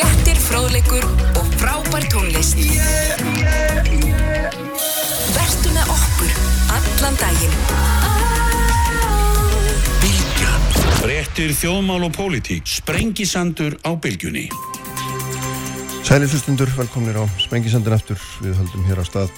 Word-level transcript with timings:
Fréttir, 0.00 0.38
fróðleikur 0.40 1.04
og 1.36 1.48
frábær 1.60 2.06
tónlist. 2.08 2.56
Vertu 5.34 5.72
með 5.74 5.90
okkur 5.92 6.30
allan 6.72 7.18
daginn. 7.20 7.58
Bilgjan. 10.00 10.64
Frettir 11.02 11.52
þjóðmál 11.52 12.06
og 12.08 12.14
pólitík. 12.16 12.64
Sprengisandur 12.64 13.76
á 13.84 13.92
bylgjunni. 13.92 14.46
Sælir 16.08 16.32
hlustundur, 16.32 16.72
velkomnir 16.78 17.20
á 17.20 17.28
Sprengisandin 17.36 17.98
aftur. 17.98 18.22
Við 18.40 18.56
höldum 18.56 18.86
hér 18.88 19.02
á 19.02 19.04
stað 19.04 19.34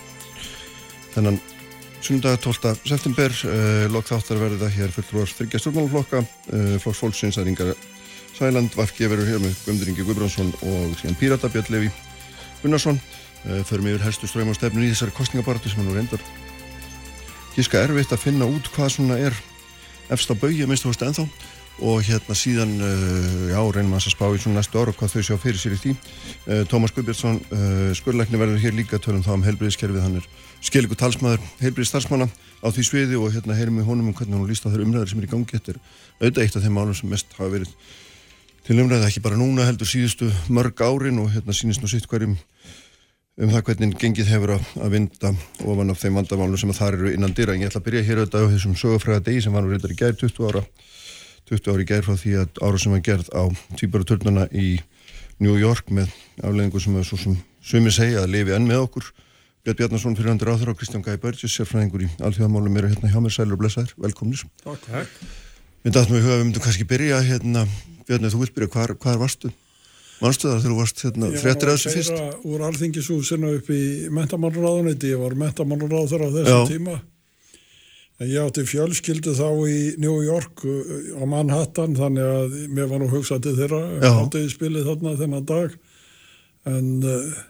þennan 1.16 1.40
sundag 1.98 2.38
12. 2.38 2.76
september. 2.86 3.34
Uh, 3.50 3.90
Lokk 3.90 4.14
þáttar 4.14 4.38
verða 4.46 4.70
hér 4.70 4.94
fulltrúars 4.94 5.34
þryggja 5.40 5.58
stjórnmálaflokka. 5.58 6.22
Uh, 6.54 6.78
Flokks 6.78 7.02
fólksins 7.02 7.42
að 7.42 7.50
ringa 7.50 7.74
Sæland, 8.42 8.74
Vafki 8.74 9.06
verður 9.06 9.28
hér 9.30 9.38
með 9.38 9.52
Guðmundur 9.62 9.90
Ingi 9.92 10.02
Guðbrandsson 10.02 10.48
og 10.66 10.94
síðan 10.98 11.14
Pírata 11.20 11.46
Björn 11.52 11.68
Levi 11.70 11.90
Gunnarsson. 12.58 12.96
Uh, 13.46 13.60
förum 13.68 13.86
yfir 13.86 14.02
helstu 14.02 14.26
ströym 14.26 14.50
á 14.50 14.54
stefnun 14.58 14.82
í 14.82 14.88
þessari 14.90 15.14
kostningabartu 15.14 15.70
sem 15.70 15.78
hann 15.78 15.94
reyndar 15.94 16.22
gíska 17.54 17.84
erfitt 17.84 18.10
að 18.14 18.24
finna 18.24 18.48
út 18.50 18.66
hvað 18.74 18.90
svona 18.96 19.20
er 19.22 19.38
efst 20.10 20.30
á 20.30 20.34
baugja 20.34 20.66
minnst 20.66 20.82
þú 20.82 20.90
veist 20.90 21.06
ennþá. 21.06 21.28
Og 21.86 22.02
hérna 22.08 22.36
síðan, 22.36 22.74
uh, 22.82 23.46
já, 23.52 23.60
reynum 23.76 23.94
að 23.94 24.10
spá 24.10 24.26
í 24.26 24.42
svona 24.42 24.58
næstu 24.58 24.82
ára 24.82 24.96
hvað 24.98 25.14
þau 25.14 25.26
sjá 25.28 25.34
fyrir 25.46 25.62
sér 25.62 25.78
í 25.78 25.80
því. 25.84 25.96
Uh, 26.42 26.62
Tómas 26.72 26.94
Guðbjörnsson, 26.98 27.38
skurleikni 27.94 28.42
verður 28.42 28.62
hér 28.64 28.74
líka 28.74 28.98
tölum 28.98 29.22
þá 29.22 29.36
um 29.38 29.46
heilbriðiskerfið 29.46 30.02
hann 30.02 30.18
er 30.18 30.30
skiliku 30.58 30.98
talsmaður, 30.98 31.46
heilbriðistalsmanna 31.62 32.26
á 32.26 32.66
því 32.74 32.90
sviði 32.90 33.22
og 33.22 33.30
hérna 33.36 33.54
heyrum 33.58 33.78
við 33.78 33.92
honum 33.92 34.10
um 34.10 34.18
hvernig 34.18 34.34
hann 34.34 34.50
líst 34.50 34.66
á 34.66 34.70
þeirra 34.70 34.88
umræðir 34.90 35.14
sem 35.14 35.22
er 35.22 35.30
í 35.30 35.34
gangi. 35.36 35.58
Þetta 35.58 35.76
er 35.76 35.84
auðvitað 36.22 36.42
eitt 36.46 36.56
af 36.58 36.66
þeim 36.66 36.80
málum 36.80 36.98
sem 36.98 37.14
mest 37.14 37.38
hafa 37.38 37.54
verið 37.54 37.76
til 38.66 38.78
umræði 38.78 39.08
ekki 39.08 39.22
bara 39.24 39.38
núna 39.38 39.66
heldur 39.66 39.88
síðustu 39.90 40.28
mörg 40.52 40.78
árin 40.86 41.18
og 41.22 41.32
hérna 41.34 41.54
sínist 41.56 41.82
nú 41.82 41.90
sitt 41.90 42.06
hverjum 42.10 42.36
um 43.40 43.50
það 43.50 43.64
hvernig 43.66 43.96
gengið 43.98 44.28
hefur 44.30 44.54
að, 44.58 44.66
að 44.84 44.92
vinda 44.92 45.32
ofan 45.64 45.90
af 45.90 46.00
þeim 46.02 46.18
vandamálum 46.20 46.60
sem 46.60 46.70
að 46.70 46.78
það 46.78 46.96
eru 46.96 47.12
innan 47.16 47.34
dyra. 47.34 47.56
En 47.56 47.64
ég 47.64 47.72
ætla 47.72 47.80
að 47.80 47.86
byrja 47.88 48.02
hér 48.06 48.22
auðvitað 48.22 48.46
á 48.46 48.52
þessum 48.52 48.76
sögufræða 48.78 49.24
degi 49.26 49.42
sem 49.42 49.56
var 49.56 49.64
nú 49.64 49.72
reyndar 49.72 49.94
í 49.94 49.98
gær 49.98 50.14
20 50.20 50.50
ára 50.50 50.62
20 51.50 51.72
ári 51.72 51.86
í 51.86 51.88
gær 51.90 52.06
frá 52.06 52.18
því 52.20 52.34
að 52.42 52.62
ára 52.62 52.82
sem 52.82 52.94
var 52.94 53.04
gerð 53.08 53.32
á 53.34 53.42
tvíbaraturnana 53.80 54.46
í 54.52 54.68
New 55.42 55.56
York 55.58 55.90
með 55.90 56.12
afleðingu 56.38 56.82
sem 56.84 56.98
er 57.00 57.08
svo 57.08 57.18
sem 57.18 57.38
sumi 57.64 57.90
segja 57.94 58.22
að 58.22 58.34
lifi 58.36 58.54
enn 58.54 58.68
með 58.68 58.84
okkur. 58.86 59.08
Björn 59.62 59.78
Bjarnarsson 59.78 60.18
fyrir 60.18 60.34
handur 60.34 60.52
áþur 60.52 60.72
og 60.74 60.78
Kristján 60.78 61.04
Gæi 61.06 61.18
Börgis 61.22 61.54
sérfræðingur 61.54 62.04
í 62.06 62.10
alþjóðamálum 62.22 62.78
eru 62.78 62.92
hérna 62.92 63.10
hjá 63.10 63.18
mér. 63.22 63.34
Sælur 63.34 63.56
og 63.56 63.62
blessaður, 63.62 63.94
velkomnis 64.02 64.42
Takk, 64.62 64.86
takk. 64.88 65.12
Við 65.82 65.94
dættum 65.96 66.14
við 66.14 66.26
huga, 66.26 66.38
við 66.38 66.44
myndum 66.46 66.62
kannski 66.62 66.86
byrja 66.86 67.16
hérna, 67.26 67.62
Björn, 68.08 68.30
þú 68.32 68.42
vilt 68.42 68.56
byrja, 68.56 68.72
hvar, 68.74 68.96
hvar 69.02 69.20
varstu? 69.20 69.52
Manstu 70.22 70.46
það 70.46 70.60
þegar 70.60 70.70
þú 70.70 70.78
varst 70.78 71.00
hérna, 71.02 71.28
fréttir 71.42 71.70
að 71.70 71.78
þessu 71.78 71.92
fyrst? 71.96 72.12
Ég 72.12 72.20
var 72.20 72.50
úr 72.52 72.64
alþingishúsinu 72.68 73.54
upp 73.58 73.70
í 73.74 73.82
mentamannráðuniti, 74.14 75.10
ég 75.10 75.22
var 75.22 75.34
mentamannráður 75.38 76.22
á 76.22 76.28
þessum 76.36 76.68
tíma. 76.70 76.98
En 78.22 78.28
ég 78.30 78.44
átti 78.44 78.62
fjölskyldu 78.68 79.32
þá 79.34 79.48
í 79.66 79.78
New 80.02 80.20
York 80.22 80.62
uh, 80.68 80.92
á 81.18 81.24
Manhattan, 81.26 81.96
þannig 81.98 82.28
að 82.28 82.58
mér 82.70 82.90
var 82.92 83.02
nú 83.02 83.08
hugsað 83.10 83.48
til 83.48 83.56
þeirra, 83.58 83.80
Já. 83.98 84.10
átti 84.12 84.44
í 84.44 84.52
spilið 84.52 84.92
þarna 84.92 85.16
þennan 85.18 85.48
dag. 85.48 85.74
En 86.70 86.92
uh, 87.02 87.40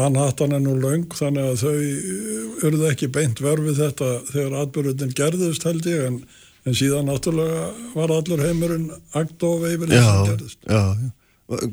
Manhattan 0.00 0.56
er 0.56 0.64
nú 0.64 0.78
löng, 0.80 1.04
þannig 1.12 1.50
að 1.50 1.60
þau 1.66 1.74
uh, 1.76 2.64
urðu 2.70 2.88
ekki 2.88 3.12
beint 3.12 3.44
verfið 3.44 3.82
þetta 3.82 4.10
þegar 4.30 4.58
atbyrjutin 4.62 5.16
gerðist 5.18 5.68
held 5.68 5.92
ég, 5.92 6.08
en, 6.08 6.22
en 6.66 6.76
síðan 6.76 7.08
náttúrulega 7.10 7.70
var 7.94 8.12
allur 8.16 8.42
heimurinn 8.42 8.90
agdof 9.16 9.64
yfir 9.70 9.92
þess 9.92 10.10
að 10.12 10.28
gerðist. 10.32 10.60
já, 10.66 10.82
já. 11.04 11.14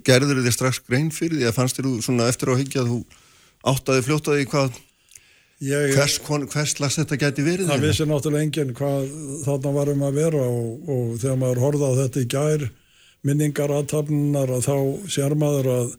Gerður 0.06 0.44
þið 0.46 0.54
strax 0.54 0.84
grein 0.86 1.10
fyrir 1.10 1.40
því 1.40 1.48
að 1.50 1.56
fannst 1.58 1.80
þér 1.80 1.88
svona 2.06 2.28
eftir 2.30 2.52
á 2.54 2.56
higgja 2.60 2.84
að 2.84 2.92
þú 2.92 3.00
áttaði 3.74 4.04
fljótaði 4.06 4.50
hvað, 4.52 4.76
Ég, 5.64 5.94
hvers, 5.96 6.18
hvers 6.52 6.74
slags 6.76 6.98
þetta 7.00 7.18
geti 7.22 7.44
verið? 7.46 7.70
Það 7.72 7.84
vissi 7.88 8.06
náttúrulega 8.10 8.46
enginn 8.46 8.74
hvað 8.76 9.12
þarna 9.46 9.74
var 9.78 9.92
um 9.94 10.02
að 10.04 10.18
vera 10.20 10.46
og, 10.46 10.90
og 10.92 11.12
þegar 11.22 11.38
maður 11.40 11.62
horfði 11.64 11.90
á 11.90 12.00
þetta 12.02 12.24
í 12.24 12.30
gær 12.34 12.66
minningar 13.24 13.72
aðtapnunar 13.72 14.52
að 14.58 14.66
þá 14.68 14.78
sér 15.16 15.36
maður 15.40 15.70
að 15.72 15.94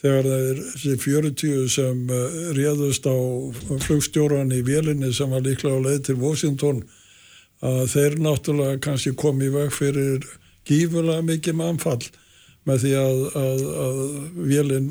þegar 0.00 0.28
þeir 0.30 0.62
þessi 0.72 0.96
40 1.04 1.68
sem 1.76 2.00
uh, 2.10 2.38
réðust 2.56 3.06
á 3.06 3.16
flugstjóran 3.86 4.50
í 4.56 4.62
vélinni 4.66 5.12
sem 5.14 5.30
var 5.30 5.44
líklega 5.46 5.78
á 5.78 5.84
leið 5.86 6.02
til 6.08 6.18
Washington 6.18 6.82
að 7.66 7.82
þeir 7.92 8.16
náttúrulega 8.24 8.80
kannski 8.84 9.12
kom 9.18 9.40
í 9.44 9.50
veg 9.52 9.72
fyrir 9.74 10.24
gífulega 10.68 11.24
mikið 11.26 11.58
mannfall 11.58 12.02
með 12.68 12.84
því 12.84 12.94
að, 13.00 13.20
að, 13.40 13.62
að 13.84 14.00
vélinn 14.50 14.90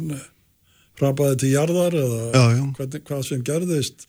hrapaði 0.99 1.39
til 1.43 1.51
jarðar 1.53 1.97
eða 1.97 2.23
Já, 2.33 2.43
já. 2.57 2.63
hvernig, 2.77 3.03
hvað 3.07 3.21
sem 3.27 3.43
gerðist. 3.47 4.07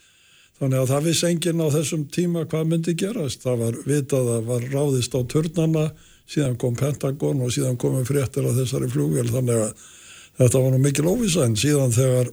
Þannig 0.60 0.82
að 0.82 0.91
það 0.91 1.06
vissi 1.09 1.26
enginn 1.31 1.62
á 1.65 1.69
þessum 1.72 2.03
tíma 2.12 2.44
hvað 2.50 2.66
myndi 2.69 2.94
gerast. 3.00 3.44
Það 3.47 3.62
var 3.62 3.78
vitað 3.87 4.32
að 4.34 4.48
var 4.50 4.66
ráðist 4.75 5.15
á 5.16 5.21
turnana 5.25 5.84
síðan 6.31 6.59
kom 6.60 6.77
Pentagon 6.78 7.41
og 7.44 7.54
síðan 7.54 7.78
komum 7.81 8.04
fréttir 8.06 8.44
á 8.44 8.53
þessari 8.59 8.91
flugvél. 8.92 9.28
Þannig 9.31 9.62
að 9.65 9.87
þetta 10.41 10.65
var 10.65 10.75
nú 10.75 10.81
mikil 10.82 11.06
óvisa 11.09 11.47
en 11.47 11.56
síðan 11.59 11.94
þegar 11.97 12.32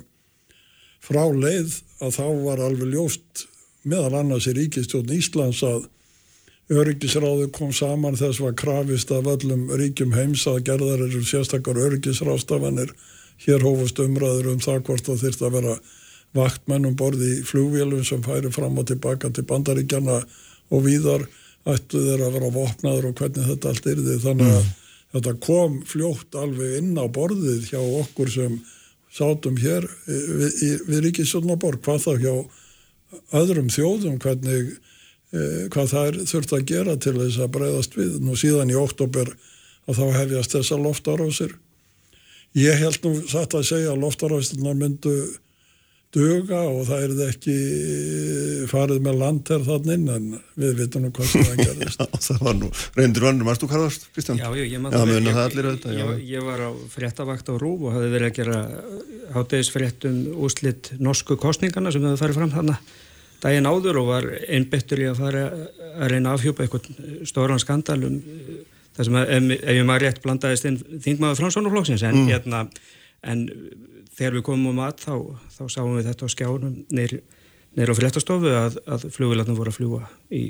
frá 1.07 1.23
leið 1.31 1.77
að 2.03 2.17
þá 2.17 2.25
var 2.43 2.65
alveg 2.65 2.91
ljóst 2.91 3.45
meðal 3.87 4.17
annars 4.19 4.49
í 4.49 4.55
ríkistjórn 4.57 5.13
Íslands 5.15 5.63
að 5.63 5.87
öryggisráðu 6.73 7.47
kom 7.55 7.71
saman 7.75 8.17
þess 8.19 8.41
var 8.43 8.55
krafist 8.59 9.11
af 9.15 9.27
öllum 9.31 9.69
ríkjum 9.79 10.15
heims 10.15 10.43
að 10.51 10.65
gerðar 10.67 11.05
eru 11.05 11.21
sérstakar 11.23 11.79
öryggisrástafanir 11.79 12.91
hér 13.45 13.63
hófust 13.63 13.99
umræður 14.03 14.51
um 14.53 14.63
það 14.63 14.83
hvort 14.89 15.07
það 15.07 15.23
þyrst 15.23 15.45
að 15.45 15.55
vera 15.59 15.75
vaktmenn 16.35 16.89
um 16.89 16.97
borði 16.97 17.37
í 17.37 17.45
flugvélum 17.47 18.03
sem 18.05 18.23
færi 18.25 18.51
fram 18.53 18.77
og 18.79 18.89
tilbaka 18.89 19.31
til 19.31 19.45
bandaríkjana 19.47 20.19
og 20.73 20.83
víðar 20.83 21.23
ættu 21.67 22.01
þeir 22.03 22.25
að 22.27 22.35
vera 22.37 22.51
vopnaður 22.55 23.09
og 23.09 23.21
hvernig 23.21 23.47
þetta 23.47 23.71
allt 23.71 23.89
yrði. 23.93 24.17
Þannig 24.23 24.51
að 24.57 24.67
þetta 25.15 25.33
kom 25.43 25.79
fljótt 25.87 26.37
alveg 26.39 26.77
inn 26.81 26.93
á 26.99 27.05
borðið 27.07 27.69
hjá 27.71 27.79
okkur 27.79 28.31
sem 28.31 28.59
sátum 29.17 29.57
hér 29.61 29.87
eh, 29.87 30.27
við, 30.41 30.83
við 30.89 31.03
Ríkisjónaborg 31.07 31.81
hvað 31.85 32.03
þá 32.03 32.13
hjá 32.21 32.35
öðrum 33.39 33.71
þjóðum 33.71 34.19
hvernig 34.23 34.75
hvað 35.31 35.89
það 35.91 36.09
er 36.09 36.19
þurft 36.31 36.53
að 36.55 36.67
gera 36.71 36.97
til 37.03 37.15
þess 37.17 37.39
að 37.43 37.53
breyðast 37.57 37.97
við. 37.99 38.19
Nú 38.23 38.37
síðan 38.39 38.71
í 38.71 38.77
oktober 38.79 39.33
að 39.87 39.99
þá 39.99 40.05
hefjast 40.21 40.55
þessa 40.55 40.79
loftarásir. 40.83 41.57
Ég 42.57 42.79
held 42.79 43.03
nú 43.03 43.17
satt 43.27 43.57
að 43.57 43.67
segja 43.67 43.91
að 43.93 44.01
loftarásinnar 44.05 44.77
myndu 44.79 45.17
duga 46.15 46.61
og 46.71 46.85
það 46.87 47.01
er 47.03 47.13
ekki 47.27 47.55
farið 48.71 49.01
með 49.03 49.17
landherr 49.19 49.65
þann 49.65 49.89
inn 49.91 50.05
en 50.11 50.27
við 50.59 50.77
vitum 50.79 51.03
nú 51.03 51.09
hvað 51.15 51.31
sem 51.33 51.43
það 51.49 51.59
gerðist. 51.65 51.99
Já, 52.07 52.19
það 52.27 52.45
var 52.47 52.55
nú, 52.61 52.69
reyndur 52.95 53.25
vannur, 53.27 53.47
mannst 53.49 53.63
þú 53.65 53.69
varst, 53.73 54.07
Kristján? 54.15 54.39
Já, 54.39 54.47
ég, 54.55 54.71
Já, 54.71 54.77
Ég- 54.79 55.27
auðvitað, 55.35 55.97
ég, 55.97 56.23
ég 56.31 56.47
var 56.47 56.63
á 56.63 56.69
fréttavakt 56.93 57.51
á 57.51 57.53
Rúf 57.59 57.83
og 57.89 57.97
hafði 57.97 58.13
verið 58.15 58.31
að 58.31 58.37
gera 58.39 58.61
hátegisfréttum 59.35 60.21
úslitt 60.47 60.93
norsku 61.03 61.37
kostningana 61.41 61.91
sem 61.91 62.07
hefði 62.07 62.21
farið 62.23 62.39
fram 62.39 62.55
þarna 62.55 62.79
daginn 63.43 63.69
áður 63.69 64.01
og 64.01 64.09
var 64.11 64.27
einbyttur 64.47 65.03
í 65.03 65.09
að 65.11 65.19
fara 65.21 65.43
að 65.97 66.11
reyna 66.13 66.31
að 66.31 66.39
afhjúpa 66.39 66.65
eitthvað 66.65 67.27
stóran 67.29 67.61
skandal 67.61 67.99
um 68.07 68.17
það 68.97 69.07
sem 69.07 69.17
að, 69.19 69.33
ef, 69.35 69.49
ég 69.77 69.85
maður 69.85 70.05
rétt 70.07 70.23
blandaðist 70.23 70.67
inn 70.69 70.79
þingmaður 71.05 71.41
Framsónuflokksins 71.41 72.05
en, 72.07 72.23
hérna, 72.29 72.63
en 73.21 73.43
þegar 74.17 74.39
við 74.39 74.45
komum 74.49 74.71
um 74.73 74.83
að 74.85 75.03
þá, 75.03 75.13
þá 75.53 75.63
sáum 75.69 75.95
við 75.97 76.09
þetta 76.09 76.29
á 76.29 76.33
skjánum 76.33 76.79
neyri 76.97 77.93
á 77.93 77.99
fréttastofu 77.99 78.53
að, 78.57 78.79
að 78.89 79.07
flugvilarnir 79.13 79.57
voru 79.57 79.73
að 79.73 79.77
fljúa 79.77 80.07
í, 80.33 80.43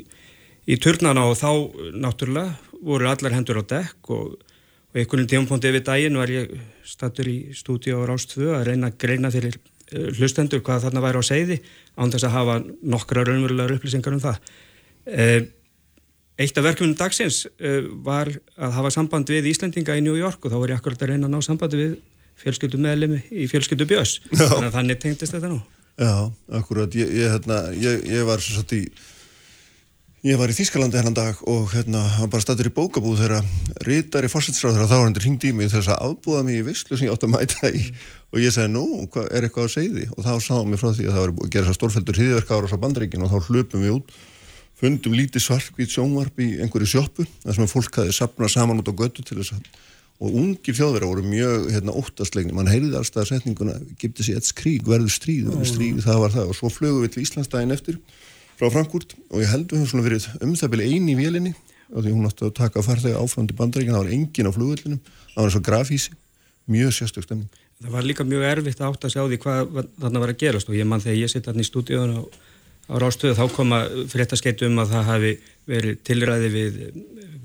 í 0.67 0.79
turnana 0.83 1.25
og 1.27 1.35
þá 1.39 1.51
náttúrulega 1.99 2.81
voru 2.87 3.09
allar 3.11 3.35
hendur 3.35 3.59
á 3.59 3.63
dekk 3.67 4.13
og, 4.15 4.37
og 4.39 5.01
einhvern 5.01 5.27
tímapunkti 5.27 5.71
yfir 5.73 5.83
daginn 5.89 6.19
var 6.19 6.31
ég 6.31 6.53
stattur 6.87 7.27
í 7.27 7.37
stúdíu 7.57 7.99
á 7.99 8.07
Rástfö 8.07 8.53
að 8.55 8.69
reyna 8.71 8.91
að 8.93 8.99
greina 9.03 9.31
uh, 9.33 9.59
hlustendur 9.91 10.63
hvað 10.65 10.87
þarna 10.87 11.03
væri 11.05 11.21
á 11.21 11.23
seiði 11.23 11.59
án 11.95 12.11
þess 12.13 12.27
að 12.27 12.35
hafa 12.35 12.57
nokkra 12.95 13.23
raunverulegar 13.27 13.77
upplýsingar 13.77 14.17
um 14.17 14.23
það. 14.23 14.41
Uh, 15.07 15.39
eitt 16.37 16.59
af 16.59 16.67
verkefnum 16.67 16.97
dagsins 16.99 17.45
uh, 17.47 17.87
var 18.03 18.31
að 18.57 18.77
hafa 18.77 18.93
samband 18.93 19.31
við 19.31 19.49
Íslendinga 19.53 19.97
í 19.97 20.03
New 20.05 20.17
York 20.19 20.43
og 20.43 20.53
þá 20.53 20.59
var 20.59 20.75
ég 20.75 20.81
akkurat 20.81 21.05
að 21.05 21.13
reyna 21.13 21.29
að 21.29 21.35
ná 21.37 21.45
sambandi 21.45 21.79
við 21.79 21.97
fjölskyldu 22.37 22.79
meðlemi 22.81 23.23
í 23.31 23.47
fjölskyldu 23.49 23.87
Björns. 23.89 24.19
Þannig 24.75 24.99
tengdist 25.01 25.33
þetta 25.33 25.49
nú. 25.49 25.61
Já, 25.97 26.29
akkurat, 26.53 26.93
ég, 26.93 27.09
ég, 27.09 27.31
hérna, 27.33 27.63
ég, 27.73 28.03
ég 28.05 28.27
var 28.27 28.43
svo 28.43 28.59
satt 28.59 28.75
í 28.77 28.83
ég 30.27 30.35
var 30.35 30.51
í 30.51 30.55
Þískalandi 30.57 30.99
hennan 30.99 31.15
dag 31.15 31.39
og 31.47 31.69
hérna, 31.71 32.01
hann 32.17 32.31
bara 32.31 32.43
stættur 32.43 32.67
í 32.67 32.73
bókabúð 32.75 33.21
þegar 33.21 33.45
rítari 33.87 34.27
fórsættisráður 34.31 34.89
þá 34.89 34.95
var 34.97 35.05
hann 35.05 35.15
hringdi 35.23 35.51
í 35.51 35.55
mig 35.55 35.69
þess 35.71 35.91
að 35.93 36.01
afbúða 36.09 36.41
mig 36.43 36.57
í 36.59 36.65
vislu 36.67 36.97
sem 36.97 37.07
ég 37.07 37.13
átt 37.13 37.23
að 37.23 37.31
mæta 37.35 37.71
í. 37.71 37.83
Og 38.35 38.41
ég 38.43 38.51
sagði, 38.51 38.73
nú, 38.73 38.83
er 39.31 39.47
eitthvað 39.47 39.69
á 39.71 39.75
segði 39.77 40.07
og 40.11 40.25
þá 40.25 40.33
sáðum 40.43 40.73
við 40.75 40.81
frá 40.81 40.89
því 40.97 41.05
að 41.07 41.15
það 41.15 41.23
var 41.23 41.33
að 41.33 41.51
gera 41.53 41.67
þess 41.67 41.73
að 41.73 41.79
stórfældur 41.79 42.19
hriðverka 42.19 42.57
ára 42.57 42.71
á 42.75 42.83
bandaríkin 42.83 43.23
og 43.23 43.31
þá 43.31 43.47
hlupum 43.47 43.85
við 43.85 43.95
út 43.95 44.15
fundum 44.77 45.15
lítið 45.17 45.45
svarkvít 45.47 45.95
sjónvarp 45.95 46.43
í 46.43 46.49
einhverju 46.61 46.91
sjoppu 46.91 47.27
þar 47.45 47.55
sem 47.55 47.63
að 47.63 47.71
fólk 47.71 48.01
hafi 48.01 48.17
sapnað 48.19 48.53
saman 48.53 48.83
út 48.83 48.91
á 48.91 48.99
götu 48.99 49.23
til 49.23 49.39
þess 49.39 49.55
að 49.55 49.71
og 50.17 50.33
ungir 50.33 50.73
þjóðverðar 50.73 51.11
voru 51.11 51.23
mjög 51.29 51.67
hérna, 51.75 51.93
óttaslegni, 51.93 52.53
mann 52.57 52.69
heyrði 52.69 52.95
allstað 52.97 53.27
setninguna 53.29 53.75
gipti 54.01 54.25
sér 54.25 54.39
eitt 54.39 54.49
skrík, 54.49 54.87
verður 54.89 55.13
stríð, 55.13 55.51
verður 55.51 55.69
stríð 55.69 55.99
það 56.07 56.21
var 56.23 56.33
það. 56.33 56.47
Og 56.49 56.57
svo 56.57 56.71
flögum 56.73 57.03
við 57.05 57.11
til 57.13 57.25
Íslandsdægin 57.27 57.75
eftir 57.75 57.99
frá 58.57 58.71
Frankúrt 58.73 59.15
og 59.29 59.41
ég 59.43 59.51
held 59.51 59.69
við 59.69 59.81
höfum 59.81 59.91
svona 59.91 60.07
verið 60.07 60.27
um 60.41 60.55
það 60.57 60.73
byrja 60.73 60.91
eini 60.91 61.13
í 61.13 61.17
vélinni 61.19 61.53
og 61.93 62.03
því 62.03 62.13
hún 62.15 62.27
átti 62.27 62.47
að 62.47 62.55
taka 62.57 62.83
farþega 62.83 63.21
áfram 63.21 63.47
til 63.47 63.57
bandaríkina, 63.57 63.95
það 63.95 64.03
var 64.03 64.15
engin 64.17 64.49
á 64.49 64.55
flugvöldinum 64.55 64.99
það 65.05 65.37
var 65.37 65.49
eins 65.49 65.57
og 65.59 65.65
grafísi, 65.67 66.15
mjög 66.67 66.95
sérstök 66.97 67.27
stemning. 67.27 67.49
Það 67.77 67.93
var 67.93 68.07
líka 68.09 68.25
mjög 68.25 68.45
erfitt 68.49 68.81
að 68.81 68.89
átta 68.89 69.07
að 69.07 69.13
sjá 69.13 69.21
því 69.23 69.39
hvað 69.43 69.75
þarna 70.01 70.23
var 70.23 70.33
að 70.33 70.39
gerast 70.41 70.71
og 70.71 70.77
ég 70.77 70.89
mann 70.89 71.03
þegar 71.03 71.19
ég 71.21 71.31
sitt 71.31 71.47
alltaf 71.47 71.61
í 71.61 71.67
stúdíun 71.67 72.15
á, 72.17 72.21
á 72.89 72.93
rástöðu 73.03 73.37
þá 73.37 73.43
koma 73.53 73.83
fréttaskeitu 74.09 74.67
um 74.67 74.81
að 74.81 74.95
það 74.95 75.07
hafi 75.11 75.31
verið 75.69 76.01
tilræði 76.09 76.49
við, 76.55 76.81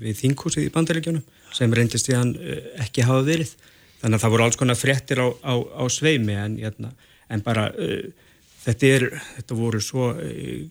við 0.01 0.19
þinghúsið 0.23 0.65
í 0.65 0.73
bandaríkjunum 0.73 1.23
sem 1.53 1.77
reyndist 1.77 2.09
í 2.09 2.17
hann 2.17 2.33
eh, 2.41 2.65
ekki 2.81 3.05
hafa 3.05 3.21
verið 3.27 3.53
þannig 4.01 4.17
að 4.17 4.23
það 4.25 4.33
voru 4.33 4.45
alls 4.47 4.59
konar 4.59 4.79
fréttir 4.79 5.21
á, 5.23 5.27
á, 5.31 5.53
á 5.53 5.83
sveimi 5.93 6.35
en, 6.35 6.57
hérna, 6.59 6.91
en 7.31 7.43
bara 7.45 7.69
uh, 7.71 8.07
þetta, 8.65 8.89
er, 8.89 9.05
þetta 9.37 9.57
voru 9.59 9.79
svo 9.83 10.09
uh, 10.11 10.65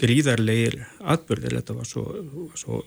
gríðarleir 0.00 0.78
atbyrðir, 1.00 1.58
þetta 1.60 1.76
var 1.76 1.88
svo, 1.88 2.06
svo 2.58 2.82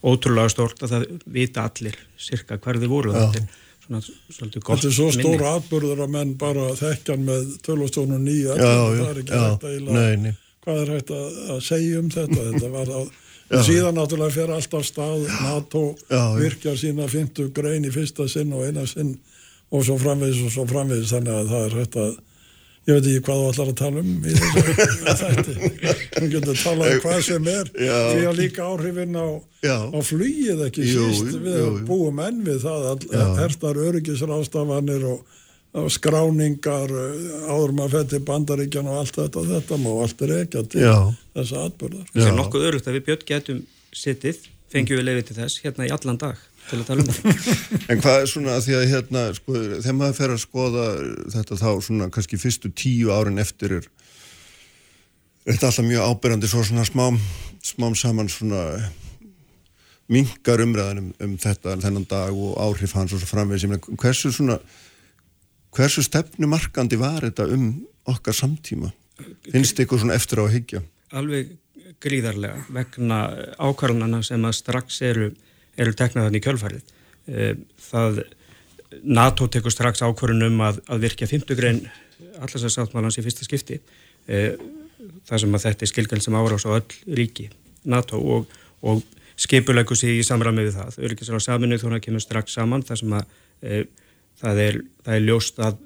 ótrúlega 0.00 0.52
stórt 0.52 0.84
að 0.84 0.94
það 0.94 1.08
vita 1.32 1.64
allir 1.68 1.96
cirka 2.20 2.60
hver 2.60 2.80
þið 2.82 2.92
voru. 2.92 3.14
Þetta 3.16 3.40
er 3.40 3.48
svona 3.86 4.02
svolítið 4.04 4.62
gott 4.66 4.78
Þetta 4.78 4.90
er 4.90 4.96
svo 4.98 5.08
stór 5.16 5.48
atbyrður 5.54 6.04
að 6.04 6.14
menn 6.18 6.36
bara 6.40 6.68
þekkjan 6.78 7.26
með 7.26 7.50
tölvastónu 7.66 8.20
nýja. 8.20 8.56
Það 8.60 9.02
er 9.08 9.24
ekki 9.24 9.42
hægt 9.44 9.66
að 9.66 9.76
íla 9.80 10.36
hvað 10.60 10.80
er 10.82 10.94
hægt 10.94 11.10
að, 11.16 11.36
að 11.54 11.60
segja 11.64 12.00
um 12.00 12.08
þetta? 12.12 12.46
Þetta 12.50 12.70
var 12.74 12.94
að 13.00 13.10
Já. 13.50 13.62
síðan 13.66 13.96
náttúrulega 13.98 14.34
fer 14.36 14.50
alltaf 14.54 14.84
stað. 14.86 15.24
NATO 15.42 15.80
já, 16.06 16.20
virkjar 16.38 16.76
sína 16.78 17.08
fyndu 17.10 17.48
grein 17.54 17.88
í 17.88 17.90
fyrsta 17.90 18.28
sinn 18.30 18.52
og 18.54 18.68
eina 18.68 18.84
sinn 18.86 19.16
og 19.74 19.82
svo 19.86 19.96
framvegis 19.98 20.44
og 20.46 20.52
svo 20.54 20.66
framvegis. 20.70 21.10
Þannig 21.16 21.34
að 21.34 21.50
það 21.50 21.64
er 21.64 21.74
hægt 21.80 21.98
að 21.98 22.12
ég 22.88 22.96
veit 22.96 23.08
ekki 23.10 23.24
hvað 23.26 23.40
þú 23.40 23.48
ætlar 23.50 23.72
að 23.72 23.80
tala 23.80 24.04
um 24.04 24.12
í 24.24 24.36
þessu 24.38 25.16
þætti. 25.20 25.56
Þú 26.14 26.30
getur 26.34 26.62
talað 26.62 26.94
um 26.94 27.02
hvað 27.04 27.20
sem 27.26 27.50
er. 27.52 27.72
Já. 27.76 27.98
því 28.12 28.22
að 28.30 28.38
líka 28.40 28.68
áhrifin 28.70 29.18
á, 29.20 29.28
á 29.68 29.98
flýið 30.06 30.64
ekki 30.68 30.86
jú, 30.88 31.10
síst 31.10 31.36
við 31.44 31.58
jú, 31.58 31.66
jú. 31.66 31.84
búum 31.90 32.22
enn 32.24 32.40
við 32.46 32.64
það 32.64 32.88
að 32.94 33.36
hertar 33.40 33.82
öryggisrástafanir 33.88 35.06
og 35.10 35.36
skráningar 35.94 36.90
eh, 36.90 37.34
áður 37.46 37.74
maður 37.78 38.00
fætti 38.00 38.18
bandaríkjan 38.26 38.88
og 38.90 39.02
allt 39.04 39.18
þetta 39.20 39.44
þetta 39.52 39.76
má 39.78 39.90
allt 40.02 40.24
er 40.26 40.32
ekki 40.40 40.58
að 40.58 40.70
til 40.72 40.86
þessa 41.36 41.66
atbyrðar. 41.68 42.08
Það 42.14 42.26
er 42.26 42.38
nokkuð 42.40 42.66
örugt 42.70 42.88
að 42.90 42.96
við 42.98 43.04
björn 43.06 43.28
getum 43.28 43.60
sittið, 43.94 44.40
fengjum 44.72 44.98
við 44.98 45.06
lefið 45.06 45.28
til 45.28 45.36
þess 45.38 45.62
hérna 45.62 45.86
í 45.86 45.92
allan 45.94 46.18
dag 46.18 46.42
til 46.68 46.80
að 46.80 46.86
tala 46.88 47.04
um 47.04 47.10
það. 47.10 47.48
en 47.90 48.02
hvað 48.02 48.18
er 48.18 48.30
svona 48.30 48.58
því 48.64 48.76
að 48.78 48.86
hérna, 48.92 49.24
sko, 49.36 49.56
þegar 49.76 49.98
maður 49.98 50.18
fer 50.20 50.34
að 50.34 50.42
skoða 50.44 50.86
þetta 51.36 51.60
þá 51.62 51.70
svona 51.86 52.10
kannski 52.14 52.40
fyrstu 52.40 52.72
tíu 52.76 53.14
árin 53.14 53.42
eftir 53.42 53.78
er 53.80 53.88
þetta 55.48 55.70
alltaf 55.70 55.86
mjög 55.86 56.10
ábyrjandi 56.10 56.50
svo 56.50 56.66
svona 56.66 56.86
smám, 56.88 57.18
smám 57.64 57.96
saman 57.98 58.30
svona 58.30 58.64
mingar 60.10 60.62
umræðan 60.64 61.04
um, 61.04 61.10
um 61.22 61.34
þetta 61.40 61.78
þennan 61.80 62.06
dag 62.10 62.34
og 62.34 62.56
áhrif 62.60 62.94
hans 62.98 63.14
og 63.14 63.22
svo 63.22 63.30
framvegð 63.30 63.64
sem 63.64 63.76
hversu 63.94 64.32
svona 64.34 64.58
hversu 65.74 66.02
stefnumarkandi 66.04 66.98
var 67.00 67.24
þetta 67.28 67.46
um 67.54 67.72
okkar 68.10 68.34
samtíma? 68.34 68.90
Finnst 69.50 69.78
eitthvað 69.78 70.04
svona 70.04 70.16
eftir 70.18 70.40
á 70.40 70.44
að 70.46 70.54
higgja? 70.56 70.82
Alveg 71.14 71.54
gríðarlega 72.00 72.64
vegna 72.72 73.20
ákvarðanana 73.60 74.22
sem 74.26 74.44
að 74.46 74.56
strax 74.58 75.00
eru, 75.06 75.30
eru 75.78 75.94
teknaðan 75.96 76.38
í 76.38 76.42
kjölfærið. 76.44 76.92
Eh, 77.30 77.54
það, 77.90 78.22
NATO 79.02 79.46
tekur 79.52 79.74
strax 79.74 80.02
ákvarðunum 80.02 80.60
að, 80.66 80.82
að 80.90 81.06
virkja 81.06 81.30
50 81.30 81.58
grein 81.58 81.80
allarsarsáttmálans 82.40 83.20
í 83.20 83.24
fyrsta 83.24 83.46
skipti. 83.46 83.80
Eh, 84.26 84.58
það 85.28 85.44
sem 85.44 85.56
að 85.56 85.66
þetta 85.68 85.86
er 85.86 85.92
skilgjörn 85.92 86.24
sem 86.26 86.36
árás 86.36 86.66
á 86.66 86.70
öll 86.74 87.16
ríki 87.16 87.48
NATO 87.88 88.20
og, 88.20 88.50
og 88.82 89.02
skipulegu 89.40 89.96
sig 89.96 90.20
í 90.20 90.26
samræmi 90.26 90.66
við 90.66 90.76
það. 90.80 91.00
Ekki 91.10 91.28
svona 91.28 91.44
saminuð 91.44 91.84
þannig 91.84 92.00
að 92.00 92.06
kemur 92.08 92.24
strax 92.24 92.58
saman 92.58 92.84
það 92.84 93.00
sem 93.00 93.14
að 93.16 93.30
e, 93.62 93.80
það 94.40 94.60
er, 94.66 94.78
það 95.06 95.16
er 95.16 95.24
ljóst 95.24 95.62
að 95.64 95.78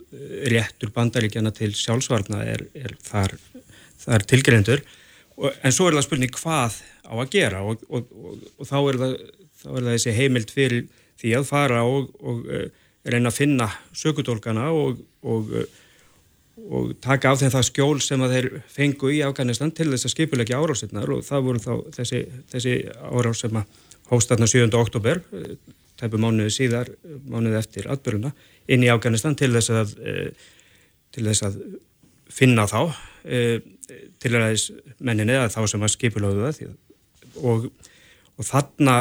réttur 0.54 0.92
bandaríkjana 0.94 1.52
til 1.54 1.70
sjálfsvarna 1.78 2.42
er, 2.50 2.66
er 2.74 2.96
þar, 3.04 3.36
þar 4.02 4.26
tilgrendur 4.30 4.82
en 5.34 5.74
svo 5.74 5.88
er 5.88 5.96
það 5.96 6.06
spurning 6.06 6.34
hvað 6.34 6.78
á 7.04 7.14
að 7.14 7.30
gera 7.32 7.62
og, 7.66 7.82
og, 7.90 8.10
og 8.58 8.68
þá, 8.68 8.76
er 8.78 9.00
það, 9.02 9.16
þá 9.64 9.70
er 9.72 9.82
það 9.82 9.94
þessi 9.94 10.16
heimild 10.18 10.54
fyrir 10.54 10.86
því 11.20 11.36
að 11.38 11.48
fara 11.48 11.84
og 11.88 12.10
uh, 12.22 12.66
reyna 13.04 13.30
að 13.30 13.38
finna 13.38 13.68
sökudólkana 13.96 14.70
og 14.72 15.50
taka 17.04 17.32
af 17.32 17.42
þeim 17.42 17.52
það 17.52 17.66
skjól 17.68 17.98
sem 18.00 18.22
að 18.24 18.34
þeir 18.36 18.48
fengu 18.72 19.10
í 19.12 19.20
Afganistan 19.26 19.74
til 19.74 19.90
þess 19.90 20.08
að 20.08 20.14
skipulegja 20.14 20.60
árásinnar 20.62 21.12
og 21.12 21.24
það 21.26 21.46
voru 21.48 21.62
þá 21.64 21.72
þessi, 21.98 22.20
þessi 22.52 22.74
árás 23.10 23.42
sem 23.42 23.58
að 23.58 23.80
hósta 24.08 24.38
7. 24.38 24.68
oktober 24.78 25.20
tæpu 26.00 26.20
mánuði 26.20 26.54
síðar, 26.54 26.90
mánuði 27.28 27.58
eftir 27.58 27.90
atbyrjuna 27.92 28.32
inn 28.70 28.86
í 28.86 28.92
Afganistan 28.92 29.36
til 29.38 29.50
þess 29.54 29.74
að 29.74 29.96
til 31.14 31.26
þess 31.28 31.46
að 31.46 31.58
finna 32.34 32.66
þá 32.70 32.80
til 33.24 34.32
aðeins 34.32 34.68
menninni 34.98 35.36
eða 35.36 35.50
þá 35.52 35.60
sem 35.70 35.84
að 35.84 35.94
skipulóðu 35.94 36.46
það 36.46 36.62
og, 37.42 37.68
og 38.38 38.48
þarna 38.48 38.94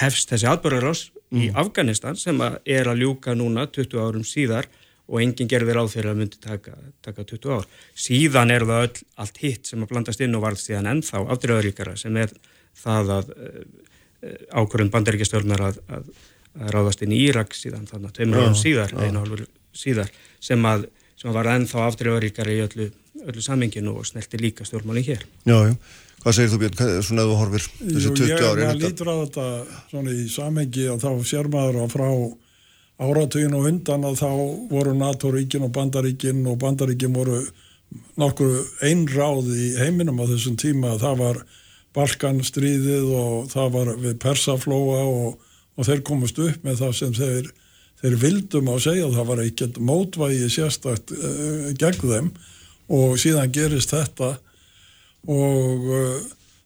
hefst 0.00 0.32
þessi 0.32 0.48
atbyrjarás 0.50 1.04
mm. 1.14 1.42
í 1.42 1.50
Afganistan 1.62 2.18
sem 2.18 2.40
að 2.44 2.58
er 2.78 2.90
að 2.90 3.04
ljúka 3.04 3.36
núna 3.38 3.68
20 3.70 4.00
árum 4.02 4.26
síðar 4.26 4.68
og 5.12 5.20
enginn 5.20 5.50
gerðir 5.50 5.82
á 5.82 5.84
þeirra 5.90 6.14
að 6.14 6.20
myndi 6.22 6.40
taka, 6.40 6.74
taka 7.04 7.24
20 7.28 7.56
ár. 7.58 7.70
Síðan 7.98 8.54
er 8.54 8.66
það 8.68 8.84
öll, 8.86 9.06
allt 9.24 9.40
hitt 9.42 9.68
sem 9.68 9.82
að 9.82 9.92
blandast 9.92 10.22
inn 10.24 10.36
og 10.38 10.44
varð 10.46 10.62
síðan 10.62 10.88
ennþá 10.94 11.24
afdröðaríkara 11.34 11.96
sem 12.00 12.16
er 12.22 12.32
það 12.82 13.16
að 13.18 13.32
e, 13.34 13.50
ákvörðun 14.54 14.92
bandaríkistörnar 14.94 15.66
að, 15.66 15.80
að 15.92 16.06
að 16.60 16.72
ráðast 16.74 17.04
inn 17.04 17.14
í 17.14 17.20
Írak 17.28 17.54
síðan 17.56 17.86
þannig 17.88 18.10
að 18.10 18.16
tveimur 18.18 18.42
árum 18.42 18.58
síðar, 18.58 18.94
einu 18.98 19.22
hálfur 19.22 19.44
síðar 19.76 20.10
sem 20.42 20.66
að, 20.68 20.86
sem 21.16 21.30
að 21.30 21.38
var 21.38 21.50
ennþá 21.54 21.84
afdreifaríkari 21.88 22.56
í 22.58 22.64
öllu, 22.66 22.88
öllu 23.24 23.44
samminginu 23.44 23.94
og 23.96 24.08
snerti 24.08 24.40
líka 24.40 24.66
stjórnmáli 24.68 25.04
hér. 25.06 25.24
Já, 25.48 25.56
já. 25.70 25.76
Hvað 26.22 26.36
segir 26.36 26.52
þú 26.52 26.60
Björn, 26.62 26.80
svona 27.02 27.24
að 27.24 27.32
þú 27.32 27.38
horfir 27.40 27.66
þessi 27.80 28.14
20 28.20 28.46
ári? 28.46 28.64
Ég 28.66 28.80
lítur 28.82 29.10
á 29.10 29.16
þetta 29.24 29.46
svona 29.90 30.14
í 30.14 30.24
samhengi 30.30 30.88
og 30.92 31.02
þá 31.02 31.10
sér 31.32 31.50
maður 31.50 31.80
að 31.82 31.94
frá 31.96 32.08
áratugin 33.02 33.56
og 33.58 33.68
undan 33.72 34.06
að 34.06 34.20
þá 34.22 34.30
voru 34.70 34.92
NATO-ríkin 34.94 35.66
og 35.66 35.72
bandaríkin 35.74 36.44
og 36.46 36.60
bandaríkin 36.62 37.16
voru 37.16 37.40
nokkur 38.20 38.60
einráð 38.86 39.50
í 39.50 39.72
heiminum 39.80 40.22
á 40.22 40.30
þessum 40.30 40.58
tíma. 40.60 40.94
Að 40.94 41.08
það 41.08 41.24
var 41.24 41.42
Balkanstríðið 41.92 43.10
og 43.18 43.50
það 43.52 43.74
var 43.74 43.96
við 44.00 44.20
Persaflóa 44.22 45.02
og 45.02 45.40
og 45.76 45.88
þeir 45.88 46.04
komast 46.06 46.40
upp 46.42 46.64
með 46.66 46.80
það 46.82 46.94
sem 46.98 47.12
þeir, 47.16 47.50
þeir 48.02 48.16
vildum 48.22 48.70
á 48.72 48.76
segja. 48.82 49.10
Það 49.14 49.28
var 49.30 49.44
ekkert 49.46 49.82
mótvægi 49.90 50.48
sérstakt 50.52 51.14
uh, 51.16 51.68
gegn 51.78 52.02
þeim 52.02 52.32
og 52.92 53.16
síðan 53.20 53.52
gerist 53.54 53.94
þetta 53.94 54.34
og 55.30 55.90
uh, 55.92 56.22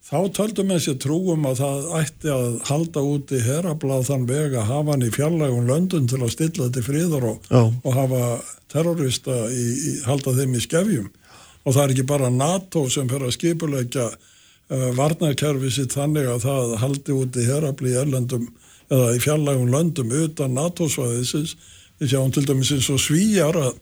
þá 0.07 0.19
töldum 0.37 0.71
við 0.71 0.83
sér 0.85 0.99
trúum 1.03 1.47
að 1.49 1.61
það 1.61 1.89
ætti 2.01 2.31
að 2.33 2.47
halda 2.69 3.03
úti 3.03 3.41
herabláð 3.43 4.07
þann 4.11 4.29
veg 4.29 4.55
að 4.55 4.69
hafa 4.71 4.95
hann 4.95 5.07
í 5.07 5.13
fjarlægun 5.15 5.71
löndun 5.71 6.07
til 6.11 6.21
að 6.23 6.33
stilla 6.37 6.69
til 6.73 6.85
fríðar 6.87 7.27
og, 7.33 7.49
og 7.51 7.97
hafa 7.97 8.23
terrorista 8.73 9.47
í, 9.51 9.65
í, 9.75 9.95
halda 10.07 10.37
þeim 10.37 10.55
í 10.55 10.63
skefjum. 10.63 11.11
Og 11.67 11.75
það 11.75 11.83
er 11.83 11.95
ekki 11.97 12.07
bara 12.07 12.31
NATO 12.31 12.85
sem 12.93 13.09
fyrir 13.11 13.27
að 13.27 13.35
skipulegja 13.35 14.07
uh, 14.13 14.91
varnarkerfi 14.99 15.73
sitt 15.75 15.97
þannig 15.97 16.31
að 16.31 16.47
það 16.47 16.77
haldi 16.85 17.17
úti 17.17 17.49
herabli 17.49 17.93
í 17.97 17.99
erlendum 17.99 18.47
eða 18.87 19.17
í 19.17 19.23
fjarlægum 19.25 19.73
löndum 19.73 20.15
utan 20.15 20.55
NATO-svæðisins. 20.55 21.57
Við 21.99 22.13
sjáum 22.13 22.31
til 22.31 22.47
dæmis 22.47 22.71
eins 22.77 22.89
og 22.93 23.03
svíjar 23.03 23.59
að 23.59 23.75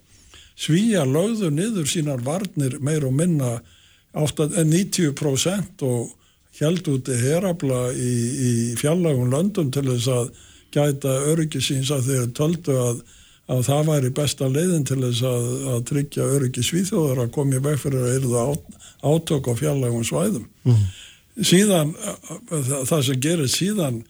svíjar 0.57 1.09
lögðu 1.11 1.51
niður 1.53 1.89
sínar 1.91 2.23
varnir 2.25 2.79
meir 2.81 3.05
og 3.05 3.13
minna 3.13 3.59
90% 4.15 5.85
og 5.87 6.13
held 6.61 6.89
úti 6.91 7.17
herabla 7.19 7.89
í, 7.93 8.15
í 8.49 8.53
fjarlægum 8.79 9.33
löndum 9.33 9.73
til 9.75 9.87
þess 9.89 10.11
að 10.13 10.33
gæta 10.75 11.15
öryggisins 11.33 11.91
að 11.95 12.11
þeir 12.11 12.29
töldu 12.37 12.77
að, 12.79 13.01
að 13.51 13.63
það 13.69 13.89
væri 13.91 14.13
besta 14.15 14.51
leiðin 14.51 14.87
til 14.87 15.01
þess 15.03 15.23
að, 15.29 15.49
að 15.75 15.87
tryggja 15.91 16.29
öryggisvíþjóðar 16.39 17.25
að 17.25 17.33
koma 17.35 17.59
í 17.59 17.65
veg 17.65 17.81
fyrir 17.83 18.07
að 18.07 18.19
erða 18.21 18.45
átök 19.05 19.51
á 19.51 19.53
fjarlægum 19.59 20.07
svæðum. 20.07 20.47
Mm. 20.65 20.85
Síðan, 21.43 21.95
það 22.87 23.01
sem 23.09 23.23
gerir 23.23 23.51
síðan 23.51 24.05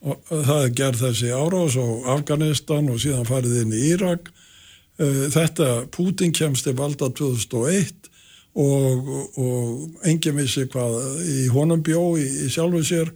og 0.00 0.20
það 0.30 0.60
er 0.62 0.76
gerð 0.78 1.02
þessi 1.04 1.32
árás 1.34 1.76
á 1.76 1.86
Afganistan 2.14 2.88
og 2.92 3.00
síðan 3.02 3.28
farið 3.28 3.58
inn 3.64 3.74
í 3.76 3.80
Írak 3.90 4.30
eh, 5.02 5.26
þetta 5.34 5.68
Putin 5.92 6.32
kemst 6.36 6.64
til 6.64 6.76
valda 6.78 7.10
2001 7.12 8.09
og, 8.58 9.10
og 9.38 10.06
enginn 10.08 10.38
vissi 10.40 10.66
hvað 10.70 10.96
í 11.22 11.48
honum 11.54 11.82
bjó 11.86 12.16
í, 12.18 12.26
í 12.46 12.48
sjálfu 12.50 12.82
sér 12.86 13.12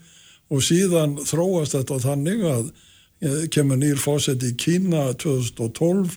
og 0.52 0.62
síðan 0.62 1.16
þróast 1.24 1.74
þetta 1.74 2.00
þannig 2.04 2.44
að 2.46 2.68
eh, 3.24 3.40
kemur 3.50 3.80
nýr 3.80 3.98
fósett 3.98 4.44
í 4.46 4.54
Kína 4.60 5.08
2012 5.18 6.14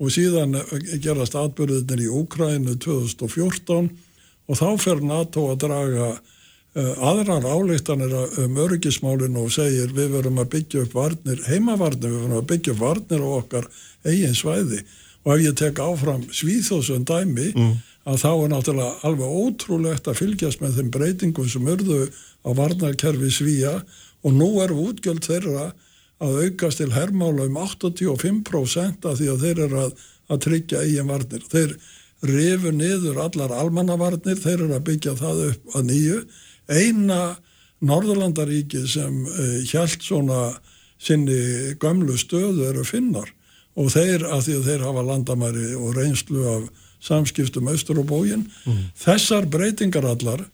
og 0.00 0.12
síðan 0.14 0.56
eh, 0.60 0.94
gerast 1.02 1.36
atbyrðinir 1.38 2.06
í 2.06 2.12
Úkrænu 2.22 2.78
2014 2.80 3.90
og 4.44 4.60
þá 4.60 4.68
fer 4.80 5.04
NATO 5.04 5.46
að 5.52 5.62
draga 5.62 6.08
uh, 6.12 7.06
aðrar 7.08 7.46
áleiktanir 7.48 8.12
um 8.42 8.58
öryggismálinu 8.60 9.46
og 9.46 9.54
segir 9.54 9.94
við 9.96 10.10
verum 10.18 10.42
að 10.42 10.50
byggja 10.52 10.82
upp 10.84 10.96
varnir, 10.98 11.40
heimavarnir, 11.48 12.10
við 12.12 12.18
verum 12.26 12.42
að 12.42 12.50
byggja 12.50 12.74
upp 12.74 12.82
varnir 12.82 13.24
á 13.24 13.28
okkar 13.38 13.70
eigin 14.04 14.36
svæði 14.36 14.82
og 15.24 15.32
ef 15.32 15.44
ég 15.46 15.56
tek 15.56 15.80
áfram 15.80 16.26
svíþóðsum 16.28 17.06
dæmi 17.08 17.48
mm. 17.54 17.72
Að 18.04 18.20
þá 18.20 18.30
er 18.32 18.50
náttúrulega 18.52 19.08
alveg 19.08 19.36
ótrúlegt 19.44 20.08
að 20.10 20.18
fylgjast 20.20 20.60
með 20.60 20.78
þeim 20.78 20.90
breytingum 20.94 21.48
sem 21.48 21.68
örðu 21.72 22.00
á 22.44 22.50
varnarkerfi 22.56 23.30
svíja 23.32 23.74
og 24.24 24.36
nú 24.36 24.50
er 24.64 24.74
útgjöld 24.76 25.24
þeirra 25.24 25.70
að 26.24 26.40
aukast 26.44 26.80
til 26.80 26.92
herrmála 26.94 27.48
um 27.48 27.56
85% 27.60 29.08
af 29.08 29.18
því 29.20 29.30
að 29.32 29.44
þeir 29.44 29.62
eru 29.66 29.80
að, 29.86 29.94
að 30.30 30.42
tryggja 30.46 30.82
eigin 30.84 31.10
varnir. 31.10 31.46
Þeir 31.50 31.74
rifu 32.24 32.72
niður 32.72 33.20
allar 33.24 33.52
almannavarnir, 33.52 34.38
þeir 34.40 34.66
eru 34.66 34.76
að 34.76 34.86
byggja 34.88 35.16
það 35.20 35.42
upp 35.48 35.76
að 35.76 35.88
nýju. 35.90 36.20
Eina 36.72 37.20
Norðurlandaríki 37.84 38.84
sem 38.88 39.24
uh, 39.26 39.40
eh, 39.42 39.58
hjælt 39.68 40.04
svona 40.04 40.54
sinni 41.00 41.74
gamlu 41.80 42.16
stöðu 42.16 42.68
eru 42.70 42.84
finnar 42.86 43.28
og 43.74 43.90
þeir 43.92 44.22
að 44.30 44.46
því 44.46 44.54
að 44.56 44.68
þeir 44.68 44.84
hafa 44.86 45.02
landamæri 45.04 45.70
og 45.74 45.96
reynslu 45.98 46.44
af 46.48 46.68
samskiptum 47.04 47.68
austur 47.72 48.00
og 48.02 48.08
bógin. 48.10 48.46
Mm. 48.64 48.84
Þessar 48.98 49.48
breytingar 49.50 50.06
allar 50.08 50.44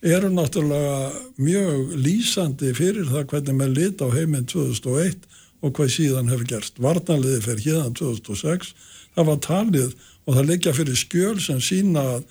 eru 0.00 0.30
náttúrulega 0.32 1.10
mjög 1.36 1.96
lýsandi 2.00 2.72
fyrir 2.76 3.08
það 3.10 3.26
hvernig 3.32 3.58
með 3.58 3.74
lit 3.76 4.04
á 4.04 4.08
heiminn 4.14 4.48
2001 4.48 5.26
og 5.60 5.74
hvað 5.76 5.92
síðan 5.92 6.30
hefur 6.32 6.48
gerst. 6.48 6.78
Varnaliði 6.80 7.40
fer 7.44 7.60
hérðan 7.60 7.96
2006, 7.98 8.72
það 9.16 9.28
var 9.28 9.42
talið 9.44 9.96
og 10.24 10.36
það 10.36 10.48
leikja 10.52 10.76
fyrir 10.76 10.96
skjöl 10.96 11.36
sem 11.42 11.60
sína 11.60 12.04
að, 12.14 12.24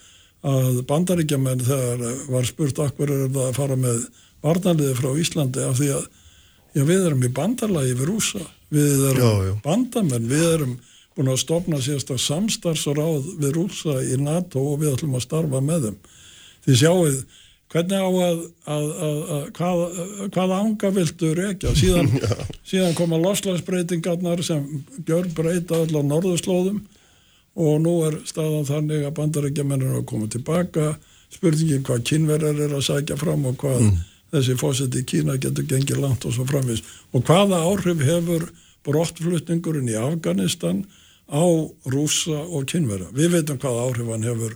að 0.49 0.81
bandaríkjaman 0.89 1.65
þegar 1.67 2.23
var 2.33 2.49
spurt 2.49 2.81
akkur 2.81 3.13
er 3.13 3.27
það 3.27 3.45
að 3.45 3.59
fara 3.59 3.77
með 3.79 4.07
varnaliði 4.45 4.97
frá 4.97 5.09
Íslandi 5.21 5.65
af 5.65 5.77
því 5.77 5.91
að 5.97 6.07
já, 6.73 6.83
við 6.83 7.05
erum 7.05 7.25
í 7.25 7.33
bandarlagi 7.35 7.97
við 7.99 8.09
rúsa, 8.09 8.45
við 8.73 9.05
erum 9.11 9.59
bandamenn, 9.65 10.29
við 10.29 10.47
erum 10.55 10.77
búin 11.19 11.33
að 11.33 11.41
stopna 11.43 11.81
sérstaklega 11.83 12.25
samstarfsráð 12.25 13.29
við 13.41 13.53
rúsa 13.57 13.99
í 14.07 14.15
NATO 14.23 14.63
og 14.71 14.79
við 14.81 14.95
ætlum 14.95 15.19
að 15.19 15.25
starfa 15.27 15.61
með 15.63 15.89
þeim. 15.89 15.99
Því 16.63 16.79
sjáuð 16.79 17.19
hvernig 17.69 18.01
á 18.01 18.09
að, 18.09 18.39
að, 18.65 18.85
að 19.35 19.43
hvað, 19.57 19.81
hvað 20.33 20.53
ánga 20.55 20.91
viltu 20.95 21.33
reykja 21.37 21.73
síðan, 21.77 22.09
síðan 22.69 22.95
koma 22.97 23.19
loslagsbreytingarnar 23.21 24.41
sem 24.45 24.63
gjör 25.05 25.29
breyta 25.37 25.83
allar 25.83 26.07
norðurslóðum 26.07 26.79
og 27.59 27.81
nú 27.83 27.95
er 28.07 28.19
staðan 28.29 28.67
þannig 28.67 29.05
að 29.05 29.15
bandarækjamennir 29.19 29.93
hafa 29.93 30.07
komið 30.09 30.37
tilbaka 30.37 30.93
spurningin 31.33 31.85
hvað 31.85 32.05
kynverðar 32.09 32.63
er 32.65 32.77
að 32.77 32.87
sækja 32.87 33.19
fram 33.19 33.45
og 33.49 33.59
hvað 33.61 33.83
mm. 33.85 33.99
þessi 34.33 34.57
fósiti 34.57 35.05
Kína 35.11 35.37
getur 35.41 35.67
gengið 35.69 36.01
langt 36.01 36.25
og 36.25 36.33
svo 36.33 36.47
framvis 36.49 36.81
og 37.13 37.25
hvaða 37.27 37.61
áhrif 37.67 38.01
hefur 38.05 38.47
brottflutningurinn 38.87 39.91
í 39.91 39.99
Afganistan 39.99 40.81
á 41.29 41.45
rúsa 41.93 42.41
og 42.45 42.65
kynverða 42.69 43.13
við 43.15 43.37
veitum 43.37 43.61
hvaða 43.61 43.85
áhrif 43.87 44.11
hann 44.13 44.27
hefur 44.27 44.55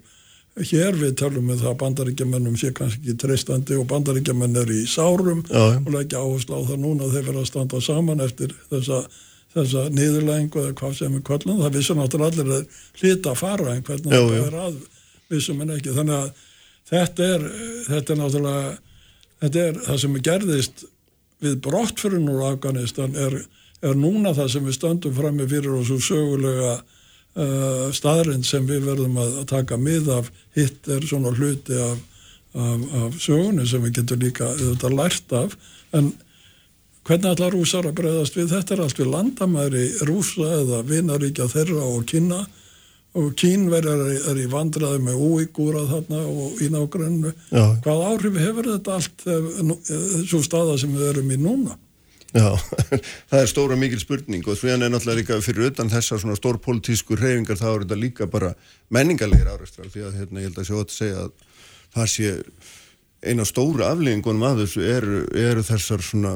hér. 0.62 0.98
Við 0.98 1.16
talum 1.18 1.48
með 1.50 1.64
það 1.64 1.72
að 1.72 1.82
bandaríkjamennum 1.82 2.58
sé 2.60 2.72
kannski 2.78 3.02
ekki 3.02 3.18
treystandi 3.24 3.78
og 3.80 3.88
bandaríkjamenn 3.90 4.60
er 4.62 4.72
í 4.74 4.84
sárum 4.90 5.44
Já. 5.50 5.80
og 5.80 5.92
leggja 5.96 6.22
áherslu 6.22 6.60
á 6.60 6.62
það 6.70 6.82
núna 6.84 7.10
þeir 7.14 7.28
verða 7.30 7.44
að 7.44 7.50
standa 7.50 7.82
saman 7.82 8.24
eftir 8.26 8.54
þessa, 8.70 9.02
þessa 9.56 9.86
niðurlengu 9.94 10.62
eða 10.62 10.78
hvað 10.78 10.98
sem 11.00 11.18
er 11.18 11.26
kvöldun 11.26 11.62
það. 11.64 11.78
Vissum 11.78 12.02
náttúrulega 12.02 12.44
allir 12.44 12.56
að 12.60 12.82
hlita 13.02 13.34
að 13.34 13.42
fara 13.42 13.74
en 13.74 13.86
hvernig 13.90 14.14
það 14.14 14.40
er 14.44 14.58
að 14.68 14.80
vissum 15.34 15.62
en 15.66 15.76
ekki. 15.78 15.96
Þannig 15.98 16.20
að 16.20 16.50
þetta 16.94 17.30
er 17.36 17.48
þetta 17.90 18.14
er 18.14 18.22
náttúrulega 18.22 18.74
þetta 19.44 19.68
er 19.68 19.84
það 19.88 20.02
sem 20.04 20.18
er 20.18 20.26
gerðist 20.30 20.86
við 21.44 21.60
brottfyrir 21.66 22.22
núr 22.24 22.46
Afganistan 22.54 23.18
er, 23.20 23.42
er 23.84 24.00
núna 24.00 24.34
það 24.36 24.52
sem 24.54 24.68
við 24.68 24.78
stöndum 24.78 25.16
fram 25.18 25.38
með 25.40 25.56
fyrir 25.58 25.78
og 25.78 25.86
svo 25.88 26.00
sögulega 26.02 26.74
uh, 26.80 27.88
staðrind 27.96 28.48
sem 28.48 28.66
við 28.70 28.88
verðum 28.88 29.20
að 29.22 29.40
taka 29.52 29.78
mið 29.80 30.12
af 30.18 30.32
hitt 30.58 30.90
er 30.92 31.06
svona 31.08 31.34
hluti 31.36 31.78
af, 31.78 32.02
af, 32.54 32.88
af 33.04 33.20
sögunni 33.22 33.68
sem 33.70 33.84
við 33.84 34.00
getum 34.00 34.24
líka 34.24 34.50
þetta 34.60 34.94
lært 34.94 35.38
af. 35.38 35.56
En 35.94 36.14
hvernig 37.04 37.32
allar 37.34 37.56
rúsar 37.56 37.88
að 37.90 37.98
breyðast 38.00 38.40
við? 38.40 38.52
Þetta 38.56 38.76
er 38.76 38.84
allt 38.86 39.00
við 39.02 39.14
landamæri 39.14 39.86
rúsa 40.08 40.50
eða 40.62 40.84
vinaríkja 40.88 41.50
þeirra 41.52 41.88
og 41.92 42.06
kynna 42.10 42.44
og 43.14 43.34
kínverjar 43.38 44.08
er, 44.10 44.38
í 44.42 44.48
vandraði 44.50 45.04
með 45.06 45.20
úígúra 45.22 45.84
þarna 45.90 46.22
og 46.26 46.62
í 46.66 46.70
nágrannu 46.74 47.34
hvað 47.52 48.06
áhrif 48.10 48.40
hefur 48.42 48.70
þetta 48.72 48.96
allt 48.98 49.26
svo 50.26 50.42
staða 50.42 50.80
sem 50.82 50.96
við 50.96 51.12
erum 51.12 51.34
í 51.36 51.38
núna 51.38 51.78
Já, 52.34 52.50
það 53.30 53.40
er 53.40 53.50
stóra 53.52 53.76
mikil 53.78 54.00
spurning 54.02 54.46
og 54.50 54.58
því 54.58 54.72
hann 54.74 54.86
er 54.88 54.94
náttúrulega 54.94 55.22
líka 55.22 55.42
fyrir 55.46 55.70
utan 55.70 55.92
þessar 55.92 56.22
svona 56.22 56.38
stórpolítísku 56.40 57.18
reyfingar 57.20 57.60
þá 57.60 57.68
er 57.70 57.84
þetta 57.84 57.98
líka 58.02 58.28
bara 58.30 58.54
menningarlegar 58.94 59.54
áreistrar 59.54 59.92
því 59.94 60.08
að 60.08 60.16
hérna, 60.22 60.42
ég 60.42 60.50
held 60.50 60.62
að 60.64 60.70
sjá 60.70 60.78
að 60.80 60.96
segja 60.96 61.26
að 61.28 61.36
það 61.94 62.08
sé 62.16 62.32
eina 63.24 63.46
stóra 63.48 63.92
afleggingunum 63.94 64.48
að 64.48 64.64
þessu 64.64 64.86
eru, 64.90 65.20
eru 65.38 65.66
þessar 65.68 66.02
svona 66.04 66.34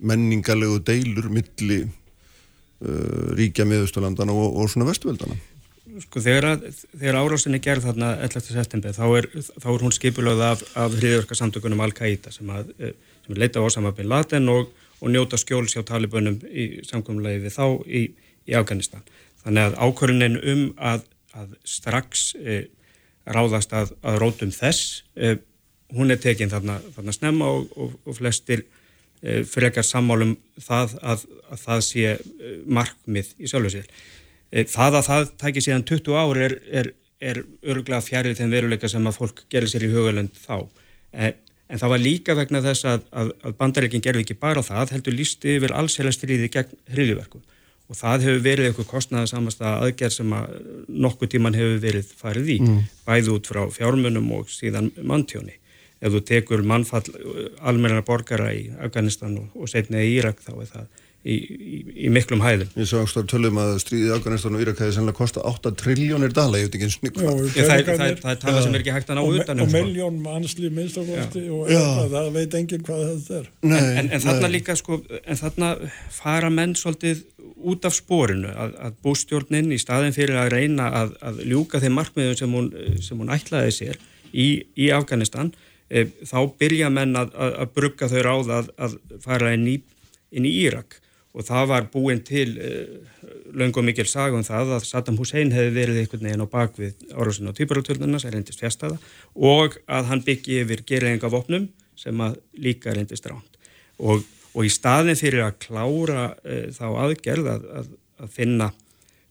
menningarlegu 0.00 0.82
deilur 0.84 1.30
milli 1.32 1.80
uh, 1.86 3.32
ríkja 3.38 3.64
miðustalandana 3.68 4.36
og, 4.36 4.60
og 4.60 4.68
svona 4.72 4.88
vestuveldana. 4.90 5.38
Sko 6.04 6.20
þegar, 6.22 6.60
þegar 6.94 7.18
árásinni 7.18 7.58
gerð 7.64 7.88
þarna 7.88 8.12
11. 8.22 8.52
september 8.54 8.94
þá 8.94 9.06
er, 9.18 9.26
þá 9.40 9.66
er 9.72 9.82
hún 9.82 9.96
skipulöð 9.96 10.44
af, 10.46 10.62
af 10.78 10.94
hriðjörka 11.00 11.36
samtökunum 11.36 11.82
Al-Qaida 11.84 12.32
sem, 12.32 12.52
eh, 12.78 12.94
sem 13.24 13.40
leita 13.40 13.64
á 13.64 13.66
Osama 13.66 13.92
bin 13.96 14.08
Laden 14.12 14.48
og 14.52 14.70
og 15.00 15.12
njóta 15.12 15.38
skjóls 15.40 15.74
hjá 15.74 15.84
talibunum 15.86 16.38
í 16.48 16.82
samkvæmulegi 16.86 17.44
við 17.44 17.56
þá 17.56 17.64
í, 17.86 18.02
í 18.48 18.56
Afganistan. 18.58 19.04
Þannig 19.44 19.70
að 19.70 19.78
ákvörunin 19.80 20.36
um 20.52 20.64
að, 20.76 21.06
að 21.36 21.54
strax 21.64 22.26
e, 22.36 22.60
ráðast 23.30 23.72
að, 23.76 23.94
að 24.04 24.20
rótum 24.20 24.52
þess, 24.52 25.00
e, 25.16 25.38
hún 25.96 26.12
er 26.12 26.20
tekin 26.20 26.52
þarna, 26.52 26.78
þarna 26.96 27.16
snemma 27.16 27.48
og, 27.56 27.72
og, 27.80 27.96
og 28.04 28.18
flestir 28.18 28.66
e, 29.22 29.40
frekar 29.48 29.86
sammálum 29.86 30.36
það 30.60 30.96
að, 31.00 31.26
að 31.48 31.64
það 31.64 31.84
sé 31.88 32.14
markmið 32.68 33.34
í 33.38 33.50
sjálfu 33.50 33.74
sér. 33.78 33.92
Það 34.50 34.96
að 34.98 35.06
það 35.06 35.28
tækir 35.38 35.62
síðan 35.62 35.84
20 35.86 36.16
ár 36.18 36.38
er, 36.42 36.54
er, 36.74 36.88
er 37.22 37.38
örgulega 37.62 38.02
fjarið 38.02 38.40
þeim 38.40 38.54
veruleika 38.56 38.88
sem 38.90 39.04
að 39.06 39.20
fólk 39.20 39.44
gerir 39.52 39.70
sér 39.70 39.86
í 39.86 39.92
hugalönd 39.92 40.34
þá. 40.34 40.66
E, 41.14 41.32
En 41.70 41.78
það 41.78 41.92
var 41.92 42.02
líka 42.02 42.34
vegna 42.34 42.62
þess 42.64 42.86
að, 42.90 43.06
að, 43.14 43.30
að 43.46 43.56
bandaríkinn 43.60 44.02
gerði 44.02 44.24
ekki 44.24 44.36
bara 44.42 44.62
það, 44.66 44.96
heldur 44.96 45.16
lísti 45.16 45.56
yfir 45.56 45.74
allsherjastriði 45.78 46.50
gegn 46.50 46.76
hriðiverku. 46.90 47.42
Og 47.90 47.98
það 47.98 48.26
hefur 48.26 48.42
verið 48.44 48.68
eitthvað 48.68 48.88
kostnæðasamast 48.90 49.62
að 49.62 49.84
aðgerð 49.86 50.16
sem 50.16 50.34
að 50.34 50.56
nokkuð 51.06 51.32
tíman 51.32 51.58
hefur 51.58 51.80
verið 51.82 52.12
farið 52.18 52.50
í, 52.54 52.58
mm. 52.62 52.82
bæði 53.06 53.32
út 53.34 53.50
frá 53.50 53.62
fjármunum 53.74 54.28
og 54.36 54.50
síðan 54.50 54.90
manntjóni. 55.02 55.56
Ef 56.00 56.14
þú 56.14 56.20
tekur 56.26 56.62
mannfall 56.64 57.04
almenna 57.66 58.02
borgara 58.06 58.52
í 58.56 58.68
Afganistan 58.80 59.36
og, 59.42 59.50
og 59.58 59.70
setna 59.70 60.02
í 60.02 60.14
Írak 60.16 60.38
þá 60.42 60.52
er 60.54 60.70
það 60.70 60.99
í, 61.20 61.34
í, 61.36 61.78
í 62.06 62.10
miklum 62.12 62.40
hæðum. 62.40 62.70
Ég 62.80 62.88
svo 62.88 63.02
ástæður 63.04 63.26
tölum 63.28 63.58
að 63.60 63.74
stríðið 63.82 64.14
Afganistan 64.16 64.56
og 64.56 64.62
Írak 64.64 64.78
hefði 64.80 64.94
sannlega 64.96 65.18
kosta 65.18 65.42
8 65.44 65.72
triljónir 65.80 66.32
dala, 66.36 66.60
ég 66.60 66.68
veit 66.68 66.78
ekki 66.78 66.86
eins 66.86 66.96
og 66.96 67.04
nýtt 67.04 67.18
Það 67.20 68.32
er 68.32 68.38
tala 68.40 68.62
sem 68.64 68.76
er 68.76 68.84
ekki 68.84 68.94
hægt 68.94 69.12
að 69.12 69.20
ná 69.20 69.22
utan 69.26 69.60
og 69.60 69.68
sko. 69.68 69.76
miljón 69.76 70.20
mannslið 70.24 70.76
minnstakosti 70.78 71.44
og 71.52 71.72
það 72.14 72.30
veit 72.38 72.56
enginn 72.60 72.86
hvað 72.86 73.02
þetta 73.10 73.40
er. 73.40 73.50
Nei, 73.68 73.82
En, 74.00 74.08
en 74.08 74.24
þarna 74.24 74.50
líka 74.52 74.76
sko, 74.78 75.00
en 75.20 75.40
þarna 75.40 75.72
fara 76.14 76.50
menn 76.52 76.72
svolítið 76.78 77.26
út 77.68 77.84
af 77.84 77.96
spórinu 77.98 78.54
að, 78.54 78.78
að 78.80 78.96
bústjórnin 79.04 79.74
í 79.74 79.80
staðin 79.80 80.16
fyrir 80.16 80.40
að 80.40 80.54
reyna 80.54 80.88
að, 81.02 81.12
að 81.20 81.42
ljúka 81.50 81.82
þeim 81.82 81.98
markmiðum 82.00 82.38
sem 82.38 82.56
hún, 82.56 82.70
sem 83.04 83.20
hún 83.20 83.34
ætlaði 83.34 83.76
sér 83.76 84.00
í, 84.32 84.48
í 84.80 84.88
Afganistan. 84.96 85.52
E, 85.90 86.06
þá 86.24 86.38
byrja 86.56 86.88
menn 86.94 87.12
að, 87.18 87.34
að 87.36 87.76
brugga 87.76 88.08
þau 88.08 88.20
ráð 88.24 88.52
að 88.56 88.96
fara 89.20 89.52
inn 89.52 89.68
í, 89.68 89.76
inn 90.32 90.48
í 90.48 90.56
Írak 90.62 91.00
og 91.30 91.46
það 91.46 91.68
var 91.70 91.86
búin 91.92 92.22
til 92.26 92.56
uh, 92.58 93.28
löngum 93.54 93.86
mikil 93.86 94.08
sagum 94.10 94.42
það 94.46 94.74
að 94.76 94.86
Saddam 94.88 95.18
Hussein 95.20 95.52
hefði 95.54 95.74
verið 95.76 96.00
einhvern 96.02 96.26
veginn 96.26 96.42
á 96.42 96.54
bakvið 96.54 97.06
árásin 97.14 97.50
á 97.50 97.54
týparátölnuna 97.54 98.20
sem 98.22 98.34
reyndist 98.34 98.62
fjastæða 98.62 98.98
og 99.36 99.78
að 99.86 100.10
hann 100.10 100.24
byggi 100.26 100.60
yfir 100.64 100.82
gerðinga 100.88 101.30
vopnum 101.30 101.68
sem 101.98 102.24
að 102.24 102.40
líka 102.58 102.94
reyndist 102.96 103.28
ránt 103.30 103.60
og, 103.98 104.26
og 104.54 104.66
í 104.66 104.72
staðin 104.72 105.18
fyrir 105.18 105.46
að 105.46 105.58
klára 105.68 106.26
uh, 106.34 106.66
þá 106.74 106.86
aðgerð 107.06 107.52
að, 107.54 107.70
að, 107.78 107.94
að 108.24 108.34
finna 108.34 108.72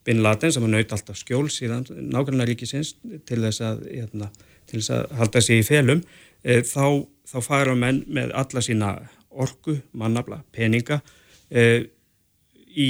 Bin 0.08 0.24
Laden 0.24 0.56
sem 0.56 0.64
að 0.64 0.76
naut 0.78 0.96
alltaf 0.96 1.20
skjól 1.20 1.50
síðan 1.52 1.84
nákvæmlega 1.90 2.54
ríkisins 2.54 2.96
til 3.28 3.44
þess 3.44 3.62
að, 3.62 3.84
hérna, 3.92 4.32
til 4.70 4.80
þess 4.80 4.96
að 4.96 5.16
halda 5.20 5.44
sig 5.44 5.60
í 5.60 5.68
felum 5.68 6.00
uh, 6.00 6.62
þá, 6.64 7.04
þá 7.28 7.40
fara 7.44 7.76
menn 7.76 8.06
með 8.08 8.32
alla 8.40 8.64
sína 8.64 8.96
orgu, 9.30 9.82
mannabla, 9.92 10.46
peninga 10.56 11.04
í, 11.50 12.90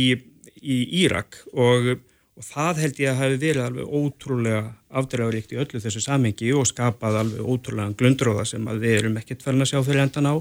í 0.59 0.77
Írak 1.03 1.41
og, 1.53 1.91
og 2.39 2.47
það 2.47 2.81
held 2.83 3.03
ég 3.03 3.11
að 3.11 3.21
hafi 3.23 3.41
verið 3.41 3.65
alveg 3.65 3.93
ótrúlega 3.99 4.63
afdreifaríkt 4.89 5.53
í 5.53 5.59
öllu 5.61 5.81
þessu 5.83 6.03
samhengi 6.03 6.51
og 6.57 6.67
skapað 6.69 7.21
alveg 7.23 7.45
ótrúlega 7.45 7.95
glundróða 7.99 8.47
sem 8.49 8.67
að 8.69 8.83
við 8.85 8.97
erum 9.01 9.21
ekkert 9.21 9.45
verðin 9.45 9.67
að 9.67 9.71
sjá 9.73 9.79
fyrir 9.83 10.03
endan 10.05 10.31
á 10.31 10.35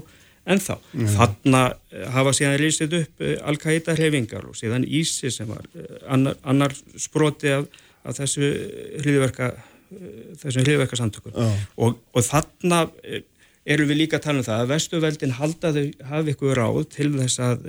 en 0.49 0.61
þá. 0.63 0.75
Mm. 0.95 1.09
Þarna 1.13 1.63
eh, 1.69 2.05
hafa 2.15 2.33
síðan 2.33 2.59
rýsið 2.61 2.95
upp 3.01 3.25
eh, 3.25 3.35
Al-Qaida 3.51 3.95
hreyfingar 3.97 4.47
og 4.49 4.57
síðan 4.57 4.87
Ísi 4.87 5.31
sem 5.33 5.49
var 5.51 5.67
annar, 6.09 6.39
annar 6.47 6.75
sproti 6.97 7.51
af, 7.53 7.67
af 8.03 8.17
þessu 8.17 8.53
hriðverka 9.03 9.53
þessum 10.37 10.65
hriðverka 10.67 10.97
samtökum 10.99 11.33
oh. 11.33 11.61
og, 11.81 11.95
og 12.13 12.25
þarna 12.25 12.83
erum 13.69 13.89
við 13.89 14.03
líka 14.03 14.19
að 14.19 14.25
tala 14.27 14.41
um 14.41 14.45
það 14.45 14.63
að 14.63 14.71
vestuveldin 14.73 15.35
haldaði 15.39 15.83
hafi 16.09 16.35
ykkur 16.35 16.59
ráð 16.59 16.83
til 16.93 17.09
þess 17.15 17.41
að 17.41 17.65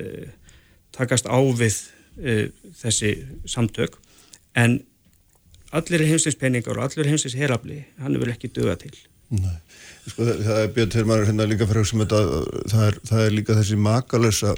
takast 0.96 1.28
á 1.30 1.38
við 1.38 1.76
uh, 2.20 2.46
þessi 2.82 3.14
samtök. 3.48 3.96
En 4.58 4.80
allir 5.76 6.06
heimsins 6.08 6.38
peningar 6.38 6.78
og 6.78 6.88
allir 6.88 7.10
heimsins 7.10 7.38
herafli 7.38 7.84
hann 8.00 8.14
er 8.14 8.22
vel 8.24 8.32
ekki 8.34 8.50
döga 8.54 8.76
til. 8.80 8.94
Sko 10.10 10.26
það, 10.26 10.42
það 10.42 10.60
er 10.64 10.74
björn 10.74 10.92
þegar 10.94 11.08
maður 11.12 11.28
hérna 11.30 11.46
líka 11.46 11.70
fyrir 11.70 11.86
sem 11.86 12.02
þetta, 12.02 12.20
það 12.72 12.84
er, 12.88 13.00
það 13.10 13.24
er 13.26 13.36
líka 13.36 13.56
þessi 13.60 13.78
makalösa 13.78 14.54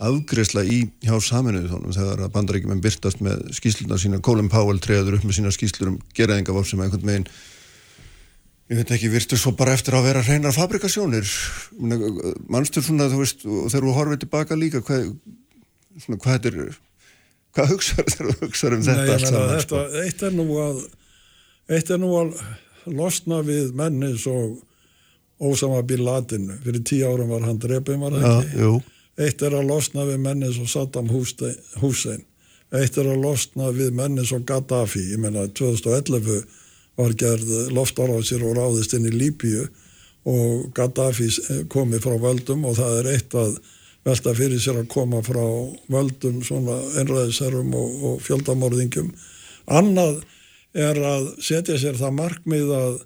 afgreðsla 0.00 0.64
í 0.64 0.80
hjá 1.04 1.14
saminuðu 1.22 1.70
þónum 1.70 1.94
þegar 1.94 2.24
að 2.24 2.34
bandaríkjum 2.34 2.82
byrtast 2.82 3.22
með 3.22 3.42
skýsluna 3.54 3.98
sína, 4.00 4.20
Colin 4.24 4.48
Powell 4.50 4.80
treður 4.82 5.18
upp 5.18 5.26
með 5.28 5.36
sína 5.38 5.52
skýslur 5.54 5.92
um 5.92 5.98
geraðingavál 6.16 6.64
sem 6.66 6.80
einhvern 6.80 7.06
veginn 7.06 7.28
ég 8.70 8.80
veit 8.80 8.92
ekki, 8.94 9.10
virtur 9.12 9.38
svo 9.38 9.52
bara 9.58 9.74
eftir 9.76 9.96
að 9.98 10.06
vera 10.06 10.22
reynar 10.22 10.54
fabrikasjónir. 10.54 11.26
Mannstur 12.50 12.84
svona, 12.86 13.08
þú 13.10 13.22
veist, 13.24 13.42
og 13.42 13.66
þegar 13.66 13.86
þú 13.86 13.94
horfið 13.96 14.20
tilbaka 14.24 14.58
líka, 14.58 14.82
hvað 14.86 15.08
svona, 15.98 16.20
hvað 16.22 16.48
er 16.50 16.58
hvað 17.56 17.74
hugsaður 17.74 18.10
þegar 18.14 18.32
þú 18.32 18.46
hugsaður 18.46 18.76
um 18.78 18.86
þetta 18.88 19.04
Nei, 19.04 19.12
meina, 19.24 19.44
þetta, 19.52 19.62
sko? 19.66 19.84
eitt 20.04 20.24
er 20.28 20.36
nú 20.38 20.48
að 20.62 20.82
eitt 21.70 21.90
er 21.90 22.02
nú 22.02 22.10
að 22.18 22.34
losna 22.90 23.42
við 23.46 23.74
mennis 23.76 24.26
og 24.30 24.58
Ósama 25.40 25.80
Bin 25.88 26.02
Laden. 26.04 26.50
Fyrir 26.60 26.82
tíu 26.84 27.08
árum 27.08 27.30
var 27.32 27.46
hann 27.46 27.60
drefum 27.60 28.02
var 28.04 28.12
það 28.12 28.34
ekki? 28.42 28.58
ja, 28.60 28.72
eitt 29.24 29.44
er 29.46 29.54
að 29.56 29.70
losna 29.70 30.04
við 30.08 30.18
mennis 30.20 30.58
og 30.60 30.68
Saddam 30.68 31.08
Hussein 31.12 32.26
eitt 32.76 32.98
er 33.00 33.08
að 33.10 33.22
losna 33.24 33.70
við 33.74 33.94
mennis 33.98 34.32
og 34.34 34.44
Gaddafi. 34.46 35.02
Ég 35.12 35.22
menna 35.22 35.46
2011 35.48 36.42
var 37.00 37.14
gerð 37.18 37.50
loftaráðsir 37.74 38.44
og 38.46 38.56
ráðist 38.58 38.94
inn 38.94 39.08
í 39.08 39.14
Líbíu 39.14 39.66
og 40.30 40.70
Gaddafi 40.76 41.30
komi 41.72 42.00
frá 42.02 42.14
völdum 42.20 42.66
og 42.68 42.76
það 42.78 42.98
er 43.00 43.10
eitt 43.14 43.36
að 43.38 43.56
velta 44.06 44.34
fyrir 44.36 44.60
sér 44.62 44.80
að 44.80 44.90
koma 44.92 45.20
frá 45.24 45.44
völdum 45.92 46.40
svona 46.46 46.78
einræðisherrum 47.00 47.74
og, 47.76 48.04
og 48.08 48.22
fjöldamorðingum 48.24 49.12
annað 49.70 50.22
er 50.76 50.98
að 51.02 51.32
setja 51.42 51.76
sér 51.80 51.98
það 51.98 52.18
markmið 52.20 52.74
að 52.78 52.98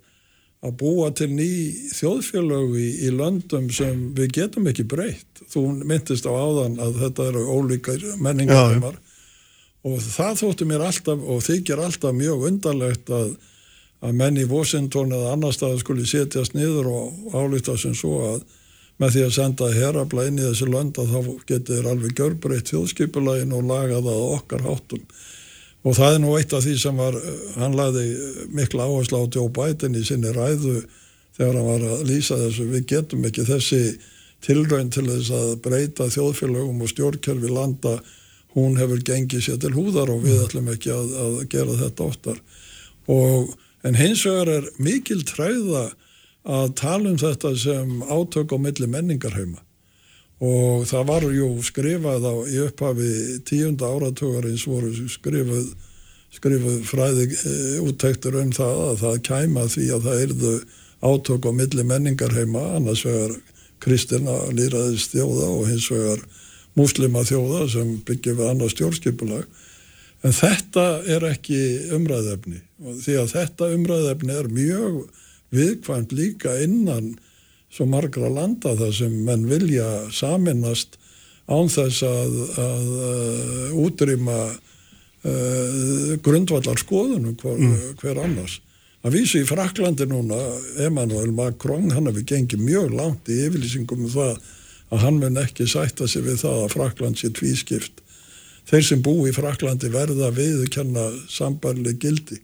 að 0.65 0.77
búa 0.81 1.11
til 1.13 1.29
ný 1.35 1.49
þjóðfélög 1.93 2.77
í, 2.81 2.87
í 3.05 3.11
löndum 3.13 3.69
sem 3.75 4.11
við 4.17 4.31
getum 4.39 4.69
ekki 4.71 4.87
breytt. 4.89 5.43
Þú 5.53 5.65
myndist 5.85 6.25
á 6.25 6.33
áðan 6.33 6.79
að 6.81 7.01
þetta 7.03 7.27
eru 7.33 7.43
ólíkar 7.53 8.07
menningar 8.25 8.97
og 9.85 9.99
það 10.01 10.39
þóttu 10.41 10.69
mér 10.69 10.87
alltaf 10.87 11.21
og 11.21 11.43
þykir 11.45 11.83
alltaf 11.85 12.17
mjög 12.17 12.47
undarlegt 12.49 13.13
að, 13.13 13.35
að 14.01 14.17
menn 14.23 14.41
í 14.41 14.49
Washington 14.49 15.13
eða 15.13 15.35
annar 15.35 15.53
stað 15.53 15.83
skuli 15.83 16.07
setjast 16.09 16.57
niður 16.57 16.89
og 16.95 17.37
álita 17.37 17.77
sem 17.81 17.93
svo 17.99 18.17
að 18.31 18.47
með 19.03 19.15
því 19.15 19.23
að 19.27 19.35
senda 19.35 19.71
herabla 19.75 20.27
inn 20.29 20.39
í 20.39 20.47
þessi 20.47 20.69
lönd 20.71 20.99
að 21.03 21.15
þá 21.15 21.31
getur 21.49 21.89
alveg 21.91 22.17
görbreytt 22.19 22.71
þjóðskipulegin 22.71 23.55
og 23.57 23.67
laga 23.67 24.01
það 24.05 24.27
okkar 24.37 24.67
háttum. 24.69 25.07
Og 25.85 25.97
það 25.99 26.15
er 26.15 26.21
nú 26.23 26.35
eitt 26.39 26.55
af 26.57 26.65
því 26.65 26.75
sem 26.81 27.01
var, 27.03 27.17
hann 27.59 27.75
laði 27.77 28.05
mikla 28.55 28.87
áherslu 28.89 29.21
á 29.21 29.25
Joe 29.35 29.51
Biden 29.53 29.99
í 29.99 30.05
sinni 30.07 30.31
ræðu 30.33 30.79
þegar 31.37 31.59
hann 31.59 31.69
var 31.69 31.87
að 31.91 32.05
lýsa 32.09 32.39
þessu, 32.41 32.69
við 32.71 32.87
getum 32.95 33.27
ekki 33.29 33.47
þessi 33.49 33.81
tilrönd 34.45 34.95
til 34.95 35.07
þess 35.09 35.33
að 35.35 35.51
breyta 35.65 36.07
þjóðfélögum 36.13 36.85
og 36.85 36.93
stjórnkerfi 36.93 37.51
landa, 37.51 37.99
hún 38.55 38.79
hefur 38.79 39.03
gengið 39.03 39.43
sér 39.49 39.61
til 39.61 39.75
húðar 39.75 40.13
og 40.15 40.23
við 40.23 40.45
ætlum 40.45 40.71
ekki 40.71 40.93
að, 40.95 41.13
að 41.25 41.37
gera 41.51 41.77
þetta 41.83 42.07
oftar. 42.07 42.41
Og, 43.11 43.51
en 43.85 43.99
hins 43.99 44.23
vegar 44.25 44.53
er 44.61 44.69
mikil 44.79 45.25
træða 45.27 45.89
að 46.45 46.75
tala 46.77 47.11
um 47.11 47.19
þetta 47.21 47.55
sem 47.57 48.03
átök 48.05 48.53
á 48.53 48.59
milli 48.61 48.89
menningarheima. 48.91 49.63
Og 50.45 50.85
það 50.91 51.09
var 51.09 51.27
jú 51.33 51.49
skrifað 51.65 52.27
á 52.29 52.35
í 52.45 52.61
upphafi 52.67 53.41
tíunda 53.49 53.89
áratugarins 53.89 54.67
voru 54.69 54.91
skrifuð, 54.93 55.73
skrifuð 56.35 56.81
fræði 56.85 57.29
e, 57.33 57.55
úttektur 57.81 58.37
um 58.43 58.53
það 58.53 58.83
að 58.91 58.97
það 59.05 59.21
kæma 59.31 59.67
því 59.73 59.87
að 59.95 60.09
það 60.09 60.25
erðu 60.27 60.55
átök 61.05 61.49
á 61.49 61.53
milli 61.55 61.85
menningarheima 61.89 62.65
annars 62.77 63.05
vegar 63.07 63.37
kristina 63.81 64.37
lýraðist 64.53 65.15
þjóða 65.15 65.49
og 65.55 65.69
hins 65.71 65.89
vegar 65.93 66.25
muslima 66.77 67.25
þjóða 67.25 67.67
sem 67.71 67.97
byggir 68.05 68.37
við 68.37 68.51
annars 68.51 68.75
stjórnskipulag. 68.77 69.47
En 70.25 70.33
þetta 70.33 70.87
er 71.09 71.25
ekki 71.29 71.61
umræðefni 71.95 72.61
því 73.05 73.21
að 73.21 73.33
þetta 73.33 73.75
umræðefni 73.77 74.37
er 74.41 74.49
mjög 74.53 75.05
viðkvæmt 75.55 76.13
líka 76.17 76.59
innan 76.65 77.15
svo 77.75 77.87
margra 77.91 78.31
landa 78.31 78.75
þar 78.79 78.93
sem 78.95 79.15
menn 79.27 79.49
vilja 79.51 79.87
saminast 80.15 80.99
án 81.51 81.69
þess 81.69 82.05
að, 82.07 82.37
að, 82.61 82.93
að 83.09 83.81
útrýma 83.85 84.39
uh, 84.53 86.13
grundvallar 86.25 86.81
skoðunum 86.81 87.35
hver, 87.41 87.59
mm. 87.59 87.81
hver 88.01 88.23
annars. 88.23 88.61
Að 89.05 89.19
vísu 89.19 89.43
í 89.43 89.49
Fraklandi 89.49 90.07
núna, 90.09 90.39
Emmanuel 90.81 91.35
Macron, 91.37 91.91
hann 91.93 92.09
hefur 92.09 92.25
gengið 92.31 92.63
mjög 92.65 92.95
langt 92.97 93.29
í 93.29 93.43
yfirlýsingum 93.45 94.07
um 94.07 94.13
það 94.15 94.39
að 94.95 95.03
hann 95.05 95.19
mun 95.21 95.43
ekki 95.43 95.67
sætta 95.69 96.09
sig 96.09 96.25
við 96.25 96.41
það 96.45 96.63
að 96.63 96.73
Frakland 96.73 97.21
sé 97.21 97.29
tvískipt. 97.35 98.01
Þeir 98.65 98.87
sem 98.89 99.03
bú 99.05 99.19
í 99.29 99.35
Fraklandi 99.37 99.91
verða 99.93 100.31
viðkenna 100.33 101.11
sambarleg 101.29 101.99
gildi. 102.01 102.39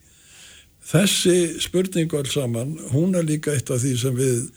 Þessi 0.91 1.63
spurningu 1.63 2.19
alls 2.19 2.35
saman, 2.35 2.75
hún 2.91 3.15
er 3.15 3.27
líka 3.29 3.55
eitt 3.55 3.71
af 3.71 3.79
því 3.83 3.95
sem 4.01 4.17
við 4.19 4.49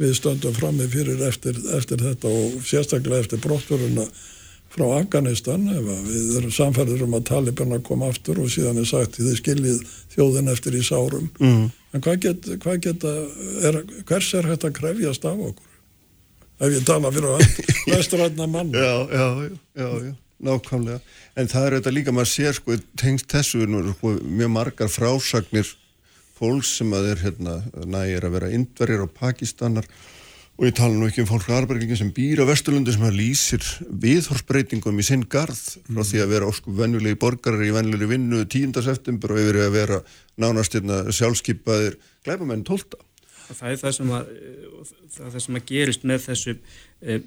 við 0.00 0.14
stöndum 0.18 0.54
frammi 0.56 0.86
fyrir 0.90 1.20
eftir, 1.26 1.58
eftir 1.76 2.00
þetta 2.02 2.30
og 2.30 2.62
sérstaklega 2.66 3.24
eftir 3.24 3.42
brottverðuna 3.42 4.06
frá 4.72 4.86
Afganistan 4.96 5.66
við 5.68 6.38
erum 6.38 6.54
samfærður 6.54 7.04
um 7.06 7.18
að 7.18 7.26
Taliban 7.28 7.74
að 7.76 7.84
koma 7.90 8.08
aftur 8.08 8.40
og 8.40 8.48
síðan 8.52 8.80
er 8.80 8.88
sagt 8.88 9.18
þið 9.20 9.36
skiljið 9.40 9.82
þjóðin 10.14 10.48
eftir 10.52 10.78
í 10.78 10.80
sárum. 10.86 11.28
Mm. 11.42 11.68
en 11.92 12.04
hvað 12.06 12.22
geta, 12.24 12.56
hvað 12.62 12.80
geta 12.86 13.12
er, 13.68 13.82
hvers 14.08 14.32
er 14.38 14.48
hægt 14.48 14.64
að 14.68 14.74
krefjast 14.80 15.28
af 15.28 15.44
okkur? 15.50 15.68
Ef 16.62 16.72
ég 16.72 16.88
tala 16.88 17.12
fyrir 17.12 17.36
að 17.36 17.44
vesturætna 17.92 18.48
mann. 18.48 18.72
Já, 18.72 18.94
já, 19.12 19.26
já, 19.76 19.88
já, 20.06 20.12
nákvæmlega. 20.48 21.00
En 21.36 21.52
það 21.52 21.66
er 21.66 21.78
þetta 21.78 21.94
líka, 21.98 22.16
maður 22.16 22.32
sér 22.32 22.56
sko 22.56 22.80
tengst 22.96 23.28
þessu 23.34 23.68
sko, 23.68 24.16
mjög 24.24 24.54
margar 24.56 24.92
frásagnir 24.92 25.76
fólks 26.42 26.76
sem 26.80 26.90
að 26.96 27.12
er 27.12 27.22
hérna, 27.22 27.60
nægir 27.86 28.26
að 28.26 28.34
vera 28.38 28.50
indverjar 28.56 29.06
og 29.06 29.14
pakistanar 29.14 29.86
og 30.58 30.66
ég 30.68 30.74
tala 30.76 30.94
nú 30.94 31.06
ekki 31.08 31.22
um 31.22 31.28
fólk 31.30 31.48
á 31.48 31.56
Arberglingi 31.56 31.96
sem 31.96 32.10
býr 32.14 32.42
á 32.42 32.50
Vesturlundu 32.50 32.92
sem 32.92 33.04
að 33.06 33.16
lýsir 33.20 33.64
viðhorsbreytingum 34.02 34.98
í 35.00 35.06
sinn 35.06 35.24
garð 35.30 35.60
frá 35.88 36.02
því 36.04 36.20
að 36.22 36.34
vera 36.34 36.48
ósku 36.50 36.74
vennulegi 36.76 37.18
borgarar 37.22 37.62
í 37.64 37.72
vennulegi 37.74 38.10
vinnu 38.10 38.42
10. 38.44 38.74
september 38.84 39.32
og 39.32 39.40
yfir 39.42 39.60
að 39.64 39.76
vera 39.78 40.00
nánast 40.42 40.76
hérna, 40.76 41.04
sjálfskeipaðir 41.08 41.96
glæbamenn 42.26 42.66
12. 42.68 42.98
Það 43.52 43.70
er 43.70 43.80
það 43.80 43.96
sem 43.96 44.12
að, 44.18 44.34
það 45.14 45.24
er 45.26 45.32
það 45.36 45.46
sem 45.46 45.58
að 45.58 45.66
gerist 45.72 46.04
með 46.08 46.26
þessu 46.26 46.56
eh, 47.00 47.24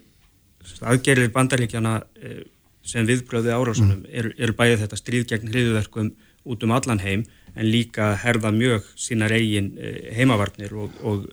aðgerðir 0.94 1.34
bandaríkjana 1.34 1.96
eh, 2.22 2.44
sem 2.86 3.10
viðbröði 3.10 3.54
árásunum 3.54 4.04
mm. 4.04 4.10
eru 4.14 4.36
er 4.38 4.54
bæðið 4.58 4.86
þetta 4.86 5.02
stríð 5.02 5.28
gegn 5.34 5.52
hriðuverkum 5.52 6.14
út 6.46 6.64
um 6.66 6.74
allan 6.78 7.02
heim 7.02 7.26
en 7.56 7.70
líka 7.72 8.14
herða 8.24 8.52
mjög 8.56 8.88
sínar 9.00 9.34
eigin 9.36 9.74
eh, 9.80 10.12
heimavarnir 10.18 10.74
og, 10.76 10.98
og, 11.04 11.28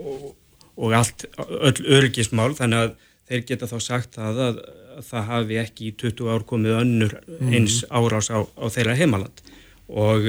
og, 0.00 0.30
og 0.76 0.96
allt, 0.96 1.26
öll 1.38 1.84
örgismál 1.98 2.52
þannig 2.58 2.86
að 2.86 2.94
þeir 3.28 3.44
geta 3.50 3.68
þá 3.70 3.76
sagt 3.84 4.18
að, 4.20 4.40
að, 4.46 4.62
að 4.96 5.04
það 5.10 5.28
hafi 5.28 5.60
ekki 5.62 5.90
í 5.90 5.94
20 6.04 6.32
ár 6.32 6.48
komið 6.48 6.78
önnur 6.80 7.14
mhm. 7.20 7.52
eins 7.52 7.82
árás 7.90 8.32
á, 8.32 8.40
á 8.44 8.66
þeirra 8.72 8.98
heimaland. 8.98 9.44
Og 9.92 10.26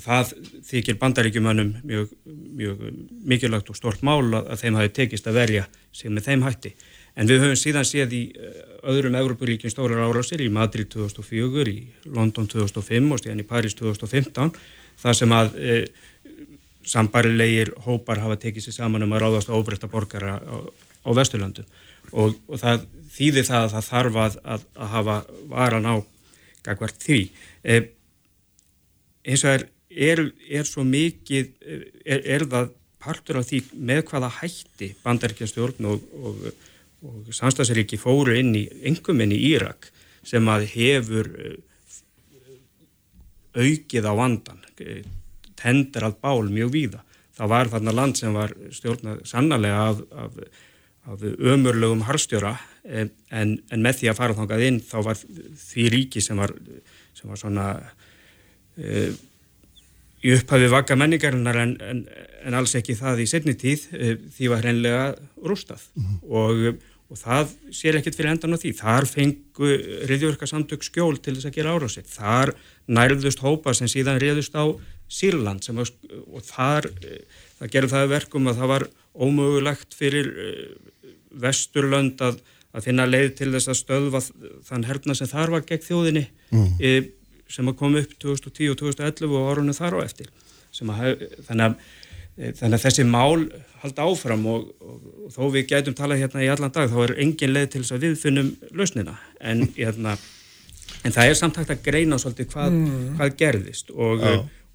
það 0.00 0.32
þykir 0.66 0.98
bandaríkjumannum 0.98 1.76
mjög, 1.86 2.10
mjög 2.58 2.82
mikilvægt 3.30 3.70
og 3.70 3.78
stort 3.78 4.02
mál 4.06 4.32
að 4.40 4.56
þeim 4.64 4.78
hafi 4.80 4.92
tekist 4.96 5.28
að 5.30 5.38
verja 5.38 5.66
sig 5.94 6.10
með 6.10 6.30
þeim 6.30 6.46
hætti 6.48 6.72
En 7.14 7.28
við 7.30 7.44
höfum 7.44 7.58
síðan 7.58 7.86
séð 7.86 8.14
í 8.16 8.22
eh, 8.34 8.62
öðrum 8.90 9.14
Európaríkjum 9.18 9.70
stórar 9.70 10.02
árásir 10.02 10.42
í 10.42 10.50
Madrid 10.52 10.90
2004, 10.90 11.70
í 11.70 12.10
London 12.10 12.48
2005 12.50 13.12
og 13.14 13.22
síðan 13.22 13.44
í 13.44 13.46
Paris 13.46 13.76
2015 13.78 14.50
þar 15.00 15.16
sem 15.18 15.32
að 15.34 15.56
e, 15.58 15.76
sambarilegir 16.86 17.72
hópar 17.86 18.20
hafa 18.22 18.36
tekið 18.40 18.66
sér 18.66 18.76
saman 18.76 19.06
um 19.06 19.14
að 19.16 19.24
ráðast 19.24 19.50
á 19.50 19.56
óbreyta 19.56 19.88
borgara 19.90 20.36
á 20.38 21.10
Vesturlandum 21.16 21.66
og, 22.12 22.36
og 22.46 22.60
það 22.60 22.84
þýðir 23.14 23.48
það 23.48 23.64
að 23.64 23.72
það 23.74 23.88
þarf 23.88 24.18
að, 24.24 24.36
að, 24.54 24.66
að 24.74 24.92
hafa 24.94 25.16
varan 25.50 25.88
á 25.90 25.94
gagvart 26.64 27.02
því. 27.02 27.20
E, 27.62 27.80
eins 29.24 29.44
og 29.44 29.54
er, 29.54 29.66
er, 29.90 30.24
er 30.60 30.68
svo 30.68 30.84
mikið, 30.88 31.50
er, 32.04 32.22
er 32.36 32.46
það 32.50 32.70
partur 33.04 33.40
af 33.40 33.48
því 33.50 33.60
með 33.74 34.04
hvaða 34.10 34.30
hætti 34.40 34.94
bandaríkjastjórn 35.04 35.90
og, 35.90 36.06
og, 36.20 36.46
og 37.04 37.30
samstagsríki 37.36 37.98
fóru 38.00 38.34
inn 38.38 38.54
í, 38.56 38.64
engum 38.88 39.20
inn 39.20 39.34
í 39.34 39.40
Írak 39.52 39.90
sem 40.24 40.46
að 40.48 40.66
hefur 40.72 41.30
aukið 43.54 44.06
á 44.08 44.12
vandan, 44.16 44.62
tendur 45.60 46.08
að 46.08 46.20
bál 46.22 46.48
mjög 46.50 46.72
víða. 46.74 47.02
Það 47.34 47.50
var 47.50 47.70
þarna 47.72 47.94
land 47.94 48.18
sem 48.18 48.34
var 48.34 48.54
stjórnað 48.74 49.20
sannarlega 49.28 49.82
af, 49.90 50.00
af, 50.24 50.38
af 51.10 51.24
ömurlegum 51.24 52.04
harstjóra 52.08 52.54
en, 52.84 53.10
en 53.30 53.82
með 53.82 54.00
því 54.00 54.10
að 54.10 54.18
fara 54.20 54.36
þangað 54.38 54.66
inn 54.68 54.80
þá 54.84 54.96
var 55.08 55.20
því 55.64 55.86
ríki 55.94 56.22
sem 56.22 56.38
var, 56.38 56.54
sem 57.16 57.30
var 57.30 57.40
svona 57.40 57.66
e, 58.78 59.08
í 60.24 60.34
upphafi 60.36 60.70
vaka 60.72 60.96
menningarinnar 60.98 61.58
en, 61.64 61.74
en, 61.82 62.02
en 62.46 62.58
alls 62.58 62.76
ekki 62.78 62.96
það 62.98 63.24
í 63.24 63.28
setni 63.30 63.56
tíð 63.58 63.86
e, 63.96 64.14
því 64.36 64.52
var 64.52 64.62
hreinlega 64.62 65.04
rústað 65.42 65.82
mm 65.94 66.04
-hmm. 66.04 66.18
og 66.30 66.84
og 67.14 67.20
það 67.20 67.52
sér 67.74 68.00
ekkert 68.00 68.16
fyrir 68.18 68.32
endan 68.32 68.56
á 68.56 68.58
því. 68.58 68.72
Þar 68.80 69.06
fengu 69.06 69.70
riðjörgarsamtök 70.10 70.82
skjól 70.82 71.14
til 71.22 71.36
þess 71.36 71.48
að 71.50 71.58
gera 71.60 71.74
árásið. 71.76 72.08
Þar 72.10 72.52
nærðust 72.90 73.44
hópa 73.44 73.74
sem 73.78 73.90
síðan 73.90 74.18
riðust 74.22 74.56
á 74.58 74.66
Sýrland 75.14 75.62
var, 75.76 75.90
og 76.32 76.42
þar, 76.42 76.88
eh, 77.06 77.22
það 77.60 77.72
gerði 77.74 77.92
það 77.92 78.12
verkum 78.14 78.48
að 78.50 78.58
það 78.58 78.72
var 78.72 78.86
ómögulegt 79.14 79.94
fyrir 79.94 80.30
eh, 80.32 81.12
vesturlönd 81.44 82.24
að, 82.24 82.40
að 82.74 82.88
finna 82.88 83.06
leið 83.06 83.34
til 83.38 83.52
þess 83.54 83.70
að 83.70 83.80
stöðva 83.82 84.22
þann 84.66 84.88
herna 84.88 85.14
sem 85.14 85.30
þar 85.30 85.54
var 85.54 85.66
gegn 85.68 85.84
þjóðinni 85.84 86.24
mm. 86.50 86.72
e, 86.80 86.94
sem 87.52 87.68
að 87.70 87.78
koma 87.78 88.02
upp 88.02 88.16
2010 88.22 88.72
og 88.72 88.80
2011 88.80 89.36
og 89.38 89.52
árunum 89.52 89.76
þar 89.76 90.00
á 90.02 90.06
eftir. 90.06 90.32
Að, 90.74 91.22
þannig 91.46 91.68
að 91.68 91.76
þannig 92.36 92.78
að 92.78 92.84
þessi 92.88 93.06
mál 93.06 93.46
halda 93.84 94.06
áfram 94.08 94.46
og, 94.48 94.68
og, 94.80 95.00
og 95.26 95.34
þó 95.34 95.42
við 95.52 95.66
gætum 95.72 95.96
talað 95.96 96.22
hérna 96.24 96.44
í 96.44 96.48
allan 96.52 96.72
dag 96.74 96.88
þá 96.90 96.96
er 97.04 97.14
engin 97.24 97.52
leið 97.52 97.68
til 97.72 97.82
þess 97.82 97.96
að 97.96 98.06
við 98.06 98.16
finnum 98.22 98.50
lausnina. 98.72 99.18
En, 99.40 99.66
hérna, 99.78 100.16
en 101.04 101.14
það 101.14 101.30
er 101.30 101.38
samtakt 101.40 101.74
að 101.74 101.84
greina 101.84 102.18
svolítið 102.20 102.50
hvað, 102.54 102.78
mm. 102.78 103.04
hvað 103.18 103.36
gerðist 103.42 103.92
og, 103.94 104.24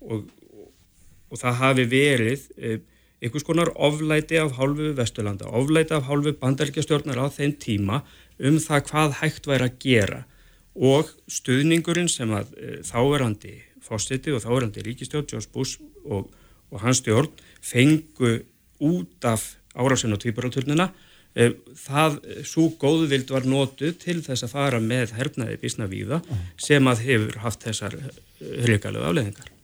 og 0.05 1.41
það 1.41 1.59
hafi 1.63 1.85
verið 1.89 2.47
e, 2.57 2.79
einhvers 3.19 3.47
konar 3.47 3.73
oflæti 3.75 4.39
af 4.39 4.55
hálfu 4.59 4.93
Vesturlanda, 4.97 5.49
oflæti 5.49 5.97
af 5.97 6.07
hálfu 6.07 6.35
bandaríkjastjórnar 6.39 7.19
á 7.19 7.27
þeim 7.33 7.55
tíma 7.59 8.03
um 8.39 8.59
það 8.61 8.85
hvað 8.91 9.17
hægt 9.23 9.49
væri 9.49 9.67
að 9.67 9.79
gera. 9.83 10.23
Og 10.79 11.09
stuðningurinn 11.27 12.07
sem 12.11 12.29
að 12.31 12.53
e, 12.55 12.77
þáverandi 12.87 13.57
fósiti 13.83 14.31
og 14.31 14.43
þáverandi 14.45 14.85
ríkistjórn 14.85 15.27
George 15.27 15.49
Bush 15.51 15.81
og 16.05 16.83
hans 16.83 17.01
stjórn 17.01 17.33
fengu 17.61 18.39
út 18.79 19.27
af 19.27 19.45
árásinu 19.75 20.17
og 20.17 20.23
tvíbaráturnina 20.23 20.89
eh, 21.35 21.53
það, 21.85 22.19
svo 22.47 22.69
góðvild 22.79 23.31
var 23.33 23.47
nótu 23.47 23.93
til 23.99 24.19
þess 24.25 24.47
að 24.47 24.55
fara 24.55 24.81
með 24.83 25.15
hernaði 25.19 25.59
bísna 25.61 25.89
víða 25.91 26.21
sem 26.59 26.87
að 26.89 27.05
hefur 27.07 27.39
haft 27.45 27.65
þessar 27.67 27.95
eh, 27.99 28.75
afleðingar 28.75 29.55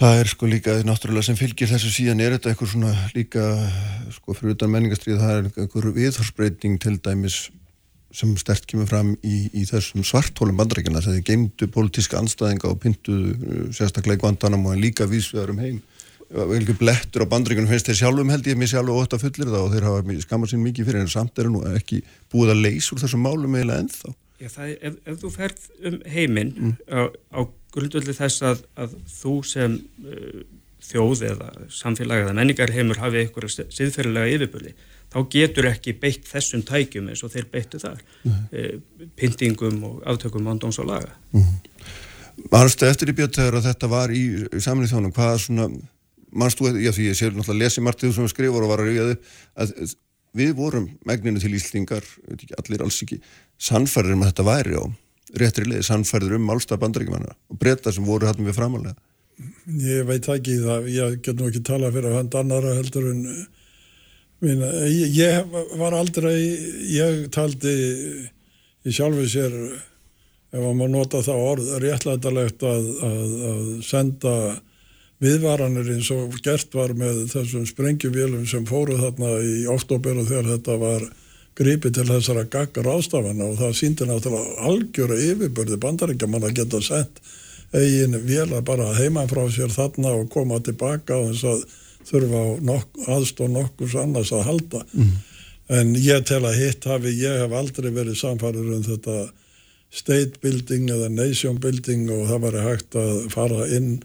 Það 0.00 0.18
er 0.22 0.28
sko 0.30 0.46
líka 0.48 0.74
náttúrulega 0.86 1.26
sem 1.26 1.36
fylgir 1.36 1.68
þessu 1.68 1.90
síðan 1.92 2.22
er 2.24 2.36
þetta 2.36 2.52
eitthvað 2.52 2.70
svona 2.72 2.92
líka 3.12 3.42
sko 4.14 4.36
fyrir 4.38 4.54
utan 4.54 4.70
menningastrið 4.72 5.18
það 5.20 5.32
er 5.34 5.48
einhver 5.64 5.88
viðhorsbreyting 5.96 6.78
til 6.80 6.94
dæmis 7.04 7.40
sem 8.14 8.32
stert 8.40 8.66
kemur 8.66 8.88
fram 8.90 9.12
í, 9.22 9.36
í 9.54 9.64
þessum 9.68 10.04
svartólum 10.06 10.58
bandrækjana 10.58 11.02
þegar 11.04 11.20
þeir 11.20 11.28
geimdu 11.28 11.70
pólitíska 11.70 12.18
anstæðinga 12.18 12.70
og 12.70 12.80
pyntuðu 12.82 13.34
uh, 13.36 13.64
sérstaklega 13.76 14.18
í 14.18 14.22
Guantanamo 14.24 14.74
en 14.74 14.82
líka 14.82 15.08
vísvegar 15.10 15.54
um 15.54 15.62
heim 15.62 15.80
velgjum 16.30 16.78
blettur 16.78 17.24
á 17.26 17.30
bandrækjunum 17.30 17.70
finnst 17.70 17.88
þeir 17.90 18.00
sjálfum 18.04 18.30
held 18.30 18.46
ég 18.46 18.58
mér 18.58 18.70
sjálf 18.70 18.92
og 18.92 19.00
ótt 19.02 19.14
að 19.16 19.24
fullir 19.24 19.50
það 19.50 19.64
og 19.64 19.72
þeir 19.72 19.86
hafa 19.88 20.18
skammað 20.22 20.52
sín 20.52 20.62
mikið 20.62 20.86
fyrir 20.86 21.02
en 21.02 21.10
samt 21.10 21.40
er 21.42 21.48
nú 21.50 21.62
ekki 21.72 22.02
búið 22.30 22.52
að 22.54 22.62
leysa 22.66 22.94
úr 22.94 23.02
þessum 23.02 23.24
málum 23.26 23.56
eiginlega 23.58 23.84
ennþá 23.84 24.12
Já, 24.40 24.48
er, 24.64 24.76
ef, 24.78 25.00
ef 25.10 25.18
þú 25.20 25.30
ferð 25.34 25.64
um 25.90 25.96
heiminn 26.08 26.52
mm. 26.54 26.76
á, 26.86 27.00
á 27.10 27.40
grundvöldi 27.74 28.14
þess 28.16 28.44
að, 28.46 28.62
að 28.78 28.94
þú 29.10 29.34
sem 29.50 29.74
uh, 30.06 30.38
þjóð 30.86 31.26
eða 31.32 31.50
samfélag 31.80 32.24
eða 32.24 32.36
menningar 32.38 32.72
heimur 32.74 33.02
hafi 33.02 33.24
eitthvað 33.24 33.50
siðferðilega 33.74 34.38
yfirbúli 34.38 34.72
þá 35.10 35.18
getur 35.32 35.70
ekki 35.70 35.96
beitt 36.00 36.28
þessum 36.28 36.62
tækjum 36.66 37.10
eins 37.10 37.24
og 37.26 37.32
þeir 37.34 37.48
beittu 37.52 37.80
þar 37.82 37.98
mm 38.00 38.32
-hmm. 38.32 38.44
e, 38.52 39.08
pyntingum 39.18 39.82
og 39.84 40.02
aftökum 40.06 40.46
vandóns 40.46 40.78
og 40.78 40.86
laga 40.86 41.10
mm 41.32 41.40
-hmm. 41.40 41.58
Mannstu 42.50 42.86
eftir 42.86 43.10
í 43.10 43.12
bjöttegur 43.12 43.58
að 43.58 43.66
þetta 43.68 43.88
var 43.88 44.10
í, 44.10 44.22
í 44.56 44.60
samlið 44.64 44.92
þjónum, 44.92 45.12
hvað 45.12 45.38
svona 45.38 45.66
mannstu, 46.32 46.64
já 46.80 46.92
því 46.92 47.10
ég 47.10 47.18
sé 47.18 47.28
náttúrulega 47.28 47.64
lesi 47.64 47.80
Martið 47.80 48.14
sem 48.14 48.28
skrifur 48.28 48.64
og 48.64 48.70
var 48.70 48.80
að 48.80 48.88
ríða 48.88 49.16
að 49.56 49.94
við 50.32 50.54
vorum 50.54 50.88
megninu 51.04 51.40
til 51.40 51.54
Íslingar 51.54 52.04
allir 52.58 52.82
alls 52.82 53.02
ekki, 53.02 53.20
sannfærður 53.58 54.16
um 54.16 54.22
að 54.22 54.30
þetta 54.30 54.46
væri 54.46 54.74
á 54.78 54.84
réttri 55.40 55.66
leið, 55.68 55.84
sannfærður 55.86 56.38
um 56.38 56.48
málstað 56.48 56.82
bandaríkjumanna 56.82 57.34
og 57.50 57.58
breyta 57.58 57.92
sem 57.92 58.06
voru 58.06 58.26
hattum 58.26 58.48
við 58.48 58.58
framalega 58.58 58.96
Ég 59.80 60.04
veit 60.04 60.26
ekki 60.28 60.58
það, 60.60 60.88
ég 60.92 61.20
get 61.24 61.38
nú 61.38 61.48
ekki 61.48 61.62
tala 61.64 61.90
fyrir 61.94 62.10
að 62.10 62.18
hand 62.18 62.34
annara 62.34 62.74
heldur 62.76 63.06
en 63.12 63.22
Minna, 64.40 64.70
ég, 64.88 65.12
ég 65.20 65.56
var 65.76 65.92
aldrei, 65.92 66.38
ég 66.88 67.26
taldi 67.34 67.72
í 68.88 68.92
sjálfu 68.94 69.26
sér, 69.28 69.56
ef 70.50 70.62
maður 70.64 70.92
nota 70.94 71.20
það 71.26 71.42
orð, 71.50 71.72
réttlætalegt 71.82 72.64
að, 72.64 72.86
að, 73.04 73.34
að 73.50 73.66
senda 73.84 74.34
viðvaranir 75.20 75.90
eins 75.92 76.08
og 76.14 76.38
gert 76.40 76.72
var 76.72 76.94
með 76.96 77.26
þessum 77.34 77.66
sprengjuvélum 77.68 78.46
sem 78.48 78.64
fóru 78.68 78.96
þarna 79.02 79.34
í 79.44 79.66
oktober 79.68 80.22
og 80.22 80.30
þegar 80.30 80.48
þetta 80.54 80.78
var 80.80 81.04
gripið 81.60 81.98
til 81.98 82.06
þessara 82.08 82.46
gaggar 82.48 82.88
ástafana 82.94 83.50
og 83.50 83.58
það 83.60 83.76
síndi 83.76 84.08
náttúrulega 84.08 84.70
algjöra 84.70 85.20
yfirbörði 85.20 85.80
bandaríkja 85.84 86.30
mann 86.30 86.48
að 86.48 86.56
geta 86.62 86.80
sendt 86.86 87.20
eigin 87.76 88.16
vila 88.24 88.62
bara 88.64 88.88
heima 88.96 89.26
frá 89.28 89.44
sér 89.52 89.68
þarna 89.74 90.14
og 90.22 90.32
koma 90.32 90.62
tilbaka 90.64 91.20
og 91.20 91.34
þess 91.34 91.50
að 91.52 91.68
þurfa 92.10 92.44
nokk, 92.66 93.02
aðstóð 93.06 93.52
nokkus 93.56 93.96
annars 94.00 94.32
að 94.34 94.46
halda 94.48 94.84
mm. 94.92 95.10
en 95.80 95.92
ég 95.98 96.24
tel 96.28 96.42
að 96.44 96.58
hitt 96.60 96.88
hafi 96.90 97.14
ég 97.20 97.44
hef 97.44 97.54
aldrei 97.56 97.90
verið 97.94 98.18
samfarið 98.20 98.72
um 98.78 98.86
þetta 98.86 99.18
state 99.90 100.38
building 100.42 100.90
eða 100.90 101.10
nation 101.10 101.58
building 101.62 102.10
og 102.14 102.26
það 102.30 102.42
var 102.46 102.58
hægt 102.68 102.96
að 102.98 103.28
fara 103.34 103.66
inn 103.74 104.00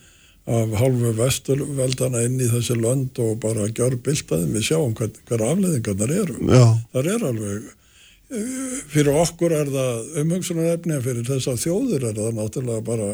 af 0.45 0.75
halvu 0.77 1.11
vesturveldana 1.17 2.21
inn 2.25 2.37
í 2.41 2.49
þessi 2.49 2.75
lönd 2.77 3.17
og 3.21 3.39
bara 3.41 3.65
gjör 3.69 3.97
bildaðum 4.05 4.53
við 4.53 4.67
sjáum 4.67 4.93
hver, 4.97 5.09
hver 5.25 5.41
afleðingar 5.41 5.97
þar 5.97 6.13
eru 6.19 6.35
Já. 6.45 6.65
þar 6.93 7.09
er 7.13 7.25
alveg 7.29 7.63
eh, 7.65 8.75
fyrir 8.91 9.17
okkur 9.23 9.55
er 9.57 9.71
það 9.73 10.19
umhengsunarefni 10.21 10.97
en 10.97 11.05
fyrir 11.05 11.25
þess 11.25 11.49
að 11.49 11.63
þjóður 11.63 12.07
er 12.11 12.19
það 12.19 12.37
náttúrulega 12.37 12.85
bara 12.85 13.09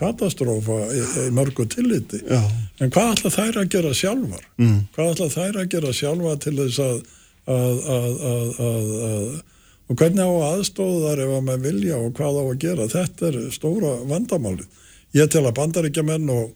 katastrófa 0.00 0.80
í, 0.96 1.04
í 1.26 1.28
mörgu 1.36 1.68
tilliti. 1.70 2.22
Já. 2.26 2.42
en 2.80 2.92
hvað 2.92 3.14
ætla 3.14 3.32
þær 3.36 3.62
að 3.62 3.70
gera 3.76 3.94
sjálfar? 3.94 4.44
Mm. 4.58 4.82
hvað 4.96 5.14
ætla 5.14 5.30
þær 5.36 5.62
að 5.62 5.70
gera 5.76 5.94
sjálfar 6.00 6.42
til 6.44 6.56
þess 6.58 6.82
að, 6.88 7.00
að, 7.46 7.80
að, 7.94 8.52
að 8.66 9.30
og 9.90 9.98
hvernig 9.98 10.22
á 10.22 10.34
aðstóðar 10.52 11.24
ef 11.24 11.32
að 11.34 11.46
maður 11.48 11.64
vilja 11.66 11.96
og 11.98 12.12
hvað 12.14 12.36
á 12.38 12.44
að 12.44 12.60
gera? 12.62 12.90
Þetta 12.92 13.30
er 13.30 13.38
stóra 13.54 13.94
vandamáli 14.06 14.68
ég 15.16 15.30
tel 15.30 15.46
að 15.48 15.56
bandaríkjaman 15.58 16.28
og, 16.30 16.52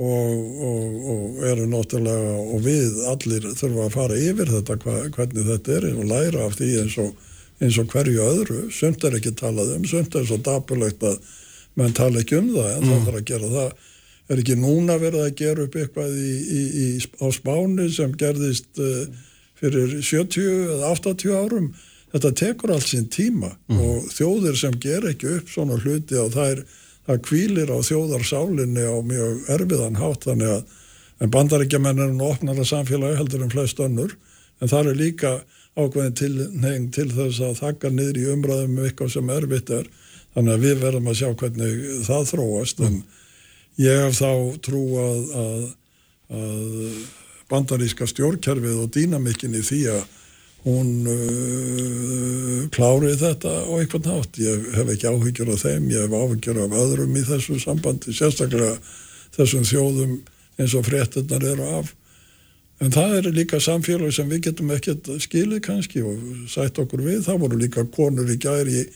og, 0.00 0.30
og, 0.68 0.94
og 1.12 1.42
eru 1.50 1.66
náttúrulega 1.68 2.38
og 2.40 2.64
við 2.64 3.02
allir 3.12 3.50
þurfa 3.58 3.86
að 3.86 3.96
fara 3.96 4.22
yfir 4.30 4.54
þetta 4.54 4.78
hva, 4.84 4.96
hvernig 5.16 5.50
þetta 5.50 5.76
er 5.76 5.88
og 5.92 6.08
læra 6.08 6.46
af 6.46 6.56
því 6.60 6.72
eins 6.84 6.98
og 7.02 7.28
eins 7.62 7.78
og 7.78 7.92
hverju 7.92 8.18
öðru, 8.24 8.60
sömt 8.74 9.04
er 9.06 9.18
ekki 9.18 9.36
talað 9.38 9.76
um 9.76 9.84
sömt 9.86 10.16
er 10.18 10.24
svo 10.26 10.40
dapulegt 10.42 11.04
að 11.06 11.20
menn 11.78 11.96
tala 11.96 12.22
ekki 12.22 12.38
um 12.38 12.50
það 12.54 12.70
en 12.72 12.82
mm. 12.84 12.90
það 12.90 13.06
þarf 13.06 13.20
að 13.20 13.28
gera 13.30 13.52
það 13.52 13.72
er 14.32 14.42
ekki 14.42 14.58
núna 14.60 14.98
verið 15.02 15.24
að 15.26 15.38
gera 15.40 15.66
upp 15.66 15.78
eitthvað 15.78 16.12
í, 16.16 16.34
í, 16.40 16.60
í, 16.84 16.86
á 17.20 17.26
spáni 17.34 17.88
sem 17.92 18.12
gerðist 18.18 18.82
uh, 18.82 19.24
fyrir 19.60 19.96
70 20.00 20.52
eða 20.76 20.92
80 20.92 21.34
árum 21.36 21.72
þetta 22.12 22.34
tekur 22.42 22.74
allt 22.74 22.88
sín 22.88 23.08
tíma 23.12 23.54
mm. 23.70 23.80
og 23.80 24.12
þjóðir 24.12 24.58
sem 24.60 24.78
ger 24.80 25.08
ekki 25.10 25.36
upp 25.38 25.52
svona 25.52 25.80
hluti 25.80 26.18
og 26.20 26.32
það 26.36 26.54
er 26.56 26.62
það 27.08 27.24
kvílir 27.26 27.72
á 27.72 27.78
þjóðarsálinni 27.82 28.84
á 28.86 28.96
mjög 29.06 29.50
erfiðan 29.56 29.98
hátt 29.98 30.28
þannig 30.28 30.54
að 30.58 30.78
en 31.22 31.30
bandaríkjaman 31.30 32.02
er 32.02 32.14
nú 32.14 32.28
opnara 32.30 32.64
samfélagi 32.66 33.18
heldur 33.20 33.44
en 33.44 33.52
flest 33.52 33.80
önnur 33.82 34.14
en 34.62 34.70
það 34.70 34.92
er 34.92 34.98
líka 34.98 35.32
ákveðin 35.78 36.16
til, 36.18 36.32
til 36.92 37.08
þess 37.14 37.42
að 37.42 37.60
þakka 37.62 37.90
niður 37.94 38.20
í 38.20 38.24
umræðum 38.34 38.76
um 38.76 38.86
eitthvað 38.86 39.12
sem 39.14 39.30
erfitt 39.32 39.72
er 39.72 39.88
þannig 40.34 40.54
að 40.54 40.64
við 40.66 40.80
verðum 40.86 41.10
að 41.12 41.18
sjá 41.20 41.28
hvernig 41.42 41.84
það 42.06 42.30
þróast 42.32 42.82
en 42.86 43.02
ég 43.80 44.02
hef 44.06 44.18
þá 44.18 44.32
trú 44.64 44.82
að, 45.02 45.22
að, 45.42 45.62
að 46.38 46.98
bandaríska 47.52 48.08
stjórnkerfið 48.08 48.82
og 48.84 48.92
dýnamikinn 48.96 49.56
í 49.58 49.64
því 49.66 49.80
að 49.92 50.02
hún 50.62 50.90
uh, 51.10 52.58
klári 52.74 53.14
þetta 53.18 53.54
og 53.66 53.80
eitthvað 53.80 54.08
nátt. 54.08 54.38
Ég 54.42 54.68
hef 54.76 54.92
ekki 54.94 55.10
áhyggjur 55.10 55.50
af 55.54 55.64
þeim, 55.64 55.88
ég 55.90 56.04
hef 56.06 56.14
áhyggjur 56.14 56.60
af 56.62 56.76
öðrum 56.84 57.16
í 57.18 57.24
þessu 57.26 57.58
sambandi, 57.62 58.14
sérstaklega 58.14 58.76
þessum 59.34 59.66
þjóðum 59.66 60.20
eins 60.60 60.76
og 60.78 60.86
fréttunar 60.86 61.44
eru 61.50 61.68
af. 61.80 61.92
En 62.82 62.94
það 62.94 63.16
er 63.18 63.30
líka 63.34 63.60
samfélag 63.62 64.14
sem 64.14 64.30
við 64.30 64.48
getum 64.48 64.72
ekkert 64.74 65.10
skilið 65.22 65.62
kannski 65.66 66.02
og 66.06 66.22
sætt 66.50 66.78
okkur 66.82 67.04
við. 67.04 67.24
Það 67.26 67.42
voru 67.44 67.58
líka 67.60 67.84
konur 67.94 68.30
í 68.30 68.38
gæri 68.42 68.82
í, 68.82 68.86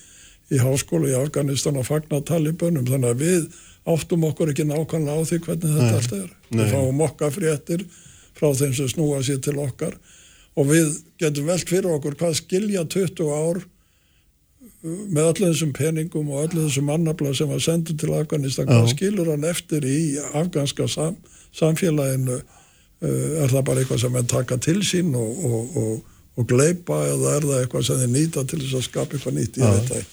í 0.53 0.61
háskóla 0.63 1.11
í 1.11 1.17
Afganistan 1.19 1.79
að 1.81 1.89
fagna 1.91 2.21
talibönum. 2.27 2.87
Þannig 2.87 3.15
að 3.15 3.23
við 3.25 3.47
áttum 3.87 4.27
okkur 4.27 4.53
ekki 4.53 4.67
nákvæmlega 4.67 5.23
á 5.23 5.27
því 5.27 5.39
hvernig 5.45 5.73
þetta 5.77 5.87
Nei. 5.87 5.97
allt 6.01 6.17
er. 6.17 6.29
Nei. 6.51 6.59
Við 6.61 6.75
fáum 6.75 7.03
okkar 7.07 7.33
fréttir 7.35 7.87
frá 8.37 8.51
þeim 8.59 8.75
sem 8.77 8.91
snúa 8.93 9.23
sér 9.27 9.41
til 9.43 9.57
okkar. 9.63 9.97
Og 10.57 10.69
við 10.71 10.93
getum 11.21 11.49
velt 11.51 11.71
fyrir 11.71 11.95
okkur 11.97 12.19
hvað 12.19 12.39
skilja 12.41 12.85
20 12.93 13.31
ár 13.35 13.63
uh, 13.63 14.99
með 15.13 15.31
allir 15.31 15.53
þessum 15.53 15.73
peningum 15.77 16.33
og 16.33 16.45
allir 16.47 16.67
þessum 16.67 16.91
mannabla 16.91 17.35
sem 17.37 17.51
var 17.51 17.63
sendur 17.63 17.99
til 18.01 18.13
Afganistan, 18.17 18.69
hvað 18.71 18.93
skilur 18.95 19.33
hann 19.35 19.47
eftir 19.47 19.87
í 19.87 20.17
afganska 20.33 20.89
sam, 20.91 21.19
samfélaginu? 21.57 22.43
Uh, 22.97 23.43
er 23.45 23.53
það 23.53 23.65
bara 23.69 23.83
eitthvað 23.83 24.05
sem 24.07 24.15
hann 24.17 24.29
taka 24.31 24.57
til 24.63 24.79
sín 24.87 25.11
og, 25.21 25.43
og, 25.45 25.75
og, 25.77 26.21
og 26.41 26.47
gleipa 26.49 27.03
eða 27.11 27.35
er 27.37 27.45
það 27.51 27.59
eitthvað 27.61 27.89
sem 27.91 27.99
þið 28.03 28.15
nýta 28.15 28.45
til 28.49 28.61
þess 28.63 28.79
að 28.79 28.87
skapa 28.89 29.19
eitthvað 29.19 29.37
nýtt? 29.37 29.59
Í 29.61 29.67
þetta 29.67 30.05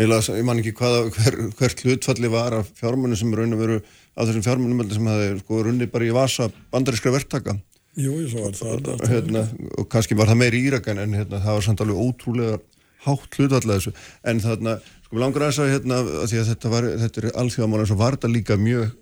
Eiginlega, 0.00 0.36
ég 0.38 0.46
man 0.48 0.60
ekki 0.62 0.72
hvaða, 0.78 1.00
hver, 1.12 1.34
hvert 1.58 1.82
hlutfalli 1.84 2.30
var 2.32 2.54
af 2.56 2.70
fjármunum 2.78 3.18
sem 3.20 3.34
raun 3.36 3.52
og 3.52 3.60
veru 3.60 3.74
af 4.16 4.28
þessum 4.28 4.44
fjármunum 4.46 4.86
sem 4.88 5.10
hefði 5.10 5.40
sko 5.42 5.58
runni 5.66 5.88
bara 5.92 6.06
í 6.06 6.14
vasa 6.16 6.46
bandarískra 6.72 7.12
verktaka. 7.12 7.58
Jú, 8.00 8.14
svo 8.30 8.46
var 8.46 8.56
það. 8.56 9.04
Hérna, 9.10 9.42
og 9.76 9.90
kannski 9.92 10.16
var 10.16 10.30
það 10.30 10.40
meiri 10.40 10.62
írakan 10.70 11.02
en 11.02 11.18
hérna, 11.18 11.42
það 11.44 11.58
var 11.58 11.66
samt 11.66 11.84
alveg 11.84 12.00
ótrúlega 12.00 12.56
hátt 13.04 13.36
hlutfalli 13.36 13.76
þessu. 13.76 13.92
En 14.32 14.40
þarna, 14.40 14.78
sko 15.04 15.20
langar 15.20 15.44
að 15.44 15.52
þess 15.52 15.64
að, 15.66 15.72
hérna, 15.74 16.00
að 16.22 16.34
þetta, 16.48 16.72
var, 16.72 16.88
þetta 17.04 17.22
er 17.22 17.30
alþjóðamála 17.44 17.84
eins 17.84 17.94
og 17.94 18.00
var 18.00 18.16
þetta 18.16 18.32
líka 18.32 18.56
mjög 18.60 18.96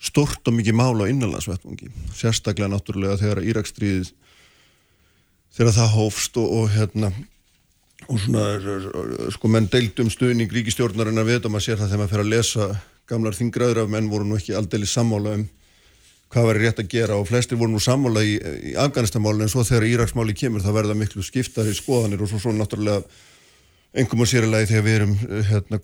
stort 0.00 0.48
og 0.48 0.56
mikið 0.56 0.76
mála 0.76 1.08
á 1.08 1.10
innanlandsvettmungi 1.12 1.88
sérstaklega 2.16 2.68
náttúrulega 2.72 3.16
þegar 3.20 3.44
Írakstríðið 3.48 4.10
þegar 5.56 5.76
það 5.78 5.94
hófst 5.96 6.36
og, 6.40 6.50
og 6.52 6.68
hérna 6.74 7.12
og 8.06 8.18
svona, 8.20 8.44
sko, 9.34 9.50
menn 9.50 9.68
deildum 9.72 10.10
stuðning 10.12 10.52
ríkistjórnarinn 10.52 11.22
að 11.22 11.30
veta, 11.32 11.50
maður 11.50 11.66
sér 11.66 11.80
það 11.80 11.92
þegar 11.92 12.02
maður 12.02 12.14
fer 12.14 12.24
að 12.24 12.32
lesa 12.32 12.66
gamlar 13.10 13.38
þingraður 13.38 13.82
af 13.82 13.92
menn 13.92 14.10
voru 14.10 14.26
nú 14.28 14.36
ekki 14.38 14.54
aldrei 14.58 14.86
sammála 14.90 15.36
um 15.38 15.46
hvað 16.32 16.48
var 16.48 16.60
rétt 16.60 16.82
að 16.82 16.90
gera. 16.90 17.16
Og 17.20 17.28
flestir 17.28 17.58
voru 17.58 17.72
nú 17.72 17.80
sammála 17.82 18.24
í, 18.26 18.36
í 18.72 18.74
Afganistamálinu 18.82 19.46
en 19.46 19.52
svo 19.52 19.64
þegar 19.66 19.88
Íraksmáli 19.92 20.34
kemur 20.36 20.64
það 20.64 20.78
verða 20.80 20.98
miklu 20.98 21.24
skiptar 21.24 21.70
í 21.70 21.74
skoðanir 21.76 22.22
og 22.22 22.30
svo 22.30 22.42
svo 22.42 22.54
náttúrulega 22.54 23.02
engum 23.96 24.24
og 24.24 24.28
sérlega 24.28 24.68
þegar 24.68 24.84
við 24.84 24.96
erum 24.98 25.12
hérna, 25.48 25.80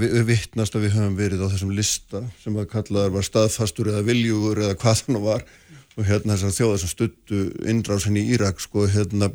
við 0.00 0.22
vittnast 0.32 0.76
að 0.76 0.86
við 0.86 0.96
höfum 0.96 1.18
verið 1.20 1.44
á 1.46 1.52
þessum 1.52 1.74
lista 1.76 2.22
sem 2.42 2.56
að 2.58 2.70
kallaðar 2.72 3.12
var 3.18 3.26
staðfastur 3.28 3.92
eða 3.92 4.06
viljugur 4.08 4.64
eða 4.64 4.78
hvað 4.80 5.04
þannig 5.04 5.26
var. 5.28 5.44
Og 5.92 6.06
hérna 6.08 6.38
þessar 6.38 6.56
þjóðar 6.56 6.80
sem 6.80 6.90
stuttu 6.90 7.42
innrásin 7.68 8.16
í 8.16 8.24
Írak 8.32 8.62
sko 8.64 8.86
hérna 8.88 9.28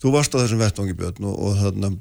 þú 0.00 0.14
varst 0.14 0.34
á 0.34 0.40
þessum 0.42 0.62
vettvangi 0.62 0.96
björn 0.98 1.28
og, 1.30 1.36
og 1.46 1.60
þarna 1.60 1.92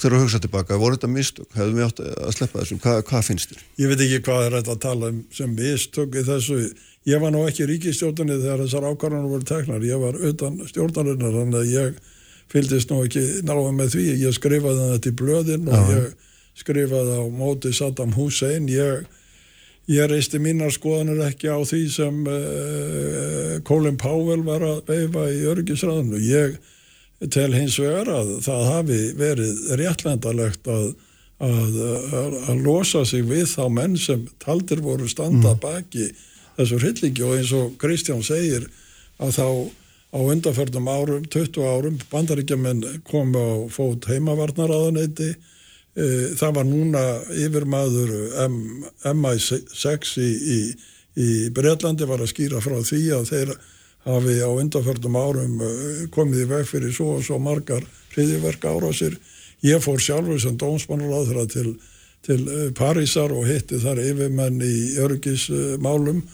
þegar 0.00 0.16
þú 0.16 0.22
hugsaði 0.24 0.44
tilbaka, 0.46 0.78
voru 0.80 0.96
þetta 0.98 1.10
mistök? 1.12 1.48
Hefðum 1.54 1.78
við 1.78 1.86
átt 1.86 2.02
að 2.04 2.32
sleppa 2.36 2.60
þessum? 2.60 2.80
Hva, 2.82 2.96
hvað 3.08 3.28
finnst 3.28 3.52
þér? 3.52 3.62
Ég 3.80 3.92
veit 3.92 4.02
ekki 4.04 4.20
hvað 4.26 4.46
er 4.46 4.56
þetta 4.58 4.74
að 4.74 4.82
tala 4.84 5.10
um 5.12 5.20
sem 5.34 5.54
mistök 5.54 6.18
í 6.18 6.24
þessu. 6.26 6.58
Ég 7.08 7.22
var 7.22 7.32
nú 7.34 7.44
ekki 7.48 7.68
ríkistjórnarnir 7.68 8.42
þegar 8.42 8.62
þessar 8.64 8.88
ákvarðanar 8.90 9.32
voru 9.32 9.48
teknar. 9.48 9.86
Ég 9.86 10.02
var 10.02 10.18
utan 10.30 10.58
stjórnarinnar, 10.68 11.34
þannig 11.38 11.58
að 11.60 11.72
ég 11.72 11.98
fyldist 12.52 12.92
nú 12.92 13.00
ekki 13.04 13.24
náða 13.46 13.74
með 13.76 13.96
því. 13.96 14.06
Ég 14.24 14.36
skrifaði 14.36 14.88
þetta 14.92 15.10
í 15.10 15.16
blöðin 15.20 15.68
og 15.70 15.78
Aha. 15.78 15.98
ég 15.98 16.32
skrifaði 16.64 17.18
á 17.20 17.24
móti 17.32 17.74
Saddam 17.76 18.16
Hussein. 18.18 18.68
Ég 18.72 19.04
Ég 19.90 20.06
reisti 20.08 20.38
mínar 20.40 20.72
skoðanir 20.72 21.18
ekki 21.26 21.50
á 21.52 21.60
því 21.60 21.80
sem 21.92 22.20
uh, 22.24 23.56
Colin 23.68 23.98
Powell 24.00 24.40
var 24.46 24.64
að 24.64 24.78
veifa 24.88 25.26
í 25.28 25.42
örgisræðinu. 25.52 26.20
Ég 26.24 26.56
tel 27.34 27.50
hins 27.52 27.76
vegar 27.80 28.08
að 28.08 28.30
það 28.46 28.64
hafi 28.70 29.00
verið 29.18 29.60
réttlendalegt 29.80 30.72
að, 30.72 30.88
að, 31.44 31.78
að, 32.16 32.38
að 32.48 32.64
losa 32.64 33.04
sig 33.08 33.28
við 33.28 33.44
þá 33.52 33.64
menn 33.76 34.00
sem 34.00 34.24
taldir 34.40 34.80
voru 34.84 35.08
standa 35.10 35.52
mm. 35.52 35.60
baki 35.60 36.10
þessu 36.56 36.80
hryllingi 36.80 37.24
og 37.26 37.36
eins 37.36 37.54
og 37.56 37.76
Kristján 37.80 38.24
segir 38.24 38.70
að 39.20 39.36
þá 39.36 39.48
á 40.14 40.18
undarförnum 40.22 40.88
árum, 40.88 41.24
20 41.28 41.64
árum, 41.66 41.96
bandaríkjaman 42.08 42.84
komu 43.08 43.40
á 43.40 43.52
fót 43.72 44.08
heimavarnaraðaneyti 44.08 45.34
Eh, 45.34 45.53
það 45.94 46.56
var 46.56 46.64
núna 46.66 47.02
yfirmaður 47.38 48.10
MI6 49.14 50.16
í, 50.18 50.30
í, 50.56 50.58
í 51.14 51.28
Breitlandi 51.54 52.08
var 52.10 52.24
að 52.24 52.32
skýra 52.32 52.62
frá 52.64 52.80
því 52.82 53.02
að 53.14 53.28
þeir 53.30 53.54
hafi 54.04 54.36
á 54.44 54.50
undarfördum 54.52 55.16
árum 55.16 55.60
eh, 55.64 56.04
komið 56.12 56.44
í 56.44 56.50
veg 56.50 56.68
fyrir 56.68 56.92
svo 56.92 57.16
og 57.18 57.24
svo 57.24 57.38
margar 57.40 57.84
hriðiverk 58.14 58.64
ára 58.68 58.92
sér. 58.92 59.16
Ég 59.64 59.80
fór 59.80 60.00
sjálfur 60.02 60.40
sem 60.40 60.58
dómsmannuráður 60.60 61.46
til, 61.52 61.70
til 62.26 62.40
eh, 62.44 62.70
Parísar 62.76 63.32
og 63.32 63.48
hitti 63.48 63.80
þar 63.82 64.02
yfirmenn 64.04 64.60
í 64.64 64.98
örgismálum 65.00 66.24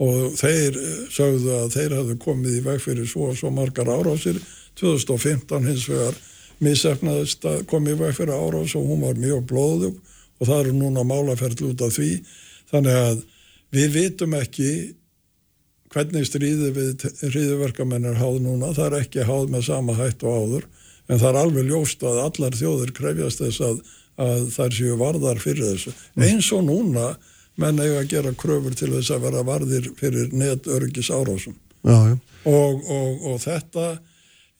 og 0.00 0.34
þeir 0.40 0.78
sögðu 1.12 1.54
að 1.58 1.76
þeir 1.76 1.94
hafðu 1.98 2.16
komið 2.24 2.56
í 2.56 2.64
veg 2.64 2.82
fyrir 2.82 3.08
svo 3.08 3.30
og 3.30 3.38
svo 3.38 3.52
margar 3.54 3.90
ára 3.92 4.16
sér. 4.18 4.40
2015 4.80 5.66
hins 5.68 5.86
vegar 5.90 6.16
missefnaðist 6.64 7.44
að 7.48 7.64
komi 7.70 7.94
í 7.94 7.98
veg 7.98 8.16
fyrir 8.16 8.36
árás 8.36 8.76
og 8.78 8.86
hún 8.88 9.04
var 9.04 9.20
mjög 9.20 9.44
blóðug 9.48 9.98
og 10.40 10.48
það 10.48 10.62
eru 10.62 10.76
núna 10.76 11.04
málaferðl 11.08 11.70
út 11.70 11.84
af 11.84 11.94
því. 11.96 12.10
Þannig 12.70 12.98
að 13.00 13.22
við 13.74 13.94
vitum 13.96 14.36
ekki 14.38 14.72
hvernig 15.90 16.28
stríði 16.28 16.70
við 16.76 17.06
hriðiverkamenn 17.24 18.06
er 18.12 18.20
háð 18.20 18.38
núna, 18.44 18.74
það 18.76 18.86
er 18.86 18.98
ekki 19.00 19.26
háð 19.26 19.48
með 19.54 19.66
sama 19.66 19.96
hætt 19.98 20.22
og 20.22 20.36
áður. 20.44 20.68
En 21.10 21.18
það 21.18 21.30
er 21.30 21.40
alveg 21.40 21.66
ljóst 21.66 22.04
að 22.06 22.20
allar 22.22 22.56
þjóður 22.60 22.92
krefjast 22.94 23.42
þess 23.42 23.64
að, 23.66 23.80
að 24.22 24.44
þær 24.54 24.76
séu 24.76 24.98
varðar 25.00 25.42
fyrir 25.42 25.66
þessu. 25.72 25.94
Mm. 26.14 26.26
eins 26.28 26.50
og 26.54 26.62
núna 26.68 27.06
menn 27.60 27.80
eiga 27.82 28.04
að 28.04 28.12
gera 28.12 28.34
kröfur 28.38 28.76
til 28.78 28.92
þess 28.94 29.10
að 29.14 29.26
vera 29.26 29.42
varðir 29.46 29.90
fyrir 29.98 30.30
netörgis 30.32 31.10
árásum. 31.10 31.56
Og, 32.48 32.86
og, 32.86 33.26
og 33.32 33.40
þetta 33.42 33.88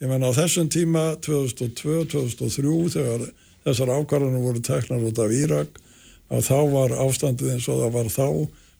Ég 0.01 0.09
menna 0.09 0.31
á 0.33 0.39
þessum 0.39 0.69
tíma 0.73 1.03
2002-2003 1.21 2.93
þegar 2.95 3.25
þessar 3.67 3.91
ákvarðanum 3.99 4.47
voru 4.47 4.63
teknar 4.65 5.03
út 5.05 5.19
af 5.21 5.33
Írak 5.37 5.81
að 6.33 6.47
þá 6.47 6.59
var 6.73 6.95
ástandið 7.05 7.51
eins 7.53 7.67
og 7.69 7.83
það 7.83 7.97
var 7.99 8.09
þá. 8.15 8.29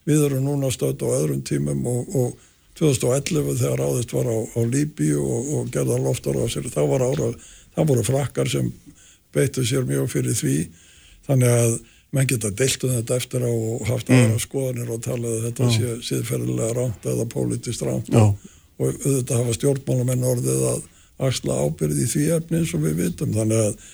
Við 0.09 0.23
erum 0.25 0.47
núna 0.47 0.71
stödd 0.73 1.03
á 1.05 1.13
öðrum 1.13 1.43
tímum 1.45 1.83
og, 1.85 2.15
og 2.17 2.47
2011 2.79 3.59
þegar 3.59 3.83
áðist 3.85 4.15
var 4.17 4.31
á, 4.33 4.37
á 4.57 4.61
Líbi 4.65 5.11
og, 5.13 5.51
og 5.59 5.69
gerða 5.73 5.99
loftar 6.01 6.39
á 6.41 6.45
sér 6.49 6.71
þá 6.73 6.81
var 6.89 7.05
ára, 7.05 7.27
það 7.75 7.91
voru 7.91 8.05
frakkar 8.07 8.49
sem 8.49 8.71
beittu 9.35 9.61
sér 9.67 9.85
mjög 9.85 10.09
fyrir 10.15 10.37
því 10.39 10.55
þannig 11.27 11.53
að 11.59 11.75
menn 12.17 12.31
geta 12.31 12.49
deilt 12.49 12.87
um 12.87 12.95
þetta 12.95 13.19
eftir 13.21 13.45
á 13.45 13.51
og 13.51 13.83
haft 13.91 14.09
mm. 14.09 14.23
aðra 14.23 14.41
skoðanir 14.41 14.89
og 14.95 15.03
talað 15.05 15.37
að 15.37 15.45
þetta 15.45 15.69
sé 15.75 15.93
síðferðilega 16.07 16.73
ránt 16.79 17.05
eða 17.13 17.27
pólitist 17.29 17.85
ránt 17.85 18.09
og, 18.17 18.33
og 18.81 18.89
auðvitað 19.05 19.43
hafa 19.43 19.55
stjórnmálamenn 19.59 20.27
orðið 20.31 20.65
að 20.71 20.81
axla 21.27 21.57
ábyrði 21.65 22.05
í 22.05 22.11
því 22.11 22.27
efni 22.37 22.61
eins 22.61 22.75
og 22.77 22.85
við 22.85 23.01
vitum. 23.05 23.33
Þannig 23.35 23.65
að 23.65 23.89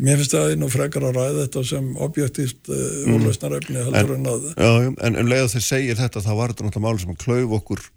mér 0.00 0.20
finnst 0.20 0.36
það 0.36 0.52
einu 0.54 0.68
frekar 0.72 1.08
að 1.08 1.18
ræða 1.18 1.40
þetta 1.46 1.64
sem 1.68 1.88
objektíft 2.00 2.70
uh, 2.70 2.76
eh, 2.76 3.00
mm. 3.06 3.16
úrlösnarefni 3.16 3.82
heldur 3.88 4.14
en, 4.16 4.22
en 4.22 4.30
að 4.32 4.46
já, 4.54 4.70
en, 4.88 5.18
en 5.18 5.28
leið 5.28 5.48
að 5.48 5.56
þeir 5.56 5.66
segir 5.66 5.98
þetta 6.00 6.22
þá 6.24 6.30
var 6.38 6.54
þetta 6.54 6.68
náttúrulega 6.68 6.86
mál 6.86 7.02
sem 7.02 7.18
klauf 7.20 7.58
okkur 7.58 7.90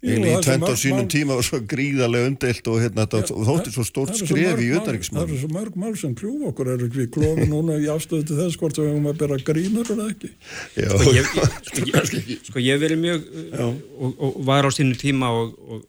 í 0.00 0.16
tvent 0.40 0.64
á 0.64 0.74
sínum 0.80 1.02
mál... 1.04 1.10
tíma 1.12 1.36
og 1.36 1.44
svo 1.44 1.60
gríðarlega 1.68 2.30
undelt 2.30 2.68
og 2.72 2.78
hérna, 2.80 3.04
ja, 3.04 3.20
þóttir 3.28 3.74
svo 3.74 3.84
stórt 3.84 4.16
skref 4.16 4.60
í 4.64 4.68
utanriksmál 4.78 5.22
Það 5.22 5.32
eru 5.32 5.40
svo 5.42 5.50
mörg 5.52 5.76
mál 5.80 5.92
sem 6.00 6.14
klúf 6.16 6.46
okkur. 6.50 6.70
Er 6.72 6.84
við 6.86 7.10
klófum 7.12 7.50
núna 7.54 7.76
í 7.76 7.88
afstöðu 7.92 8.30
til 8.30 8.38
þess 8.40 8.60
hvort 8.60 8.80
við 8.80 8.88
hefum 8.88 9.10
að 9.12 9.20
bera 9.20 9.38
grínur 9.44 9.92
eller 9.92 10.14
ekki? 10.14 10.32
Já, 10.80 10.88
sko 10.96 11.14
ég, 11.16 11.32
ég, 11.92 12.32
sko 12.48 12.64
ég 12.64 12.80
verið 12.80 13.02
mjög 13.04 13.28
og, 13.60 14.14
og 14.16 14.40
var 14.48 14.68
á 14.68 14.70
sínum 14.72 14.96
tíma 15.00 15.32
og, 15.36 15.52
og, 15.68 15.84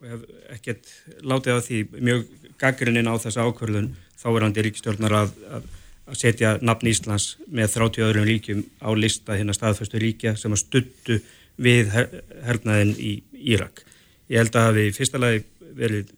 og 0.00 0.08
hef 0.08 0.22
ekkert 0.56 0.92
látið 1.20 1.56
á 1.56 1.60
því 1.64 1.80
mjög 2.00 2.22
gaggrinnin 2.60 3.10
á 3.10 3.14
þessa 3.20 3.44
ákvörðun 3.44 3.90
þáverandi 4.20 4.64
ríkistjórnar 4.64 5.16
að, 5.16 5.34
að, 5.52 5.66
að 6.08 6.20
setja 6.22 6.54
nafn 6.64 6.88
Íslands 6.90 7.34
með 7.48 7.74
30 7.76 8.06
öðrum 8.06 8.28
ríkjum 8.28 8.62
á 8.80 8.90
lista 8.96 9.36
hérna 9.36 9.56
staðfæstu 9.56 10.00
ríkja 10.00 10.36
sem 10.40 10.56
að 10.56 10.62
stuttu 10.64 11.18
við 11.60 11.92
her, 11.92 12.08
hernaðin 12.46 12.94
í 12.96 13.12
Írak. 13.40 13.84
Ég 14.30 14.40
held 14.40 14.56
að 14.56 14.66
hafi 14.70 14.86
fyrsta 14.96 15.20
lagi 15.20 15.44
verið 15.76 16.14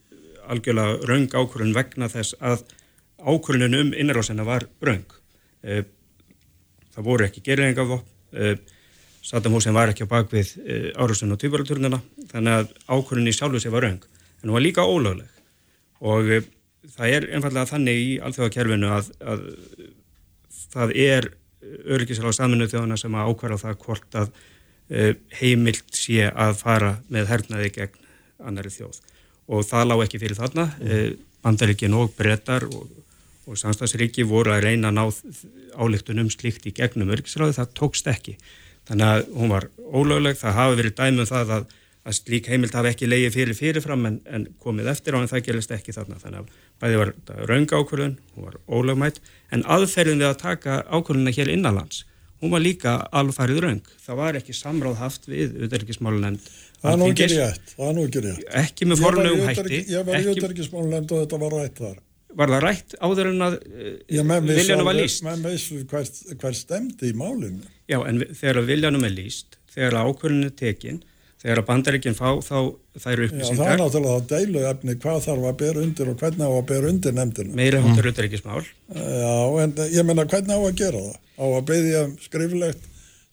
algjörlega 0.53 1.09
raung 1.09 1.29
ákvörðun 1.35 1.75
vegna 1.77 2.11
þess 2.12 2.37
að 2.38 2.62
ákvörðunum 3.23 3.88
um 3.88 3.92
innráðsena 3.97 4.47
var 4.47 4.66
raung. 4.83 5.18
Eh, 5.62 5.85
það 6.95 7.07
voru 7.09 7.27
ekki 7.27 7.45
gerðingavopn, 7.47 8.09
eh, 8.35 8.57
Saddam 9.22 9.54
Hussein 9.56 9.76
var 9.76 9.92
ekki 9.92 10.06
á 10.08 10.12
bakvið 10.12 10.54
uh, 10.62 10.88
árusun 11.02 11.35
og 11.35 11.40
týparaturnina 11.42 12.00
þannig 12.32 12.58
að 12.58 12.72
ákvörðinni 12.88 13.35
sjálfu 13.37 13.62
sig 13.62 13.74
var 13.74 13.87
raung 13.87 14.02
en 14.02 14.48
hún 14.48 14.56
var 14.56 14.64
líka 14.64 14.87
ólögleg 14.87 15.30
og 16.02 16.30
uh, 16.38 16.48
það 16.96 17.16
er 17.16 17.28
einfallega 17.30 17.70
þannig 17.70 18.02
í 18.02 18.11
alþjóðakerfinu 18.26 18.90
að, 18.96 19.12
að 19.22 19.44
það 20.72 20.96
er 21.06 21.30
öryggisráð 21.62 22.38
saminu 22.40 22.66
þjóðana 22.70 22.98
sem 22.98 23.14
að 23.14 23.30
ákværa 23.30 23.61
það 23.62 23.78
hvort 23.87 24.18
að 24.18 24.32
uh, 24.32 25.12
heimilt 25.38 25.94
sé 25.94 26.26
að 26.30 26.56
fara 26.62 26.96
með 27.12 27.30
hernaði 27.30 27.74
gegn 27.78 28.00
annari 28.42 28.74
þjóð 28.74 28.98
og 29.52 29.66
það 29.68 29.88
lág 29.90 30.06
ekki 30.06 30.22
fyrir 30.22 30.38
þarna 30.38 30.66
mm. 30.78 31.20
Bandaríkin 31.42 31.94
og 31.98 32.12
brettar 32.14 32.64
og, 32.68 32.90
og 33.50 33.58
samstagsríki 33.58 34.24
voru 34.28 34.52
að 34.54 34.68
reyna 34.68 34.92
að 34.92 34.98
ná 34.98 35.04
álíktunum 35.74 36.30
slíkt 36.30 36.68
í 36.70 36.74
gegnum 36.76 37.11
örgisráði, 37.11 37.56
það 37.56 37.72
tókst 37.78 38.11
ekki. 38.12 38.37
Þannig 38.90 39.09
að 39.09 39.25
hún 39.38 39.53
var 39.53 39.68
ólögleg, 39.92 40.38
það 40.40 40.59
hafi 40.59 40.79
verið 40.81 40.95
dæmum 40.99 41.29
það 41.31 41.53
að, 41.57 41.66
að 42.03 42.16
slík 42.18 42.49
heimild 42.51 42.75
hafi 42.79 42.90
ekki 42.90 43.11
leiði 43.11 43.33
fyrir 43.37 43.59
fyrirfram 43.59 44.09
en, 44.09 44.16
en 44.27 44.47
komið 44.62 44.90
eftir 44.95 45.14
á 45.14 45.23
en 45.23 45.31
það 45.31 45.45
gerist 45.49 45.75
ekki 45.77 45.95
þarna. 45.95 46.18
Þannig 46.23 46.40
að 46.42 46.57
bæði 46.83 47.03
var 47.03 47.12
raunga 47.51 47.83
ákvörðun, 47.83 48.16
hún 48.35 48.49
var 48.49 48.59
ólögmætt, 48.66 49.23
en 49.55 49.62
aðferðin 49.71 50.25
við 50.25 50.33
að 50.33 50.40
taka 50.42 50.81
ákvörðuna 50.90 51.37
hér 51.37 51.53
innanlands, 51.55 52.03
hún 52.42 52.55
var 52.57 52.64
líka 52.64 52.97
alfarið 53.14 53.62
raung. 53.62 53.95
Það 54.03 54.21
var 54.25 54.40
ekki 54.40 54.57
samráð 54.59 54.99
haft 55.05 55.31
við 55.31 55.55
auðverkismálunemnd 55.62 56.51
Það 56.83 56.92
er 56.92 56.99
nú 56.99 57.09
ekki 57.12 57.27
rétt, 57.31 57.75
það 57.77 57.88
er 57.88 57.95
nú 57.95 58.05
ekki 58.09 58.21
rétt. 58.25 58.47
Ekki 58.59 58.87
með 58.90 59.03
fornlegum 59.05 59.42
hætti. 59.47 59.79
Ég 59.92 60.07
var 60.09 60.16
í 60.18 60.31
auðverkismálunemnd 60.33 61.12
og 61.14 61.21
þetta 61.23 61.38
var 61.38 61.55
rætt 61.55 61.77
þar. 61.79 62.01
Var 62.38 62.53
það 62.55 62.62
rætt 62.64 62.95
áður 62.99 63.31
en 63.31 63.47
að 63.47 63.57
uh, 63.61 64.35
viljanum 64.49 64.88
var 64.88 64.99
líst? 64.99 65.25
Menn 65.27 65.45
veist 65.45 65.73
hver, 65.90 66.11
hver 66.40 66.57
stemdi 66.57 67.12
í 67.12 67.16
málinu. 67.16 67.64
Já, 67.90 67.99
en 68.09 68.23
þegar 68.31 68.62
viljanum 68.68 69.09
er 69.09 69.16
líst, 69.16 69.59
þegar 69.75 69.99
ákvörðinu 70.07 70.49
er 70.49 70.55
tekin, 70.59 71.03
þegar 71.42 71.62
að 71.62 71.66
bandaríkinn 71.73 72.16
fá 72.16 72.29
þá 72.45 72.57
þær 73.03 73.25
upplýsingar. 73.27 73.57
Já, 73.57 73.59
það 73.59 73.73
er 73.73 73.83
náttúrulega 73.83 74.21
að 74.21 74.31
deilu 74.31 74.62
efni 74.71 74.97
hvað 75.03 75.18
þarf 75.27 75.51
að 75.51 75.59
bera 75.64 75.83
undir 75.87 76.12
og 76.12 76.23
hvernig 76.23 76.47
á 76.47 76.53
að 76.53 76.64
bera 76.71 76.92
undir 76.92 77.18
nefndinu. 77.18 77.59
Meira 77.59 77.83
hóttur 77.83 78.07
mm. 78.07 78.14
utryggismál. 78.14 78.62
Já, 78.95 79.37
en 79.64 79.77
ég 79.92 80.09
menna 80.09 80.29
hvernig 80.31 80.57
á 80.57 80.61
að 80.62 80.81
gera 80.81 81.05
það? 81.09 81.21
Á 81.33 81.45
að 81.49 81.68
beðja 81.73 82.07
skriflegt 82.23 82.88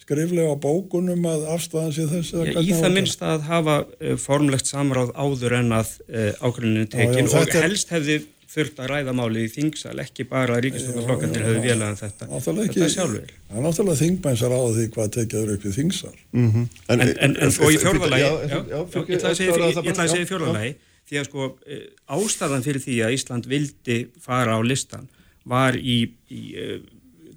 skriflega 0.09 0.55
bókunum 0.57 1.25
að 1.29 1.45
afstæðan 1.53 1.93
sér 1.93 2.09
þess 2.09 2.33
að 2.33 2.47
já, 2.49 2.59
í 2.63 2.73
það 2.73 2.95
minnst 2.95 3.23
að 3.25 3.45
hafa 3.45 3.75
uh, 3.85 4.15
formlegt 4.17 4.69
samráð 4.69 5.11
áður 5.13 5.55
en 5.59 5.75
að 5.77 5.91
uh, 6.07 6.31
ákvörðinu 6.41 6.87
tekin 6.89 7.27
já, 7.27 7.33
já, 7.35 7.41
og 7.43 7.57
helst 7.67 7.93
hefði 7.93 8.15
þurft 8.49 8.79
að 8.81 8.89
ræða 8.89 9.13
máli 9.13 9.45
í 9.45 9.49
þingsal, 9.53 9.95
ekki 10.01 10.25
bara 10.29 10.55
að 10.57 10.63
ríkistofnarflokkandir 10.65 11.45
hefur 11.45 11.59
vélaðan 11.63 11.99
þetta, 11.99 12.27
þetta 12.41 12.89
sjálfur. 12.95 13.33
Það 13.49 13.59
er 13.59 13.65
náttúrulega 13.65 13.99
þingmænsar 14.01 14.55
á 14.57 14.61
því 14.77 14.85
hvað 14.95 15.11
tekjaður 15.17 15.51
upp 15.55 15.65
í 15.69 15.73
þingsal. 15.75 16.13
Mm 16.33 16.51
-hmm. 16.51 16.67
en, 16.87 17.03
en, 17.05 17.13
en, 17.27 17.35
en 17.45 17.53
og 17.53 17.73
í 17.73 17.79
fjórðalagi, 17.83 18.25
ég 18.25 19.11
ætlaði 19.13 19.29
að 19.29 20.13
segja 20.13 20.23
í 20.25 20.29
fjórðalagi, 20.31 20.73
því 21.09 21.21
að 21.21 21.27
sko 21.29 21.49
e, 21.65 21.79
ástæðan 22.17 22.65
fyrir 22.65 22.85
því 22.85 22.99
að 23.05 23.17
Ísland 23.17 23.49
vildi 23.49 23.99
fara 24.21 24.57
á 24.57 24.59
listan 24.65 25.09
var 25.49 25.77
í, 25.77 25.99
í 26.29 26.41
e, 26.53 26.79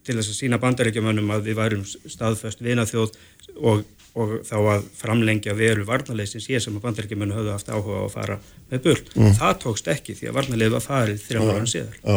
til 0.04 0.16
þess 0.16 0.32
að 0.32 0.38
sína 0.40 0.60
bandaríkjumönnum 0.62 1.32
að 1.32 1.48
við 1.50 1.60
værum 1.60 1.84
staðföst 1.86 2.64
vinaþjóð 2.64 3.14
og 3.60 3.84
og 4.12 4.32
þá 4.44 4.56
að 4.74 4.88
framlengja 4.98 5.54
veru 5.56 5.86
varnarleysins 5.88 6.48
ég 6.52 6.60
sem 6.60 6.74
að 6.76 6.84
bandaríkjumunni 6.84 7.36
höfðu 7.36 7.54
haft 7.54 7.70
áhuga 7.72 8.02
á 8.02 8.04
að 8.04 8.12
fara 8.12 8.36
með 8.68 8.82
burt. 8.84 9.08
Mm. 9.16 9.32
Það 9.38 9.54
tókst 9.64 9.88
ekki 9.88 10.16
því 10.18 10.28
að 10.28 10.36
varnarleið 10.36 10.74
var 10.74 10.84
farið 10.84 11.24
þrjá 11.24 11.40
ára 11.46 11.70
síðar. 11.72 11.96
Já, 12.02 12.16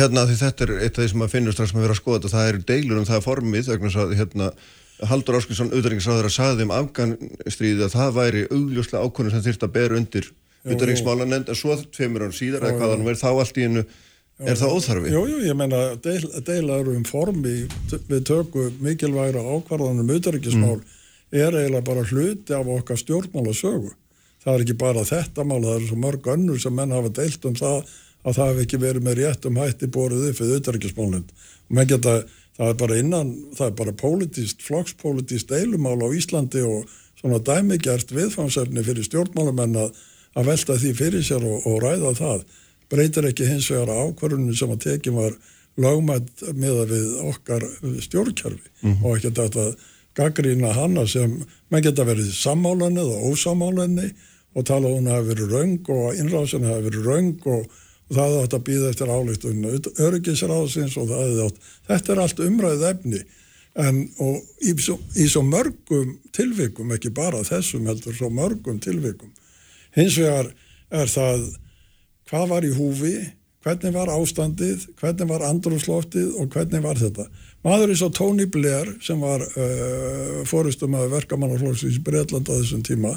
hérna 0.00 0.26
því 0.26 0.40
þetta 0.42 0.66
er 0.66 0.74
eitt 0.80 0.98
af 0.98 1.04
því 1.04 1.08
sem 1.14 1.24
að 1.26 1.32
finnur 1.36 1.56
strax 1.56 1.70
sem 1.70 1.78
við 1.78 1.86
erum 1.86 1.96
að 1.96 2.02
skoða 2.02 2.18
þetta, 2.18 2.34
það 2.34 2.50
eru 2.50 2.62
deilur 2.72 3.00
um 3.00 3.08
það 3.12 3.24
formið, 3.28 3.72
að, 3.78 4.16
hérna, 4.18 4.50
Haldur 5.00 5.38
Áskinsson, 5.38 5.70
auðvitaðingisráður 5.72 6.28
að 6.28 6.34
saði 6.34 6.66
um 6.66 6.74
afganstríði 6.76 7.86
að 7.86 7.94
það 7.94 8.10
væri 8.18 8.42
augljóslega 8.50 9.06
ákvörnum 9.06 9.32
sem 9.32 9.44
þýrt 9.46 9.62
að 9.64 9.74
beru 9.78 9.96
undir 9.96 10.26
auðvitaðingismálanend, 10.66 11.48
en 11.48 11.56
svo 11.56 11.78
tveimur 11.94 12.26
án 12.26 12.34
síðar, 12.36 12.66
eða 12.66 12.82
hvaðan 12.82 13.06
verð 13.06 13.22
þá 13.22 13.30
allt 13.30 13.56
í 13.56 13.64
hennu 13.64 13.86
Er 14.40 14.56
það 14.56 14.74
óþarfi? 14.76 15.10
Jú, 15.12 15.22
jú, 15.28 15.38
ég 15.44 15.56
menna 15.58 15.80
deil, 16.00 16.22
deilaður 16.46 16.94
um 16.94 17.04
formi 17.04 17.54
við 18.08 18.22
tökum 18.24 18.76
mikilvægra 18.80 19.42
ákvarðanum 19.44 20.12
auðverkismál 20.14 20.78
mm. 20.78 21.00
er 21.36 21.56
eiginlega 21.58 21.84
bara 21.84 22.04
hluti 22.08 22.56
af 22.56 22.70
okkar 22.72 23.00
stjórnmálasögu. 23.02 23.92
Það 24.40 24.54
er 24.54 24.64
ekki 24.64 24.76
bara 24.80 25.04
þetta 25.04 25.44
mál, 25.44 25.60
það 25.66 25.74
er 25.74 25.88
svo 25.90 25.98
mörg 26.00 26.30
önnur 26.32 26.62
sem 26.62 26.72
menn 26.72 26.94
hafa 26.96 27.12
deilt 27.20 27.44
um 27.44 27.58
það 27.58 27.90
að 28.20 28.38
það 28.38 28.50
hef 28.52 28.62
ekki 28.64 28.80
verið 28.80 29.04
með 29.04 29.18
réttum 29.20 29.60
hætti 29.60 29.90
upp 29.90 30.40
við 30.40 30.54
auðverkismálinn. 30.56 31.26
Og 31.68 31.76
menn 31.76 31.90
geta, 31.90 32.16
það 32.56 32.72
er 32.72 32.80
bara 32.80 32.98
innan, 33.02 33.34
það 33.58 33.66
er 33.66 33.76
bara 33.82 33.96
politíst, 34.00 34.64
flokkspolítíst 34.64 35.52
deilumál 35.52 36.00
á 36.00 36.08
Íslandi 36.16 36.64
og 36.64 36.88
svona 37.20 37.42
dæmigjart 37.44 38.12
viðfangsefni 38.16 38.84
fyrir 38.84 39.04
stjórnmálamenn 39.04 39.76
að, 39.84 39.92
að 40.40 40.48
velta 40.48 40.80
því 40.80 40.96
fyrir 40.96 41.24
sér 41.26 41.44
og, 41.44 41.68
og 41.68 41.80
ræða 41.84 42.16
það 42.16 42.48
breytir 42.90 43.28
ekki 43.30 43.48
hins 43.48 43.70
vegar 43.70 43.92
ákvarðunum 44.06 44.56
sem 44.56 44.74
að 44.74 44.84
tekið 44.86 45.18
var 45.18 45.38
lagmætt 45.80 46.44
með 46.58 46.82
að 46.82 46.94
við 46.94 47.08
okkar 47.30 47.66
stjórnkjörfi 48.06 48.68
mm 48.82 48.92
-hmm. 48.92 49.04
og 49.04 49.16
ekki 49.16 49.34
þetta 49.38 49.66
gaggrína 50.18 50.72
hanna 50.74 51.06
sem 51.06 51.38
menn 51.70 51.84
geta 51.84 52.04
verið 52.04 52.32
sammálanið 52.34 53.12
og 53.14 53.30
ósammálanið 53.30 54.10
og 54.54 54.66
tala 54.66 54.90
um 54.90 55.06
að 55.06 55.14
hafa 55.14 55.28
verið 55.28 55.52
raung 55.54 55.90
og 55.94 56.18
innrásin 56.18 56.66
hafa 56.66 56.86
verið 56.88 57.06
raung 57.06 57.46
og, 57.46 57.68
það 58.10 58.40
átt 58.40 58.54
að 58.56 58.64
býða 58.66 58.88
eftir 58.90 59.10
álíktun 59.14 59.66
öryggisráðsins 60.02 60.96
og 60.98 61.12
það 61.12 61.36
átt 61.44 61.58
þetta 61.86 62.12
er 62.12 62.20
allt 62.24 62.40
umræðið 62.42 62.88
efni. 62.88 63.20
En 63.78 64.00
og 64.18 64.40
í 64.66 64.72
svo, 64.82 64.96
í 65.14 65.28
svo 65.30 65.44
mörgum 65.46 66.16
tilvikum, 66.34 66.90
ekki 66.90 67.12
bara 67.14 67.44
þessum 67.46 67.86
heldur 67.86 68.16
svo 68.18 68.30
mörgum 68.34 68.80
tilvikum. 68.82 69.30
Hins 69.94 70.18
vegar 70.18 70.50
er 70.90 71.06
það 71.06 71.46
hvað 72.30 72.50
var 72.52 72.66
í 72.66 72.72
húfi, 72.74 73.14
hvernig 73.64 73.92
var 73.92 74.10
ástandið, 74.14 74.86
hvernig 75.00 75.28
var 75.28 75.44
andrumsloftið 75.50 76.38
og 76.40 76.54
hvernig 76.54 76.82
var 76.84 77.00
þetta. 77.00 77.26
Maður 77.66 77.92
eins 77.92 78.04
og 78.06 78.14
Tony 78.16 78.46
Blair 78.48 78.94
sem 79.04 79.20
var 79.20 79.42
uh, 79.44 80.40
fóristum 80.48 80.96
að 80.96 81.10
verkamannarflóksins 81.16 81.98
í 81.98 82.04
Breitland 82.06 82.48
á 82.48 82.54
þessum 82.54 82.84
tíma, 82.86 83.12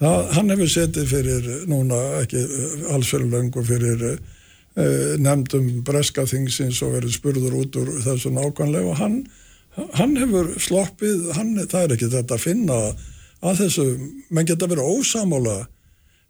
það, 0.00 0.22
hann 0.38 0.54
hefur 0.54 0.72
setið 0.72 1.12
fyrir 1.12 1.50
núna 1.68 2.00
ekki 2.22 2.40
uh, 2.46 2.94
alls 2.94 3.10
fyrir 3.12 3.28
löngu 3.34 3.66
fyrir 3.66 4.06
uh, 4.06 4.16
nefndum 5.20 5.82
breska 5.84 6.24
þingsins 6.30 6.80
og 6.86 6.96
verið 6.96 7.18
spurður 7.18 7.60
út 7.60 7.76
úr 7.82 7.92
þessu 8.06 8.32
nákvæmlega. 8.32 8.94
Og 8.94 9.00
hann, 9.02 9.20
hann 9.98 10.16
hefur 10.16 10.54
sloppið, 10.56 11.32
hann, 11.36 11.56
það 11.66 11.82
er 11.82 11.96
ekki 11.98 12.12
þetta 12.14 12.38
að 12.38 12.46
finna 12.46 12.82
að 13.44 13.64
þessu, 13.66 13.88
menn 14.32 14.48
geta 14.48 14.70
verið 14.70 14.94
ósamála 14.96 15.58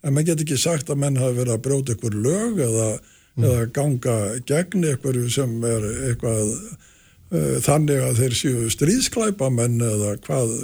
en 0.06 0.14
maður 0.14 0.32
getur 0.32 0.46
ekki 0.46 0.58
sagt 0.62 0.90
að 0.92 1.00
menn 1.02 1.20
hafi 1.20 1.38
verið 1.40 1.54
að 1.56 1.62
bróta 1.66 1.94
ykkur 1.96 2.18
lög 2.24 2.60
eða, 2.62 2.90
mm. 3.36 3.46
eða 3.46 3.70
ganga 3.78 4.18
gegn 4.48 4.90
ykkur 4.92 5.22
sem 5.34 5.56
er 5.66 5.86
eitthvað 6.10 6.52
uh, 6.52 7.56
þannig 7.66 8.04
að 8.06 8.20
þeir 8.20 8.36
séu 8.40 8.68
stríðsklæpa 8.74 9.50
menn 9.54 9.80
eða 9.82 10.12
hvað 10.26 10.54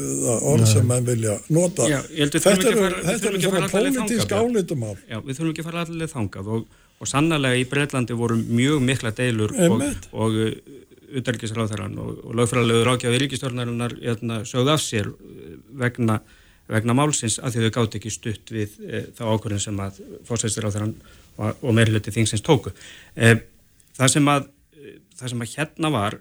orð 0.53 0.69
sem 0.71 0.87
menn 0.89 1.09
vilja 1.09 1.39
nota 1.53 1.89
Já, 1.91 1.99
þetta 2.07 2.55
eru 2.71 2.87
er 2.91 3.41
svona 3.43 3.73
pólitísk 3.73 4.37
álitumál 4.37 4.95
Já, 5.09 5.19
við 5.19 5.35
þurfum 5.35 5.55
ekki 5.55 5.67
að 5.67 5.71
fara 5.71 5.85
allir 5.89 6.13
þangað 6.13 6.55
og, 6.59 6.79
og 7.03 7.11
sannlega 7.11 7.59
í 7.59 7.67
Breitlandi 7.71 8.19
voru 8.19 8.39
mjög 8.39 8.87
mikla 8.87 9.15
deilur 9.19 9.57
Einmitt. 9.59 10.07
og, 10.13 10.29
og 10.29 10.41
uh, 10.47 10.79
utarikisráþarann 11.13 11.99
og, 12.01 12.23
og 12.25 12.37
lögfræðilegur 12.39 12.95
ákjáði 12.95 13.19
ríkistörnarinnar 13.25 13.97
hérna, 14.01 14.43
sögð 14.49 14.73
af 14.73 14.81
sér 14.85 15.11
vegna 15.77 16.21
vegna 16.73 16.97
málsins 16.97 17.39
að 17.43 17.59
þau 17.59 17.73
gátt 17.77 17.97
ekki 17.99 18.13
stutt 18.13 18.53
við 18.55 18.77
e, 18.83 19.05
þá 19.17 19.23
ákvörðin 19.29 19.65
sem 19.67 19.81
að 19.85 20.01
fórsæstur 20.29 20.69
á 20.69 20.73
þeirran 20.75 20.95
og, 21.37 21.63
og 21.63 21.77
meirluti 21.77 22.15
þingsins 22.15 22.45
tóku. 22.45 22.73
E, 23.15 23.35
það, 23.99 24.13
sem 24.17 24.31
að, 24.33 24.49
e, 24.77 24.95
það 25.19 25.35
sem 25.35 25.45
að 25.45 25.57
hérna 25.57 25.93
var, 25.95 26.19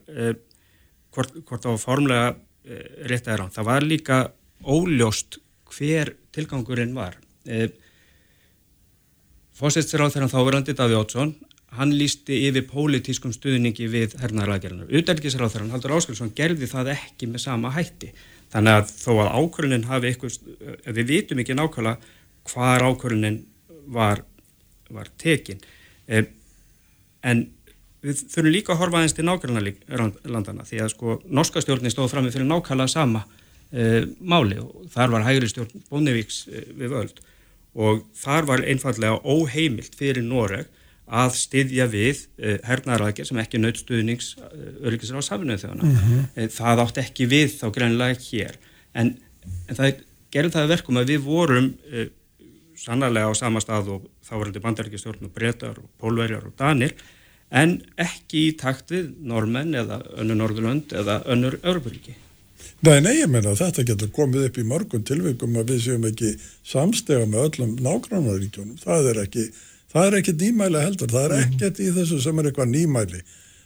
hvort, 1.15 1.37
hvort 1.47 1.67
á 1.67 1.71
formlega 1.81 2.33
rétt 3.09 3.27
að 3.27 3.35
er 3.35 3.45
á, 3.45 3.53
það 3.57 3.69
var 3.71 3.87
líka 3.87 4.19
óljóst 4.61 5.39
hver 5.71 6.13
tilgangurinn 6.36 6.93
var. 6.95 7.15
Fórsæstur 9.57 10.03
á 10.05 10.11
þeirran 10.11 10.32
þáverandi 10.32 10.76
Daví 10.78 10.97
Ótsson, 10.97 11.34
hann 11.78 11.93
lísti 11.95 12.41
yfir 12.49 12.65
pólitískum 12.67 13.32
stuðningi 13.36 13.88
við 13.91 14.15
hernaðarlagerinu. 14.19 14.89
Utelgisráð 14.99 15.55
þeirran, 15.55 15.73
Haldur 15.76 15.95
Áskilsson, 15.95 16.34
gerði 16.36 16.67
það 16.69 16.93
ekki 16.95 17.30
með 17.32 17.45
sama 17.45 17.71
hætti. 17.76 18.11
Þannig 18.52 18.78
að 18.78 18.91
þó 18.91 19.12
að 19.14 19.32
ákvörðunin 19.39 19.88
hafi 19.88 20.10
eitthvað, 20.12 20.38
við 20.97 21.08
vitum 21.08 21.41
ekki 21.41 21.56
nákvæmlega 21.56 21.97
hvað 22.49 22.86
ákvörðunin 22.89 23.39
var, 23.95 24.24
var 24.91 25.12
tekin. 25.22 25.62
Eh, 26.08 26.28
en 27.24 27.45
við 28.02 28.24
þurfum 28.34 28.54
líka 28.54 28.74
að 28.74 28.82
horfa 28.82 29.02
aðeins 29.02 29.16
til 29.18 29.28
nákvæmlega 29.28 30.66
því 30.68 30.82
að 30.82 30.91
sko 30.95 31.20
norska 31.30 31.62
stjórnin 31.64 31.93
stóð 31.93 32.12
fram 32.14 32.26
með 32.26 32.38
fyrir 32.38 32.49
nákvæmlega 32.49 32.93
sama 32.95 33.24
eh, 33.72 34.08
máli 34.20 34.58
og 34.62 34.88
þar 34.93 35.14
var 35.16 35.28
hægri 35.28 35.52
stjórn 35.52 35.86
Bónivíks 35.89 36.43
eh, 36.49 36.68
við 36.76 36.95
völd 36.95 37.22
og 37.78 38.04
þar 38.18 38.49
var 38.49 38.66
einfallega 38.68 39.22
óheimilt 39.22 39.95
fyrir 39.95 40.26
Noreg 40.26 40.68
að 41.08 41.34
styðja 41.39 41.88
við 41.91 42.24
uh, 42.39 42.58
hernaðarækja 42.68 43.28
sem 43.28 43.41
ekki 43.41 43.62
naut 43.62 43.82
stuðnings 43.82 44.36
uh, 44.39 44.54
öryggisra 44.88 45.20
á 45.20 45.24
safinuð 45.28 45.66
þjóðana. 45.66 45.89
Mm 45.89 45.99
-hmm. 45.99 46.54
Það 46.56 46.84
átt 46.86 47.02
ekki 47.04 47.28
við 47.32 47.58
þá 47.60 47.68
greinlega 47.76 48.20
hér. 48.30 48.58
En, 48.93 49.16
en 49.68 49.76
það 49.76 50.04
gerði 50.32 50.56
það 50.56 50.74
verkum 50.76 50.99
að 51.02 51.14
við 51.16 51.24
vorum 51.26 51.72
sannarlega 52.82 53.30
á 53.30 53.34
sama 53.36 53.62
stað 53.62 53.89
og 53.95 54.06
þá 54.26 54.34
var 54.38 54.49
þetta 54.49 54.66
bandaríkistjórn 54.66 55.28
og 55.28 55.34
breytar 55.36 55.78
og 55.78 55.89
pólverjar 56.02 56.47
og 56.47 56.56
danir 56.58 56.95
en 57.52 57.78
ekki 57.99 58.47
í 58.47 58.58
takt 58.60 58.93
við 58.93 59.12
normenn 59.28 59.76
eða 59.76 59.99
önnu 60.22 60.38
Norðurlönd 60.39 60.93
eða 60.95 61.20
önnur 61.32 61.60
Örburíki. 61.68 62.16
Nei, 62.82 62.97
nei, 63.04 63.20
ég 63.20 63.30
menna 63.30 63.54
þetta 63.58 63.84
getur 63.86 64.10
komið 64.14 64.47
upp 64.47 64.58
í 64.58 64.66
mörgum 64.66 65.04
tilvikum 65.06 65.58
að 65.60 65.74
við 65.74 65.84
séum 65.86 66.08
ekki 66.10 66.32
samstega 66.66 67.28
með 67.30 67.43
öllum 67.49 67.76
nágrannaríkjónum. 67.86 68.80
Það 68.82 69.10
er 69.12 69.20
ekki, 69.26 69.43
það 69.91 70.07
er 70.07 70.17
ekki 70.21 70.35
nýmæli 70.39 70.81
heldur, 70.85 71.11
það 71.11 71.27
er 71.27 71.37
mhm. 71.37 71.53
ekkert 71.53 71.79
í 71.83 71.91
þessu 71.99 72.19
sem 72.23 72.41
er 72.41 72.49
eitthvað 72.49 72.73
nýmæli. 72.73 73.21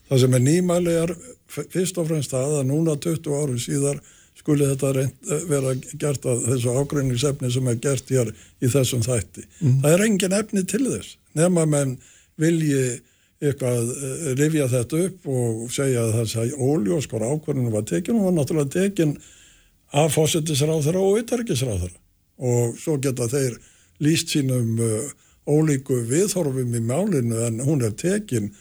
Það 0.06 0.22
sem 0.22 0.38
er 0.38 0.46
nýmæli 0.46 1.00
er 1.02 1.16
fyrst 1.50 1.98
og 2.02 2.12
fremst 2.12 2.34
það 2.36 2.60
að 2.60 2.70
núna 2.70 2.98
20 3.02 3.40
árum 3.40 3.62
síðar 3.62 4.04
skuli 4.36 4.68
þetta 4.68 4.92
reynd, 4.94 5.30
vera 5.50 5.72
gert 6.02 6.26
að 6.30 6.44
þessu 6.52 6.74
ágræningsefni 6.76 7.50
sem 7.54 7.70
er 7.72 7.80
gert 7.82 8.12
hér 8.12 8.32
í 8.36 8.70
þessum 8.70 9.02
þætti. 9.06 9.46
Mm. 9.62 9.78
Það 9.82 9.94
er 9.96 10.04
engin 10.06 10.38
efni 10.38 10.66
til 10.68 10.84
þess, 10.86 11.16
nema 11.40 11.66
menn 11.70 11.96
vilji 12.42 13.00
eitthvað 13.44 13.92
uh, 13.92 14.28
rifja 14.40 14.68
þetta 14.72 15.02
upp 15.10 15.30
og 15.32 15.66
segja 15.74 16.06
að 16.06 16.14
það 16.20 16.32
sæði 16.32 16.60
óljós 16.70 17.08
hvort 17.12 17.28
ákvarðinu 17.28 17.74
var 17.74 17.86
tekin 17.90 18.20
og 18.20 18.30
var 18.30 18.36
náttúrulega 18.38 18.74
tekin 18.76 19.16
af 19.96 20.16
fósittisráþara 20.16 21.04
og 21.04 21.20
ytterkisráþara 21.22 21.96
og 22.46 22.78
svo 22.80 22.98
geta 23.04 23.28
þeir 23.32 23.58
líst 24.04 24.32
sínum 24.34 24.80
uh, 24.80 25.10
ólíku 25.46 26.02
viðhorfum 26.10 26.74
í 26.76 26.82
málinu 26.82 27.44
en 27.48 27.62
hún 27.66 27.84
er 27.86 27.94
tekin 27.98 28.52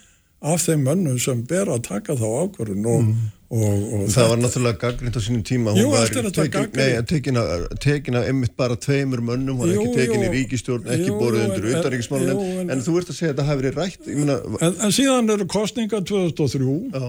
af 0.45 0.67
þeim 0.67 0.85
mönnum 0.85 1.21
sem 1.23 1.41
ber 1.49 1.71
að 1.73 1.87
taka 1.89 2.17
þá 2.21 2.27
ákvarðin 2.45 2.85
og, 2.91 3.07
mm. 3.07 3.33
Og, 3.55 3.83
og 3.95 4.07
það 4.11 4.31
var 4.33 4.41
náttúrulega 4.41 4.79
gaggrind 4.81 5.15
á 5.15 5.21
sínum 5.23 5.43
tíma. 5.47 5.75
Hún 5.77 5.85
jú, 5.85 5.91
var 5.93 6.09
tekin, 7.79 8.17
að 8.19 8.25
einmitt 8.27 8.57
bara 8.59 8.75
tveimur 8.75 9.21
mönnum 9.23 9.61
hún 9.61 9.69
var 9.69 9.75
ekki 9.77 9.93
tekin 9.95 10.25
jú, 10.25 10.27
í 10.27 10.31
ríkistjórn, 10.33 10.89
ekki 10.91 11.13
borðið 11.13 11.45
undir 11.45 11.69
utanríkismálun, 11.71 12.41
en, 12.65 12.73
en 12.75 12.83
þú 12.83 12.97
ert 12.99 13.13
að 13.13 13.19
segja 13.21 13.35
að 13.35 13.43
það 13.43 13.51
hafi 13.51 13.61
verið 13.61 13.79
rætt 13.79 14.09
myna, 14.09 14.39
en, 14.59 14.75
en 14.89 14.97
síðan 14.97 15.35
eru 15.37 15.47
kostninga 15.55 16.01
2003 16.09 16.75
já. 16.97 17.07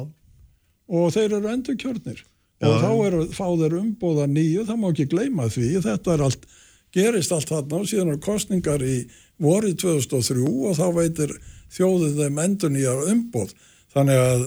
og 0.99 1.15
þeir 1.15 1.37
eru 1.39 1.51
endur 1.55 1.79
kjörnir 1.81 2.21
og 2.21 2.75
já, 2.75 2.77
þá 2.83 2.91
eru, 3.07 3.25
fá 3.39 3.45
þeir 3.63 3.77
umbóða 3.79 4.29
nýju, 4.35 4.67
það 4.69 4.81
má 4.83 4.87
ekki 4.91 5.09
gleyma 5.15 5.49
því. 5.55 5.71
Þetta 5.87 6.13
er 6.13 6.25
allt, 6.27 6.45
gerist 6.93 7.33
allt 7.33 7.55
þarna 7.55 7.81
og 7.81 7.89
síðan 7.89 8.13
eru 8.13 8.21
kostningar 8.27 8.85
í 8.85 8.99
vorið 9.41 9.79
2003 9.83 10.45
og 10.45 10.77
þá 10.77 10.85
veitir 10.95 11.33
þjóðið 11.75 12.21
þeim 12.21 12.39
endur 12.45 12.71
nýjar 12.71 13.09
umbóð 13.11 13.55
þannig 13.95 14.21
að 14.21 14.45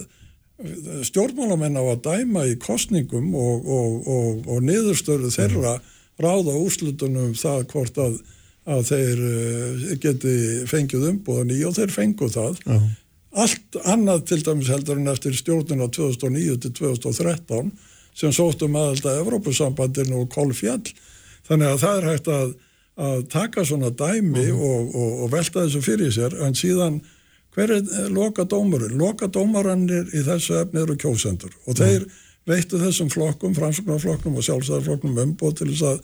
stjórnmálamenn 1.06 1.78
á 1.78 1.84
að 1.86 2.00
dæma 2.06 2.44
í 2.50 2.56
kostningum 2.58 3.30
og, 3.38 3.68
og, 3.68 4.08
og, 4.10 4.48
og 4.50 4.64
niðurstöru 4.66 5.30
þeirra 5.30 5.76
ráða 6.18 6.56
úrslutunum 6.58 7.34
það 7.38 7.66
hvort 7.72 8.00
að, 8.02 8.16
að 8.66 8.88
þeir 8.88 9.20
uh, 9.28 9.84
geti 10.02 10.34
fengið 10.70 11.06
umbúðan 11.12 11.54
í 11.54 11.60
og 11.68 11.76
þeir 11.78 11.94
fenguð 11.94 12.34
það. 12.34 12.58
Uh 12.66 12.74
-huh. 12.74 12.88
Allt 13.38 13.78
annað 13.84 14.24
til 14.30 14.40
dæmis 14.42 14.70
heldur 14.72 14.98
en 14.98 15.12
eftir 15.12 15.36
stjórnuna 15.36 15.88
2009 15.94 16.56
til 16.64 16.72
2013 16.72 17.70
sem 18.18 18.32
sóttum 18.34 18.74
aðelda 18.74 19.18
Evrópusambandinu 19.20 20.24
og 20.24 20.32
Kolfjall. 20.32 20.90
Þannig 21.46 21.68
að 21.68 21.82
það 21.84 21.98
er 21.98 22.08
hægt 22.08 22.28
að, 22.28 22.54
að 22.98 23.28
taka 23.30 23.64
svona 23.64 23.90
dæmi 23.94 24.48
uh 24.50 24.58
-huh. 24.58 25.22
og 25.24 25.30
velta 25.32 25.64
þessu 25.64 25.82
fyrir 25.82 26.10
sér 26.12 26.34
en 26.46 26.54
síðan 26.54 27.00
hver 27.54 27.70
er 27.70 27.82
eh, 27.82 28.08
loka 28.12 28.44
dómarinn? 28.44 28.98
Loka 28.98 29.26
dómarannir 29.26 30.08
í 30.14 30.22
þessu 30.26 30.60
efni 30.62 30.82
eru 30.84 30.96
kjósendur 30.96 31.52
og 31.66 31.74
mm. 31.74 31.82
þeir 31.82 32.08
veittu 32.48 32.80
þessum 32.80 33.10
flokkum, 33.12 33.54
framsögnarflokkum 33.56 34.38
og 34.38 34.46
sjálfstæðarflokkum 34.46 35.18
umbóð 35.24 35.58
til 35.58 35.68
þess 35.72 35.84
að, 35.90 35.98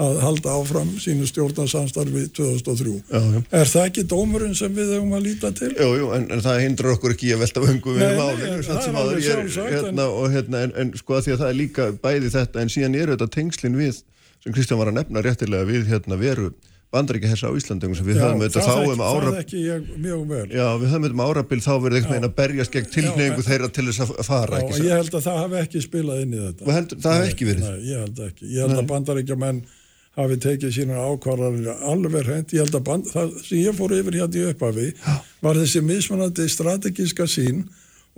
að 0.00 0.20
halda 0.24 0.54
áfram 0.56 0.92
sínu 1.02 1.26
stjórnarsanstarfi 1.28 2.22
2003. 2.36 2.94
Já, 3.10 3.20
já. 3.34 3.42
Er 3.58 3.72
það 3.72 3.88
ekki 3.90 4.06
dómarinn 4.08 4.56
sem 4.56 4.72
við 4.76 4.94
hefum 4.94 5.12
að 5.18 5.26
líta 5.26 5.50
til? 5.56 5.72
Jú, 5.74 5.90
jú, 5.98 6.12
en, 6.16 6.28
en 6.32 6.44
það 6.46 6.62
hindrar 6.64 6.94
okkur 6.96 7.16
ekki 7.16 7.34
að 7.34 7.42
velta 7.44 7.64
vöngu 7.66 7.96
við 7.98 8.14
málinu. 8.22 8.62
Það 8.68 8.86
er 8.86 9.00
alveg 9.02 9.26
sjálfsagt. 9.26 9.74
Hérna, 9.74 10.06
en, 10.06 10.32
hérna, 10.36 10.62
en, 10.68 10.76
en 10.84 10.94
sko 11.02 11.18
að 11.18 11.26
því 11.26 11.34
að 11.34 11.42
það 11.42 11.52
er 11.52 11.60
líka 11.60 11.90
bæði 12.06 12.32
þetta 12.38 12.64
en 12.64 12.72
síðan 12.72 12.96
eru 13.02 13.16
þetta 13.18 13.30
tengslinn 13.36 13.76
við 13.82 14.00
sem 14.44 14.56
Kristján 14.56 14.80
var 14.80 14.90
að 14.92 15.00
nefna 15.00 15.24
réttilega 15.24 15.68
við 15.68 15.88
hérna 15.90 16.18
veru 16.20 16.50
bandaríkja 16.90 17.30
hersa 17.30 17.50
á 17.50 17.54
Íslandingum 17.54 17.94
sem 17.94 18.06
við 18.06 18.18
já, 18.18 18.24
höfum 18.24 18.40
auðvitað 18.42 18.66
þá 18.66 18.92
um 18.92 19.02
ára... 19.04 19.26
Það 19.26 19.40
ekki 19.40 19.60
ég, 19.62 19.90
mjög 19.94 20.22
vel. 20.30 20.46
Já, 20.50 20.64
við 20.74 20.88
höfum 20.90 21.04
auðvitað 21.04 21.14
um 21.14 21.22
árabil 21.26 21.60
þá 21.62 21.72
verið 21.84 21.98
einhvern 21.98 22.14
veginn 22.14 22.28
að 22.28 22.32
berjast 22.40 22.74
gegn 22.74 22.88
tilneyingu 22.96 23.44
þeirra 23.46 23.68
til 23.76 23.84
þess 23.86 24.02
að 24.02 24.22
fara, 24.26 24.58
já, 24.58 24.64
ekki? 24.64 24.80
Já, 24.80 24.86
ég 24.88 24.98
held 24.98 25.14
að 25.14 25.26
það 25.28 25.38
hafi 25.40 25.60
ekki 25.60 25.82
spilað 25.84 26.24
inn 26.24 26.34
í 26.34 26.40
þetta. 26.46 26.72
Held, 26.74 26.96
það 27.04 27.16
hafi 27.16 27.30
ekki 27.30 27.48
verið? 27.50 27.68
Nei, 27.68 27.86
ég 27.86 28.02
held 28.02 28.24
ekki. 28.26 28.48
Ég 28.50 28.64
held 28.64 28.74
nei. 28.74 28.80
að 28.82 28.90
bandaríkja 28.90 29.38
menn 29.44 29.62
hafi 30.18 30.40
tekið 30.42 30.74
sína 30.74 31.06
ákvarðanir 31.06 31.86
alveg 31.92 32.30
hend. 32.34 32.54
Ég 32.56 32.66
held 32.66 32.78
að 32.80 32.86
band, 32.90 33.10
það 33.14 33.38
sem 33.46 33.62
ég 33.62 33.78
fór 33.78 33.94
yfir 33.94 34.18
hérna 34.18 34.40
í 34.40 34.46
upphafi 34.50 34.88
var 35.46 35.62
þessi 35.62 35.86
mismunandi 35.86 36.50
strategíska 36.50 37.30
sín 37.30 37.68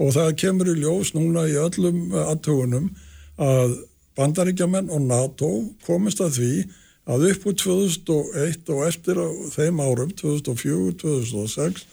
og 0.00 0.14
það 0.16 0.36
kemur 0.40 0.72
í 0.72 0.78
ljós 0.80 1.12
núna 1.12 1.44
í 1.50 1.58
öllum 1.60 2.06
aðtugunum 2.24 2.88
að 3.36 3.76
bandaríkjaman 4.18 4.90
og 4.92 5.04
NATO 5.06 5.50
komist 5.86 6.20
að 6.24 6.38
því 6.38 6.54
að 7.12 7.28
upp 7.32 7.46
úr 7.50 7.56
2001 7.58 8.72
og 8.72 8.82
eftir 8.86 9.20
þeim 9.54 9.80
árum 9.82 10.12
2004-2006 10.20 11.86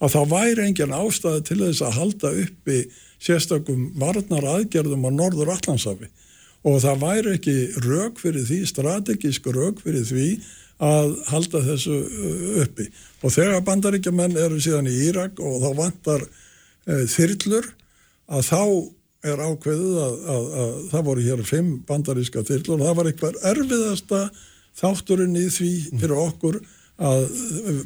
að 0.00 0.14
það 0.14 0.32
væri 0.34 0.66
engin 0.66 0.96
ástæði 0.96 1.44
til 1.48 1.60
þess 1.62 1.84
að 1.84 1.96
halda 1.96 2.32
uppi 2.44 2.80
sérstakum 3.20 3.90
varnar 4.00 4.46
aðgerðum 4.56 5.06
á 5.08 5.10
norður 5.12 5.52
Allandsafi 5.56 6.08
og 6.66 6.80
það 6.84 7.04
væri 7.04 7.34
ekki 7.38 7.56
rauk 7.86 8.20
fyrir 8.20 8.44
því, 8.44 8.58
strategísk 8.68 9.46
rauk 9.54 9.80
fyrir 9.80 10.04
því 10.04 10.28
að 10.80 11.14
halda 11.28 11.60
þessu 11.64 11.96
uh, 11.96 12.60
uppi. 12.64 12.86
Og 13.24 13.34
þegar 13.34 13.64
bandaríkjaman 13.64 14.36
eru 14.40 14.60
síðan 14.60 14.88
í 14.88 14.96
Írak 15.08 15.40
og 15.44 15.58
þá 15.60 15.70
vantar 15.76 16.22
e, 16.24 17.02
þyrlur 17.12 17.66
að 18.32 18.46
þá 18.48 18.62
er 19.26 19.40
ákveðið 19.40 19.96
að, 20.00 20.14
að, 20.14 20.20
að, 20.30 20.50
að 20.62 20.76
það 20.92 21.06
voru 21.10 21.24
hér 21.26 21.42
fimm 21.44 21.72
bandaríska 21.88 22.44
þyrlur 22.48 22.78
og 22.78 22.86
það 22.86 22.98
var 22.98 23.10
eitthvað 23.10 23.40
erfiðasta 23.50 24.20
þátturinn 24.80 25.36
í 25.36 25.46
því 25.52 25.72
fyrir 26.00 26.16
okkur 26.16 26.60
að 27.00 27.26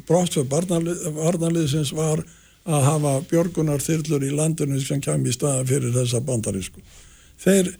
brottsfjöld 0.07 0.51
varnarliðsins 0.51 1.93
var 1.95 2.23
að 2.65 2.85
hafa 2.87 3.13
björgunar 3.29 3.83
þyrlur 3.83 4.25
í 4.25 4.31
landinu 4.33 4.79
sem 4.81 5.01
kæmi 5.03 5.29
í 5.29 5.35
staðan 5.35 5.67
fyrir 5.69 5.93
þessa 5.95 6.21
bandarísku. 6.25 6.81
Þeir 7.41 7.75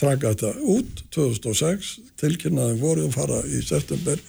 traka 0.00 0.32
þetta 0.32 0.52
út 0.72 1.02
2006, 1.12 1.96
tilkynnaðum 2.20 2.80
voru 2.80 3.06
að 3.08 3.16
fara 3.18 3.40
í 3.46 3.60
september 3.64 4.20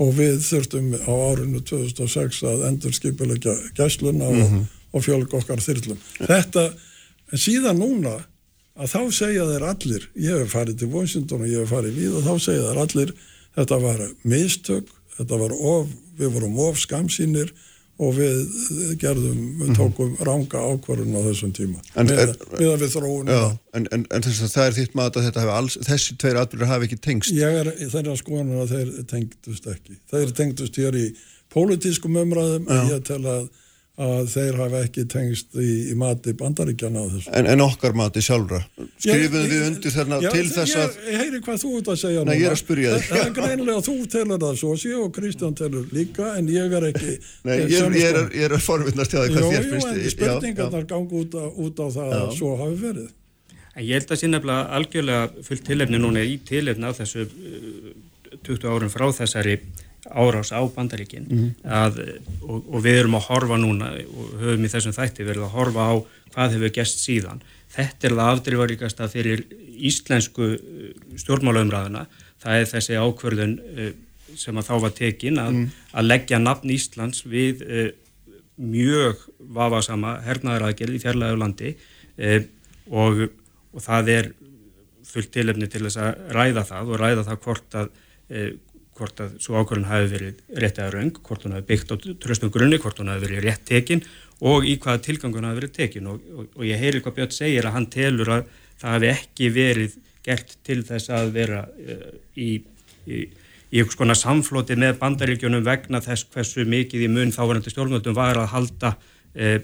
og 0.00 0.14
við 0.16 0.38
þurftum 0.46 0.94
á 0.96 1.12
árinu 1.12 1.60
2006 1.68 2.44
að 2.48 2.64
endur 2.70 2.94
skipilegja 2.96 3.56
gæsluna 3.76 4.30
mm 4.30 4.40
-hmm. 4.40 4.62
og, 4.62 4.94
og 4.96 5.04
fjölg 5.04 5.34
okkar 5.36 5.60
þyrlum. 5.60 5.98
Þetta, 6.18 6.70
en 7.30 7.40
síðan 7.40 7.80
núna 7.80 8.18
að 8.80 8.94
þá 8.94 9.00
segja 9.12 9.48
þeir 9.48 9.66
allir, 9.70 10.06
ég 10.16 10.40
hef 10.40 10.54
farið 10.54 10.80
til 10.80 10.92
Washington 10.94 11.44
og 11.44 11.50
ég 11.50 11.64
hef 11.64 11.74
farið 11.74 11.98
við 11.98 12.16
og 12.16 12.26
þá 12.26 12.46
segja 12.46 12.68
þeir 12.70 12.82
allir 12.84 13.14
Þetta 13.58 13.80
var 13.82 14.04
mistök, 14.28 14.94
þetta 15.16 15.40
var 15.40 15.56
of, 15.56 15.90
við 16.18 16.36
vorum 16.36 16.62
of 16.68 16.78
skamsýnir 16.80 17.50
og 18.00 18.14
við 18.16 18.36
gerðum, 19.00 19.40
við 19.60 19.66
mhm. 19.66 19.74
tókum 19.76 20.12
ranga 20.24 20.62
ákvarðun 20.70 21.18
á 21.20 21.22
þessum 21.26 21.50
tíma. 21.56 21.82
En, 21.92 22.08
með, 22.08 22.22
er, 22.22 22.30
með 22.54 22.70
að 22.70 22.84
við 22.84 22.94
þróunum 22.94 23.32
já, 23.34 23.42
en, 23.76 23.88
en, 23.92 24.06
en 24.08 24.24
þess 24.24 24.44
að 24.46 24.54
það 24.54 24.68
er 24.68 24.76
þitt 24.78 24.94
maður 24.96 25.28
að 25.42 25.50
alls, 25.56 25.76
þessi 25.84 26.16
tveir 26.22 26.40
atbyrður 26.40 26.70
hafi 26.70 26.88
ekki 26.88 27.00
tengst. 27.04 27.34
Ég 27.36 27.58
er 27.60 27.72
þeirra 27.82 28.16
skoðanur 28.16 28.62
að 28.64 28.72
þeir 28.76 28.94
tengdust 29.10 29.68
ekki. 29.74 29.98
Þeir 30.14 30.32
tengdust 30.38 30.80
hér 30.80 30.96
í 30.96 31.06
pólitískum 31.52 32.16
umræðum 32.22 32.70
en 32.70 32.88
ég 32.94 33.04
tel 33.10 33.20
að 33.26 33.50
að 34.00 34.30
þeir 34.32 34.58
hafa 34.60 34.80
ekki 34.86 35.04
tengst 35.10 35.56
í, 35.60 35.68
í 35.92 35.94
mati 35.98 36.32
bandaríkjana 36.38 37.02
á 37.04 37.06
þessu. 37.12 37.32
En, 37.36 37.48
en 37.52 37.62
okkar 37.64 37.96
mati 37.98 38.22
sjálfra? 38.24 38.60
Skrifum 38.96 39.44
við 39.50 39.64
undir 39.66 39.94
þarna 39.94 40.20
já, 40.24 40.30
til 40.32 40.46
þess 40.54 40.78
að... 40.80 40.96
Ég 41.10 41.20
heyri 41.20 41.40
hvað 41.44 41.58
þú 41.60 41.72
ert 41.78 41.90
að 41.92 41.98
segja 42.00 42.22
núna. 42.22 42.30
Nei, 42.30 42.40
ég 42.40 42.48
er 42.48 42.56
að 42.56 42.60
spyrja 42.62 42.94
þig. 42.94 43.08
Það 43.10 43.24
er 43.26 43.34
greinlega 43.36 43.84
þú 43.90 43.96
telur 44.14 44.42
það 44.44 44.58
svo 44.62 44.72
sé 44.80 44.94
og 44.96 45.12
Kristján 45.18 45.58
telur 45.60 45.92
líka 45.96 46.30
en 46.38 46.50
ég 46.54 46.76
er 46.80 46.88
ekki... 46.90 47.16
Nei, 47.48 47.54
ég, 47.58 47.74
ég, 47.74 47.84
er, 47.84 48.20
sko- 48.22 48.40
ég 48.40 48.48
er 48.48 48.56
að 48.56 48.64
forvittnast 48.70 49.16
hjá 49.16 49.20
það 49.20 49.36
hvað 49.36 49.48
þér 49.50 49.68
finnst. 49.74 49.90
Jú, 49.90 50.00
en 50.00 50.14
spurningarnar 50.16 50.88
gangi 50.94 51.20
út, 51.20 51.36
út 51.66 51.84
á 51.84 51.86
það 51.98 52.14
já. 52.14 52.20
að 52.22 52.34
svo 52.38 52.54
hafi 52.62 52.80
verið. 52.86 53.10
En 53.76 53.86
ég 53.86 54.00
held 54.00 54.10
að 54.10 54.22
síðan 54.22 54.34
nefnilega 54.38 54.78
algjörlega 54.80 55.44
fullt 55.46 55.68
tilefni 55.68 56.00
núna 56.00 56.24
í 56.26 56.40
tilefni 56.48 56.88
á 56.88 56.92
þessu 56.96 57.28
20 58.40 58.64
uh, 58.64 58.72
árum 58.72 58.90
frá 58.92 59.06
þessari 59.20 59.60
árás 60.10 60.52
á 60.52 60.60
bandaríkin 60.74 61.26
mm 61.28 61.54
-hmm. 61.62 62.20
og, 62.42 62.64
og 62.74 62.82
við 62.84 63.00
erum 63.00 63.14
að 63.14 63.26
horfa 63.28 63.56
núna 63.56 63.92
og 63.94 64.26
höfum 64.42 64.64
í 64.64 64.72
þessum 64.72 64.96
þætti 64.96 65.24
verið 65.24 65.46
að 65.46 65.54
horfa 65.56 65.82
á 65.86 65.94
hvað 66.34 66.54
hefur 66.54 66.72
gæst 66.74 67.02
síðan 67.02 67.42
þetta 67.70 68.06
er 68.08 68.14
það 68.18 68.32
afdrifaríkasta 68.34 69.08
fyrir 69.10 69.44
íslensku 69.90 70.46
uh, 70.54 70.92
stjórnmálaumræðuna 71.20 72.06
það 72.42 72.60
er 72.60 72.70
þessi 72.74 72.98
ákverðun 72.98 73.56
uh, 73.60 73.90
sem 74.38 74.58
að 74.58 74.68
þá 74.68 74.74
var 74.84 74.94
tekin 74.94 75.40
að, 75.42 75.52
mm. 75.52 75.66
að 75.92 76.08
leggja 76.10 76.38
nafn 76.38 76.70
Íslands 76.74 77.24
við 77.26 77.64
uh, 77.66 77.90
mjög 78.60 79.22
vafasama 79.56 80.18
hernaðaraðgerð 80.26 80.98
í 80.98 81.00
fjarlæðu 81.00 81.38
landi 81.40 81.70
og, 82.92 83.22
og 83.72 83.80
það 83.80 84.10
er 84.12 84.26
fullt 85.08 85.30
tilefni 85.32 85.68
til 85.70 85.86
þess 85.86 85.96
að 85.96 86.18
ræða 86.36 86.64
það 86.68 86.90
og 86.92 87.00
ræða 87.00 87.24
það 87.30 87.38
hvort 87.46 87.76
að, 87.80 87.88
hvort 88.98 89.22
að 89.24 89.36
svo 89.42 89.60
ákvörðun 89.60 89.88
hafi 89.88 90.10
verið 90.12 90.40
rétt 90.62 90.80
eða 90.80 90.94
raung, 90.94 91.20
hvort 91.24 91.46
hún 91.46 91.56
hafi 91.56 91.68
byggt 91.70 91.92
á 91.92 91.96
tröstum 92.20 92.52
grunni, 92.52 92.80
hvort 92.82 93.00
hún 93.00 93.12
hafi 93.12 93.24
verið 93.26 93.46
rétt 93.46 93.64
tekin 93.68 94.04
og 94.40 94.66
í 94.68 94.76
hvaða 94.80 95.02
tilgangun 95.06 95.48
hafi 95.48 95.60
verið 95.60 95.74
tekin 95.76 96.10
og, 96.10 96.22
og, 96.34 96.48
og 96.56 96.66
ég 96.68 96.80
heyri 96.80 97.02
hvað 97.04 97.16
Björn 97.18 97.34
segir 97.36 97.68
að 97.68 97.76
hann 97.76 97.88
telur 97.92 98.32
að 98.36 98.54
það 98.80 98.96
hafi 98.96 99.10
ekki 99.14 99.50
verið 99.54 99.98
gert 100.26 100.56
til 100.66 100.80
þess 100.84 101.12
að 101.16 101.32
vera 101.36 101.64
e, 101.80 101.98
í, 102.36 102.50
í, 103.08 103.20
í 103.72 103.80
einhvers 103.80 103.98
konar 104.00 104.18
samflóti 104.20 104.76
með 104.80 104.98
bandaríkjunum 105.00 105.64
vegna 105.64 106.02
þess 106.04 106.28
hversu 106.32 106.66
mikið 106.68 107.06
í 107.06 107.12
mun 107.12 107.32
þávarandi 107.34 107.72
stjórnvöldum 107.72 108.16
var 108.16 108.40
að 108.40 108.50
halda 108.54 108.94
e, 109.32 109.60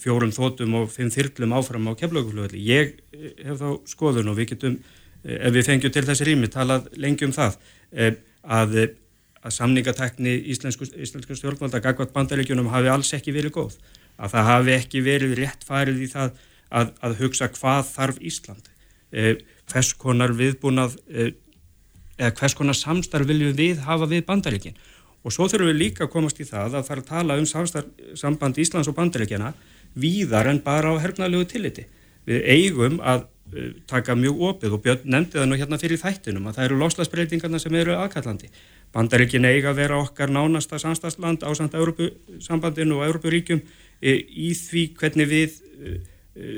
fjórum 0.00 0.32
þótum 0.34 0.76
og 0.80 0.92
fimm 0.92 1.10
þyrlum 1.12 1.54
áfram 1.56 1.88
á 1.90 1.92
kemlauguflöðli. 1.98 2.60
Ég 2.66 2.94
eh, 3.14 3.32
hef 3.46 3.60
þá 3.60 3.68
skoðun 3.90 4.30
og 4.32 4.38
við 4.38 4.52
getum, 4.54 4.78
eh, 5.24 5.38
ef 5.48 5.54
við 5.54 5.68
fengjum 5.70 5.94
til 5.94 6.04
þessi 6.08 6.28
rými, 6.28 6.50
talað 6.52 6.88
lengi 7.00 7.28
um 7.28 7.34
það, 7.34 7.58
að, 8.44 8.76
að 9.44 9.56
samningatekni 9.58 10.34
íslensku, 10.52 10.88
íslensku 10.94 11.36
stjórnvalda 11.38 11.82
gagvat 11.84 12.14
bandaríkjunum 12.14 12.70
hafi 12.72 12.90
alls 12.92 13.12
ekki 13.16 13.34
verið 13.34 13.56
góð. 13.58 13.78
Að 14.14 14.36
það 14.36 14.50
hafi 14.50 14.74
ekki 14.76 15.02
verið 15.04 15.36
rétt 15.40 15.64
farið 15.66 16.04
í 16.04 16.10
það 16.12 16.36
að, 16.70 16.92
að 17.02 17.16
hugsa 17.22 17.50
hvað 17.54 17.88
þarf 17.90 18.20
Ísland. 18.22 18.70
Hvers 19.70 19.92
konar 19.98 20.34
viðbúnað, 20.36 20.96
eða 22.18 22.34
hvers 22.38 22.56
konar 22.58 22.78
samstarf 22.78 23.28
viljum 23.28 23.54
við 23.56 23.82
hafa 23.86 24.08
við 24.10 24.24
bandaríkinn. 24.28 24.78
Og 25.24 25.32
svo 25.32 25.48
þurfum 25.48 25.70
við 25.72 25.80
líka 25.80 26.04
að 26.04 26.12
komast 26.12 26.40
í 26.42 26.46
það 26.46 26.78
að 26.78 26.88
fara 26.88 27.02
að 27.02 27.10
tala 27.10 27.36
um 27.40 27.46
samstarf, 27.48 27.88
samband 28.18 28.58
Íslands 28.60 28.90
og 28.90 28.96
bandaríkjana 28.98 29.54
víðar 29.96 30.50
en 30.50 30.60
bara 30.62 30.92
á 30.92 31.00
hernalögu 31.00 31.48
tilliti. 31.54 31.86
Við 32.28 32.44
eigum 32.50 32.98
að 33.00 33.24
taka 33.86 34.14
mjög 34.18 34.40
opið 34.48 34.74
og 34.74 34.82
Björn 34.82 35.10
nefndi 35.14 35.38
það 35.38 35.48
nú 35.50 35.58
hérna 35.60 35.78
fyrir 35.78 36.00
þættinum 36.00 36.48
að 36.48 36.56
það 36.58 36.66
eru 36.68 36.78
loslasbreytingarna 36.80 37.60
sem 37.62 37.74
eru 37.78 37.96
aðkallandi. 37.98 38.48
Bandaríkin 38.94 39.46
eiga 39.46 39.72
að 39.72 39.80
vera 39.82 39.98
okkar 40.00 40.32
nánasta 40.32 40.78
samstagsland 40.82 41.44
á 41.44 41.50
samt 41.54 41.74
Európusambandinu 41.78 42.98
og 42.98 43.06
Európuríkjum 43.08 43.60
e, 44.00 44.14
í 44.14 44.54
því 44.58 44.86
hvernig 44.98 45.30
við 45.30 45.58
e, 45.60 45.92
e, 46.34 46.54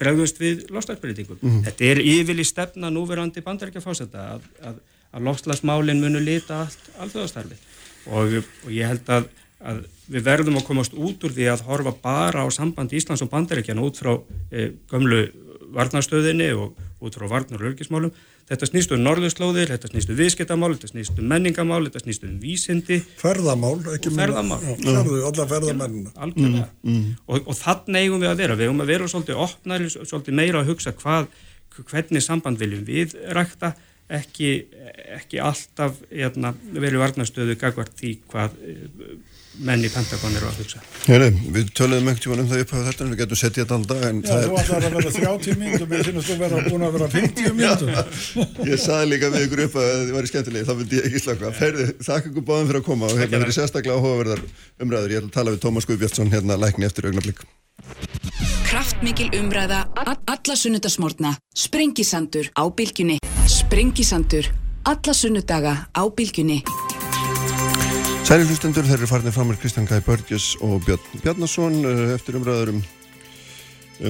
bregðumst 0.00 0.40
við 0.40 0.64
loslasbreytingum. 0.74 1.38
Mm 1.42 1.50
-hmm. 1.50 1.64
Þetta 1.68 1.84
er 1.84 2.00
yfirli 2.00 2.44
stefna 2.44 2.90
núverandi 2.90 3.44
bandaríkjafásetta 3.44 4.26
að, 4.34 4.48
að, 4.62 4.80
að 5.12 5.28
loslasmálinn 5.28 6.00
munu 6.00 6.22
lita 6.22 6.64
allt 6.64 6.90
alþjóðastarfið 6.98 7.70
og, 8.06 8.42
og 8.64 8.70
ég 8.72 8.88
held 8.88 9.08
að 9.08 9.30
að 9.62 9.84
við 10.10 10.24
verðum 10.26 10.58
að 10.58 10.66
komast 10.66 10.94
út 10.94 11.22
úr 11.22 11.34
því 11.34 11.46
að 11.52 11.64
horfa 11.68 11.92
bara 12.02 12.42
á 12.42 12.48
samband 12.50 12.92
Íslands 12.92 13.22
og 13.22 13.30
bandaríkjana 13.30 13.84
út 13.84 14.00
frá 14.00 14.16
e, 14.50 14.72
gömlu 14.90 15.22
varnastöðinni 15.74 16.48
og 16.56 16.78
út 17.02 17.16
frá 17.18 17.26
varnar 17.30 17.60
og 17.60 17.72
örgismálum. 17.72 18.12
Þetta 18.50 18.68
snýst 18.68 18.92
um 18.92 19.00
norðurslóðir, 19.04 19.70
þetta 19.70 19.90
snýst 19.92 20.10
um 20.12 20.18
viðskiptamál, 20.18 20.72
þetta 20.74 20.90
snýst 20.90 21.20
um 21.20 21.28
menningamál, 21.30 21.80
þetta 21.86 22.02
snýst 22.02 22.26
um 22.26 22.34
vísindi. 22.42 22.98
Ferðamál, 23.20 23.78
ekki 23.94 24.10
minn. 24.10 24.18
Ferðamál. 24.20 24.58
Ferðu, 24.82 25.20
alla 25.28 25.46
ferðamennina. 25.52 26.12
Algjörlega. 26.26 26.66
Mm, 26.82 26.98
mm. 26.98 27.14
Og, 27.28 27.46
og 27.46 27.58
þannig 27.60 28.08
eigum 28.08 28.24
við 28.24 28.32
að 28.32 28.42
vera. 28.42 28.58
Við 28.58 28.68
eigum 28.68 28.84
að 28.84 28.92
vera 28.92 29.08
svolítið 29.12 29.40
opnar, 29.46 29.86
svolítið 29.94 30.38
meira 30.42 30.60
að 30.60 30.72
hugsa 30.72 30.94
hvað, 30.98 31.30
hvernig 31.78 32.26
samband 32.26 32.60
viljum 32.60 32.84
við 32.88 33.16
rækta, 33.38 33.72
ekki, 34.12 34.50
ekki 35.16 35.40
alltaf 35.40 36.02
hérna, 36.10 36.52
verið 36.74 37.06
varnastöðu 37.06 37.56
gagvart 37.62 37.94
því 38.00 38.16
hvað 38.32 38.58
menn 39.60 39.84
í 39.84 39.90
Pentagon 39.92 40.36
eru 40.38 40.48
að 40.48 40.58
hugsa. 40.62 40.80
Heri, 41.04 41.28
Við 41.52 41.72
töluðum 41.76 42.08
ekkert 42.12 42.26
um 42.32 42.48
það 42.48 42.62
upp 42.64 42.72
á 42.72 42.78
þetta 42.88 43.04
en 43.04 43.10
við 43.12 43.18
getum 43.20 43.38
settið 43.40 43.60
þetta 43.62 43.74
alltaf 43.76 43.98
Já, 44.02 44.08
þú 44.46 44.56
ætlar 44.62 44.86
að 44.86 44.92
vera 44.96 45.10
30 45.16 45.58
mínutum 45.60 45.92
ég 45.92 46.04
finnst 46.08 46.28
þú 46.28 46.34
að 46.34 46.42
vera 46.42 46.56
búin 46.68 46.84
að 46.86 46.92
vera 46.96 47.08
50 47.12 47.52
mínutum 47.58 47.90
Ég 48.72 48.78
saði 48.80 49.10
líka 49.12 49.32
við 49.34 49.46
ykkur 49.48 49.64
upp 49.66 49.74
að 49.82 49.88
það 49.92 50.12
var 50.16 50.22
í 50.22 50.32
skemmtilegi, 50.32 50.68
þá 50.68 50.74
vildi 50.80 50.94
ég 50.98 51.04
ekki 51.10 51.20
slaka 51.26 51.52
Þakk 52.08 52.30
ykkur 52.30 52.46
báðum 52.48 52.70
fyrir 52.70 52.80
að 52.80 52.86
koma 52.88 53.10
og 53.10 53.16
hérna 53.20 53.42
verið 53.42 53.56
sérstaklega 53.58 53.98
áhugaverðar 53.98 54.42
umræður. 54.82 55.12
Ég 55.12 55.18
ætla 55.20 55.28
að 55.28 55.36
tala 55.36 55.54
við 55.54 55.62
Tómas 55.66 55.88
Guðbjörnsson 55.90 56.32
hérna 56.32 56.58
lækni 56.60 56.88
eftir 56.88 57.10
augnablík 57.10 57.44
Kraftmikil 58.68 59.28
umræða 59.36 59.84
alla 60.06 60.56
sunnudasmórna 60.56 61.34
Sprengisandur 61.54 62.48
á 62.56 62.64
bylgjunni 62.72 63.18
Særi 68.22 68.44
hlustendur, 68.46 68.86
þeir 68.86 69.00
eru 69.00 69.06
farnir 69.10 69.32
fram 69.34 69.48
með 69.50 69.56
Kristján 69.64 69.86
Gæi 69.90 70.04
Börgjus 70.06 70.44
og 70.62 70.84
Björn 70.86 71.22
Bjarnason 71.24 71.74
eh, 71.82 72.12
eftir 72.14 72.36
umræður 72.38 72.70
um, 72.76 72.82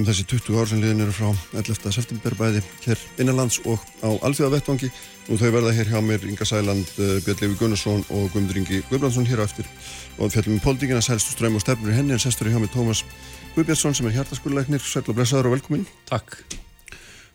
þessi 0.05 0.27
20 0.29 0.59
ár 0.61 0.69
sem 0.69 0.83
liðin 0.83 1.01
eru 1.07 1.15
frá 1.17 1.31
11. 1.57 1.89
september 1.97 2.37
bæði 2.37 2.61
hér 2.85 3.01
innanlands 3.25 3.57
og 3.65 3.81
á 4.05 4.13
alþjóða 4.13 4.59
vettvangi 4.59 4.91
og 5.33 5.41
þau 5.41 5.49
verða 5.57 5.73
hér 5.79 5.95
hjá 5.95 5.99
mér 6.05 6.27
Inga 6.29 6.45
Sæland, 6.45 6.93
eh, 7.01 7.19
Björn 7.25 7.41
Levi 7.41 7.61
Gunnarsson 7.63 8.05
og 8.11 8.27
Guðmundur 8.35 8.61
Ingi 8.61 8.83
Guðbrandsson 8.91 9.29
hér 9.33 9.41
á 9.41 9.49
eftir. 9.49 9.71
Og 10.21 10.35
fjallum 10.35 10.61
um 10.61 10.65
pólitíkina, 10.67 11.01
sælstu 11.01 11.33
ströym 11.33 11.57
og 11.57 11.65
stefnur 11.65 11.95
í 11.95 11.97
henni 11.97 12.13
en 12.13 12.21
sestur 12.23 12.53
hjá 12.53 12.61
mér 12.61 12.75
Tómas 12.75 13.07
Guðbjörnsson 13.57 13.97
sem 13.97 14.13
er 14.13 14.21
hjartaskuleiknir, 14.21 14.85
sæl 14.85 15.09
og 15.09 15.17
blessaður 15.17 15.51
og 15.51 15.57
velkomin 15.57 15.89
Takk 16.11 16.62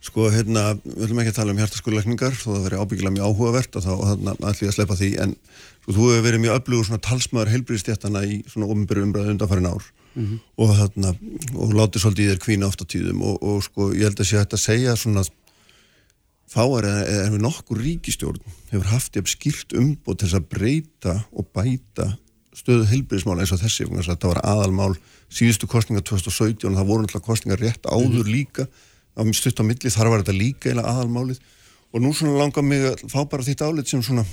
Sko, 0.05 0.27
hérna, 0.29 0.75
við 0.85 0.99
viljum 1.01 1.19
ekki 1.23 1.33
tala 1.33 1.53
um 1.53 1.57
hjartaskuleikningar 1.57 2.35
þó 2.37 2.51
það 2.51 2.65
veri 2.67 2.81
ábyggilega 2.81 3.15
mjög 3.15 3.31
áhugavert 3.31 3.77
og 3.79 3.83
þá 3.83 3.93
ætlum 4.13 4.67
ég 4.67 4.69
að 4.69 4.75
slepa 4.75 4.97
því 4.99 5.09
en 5.23 5.33
Sko 5.81 5.95
þú 5.95 6.09
hefur 6.11 6.25
verið 6.27 6.43
mjög 6.43 6.59
öflugur 6.59 6.87
svona 6.87 7.03
talsmaður 7.07 7.51
heilbríðstjættana 7.55 8.21
í 8.27 8.37
svona 8.51 8.69
ofinbyrju 8.69 9.07
umræðu 9.07 9.33
undanfærin 9.33 9.69
ár 9.71 9.83
mm 10.13 10.25
-hmm. 10.25 10.39
og 10.57 10.75
þarna, 10.77 11.15
og 11.55 11.73
látið 11.73 12.01
svolítið 12.01 12.25
í 12.25 12.29
þér 12.29 12.43
kvína 12.45 12.67
ofta 12.67 12.85
tíðum 12.85 13.21
og, 13.21 13.43
og 13.43 13.63
sko 13.63 13.93
ég 13.93 14.03
held 14.03 14.19
að 14.19 14.27
sé 14.29 14.35
að 14.37 14.43
þetta 14.45 14.57
segja 14.57 14.95
svona 14.95 15.23
fáar 16.47 16.85
eða 16.85 17.31
við 17.33 17.41
nokkur 17.41 17.81
ríkistjórn 17.81 18.41
hefur 18.71 18.87
haft 18.93 19.15
ég 19.15 19.27
skýrt 19.27 19.73
umbúð 19.73 20.17
til 20.17 20.27
þess 20.27 20.39
að 20.39 20.49
breyta 20.49 21.13
og 21.31 21.45
bæta 21.53 22.17
stöðu 22.57 22.87
heilbríðismála 22.89 23.43
eins 23.43 23.53
og 23.53 23.61
þessi, 23.61 23.85
að 23.85 24.09
þetta 24.11 24.31
var 24.31 24.41
aðalmál 24.43 24.95
síðustu 25.29 25.67
kostninga 25.67 26.01
2017 26.01 26.71
og 26.71 26.77
það 26.77 26.89
voru 26.89 27.03
náttúrulega 27.03 27.27
kostningar 27.27 27.59
rétt 27.59 27.85
áður 27.85 28.23
-hmm. 28.23 28.31
líka 28.31 28.67
á 29.17 29.21
stutt 29.33 29.59
á 29.59 29.65
milli, 29.65 29.91
þar 29.93 30.13
var 30.13 30.23
þetta 30.23 30.37
líka 30.37 30.71
eða 30.71 30.85
aðalmálið. 30.93 31.41
Og 31.95 32.03
nú 32.03 32.11
svona 32.13 32.37
langar 32.37 32.65
mig 32.67 32.83
að 32.85 33.07
fá 33.09 33.23
bara 33.25 33.45
þitt 33.45 33.63
álit 33.63 33.89
sem 33.89 34.03
svona 34.03 34.25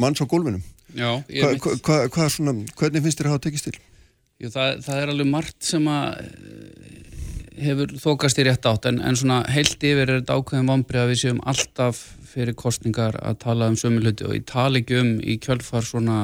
manns 0.00 0.22
á 0.22 0.26
gólfinum 0.28 0.62
Já, 0.92 1.22
hva, 1.24 1.52
hva, 1.80 1.98
hva, 2.12 2.28
svona, 2.28 2.54
hvernig 2.76 3.04
finnst 3.04 3.20
þér 3.20 3.30
að 3.30 3.34
hafa 3.36 3.44
tekist 3.46 3.68
til? 3.68 3.78
Jú, 4.42 4.50
það, 4.52 4.82
það 4.84 5.02
er 5.02 5.12
alveg 5.12 5.30
margt 5.30 5.64
sem 5.64 5.86
að 5.88 6.18
eh, 6.20 7.12
hefur 7.68 7.94
þokast 8.02 8.40
í 8.42 8.46
rétt 8.48 8.68
átt 8.68 8.88
en, 8.90 8.98
en 9.00 9.16
svona 9.16 9.42
heilt 9.52 9.78
yfir 9.78 10.04
er 10.04 10.18
þetta 10.20 10.36
ákveðin 10.36 10.68
vambri 10.68 11.00
að 11.00 11.12
við 11.12 11.22
séum 11.22 11.40
alltaf 11.48 12.02
fyrir 12.32 12.56
kostningar 12.56 13.16
að 13.20 13.40
tala 13.44 13.68
um 13.68 13.76
sömu 13.76 14.00
hluti 14.00 14.24
og 14.24 14.36
ég 14.36 14.44
tala 14.48 14.80
ekki 14.80 15.00
um 15.00 15.10
í 15.20 15.36
kjölfar 15.40 15.84
svona 15.84 16.18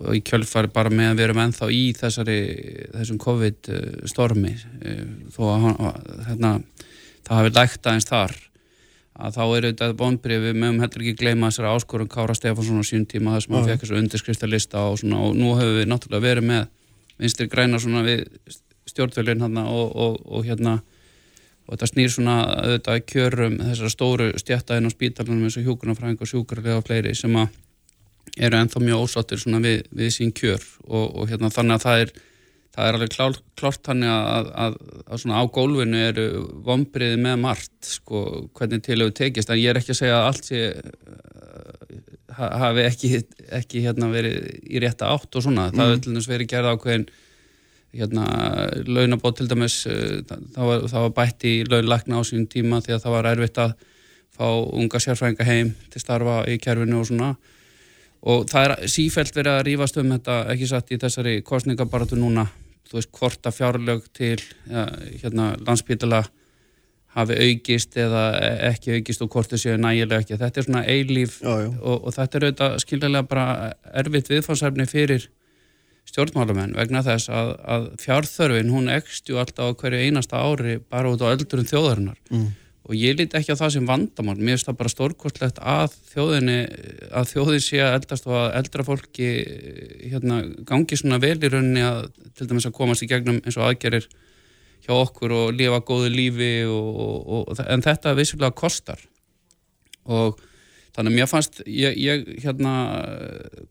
og 0.00 0.16
í 0.16 0.20
kjölfar 0.24 0.68
bara 0.72 0.92
með 0.92 1.12
að 1.12 1.20
við 1.20 1.26
erum 1.26 1.42
enþá 1.44 1.70
í 1.72 1.82
þessari, 1.96 2.40
þessum 2.96 3.20
COVID 3.20 3.72
stormi 4.12 4.54
eh, 4.56 5.04
þó 5.36 5.42
að 5.52 5.68
hérna, 6.30 6.54
það 7.30 7.38
hafi 7.38 7.52
lægt 7.54 7.86
aðeins 7.86 8.08
þar. 8.08 8.32
Að 9.20 9.36
þá 9.36 9.42
er 9.44 9.66
auðvitað 9.68 9.96
bónbrið 10.00 10.44
við 10.46 10.56
mögum 10.56 10.80
heldur 10.82 11.04
ekki 11.04 11.18
gleyma 11.20 11.50
þessari 11.50 11.70
áskorun 11.70 12.10
Kára 12.10 12.34
Stefánsson 12.34 12.80
á 12.82 12.84
sín 12.88 13.04
tíma 13.06 13.34
þar 13.36 13.44
sem 13.44 13.56
hann 13.56 13.66
fekk 13.68 13.82
þessu 13.84 13.98
undirskriftalista 14.00 14.84
og, 14.88 14.96
svona, 15.02 15.20
og 15.26 15.36
nú 15.36 15.52
hefur 15.58 15.76
við 15.76 15.90
náttúrulega 15.90 16.24
verið 16.24 16.46
með 16.48 16.62
vinstir 17.20 17.50
græna 17.52 17.80
svona 17.82 18.02
við 18.06 18.24
stjórnvölinn 18.88 19.44
hérna 19.44 19.66
og, 19.68 19.92
og, 19.92 20.16
og 20.24 20.48
hérna 20.48 20.78
og 21.66 21.74
þetta 21.74 21.90
snýr 21.90 22.14
svona 22.14 22.36
auðvitað 22.48 23.04
kjörum 23.12 23.58
þessara 23.60 23.92
stóru 23.92 24.30
stjættaðinn 24.40 24.88
á 24.88 24.96
spítalunum 24.96 25.44
eins 25.46 25.58
og 25.60 25.68
hjúkunarfræðing 25.68 26.24
og 26.24 26.32
sjúkarlega 26.32 26.80
og 26.80 26.88
fleiri 26.88 27.12
sem 27.14 27.36
að 27.36 27.52
eru 28.40 28.56
ennþá 28.56 28.82
mjög 28.82 29.04
ósáttir 29.04 29.42
svona 29.42 29.60
við, 29.62 29.84
við 29.92 30.16
sín 30.16 30.32
kjör 30.32 30.64
og 30.88 31.28
hérna 31.28 31.52
þannig 31.52 31.76
að 31.76 31.86
það 31.86 32.04
er 32.06 32.12
það 32.74 32.86
er 32.86 32.96
alveg 32.96 33.14
klár, 33.14 33.38
klárt 33.58 33.90
hann 33.90 34.04
að, 34.06 34.50
að, 34.64 34.76
að 35.06 35.22
svona 35.22 35.42
á 35.42 35.44
gólfinu 35.52 36.02
eru 36.10 36.26
vombriði 36.66 37.18
með 37.22 37.40
margt 37.42 37.88
sko, 37.96 38.22
hvernig 38.56 38.84
til 38.86 39.00
hefur 39.00 39.16
tekist, 39.18 39.50
en 39.50 39.60
ég 39.60 39.72
er 39.72 39.80
ekki 39.80 39.94
að 39.94 40.00
segja 40.00 40.20
að 40.20 40.28
allt 40.28 40.50
sé 40.50 40.62
uh, 40.70 42.38
hafi 42.38 42.86
ekki, 42.86 43.10
ekki 43.58 43.82
hérna, 43.84 44.12
verið 44.12 44.38
í 44.70 44.82
rétta 44.82 45.10
átt 45.10 45.34
og 45.34 45.46
svona, 45.46 45.68
mm. 45.68 45.76
það 45.76 45.90
hefur 45.90 46.04
til 46.04 46.14
dæmis 46.14 46.30
verið 46.30 46.52
gerð 46.54 46.72
ákveðin 46.74 47.06
hérna, 48.00 48.26
launabót 48.86 49.40
til 49.40 49.50
dæmis 49.50 49.82
uh, 49.90 50.20
það 50.28 50.70
var, 50.70 50.90
það 50.94 51.06
var 51.08 51.16
bætt 51.18 51.48
í 51.50 51.54
launlagna 51.66 52.22
á 52.22 52.28
sín 52.28 52.46
tíma 52.50 52.82
því 52.84 52.96
að 52.96 53.06
það 53.06 53.16
var 53.18 53.32
erfitt 53.34 53.64
að 53.66 53.78
fá 54.40 54.46
unga 54.48 55.00
sérfrænga 55.02 55.44
heim 55.48 55.74
til 55.90 56.02
starfa 56.02 56.44
í 56.48 56.60
kerfinu 56.62 57.02
og 57.02 57.10
svona 57.10 57.34
og 58.20 58.48
það 58.50 58.66
er 58.66 58.90
sífælt 58.92 59.36
verið 59.36 59.54
að 59.54 59.64
rýfast 59.68 60.00
um 60.00 60.10
þetta 60.14 60.40
ekki 60.54 60.68
satt 60.68 60.92
í 60.92 60.98
þessari 61.00 61.38
kostningabaratu 61.46 62.18
núna 62.20 62.46
þú 62.90 62.98
veist 62.98 63.12
hvort 63.16 63.46
að 63.46 63.56
fjárlög 63.56 64.06
til 64.16 64.36
ja, 64.68 64.86
hérna 65.22 65.54
landspítala 65.62 66.24
hafi 67.16 67.36
aukist 67.42 67.96
eða 67.98 68.24
ekki 68.70 68.98
aukist 68.98 69.22
og 69.24 69.32
hvort 69.32 69.50
þau 69.50 69.58
séu 69.62 69.78
nægilega 69.80 70.22
ekki 70.22 70.38
þetta 70.38 70.60
er 70.60 70.66
svona 70.68 70.84
eilíf 70.86 71.40
já, 71.42 71.52
já. 71.64 71.68
Og, 71.80 71.96
og 72.06 72.14
þetta 72.14 72.38
er 72.38 72.46
auðvitað 72.46 72.76
skiljaðilega 72.84 73.30
bara 73.30 73.46
erfitt 74.02 74.30
viðfáðsefni 74.30 74.86
fyrir 74.90 75.28
stjórnmálamenn 76.10 76.76
vegna 76.78 77.02
þess 77.06 77.30
að, 77.34 77.52
að 77.74 77.86
fjárþörfin 78.02 78.72
hún 78.74 78.90
ekst 78.92 79.30
ju 79.30 79.38
alltaf 79.42 79.74
á 79.74 79.78
hverju 79.80 80.02
einasta 80.06 80.42
ári 80.42 80.78
bara 80.82 81.12
út 81.12 81.22
á 81.22 81.32
öldurum 81.32 81.68
þjóðarinnar 81.70 82.18
mm. 82.30 82.48
Og 82.90 82.96
ég 82.98 83.14
líti 83.14 83.38
ekki 83.38 83.54
á 83.54 83.60
það 83.60 83.74
sem 83.76 83.86
vandamál. 83.86 84.34
Mér 84.34 84.56
finnst 84.56 84.66
það 84.66 84.78
bara 84.80 84.90
stórkostlegt 84.90 85.60
að 85.62 85.92
þjóðinni 86.10 86.56
að 87.14 87.28
þjóðin 87.30 87.62
sé 87.62 87.78
að 87.84 87.94
eldast 88.00 88.26
og 88.26 88.34
að 88.34 88.48
eldra 88.58 88.86
fólki 88.88 89.28
hérna, 90.10 90.40
gangi 90.66 90.98
svona 90.98 91.20
vel 91.22 91.36
í 91.38 91.52
rauninni 91.52 91.84
að 91.86 92.00
til 92.34 92.48
dæmis 92.50 92.66
að 92.66 92.74
komast 92.80 93.06
í 93.06 93.08
gegnum 93.12 93.38
eins 93.44 93.60
og 93.60 93.68
aðgerir 93.68 94.08
hjá 94.82 94.92
okkur 94.96 95.36
og 95.36 95.54
lifa 95.54 95.78
góðu 95.86 96.10
lífi 96.10 96.52
og, 96.66 96.90
og, 96.90 97.48
og, 97.52 97.62
en 97.62 97.86
þetta 97.86 98.16
vissulega 98.18 98.58
kostar. 98.58 99.06
Og 100.10 100.42
þannig 100.90 101.14
að 101.14 101.18
mér 101.20 101.30
fannst 101.30 101.62
ég, 101.70 101.94
ég 101.94 102.26
hérna 102.42 102.74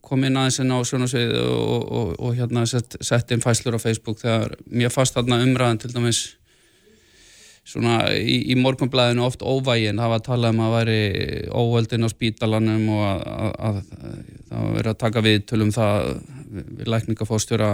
kom 0.00 0.24
inn 0.24 0.40
aðeins 0.40 0.62
inn 0.64 0.72
á 0.72 0.80
sjónasvið 0.80 1.36
og 1.44 2.36
hérna 2.40 2.64
sett, 2.70 2.96
sett 3.04 3.36
inn 3.36 3.44
fæslur 3.44 3.76
á 3.76 3.84
Facebook 3.84 4.24
þegar 4.24 4.56
mér 4.64 4.94
fannst 4.94 5.18
þarna 5.18 5.42
umræðan 5.44 5.84
til 5.84 5.92
dæmis 5.92 6.24
svona 7.70 7.96
í, 8.18 8.36
í 8.50 8.56
morgunblæðinu 8.58 9.24
oft 9.24 9.44
óvægin 9.46 10.00
það 10.00 10.12
var 10.12 10.20
að 10.20 10.26
tala 10.26 10.52
um 10.52 10.62
að 10.64 10.76
væri 10.76 11.00
óveldin 11.54 12.06
á 12.06 12.08
spítalanum 12.10 12.86
og 12.96 13.02
að, 13.06 13.24
að, 13.30 13.56
að 13.70 13.80
það 14.50 14.66
var 14.66 14.76
verið 14.76 14.92
að 14.92 15.00
taka 15.04 15.24
við 15.26 15.40
tölum 15.52 15.74
það 15.74 16.12
við 16.50 16.90
lækningafóstjóra 16.90 17.72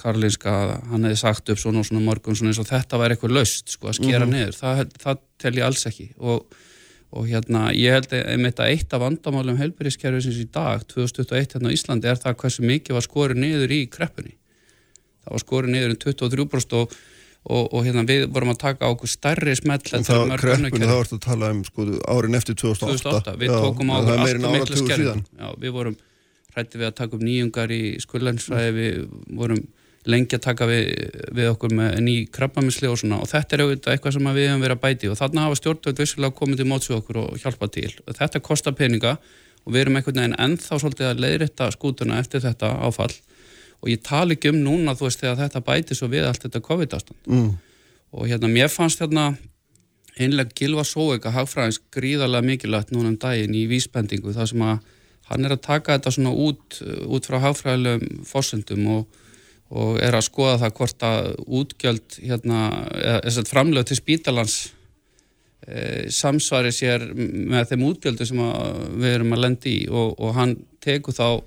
Karlinska 0.00 0.52
hann 0.90 1.04
hefði 1.06 1.20
sagt 1.20 1.50
upp 1.52 1.60
svona 1.60 1.82
og 1.82 1.88
svona 1.88 2.04
morgun 2.04 2.36
svona 2.38 2.54
eins 2.54 2.60
og 2.62 2.70
þetta 2.70 3.00
væri 3.00 3.16
eitthvað 3.16 3.36
löst 3.36 3.74
sko 3.76 3.92
að 3.92 3.98
skera 4.00 4.24
mm 4.24 4.32
-hmm. 4.32 4.38
niður. 4.40 4.56
Það, 4.58 4.94
það 5.04 5.20
tel 5.38 5.54
ég 5.58 5.66
alls 5.68 5.86
ekki. 5.90 6.08
Og 6.18 6.46
og 7.14 7.28
hérna 7.30 7.68
ég 7.76 7.94
held 7.94 8.10
einmitt 8.16 8.58
að 8.58 8.72
eitt 8.74 8.94
af 8.94 9.02
vandamálum 9.04 9.58
helbæriskerfisins 9.60 10.40
í 10.42 10.48
dag 10.50 10.82
2021 10.90 11.54
hérna 11.54 11.70
á 11.70 11.76
Íslandi 11.76 12.10
er 12.10 12.18
það 12.18 12.38
hversu 12.40 12.64
mikið 12.66 12.96
var 12.96 13.06
skorið 13.06 13.38
niður 13.38 13.74
í 13.74 13.80
kreppunni. 13.86 14.34
Það 15.22 15.36
var 15.36 15.44
skorið 15.44 15.74
niður 15.74 15.94
um 15.94 16.00
23% 16.02 16.74
og, 16.80 16.96
og, 17.44 17.68
og 17.74 17.84
hérna 17.84 18.06
við 18.08 18.26
vorum 18.32 18.54
að 18.54 18.60
taka 18.62 18.88
á 18.88 18.92
okkur 18.94 19.10
stærri 19.12 19.54
smell 19.58 19.82
en 19.92 20.06
það 20.06 20.24
var 20.30 20.42
kreppunni 20.42 20.88
þá 20.88 20.96
varst 20.96 21.16
að 21.16 21.22
tala 21.26 21.52
um 21.52 21.62
sko 21.66 21.86
árin 22.08 22.38
eftir 22.38 22.56
2008, 22.56 23.04
2008. 23.04 23.38
við 23.42 23.52
Já, 23.52 23.56
tókum 23.60 23.92
á 23.92 23.94
okkur 24.00 24.24
alltaf 24.24 24.54
miklu 24.56 24.82
skerfin 24.82 25.24
við 25.60 25.74
vorum 25.76 25.96
hrætti 26.54 26.80
við 26.80 26.88
að 26.88 26.98
taka 27.02 27.18
um 27.18 27.24
nýjungar 27.26 27.74
í 27.74 27.82
skullænsfræði 28.04 28.76
við 28.78 29.00
vorum 29.36 29.64
lengi 30.04 30.36
að 30.36 30.42
taka 30.44 30.68
við, 30.68 30.88
við 31.36 31.50
okkur 31.54 31.72
með 31.76 31.94
ný 32.04 32.16
krabbaminsli 32.32 32.90
og 32.90 32.98
svona 33.00 33.20
og 33.24 33.30
þetta 33.30 33.56
er 33.56 33.62
auðvitað 33.64 33.94
eitthvað 33.94 34.16
sem 34.16 34.28
við 34.28 34.48
hefum 34.50 34.64
verið 34.64 34.76
að 34.76 34.82
bæti 34.82 35.10
og 35.10 35.18
þarna 35.20 35.46
hafa 35.46 35.60
stjórnvöld 35.60 36.02
vissilega 36.02 36.38
komið 36.40 36.60
til 36.60 36.66
mótsu 36.68 36.96
okkur 36.98 37.20
og 37.22 37.38
hjálpa 37.40 37.68
til. 37.72 37.90
Og 38.04 38.18
þetta 38.18 38.42
kostar 38.44 38.76
peninga 38.76 39.14
og 39.64 39.72
við 39.72 39.84
erum 39.84 39.96
einhvern 39.96 40.20
veginn 40.20 40.36
ennþá 40.46 40.80
svolítið 40.82 41.08
að 41.08 41.22
leiðrita 41.24 41.70
skútuna 41.72 42.20
eftir 42.20 42.44
þetta 42.44 42.74
áfall 42.84 43.14
og 43.84 43.90
ég 43.92 44.02
tali 44.04 44.38
ekki 44.38 44.52
um 44.54 44.62
núna 44.64 44.96
þú 44.96 45.08
veist 45.08 45.22
þegar 45.22 45.42
þetta 45.42 45.64
bæti 45.64 45.98
svo 45.98 46.08
við 46.12 46.28
allt 46.28 46.46
þetta 46.46 46.62
COVID-ástand 46.64 47.28
mm. 47.28 47.50
og 48.16 48.30
hérna 48.30 48.50
mér 48.52 48.72
fannst 48.72 49.04
hérna 49.04 49.34
einlega 50.14 50.54
Gilva 50.56 50.86
Sóeg 50.88 51.26
að 51.26 51.40
hagfræðins 51.40 51.82
gríðarlega 51.92 52.48
mikilvægt 52.48 52.94
núna 52.94 53.12
um 53.12 53.18
daginn 53.20 53.56
í 53.58 53.66
vísbendingu 53.70 54.32
þar 54.32 54.50
sem 54.50 54.64
að 54.64 54.78
hann 55.28 55.46
er 55.46 55.54
að 55.56 55.64
taka 55.64 55.96
þetta 55.96 56.12
svona 56.14 56.32
út, 56.36 56.80
út 57.08 57.28
frá 57.28 57.38
hagfræðilegum 57.42 58.24
fórsendum 58.28 58.88
og 58.98 59.20
og 59.72 59.98
er 60.02 60.14
að 60.14 60.26
skoða 60.28 60.58
það 60.62 60.74
hvort 60.78 61.04
að 61.08 61.28
útgjöld 61.60 62.16
hérna, 62.22 62.60
eða 63.24 63.44
framlög 63.48 63.88
til 63.88 63.98
spítalans 63.98 64.56
e, 65.66 66.10
samsvari 66.12 66.72
sér 66.74 67.06
með 67.14 67.72
þeim 67.72 67.86
útgjöldu 67.88 68.28
sem 68.28 68.42
við 69.00 69.16
erum 69.16 69.34
að 69.36 69.44
lendi 69.46 69.76
í 69.80 69.88
og, 69.88 70.14
og 70.20 70.36
hann 70.36 70.56
teku 70.84 71.14
þá 71.16 71.40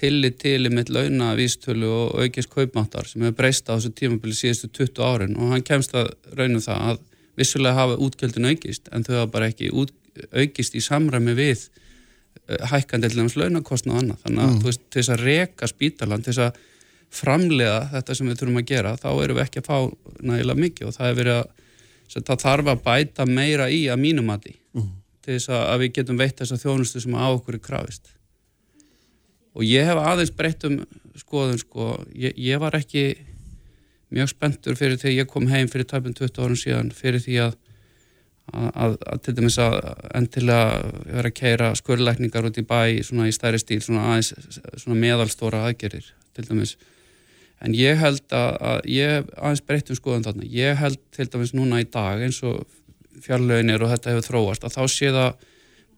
tillit 0.00 0.38
til 0.40 0.64
í 0.66 0.72
mitt 0.72 0.90
launavístölu 0.92 1.90
og 1.90 2.22
aukist 2.24 2.50
kaupmáttar 2.52 3.08
sem 3.08 3.22
hefur 3.24 3.36
breyst 3.42 3.68
á 3.68 3.76
þessu 3.76 3.92
tímabili 3.96 4.36
síðustu 4.36 4.70
20 4.80 5.04
árin 5.04 5.36
og 5.36 5.52
hann 5.54 5.66
kemst 5.66 5.94
að 5.96 6.12
raunum 6.38 6.64
það 6.64 6.86
að 6.88 7.02
vissulega 7.40 7.76
hafa 7.76 7.98
útgjöldin 8.06 8.50
aukist 8.50 8.90
en 8.92 9.04
þau 9.06 9.14
hafa 9.18 9.30
bara 9.34 9.50
ekki 9.52 9.70
út, 9.72 9.92
aukist 10.32 10.76
í 10.76 10.82
samræmi 10.84 11.36
við 11.38 11.66
e, 12.48 12.58
hækkandi 12.72 13.10
til 13.10 13.22
þess 13.22 13.38
launakostna 13.40 13.94
og 13.94 14.02
annað 14.02 14.24
þannig 14.24 14.44
að 14.44 14.52
mm. 14.52 14.60
veist, 14.66 14.84
til 14.88 15.00
þess 15.02 15.14
að 15.14 15.24
reka 15.28 15.70
spítalan 15.70 16.24
til 16.24 16.34
þess 16.34 16.46
að 16.48 16.60
framlega 17.20 17.80
þetta 17.94 18.16
sem 18.16 18.30
við 18.30 18.40
þurfum 18.40 18.60
að 18.60 18.70
gera 18.70 18.94
þá 19.00 19.10
erum 19.12 19.40
við 19.40 19.44
ekki 19.46 19.62
að 19.62 19.68
fá 19.70 19.76
nægilega 20.20 20.64
mikið 20.64 20.90
og 20.90 20.96
það 20.96 21.10
er 21.10 21.20
verið 21.20 21.40
að 21.40 22.24
það 22.30 22.44
þarf 22.44 22.72
að 22.72 22.84
bæta 22.86 23.26
meira 23.26 23.66
í 23.70 23.82
að 23.90 24.02
mínumati 24.04 24.54
mm. 24.76 24.88
til 25.24 25.36
þess 25.36 25.52
að 25.58 25.84
við 25.84 25.92
getum 25.98 26.20
veitt 26.20 26.40
þessa 26.42 26.58
þjónustu 26.62 27.02
sem 27.02 27.18
á 27.18 27.26
okkur 27.28 27.58
er 27.58 27.64
krafist 27.64 28.14
og 29.54 29.66
ég 29.66 29.88
hef 29.88 29.98
aðeins 29.98 30.34
breytt 30.36 30.66
um 30.68 30.78
skoðun 31.18 31.58
sko, 31.60 31.96
ég, 32.14 32.36
ég 32.38 32.60
var 32.62 32.76
ekki 32.78 33.08
mjög 34.10 34.32
spenntur 34.32 34.78
fyrir 34.78 34.98
því 34.98 35.16
ég 35.16 35.30
kom 35.30 35.48
heim 35.50 35.70
fyrir 35.70 35.88
tæpun 35.90 36.16
20 36.16 36.42
árum 36.42 36.58
síðan 36.58 36.94
fyrir 36.94 37.22
því 37.22 37.42
að 37.46 37.58
að, 38.50 38.70
að, 38.74 38.94
að 39.12 39.20
til 39.24 39.34
dæmis 39.38 39.58
að 39.62 39.76
endilega 40.16 40.78
vera 41.06 41.30
að 41.30 41.36
keira 41.38 41.68
skurrleikningar 41.78 42.48
út 42.48 42.60
í 42.60 42.66
bæ 42.66 42.80
svona 43.06 43.28
í 43.30 43.34
stærri 43.34 43.60
stíl, 43.62 43.80
svona, 43.84 44.06
aðeins, 44.10 44.60
svona 44.80 44.98
meðalstóra 44.98 45.64
aðgerir 45.68 46.08
til 46.36 46.46
dæmis. 46.48 46.76
En 47.60 47.76
ég 47.76 47.98
held 48.00 48.24
að, 48.32 48.86
ég 48.88 49.30
aðeins 49.36 49.64
breytum 49.66 49.98
skoðan 49.98 50.26
þarna, 50.26 50.48
ég 50.48 50.78
held 50.80 51.00
til 51.14 51.28
dæmis 51.30 51.54
núna 51.56 51.82
í 51.82 51.88
dag 51.92 52.22
eins 52.24 52.40
og 52.46 52.64
fjarlögin 53.20 53.74
er 53.74 53.84
og 53.84 53.92
þetta 53.92 54.14
hefur 54.14 54.28
þróast 54.30 54.64
að 54.64 54.78
þá 54.78 54.82
sé 54.88 55.12
það 55.12 55.48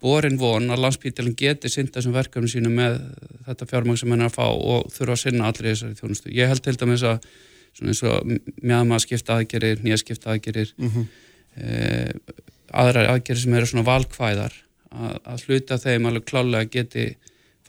borin 0.02 0.38
von 0.40 0.68
að 0.70 0.82
landsbítilin 0.84 1.36
geti 1.38 1.70
synda 1.70 1.98
þessum 1.98 2.16
verkefni 2.16 2.50
sínu 2.50 2.72
með 2.74 2.98
þetta 3.46 3.68
fjármang 3.70 4.00
sem 4.00 4.12
henn 4.12 4.24
er 4.24 4.30
að 4.30 4.36
fá 4.36 4.46
og 4.50 4.90
þurfa 4.92 5.16
að 5.16 5.22
sinna 5.22 5.48
allir 5.48 5.70
þessari 5.70 5.98
þjónustu. 6.00 6.32
Ég 6.34 6.50
held 6.50 6.64
til 6.64 6.76
dæmis 6.80 7.06
að 7.06 7.26
svona 7.72 7.92
eins 7.92 8.02
og 8.04 8.32
mjögum 8.60 8.96
að 8.96 9.04
skipta 9.06 9.38
aðgerir, 9.38 9.82
nýja 9.84 10.00
skipta 10.02 10.32
aðgerir 10.34 10.74
mm 10.76 10.88
-hmm. 10.88 11.06
eh, 11.56 12.10
aðrar 12.72 13.14
aðgerir 13.14 13.40
sem 13.40 13.54
eru 13.54 13.66
svona 13.66 13.88
valkvæðar 13.88 14.54
að, 14.90 15.16
að 15.24 15.44
hluta 15.46 15.78
þeim 15.78 16.06
alveg 16.06 16.24
klálega 16.28 16.70
geti 16.70 17.06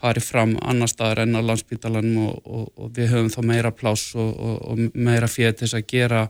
farið 0.00 0.26
fram 0.26 0.56
annar 0.60 0.90
staðar 0.90 1.24
enn 1.24 1.38
á 1.38 1.40
landsbítalanum 1.40 2.16
og, 2.28 2.40
og, 2.44 2.64
og 2.76 2.90
við 2.96 3.14
höfum 3.14 3.30
þá 3.32 3.40
meira 3.42 3.70
pláss 3.72 4.14
og, 4.14 4.32
og 4.40 4.88
meira 4.94 5.28
þess 5.28 5.74
að 5.74 5.86
gera 5.88 6.28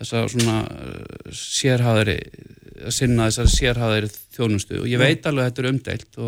þessa 0.00 0.26
svona 0.32 0.58
uh, 0.66 1.30
sérhæðari 1.32 2.18
að 2.86 2.92
sinna 2.92 3.30
þessari 3.30 3.54
sérhæðari 3.54 4.12
þjónustu. 4.36 4.82
Og 4.82 4.90
ég 4.90 5.00
veit 5.00 5.26
alveg 5.26 5.46
að 5.46 5.50
þetta 5.50 5.64
er 5.64 5.70
umdeilt 5.72 6.20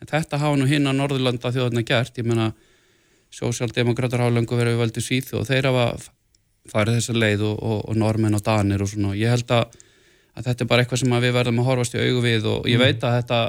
en 0.00 0.08
þetta 0.08 0.40
hafa 0.40 0.56
nú 0.56 0.68
hinn 0.70 0.88
á 0.88 0.92
Norðurlanda 0.96 1.52
þjóðarna 1.52 1.84
gert, 1.86 2.16
ég 2.16 2.28
menna 2.28 2.48
sósjaldemokrátar 3.36 4.24
hafa 4.24 4.34
lengur 4.34 4.58
verið 4.58 4.80
völdið 4.80 5.06
síð 5.06 5.34
og 5.38 5.46
þeir 5.46 5.68
hafa 5.68 5.84
farið 6.70 6.96
þessa 6.98 7.14
leið 7.18 7.44
og 7.50 7.92
normen 7.98 8.36
og 8.36 8.42
danir 8.46 8.82
og 8.82 8.90
svona. 8.90 9.12
Og 9.12 9.20
ég 9.20 9.32
held 9.32 9.52
að 9.54 9.78
að 10.36 10.48
þetta 10.48 10.64
er 10.64 10.70
bara 10.70 10.84
eitthvað 10.84 11.02
sem 11.02 11.14
við 11.24 11.34
verðum 11.36 11.60
að 11.60 11.68
horfast 11.68 11.96
í 11.96 12.00
augu 12.00 12.22
við 12.24 12.48
og 12.50 12.68
ég 12.70 12.78
mm. 12.78 12.84
veit 12.86 13.04
að 13.06 13.16
þetta, 13.18 13.40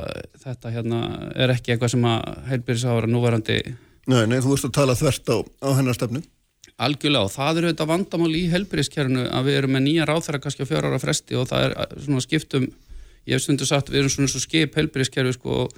þetta 0.46 0.74
hérna, 0.76 1.00
er 1.46 1.54
ekki 1.54 1.74
eitthvað 1.74 1.94
sem 1.94 2.06
að 2.10 2.30
heilbyrðisára 2.52 3.10
núverandi 3.10 3.58
Nei, 4.10 4.24
nei, 4.26 4.40
þú 4.42 4.56
veist 4.56 4.66
að 4.66 4.78
tala 4.80 4.98
þvert 4.98 5.30
á, 5.30 5.38
á 5.62 5.70
hennar 5.78 5.98
stefnu 5.98 6.24
Algjörlega 6.82 7.28
og 7.28 7.34
það 7.34 7.62
eru 7.62 7.72
þetta 7.72 7.90
vandamál 7.90 8.32
í 8.38 8.46
heilbyrðiskernu 8.52 9.28
að 9.30 9.50
við 9.50 9.60
erum 9.60 9.76
með 9.76 9.86
nýja 9.88 10.08
ráþæra 10.10 10.42
kannski 10.44 10.66
á 10.66 10.70
fjóra 10.70 10.92
ára 10.92 11.02
fresti 11.02 11.38
og 11.38 11.48
það 11.52 11.68
er 11.68 11.76
svona 12.06 12.26
skiptum 12.26 12.68
ég 13.28 13.36
hef 13.36 13.46
stundu 13.46 13.68
sagt 13.70 13.92
við 13.92 14.04
erum 14.04 14.14
svona 14.16 14.32
svo 14.32 14.42
skip 14.42 14.78
heilbyrðiskerfi 14.80 15.36
sko, 15.38 15.66
og, 15.66 15.76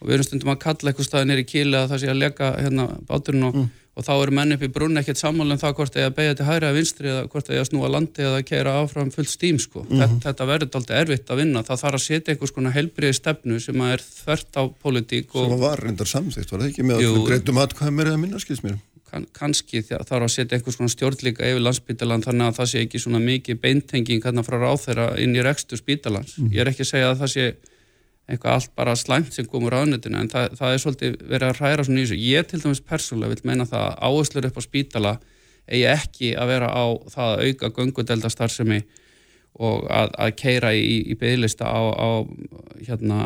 og 0.00 0.08
við 0.08 0.16
erum 0.16 0.28
stundum 0.28 0.54
að 0.54 0.62
kalla 0.66 0.90
eitthvað 0.90 1.08
staðin 1.08 1.34
er 1.36 1.44
í 1.44 1.46
kíli 1.46 1.78
að 1.78 1.92
það 1.92 2.02
sé 2.02 2.10
að 2.10 2.20
leka 2.24 2.50
hérna 2.58 2.88
báturinn 3.06 3.48
og 3.50 3.60
mm 3.60 3.70
og 3.92 4.06
þá 4.06 4.12
eru 4.14 4.34
menn 4.36 4.54
upp 4.54 4.62
í 4.64 4.70
brunn 4.72 5.00
ekkert 5.00 5.20
sammála 5.20 5.56
um 5.56 5.60
það 5.60 5.74
hvort 5.76 5.92
það 5.92 6.02
er 6.02 6.08
að 6.08 6.14
beigja 6.16 6.36
til 6.38 6.46
hægra 6.48 6.68
eða 6.68 6.76
vinstri 6.78 7.10
eða 7.12 7.24
hvort 7.32 7.48
það 7.48 7.56
er 7.56 7.62
að 7.62 7.68
snúa 7.68 7.90
landi 7.92 8.24
eða 8.24 8.38
að 8.38 8.46
keira 8.48 8.76
áfram 8.80 9.10
fullt 9.12 9.32
stím 9.32 9.58
sko. 9.60 9.82
Mm 9.84 10.00
-hmm. 10.00 10.22
Þetta 10.24 10.46
verður 10.48 10.78
alltaf 10.78 11.00
erfitt 11.02 11.32
að 11.32 11.40
vinna. 11.42 11.62
Það 11.62 11.82
þarf 11.82 11.98
að 11.98 12.06
setja 12.06 12.32
einhvers 12.32 12.54
konar 12.56 12.72
heilbriði 12.72 13.18
stefnu 13.18 13.60
sem 13.60 13.80
er 13.80 14.00
þvert 14.00 14.52
á 14.56 14.62
politík. 14.82 15.34
Og... 15.34 15.50
Sem 15.50 15.60
var 15.60 15.84
reyndar 15.84 16.08
samþýtt, 16.08 16.52
var 16.52 16.60
það 16.60 16.68
ekki 16.70 16.82
með 16.88 17.04
að 17.04 17.26
greitum 17.28 17.58
aðkvæða 17.58 17.92
mér 17.92 18.06
eða 18.06 18.22
minna, 18.24 18.38
skils 18.38 18.64
mér? 18.64 18.80
Kann, 19.12 19.26
kannski 19.36 19.82
þarf 19.84 20.24
að 20.24 20.30
setja 20.32 20.56
einhvers 20.56 20.78
konar 20.80 20.92
stjórnleika 20.94 21.44
yfir 21.44 21.60
landsbytalan 21.66 22.22
þannig 22.24 22.46
að 22.46 22.54
það 22.58 22.70
sé 22.70 22.84
ekki 22.86 23.00
svona 23.02 23.18
mikið 23.20 23.58
beintenging 23.60 24.24
hérna 24.24 24.44
frá 24.46 24.56
ráþeira 24.62 25.10
inn 25.20 25.36
í 25.36 25.44
rekstur 25.44 25.80
spítalans. 25.80 26.38
Mm. 26.38 26.48
Ég 26.54 26.62
er 26.64 26.70
ekki 26.72 26.86
að 26.86 26.90
segja 26.94 27.10
að 27.10 27.20
það 27.20 27.32
sé 27.34 27.44
eitthvað 28.32 28.56
allt 28.56 28.72
bara 28.78 28.94
slæmt 28.96 29.36
sem 29.36 29.48
komur 29.50 29.76
á 29.76 29.84
önnutinu 29.84 30.16
en 30.16 30.30
það, 30.32 30.56
það 30.56 30.72
er 30.72 30.82
svolítið 30.86 31.20
verið 31.28 31.46
að 31.50 31.60
hræra 31.60 31.84
svona 31.84 32.00
í 32.00 32.06
þessu. 32.06 32.18
Ég 32.24 32.48
til 32.48 32.62
dæmis 32.62 32.82
persónulega 32.88 33.34
vil 33.34 33.50
meina 33.50 33.68
það 33.68 33.84
að 33.90 34.00
áherslur 34.08 34.48
upp 34.48 34.58
á 34.58 34.62
spítala 34.64 35.12
eigi 35.68 35.86
ekki 35.92 36.32
að 36.38 36.52
vera 36.54 36.72
á 36.72 36.84
það 37.12 37.32
að 37.34 37.44
auka 37.46 37.72
göngudeldastarfsemi 37.78 38.80
og 39.62 39.86
að, 39.92 40.10
að 40.24 40.32
keira 40.40 40.72
í, 40.74 40.96
í 41.12 41.16
bygglista 41.18 41.68
á, 41.68 41.82
á, 41.94 42.10
hérna, 42.82 43.18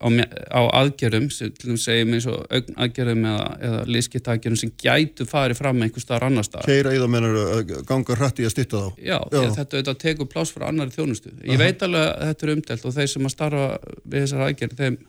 á, 0.00 0.06
á 0.48 0.60
aðgerðum 0.80 1.28
sem 1.34 1.76
segjum 1.80 2.16
eins 2.16 2.28
og 2.30 2.42
augn 2.48 2.78
aðgerðum 2.86 3.28
eða, 3.32 3.46
eða 3.68 3.82
liðskiptaðgerðum 3.94 4.60
sem 4.62 4.74
gætu 4.80 5.28
farið 5.28 5.60
fram 5.60 5.84
einhver 5.84 6.04
staðar 6.04 6.28
annar 6.30 6.48
staðar. 6.48 6.70
Keira 6.70 6.96
í 6.96 7.00
það 7.02 7.14
mennur 7.14 7.38
ganga 7.88 8.18
hrætti 8.20 8.48
að 8.48 8.54
stitta 8.56 8.82
þá. 8.82 9.00
Já, 9.04 9.18
Já. 9.18 9.40
þetta 9.60 9.80
auðvitað 9.80 10.02
tekur 10.06 10.30
pláss 10.32 10.54
fyrir 10.56 10.68
annari 10.70 10.96
þjónustu. 10.96 11.32
Ég 11.44 11.54
-huh. 11.54 11.64
veit 11.64 11.86
alveg 11.86 12.06
að 12.08 12.28
þetta 12.30 12.46
er 12.46 12.54
umdelt 12.56 12.84
og 12.84 12.98
þeir 12.98 13.14
sem 13.14 13.30
að 13.30 13.36
starfa 13.36 13.66
við 14.04 14.26
þessar 14.26 14.46
aðgerð, 14.48 14.78
þeim 14.80 15.00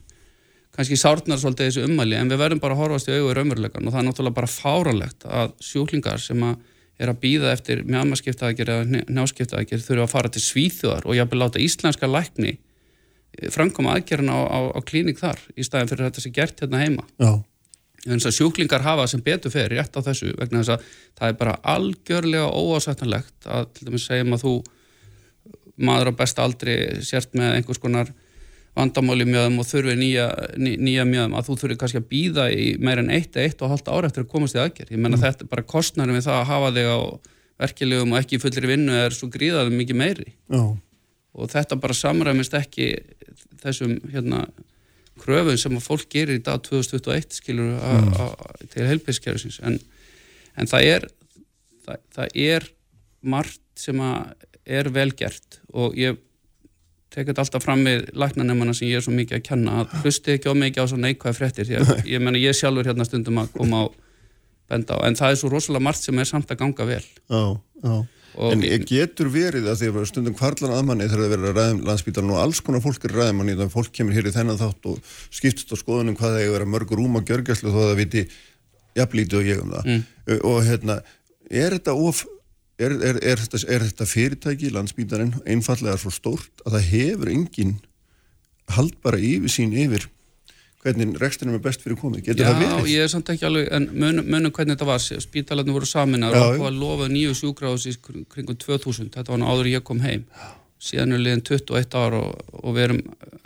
kannski 0.76 0.98
sárnar 1.00 1.40
svolítið 1.40 1.68
þessu 1.68 1.88
ummæli 1.88 2.16
en 2.16 2.32
við 2.32 2.40
verðum 2.40 2.62
bara 2.64 2.76
að 2.78 2.84
horfast 2.86 3.10
í 3.10 3.16
auðvið 3.16 3.34
raunverulegan 3.38 3.88
og 3.88 3.94
það 3.94 4.02
er 4.02 4.06
náttúrulega 4.08 4.38
bara 4.38 4.52
fáralegt 4.52 5.26
að 5.28 5.56
sjúklingar 5.68 6.22
sem 6.24 6.46
að 6.48 6.62
er 7.02 7.12
að 7.12 7.22
býða 7.24 7.54
eftir 7.56 7.84
mjamaskiptaðakir 7.90 8.72
eða 8.74 9.04
njáskiptaðakir 9.10 9.84
þurfa 9.84 10.08
að 10.08 10.12
fara 10.14 10.34
til 10.34 10.44
svíþjóðar 10.46 11.08
og 11.08 11.18
jáfnveg 11.18 11.42
láta 11.42 11.62
íslenska 11.62 12.10
lækni 12.10 12.56
eh, 12.56 13.48
framkoma 13.54 13.96
aðgerðin 13.96 14.34
á, 14.34 14.40
á, 14.46 14.60
á 14.78 14.80
klíning 14.86 15.18
þar 15.20 15.42
í 15.56 15.66
staðin 15.66 15.92
fyrir 15.92 16.10
þetta 16.10 16.26
sem 16.26 16.36
gert 16.36 16.62
hérna 16.62 16.84
heima 16.84 17.08
Já. 17.22 17.32
en 18.06 18.18
þess 18.18 18.30
að 18.32 18.38
sjúklingar 18.38 18.86
hafa 18.86 19.08
sem 19.10 19.24
betur 19.26 19.54
fer 19.54 19.72
rétt 19.74 19.98
á 19.98 20.06
þessu 20.06 20.34
vegna 20.38 20.62
þess 20.62 20.76
að 20.78 20.92
það 21.20 21.34
er 21.34 21.40
bara 21.42 21.58
algjörlega 21.76 22.52
óásættanlegt 22.54 23.50
að 23.50 23.72
til 23.76 23.90
dæmis 23.90 24.08
segjum 24.10 24.38
að 24.38 24.46
þú 24.46 24.56
maður 25.82 26.14
á 26.14 26.20
besta 26.22 26.46
aldri 26.46 26.78
sért 27.06 27.34
með 27.38 27.58
einhvers 27.58 27.82
konar 27.82 28.14
vandamáli 28.78 29.26
mjöðum 29.28 29.60
og 29.60 29.68
þurfi 29.68 29.98
nýja, 30.00 30.28
ný, 30.56 30.76
nýja 30.80 31.04
mjöðum 31.08 31.36
að 31.36 31.50
þú 31.50 31.58
þurfi 31.62 31.78
kannski 31.82 32.00
að 32.00 32.08
býða 32.12 32.46
í 32.56 32.68
meir 32.80 33.02
en 33.02 33.12
eitt, 33.12 33.36
eitt 33.36 33.62
og 33.62 33.74
halvt 33.74 33.92
ára 33.92 34.08
eftir 34.08 34.24
að 34.24 34.32
komast 34.32 34.56
í 34.56 34.62
aðgerð. 34.62 34.94
Ég 34.96 35.02
menna 35.02 35.20
mm. 35.20 35.26
þetta 35.26 35.46
er 35.46 35.52
bara 35.52 35.68
kostnærum 35.74 36.18
við 36.18 36.28
það 36.30 36.40
að 36.40 36.50
hafa 36.52 36.72
þig 36.78 36.88
á 36.88 37.00
verkilegum 37.62 38.16
og 38.16 38.22
ekki 38.22 38.40
fullri 38.42 38.72
vinnu 38.72 38.96
er 38.96 39.16
svo 39.16 39.30
gríðaðum 39.34 39.78
mikið 39.82 40.00
meiri. 40.00 40.34
Já. 40.48 40.64
Og 41.32 41.52
þetta 41.52 41.80
bara 41.84 41.98
samræmist 41.98 42.56
ekki 42.58 42.94
þessum 43.62 43.98
hérna 44.12 44.46
kröfum 45.22 45.60
sem 45.60 45.76
að 45.78 45.86
fólk 45.86 46.08
gerir 46.12 46.40
í 46.40 46.44
dag 46.44 46.62
2021 46.66 47.38
skilur 47.42 47.76
mm. 47.76 48.16
til 48.74 48.88
heilbíðskerfisins 48.90 49.60
en, 49.68 49.78
en 50.58 50.70
það 50.70 50.88
er 50.96 51.08
það, 51.86 52.02
það 52.16 52.38
er 52.48 52.68
margt 53.22 53.62
sem 53.78 54.02
að 54.02 54.48
er 54.72 54.90
velgert 54.94 55.60
og 55.74 55.98
ég 56.00 56.20
tekið 57.12 57.42
alltaf 57.44 57.66
fram 57.66 57.84
með 57.86 58.08
læknanemana 58.16 58.76
sem 58.78 58.88
ég 58.88 59.02
er 59.02 59.06
svo 59.06 59.14
mikið 59.16 59.40
að 59.40 59.44
kenna 59.50 59.82
að 59.82 59.98
hlusti 60.02 60.38
ekki 60.38 60.52
á 60.52 60.56
mikið 60.56 60.86
á 60.86 60.92
svo 60.92 61.00
neikvæði 61.02 61.38
fréttir 61.38 61.68
því 61.68 61.82
að 61.82 61.92
ég 62.14 62.24
menna 62.24 62.40
ég 62.40 62.56
sjálfur 62.56 62.88
hérna 62.88 63.08
stundum 63.08 63.42
að 63.42 63.52
koma 63.58 63.84
á 63.84 63.86
benda 64.72 64.96
á 64.96 65.00
en 65.08 65.18
það 65.20 65.34
er 65.34 65.40
svo 65.42 65.52
rosalega 65.52 65.84
margt 65.84 66.06
sem 66.06 66.20
er 66.22 66.30
samt 66.30 66.52
að 66.54 66.62
ganga 66.64 66.88
vel. 66.88 67.04
Já, 67.04 67.44
já. 67.84 67.96
En 68.48 68.62
getur 68.88 69.28
verið 69.28 69.66
að 69.68 69.82
því 69.82 69.88
að 69.92 70.06
stundum 70.08 70.36
kvarlan 70.40 70.72
aðmanni 70.78 71.10
þegar 71.10 71.26
það 71.26 71.34
verður 71.34 71.50
að 71.50 71.58
ræðum 71.58 71.82
landsbítalinn 71.90 72.32
og 72.32 72.40
alls 72.40 72.62
konar 72.64 72.84
fólk 72.86 73.08
er 73.08 73.16
ræðum 73.18 73.42
og 73.44 73.74
fólk 73.74 73.92
kemur 73.98 74.16
hér 74.16 74.30
í 74.30 74.32
þennan 74.32 74.60
þátt 74.62 74.88
og 74.88 75.10
skiptst 75.36 75.74
á 75.76 75.76
skoðunum 75.76 76.16
hvað 76.16 76.38
það 76.38 76.44
er 76.46 76.48
að 76.48 76.56
vera 76.56 76.70
mörgur 76.72 77.02
rúm 77.02 77.20
á 77.20 77.28
gjörgæslu 77.28 77.74
þó 77.74 77.82
að 77.82 77.90
það 77.90 78.00
viti 78.00 78.24
jafnlítið 78.96 79.42
og 79.42 79.50
ég 79.50 79.66
um 79.66 79.74
það. 79.76 79.90
Mm. 79.92 80.06
og 80.48 80.62
hérna, 80.70 80.98
er 81.52 81.76
þetta 81.76 81.98
of 82.08 82.24
er, 82.82 82.96
er, 83.12 83.20
er, 83.34 83.44
þetta, 83.44 83.62
er 83.68 83.86
þetta 83.90 84.08
fyrirtæki, 84.10 84.72
landsbítarinn, 84.76 85.36
einfallega 85.50 86.00
svo 86.02 86.14
stórt 86.14 86.66
að 86.66 86.78
það 86.78 86.90
hefur 86.96 87.32
engin 87.34 87.78
haldbara 88.72 89.20
yfirsýn 89.22 89.76
yfir 89.76 90.08
hvernig 90.82 91.20
rekstunum 91.22 91.58
er 91.58 91.62
best 91.62 91.84
fyrir 91.84 91.98
komið, 92.00 92.24
getur 92.26 92.42
Já, 92.42 92.48
það 92.50 92.62
verið? 92.62 92.72
Já, 92.72 92.94
ég 92.96 93.04
er 93.06 93.12
samt 93.12 93.30
ekki 93.30 93.46
alveg, 93.46 93.68
en 93.76 93.86
munum 93.92 94.32
munu 94.34 94.50
hvernig 94.56 94.78
þetta 94.78 94.88
var, 94.90 95.04
spítalarnir 95.26 95.76
voru 95.78 95.90
saminar 95.90 96.38
og 96.38 96.46
okkur 96.48 96.64
var 96.64 96.74
lofað 96.78 97.14
nýju 97.14 97.36
sjúgráðs 97.38 97.86
í 97.92 97.94
kringum 98.02 98.58
2000, 98.58 99.12
þetta 99.14 99.34
var 99.34 99.42
nú 99.42 99.52
áður 99.52 99.70
ég 99.76 99.86
kom 99.86 100.02
heim. 100.02 100.26
Síðan 100.82 101.14
er 101.14 101.22
liðin 101.22 101.44
21 101.46 101.98
ár 102.02 102.18
og, 102.18 102.40
og 102.64 102.74
við 102.74 102.88
erum 102.88 103.04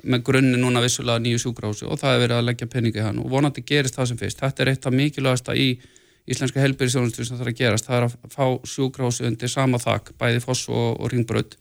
með 0.08 0.24
grunni 0.30 0.62
núna 0.62 0.84
vissulega 0.84 1.20
nýju 1.20 1.42
sjúgráðs 1.44 1.84
og 1.84 2.00
það 2.00 2.16
er 2.16 2.24
verið 2.24 2.38
að 2.38 2.48
leggja 2.48 2.72
peningi 2.72 3.04
hann 3.04 3.20
og 3.20 3.28
vonandi 3.34 3.66
gerist 3.68 3.98
það 3.98 4.12
sem 4.14 4.22
fyrst, 4.22 4.40
þetta 4.40 4.64
er 4.64 4.72
eitt 4.72 4.88
af 4.88 4.96
mikilvægasta 4.96 5.58
í 5.60 5.68
íslenska 6.26 6.61
helbyrðisjónustur 6.63 7.28
sem 7.28 7.41
er 7.41 7.51
að 7.51 7.57
gerast, 7.59 7.88
það 7.88 7.97
er 7.97 8.05
að 8.07 8.15
fá 8.34 8.45
sjúkrásu 8.65 9.26
undir 9.28 9.51
sama 9.51 9.80
þakk, 9.82 10.15
bæði 10.19 10.41
foss 10.43 10.69
og, 10.71 10.95
og 10.97 11.11
ringbröð 11.13 11.57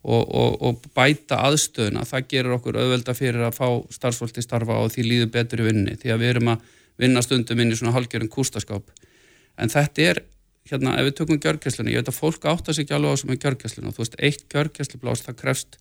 og, 0.00 0.22
og, 0.24 0.58
og 0.64 0.84
bæta 0.96 1.40
aðstöðuna, 1.48 2.06
það 2.08 2.28
gerir 2.30 2.56
okkur 2.56 2.78
auðvelda 2.80 3.14
fyrir 3.18 3.46
að 3.48 3.58
fá 3.58 3.66
starfsfólki 3.92 4.44
starfa 4.44 4.78
og 4.80 4.92
því 4.94 5.06
líður 5.08 5.32
betur 5.34 5.64
í 5.64 5.68
vinni, 5.68 5.96
því 6.00 6.14
að 6.14 6.22
við 6.22 6.34
erum 6.34 6.52
að 6.54 6.68
vinna 7.00 7.22
stundum 7.24 7.60
inn 7.60 7.72
í 7.74 7.78
svona 7.78 7.94
halgjörðin 7.96 8.32
kústaskáp. 8.32 8.92
En 9.60 9.72
þetta 9.72 10.06
er, 10.06 10.22
hérna, 10.70 10.96
ef 11.00 11.08
við 11.08 11.16
tökum 11.20 11.40
gjörgæslunni, 11.42 11.94
ég 11.94 12.04
veit 12.04 12.12
að 12.12 12.20
fólk 12.20 12.46
átta 12.48 12.76
sig 12.76 12.86
ekki 12.86 12.96
alveg 12.96 13.16
á 13.16 13.20
sem 13.20 13.34
er 13.34 13.40
gjörgæslunni 13.42 13.90
og 13.90 13.96
þú 13.96 14.04
veist, 14.04 14.18
eitt 14.20 14.46
gjörgæslublás, 14.52 15.24
það 15.26 15.38
krefst 15.42 15.80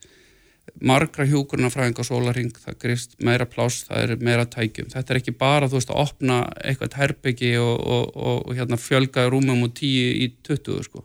margra 0.80 1.26
hjúkurnafræðing 1.28 2.00
á 2.00 2.04
sólaring, 2.08 2.52
það 2.56 2.78
grist 2.82 3.16
meira 3.24 3.48
pláss, 3.50 3.84
það 3.88 4.04
er 4.04 4.24
meira 4.24 4.46
tækjum. 4.48 4.90
Þetta 4.94 5.14
er 5.14 5.20
ekki 5.20 5.36
bara, 5.36 5.68
þú 5.68 5.80
veist, 5.80 5.92
að 5.92 6.02
opna 6.06 6.40
eitthvað 6.64 6.98
herbyggi 7.00 7.52
og, 7.60 7.76
og, 7.80 8.06
og, 8.16 8.38
og 8.48 8.58
hérna, 8.58 8.80
fjölga 8.80 9.28
rúmum 9.32 9.66
og 9.68 9.74
tíu 9.80 10.14
í 10.24 10.30
20, 10.48 10.84
sko. 10.88 11.04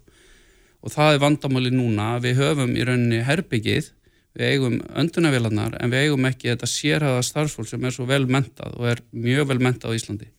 Og 0.84 0.92
það 0.92 1.16
er 1.16 1.22
vandamáli 1.24 1.72
núna, 1.74 2.12
við 2.22 2.42
höfum 2.42 2.74
í 2.76 2.84
rauninni 2.86 3.22
herbyggið, 3.24 3.90
við 4.34 4.50
eigum 4.50 4.78
öndunavélarnar, 5.00 5.78
en 5.80 5.94
við 5.94 6.08
eigum 6.08 6.28
ekki 6.28 6.52
þetta 6.52 6.70
sérhaða 6.70 7.24
starfsfólk 7.24 7.70
sem 7.70 7.84
er 7.86 7.94
svo 7.94 8.06
vel 8.10 8.24
mentað 8.26 8.74
og 8.78 8.90
er 8.90 9.02
mjög 9.14 9.50
vel 9.52 9.60
mentað 9.62 9.94
á 9.94 9.96
Íslandi. 9.96 10.30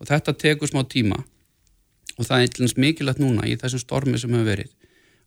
Og 0.00 0.08
þetta 0.10 0.34
tekur 0.38 0.70
smá 0.70 0.82
tíma 0.86 1.18
og 2.14 2.26
það 2.26 2.36
er 2.36 2.44
eitthvað 2.46 2.78
mikilvægt 2.78 3.22
núna 3.22 3.46
í 3.50 3.56
þessum 3.58 3.82
stormi 3.82 4.20
sem 4.20 4.30
hefur 4.30 4.46
verið 4.46 4.70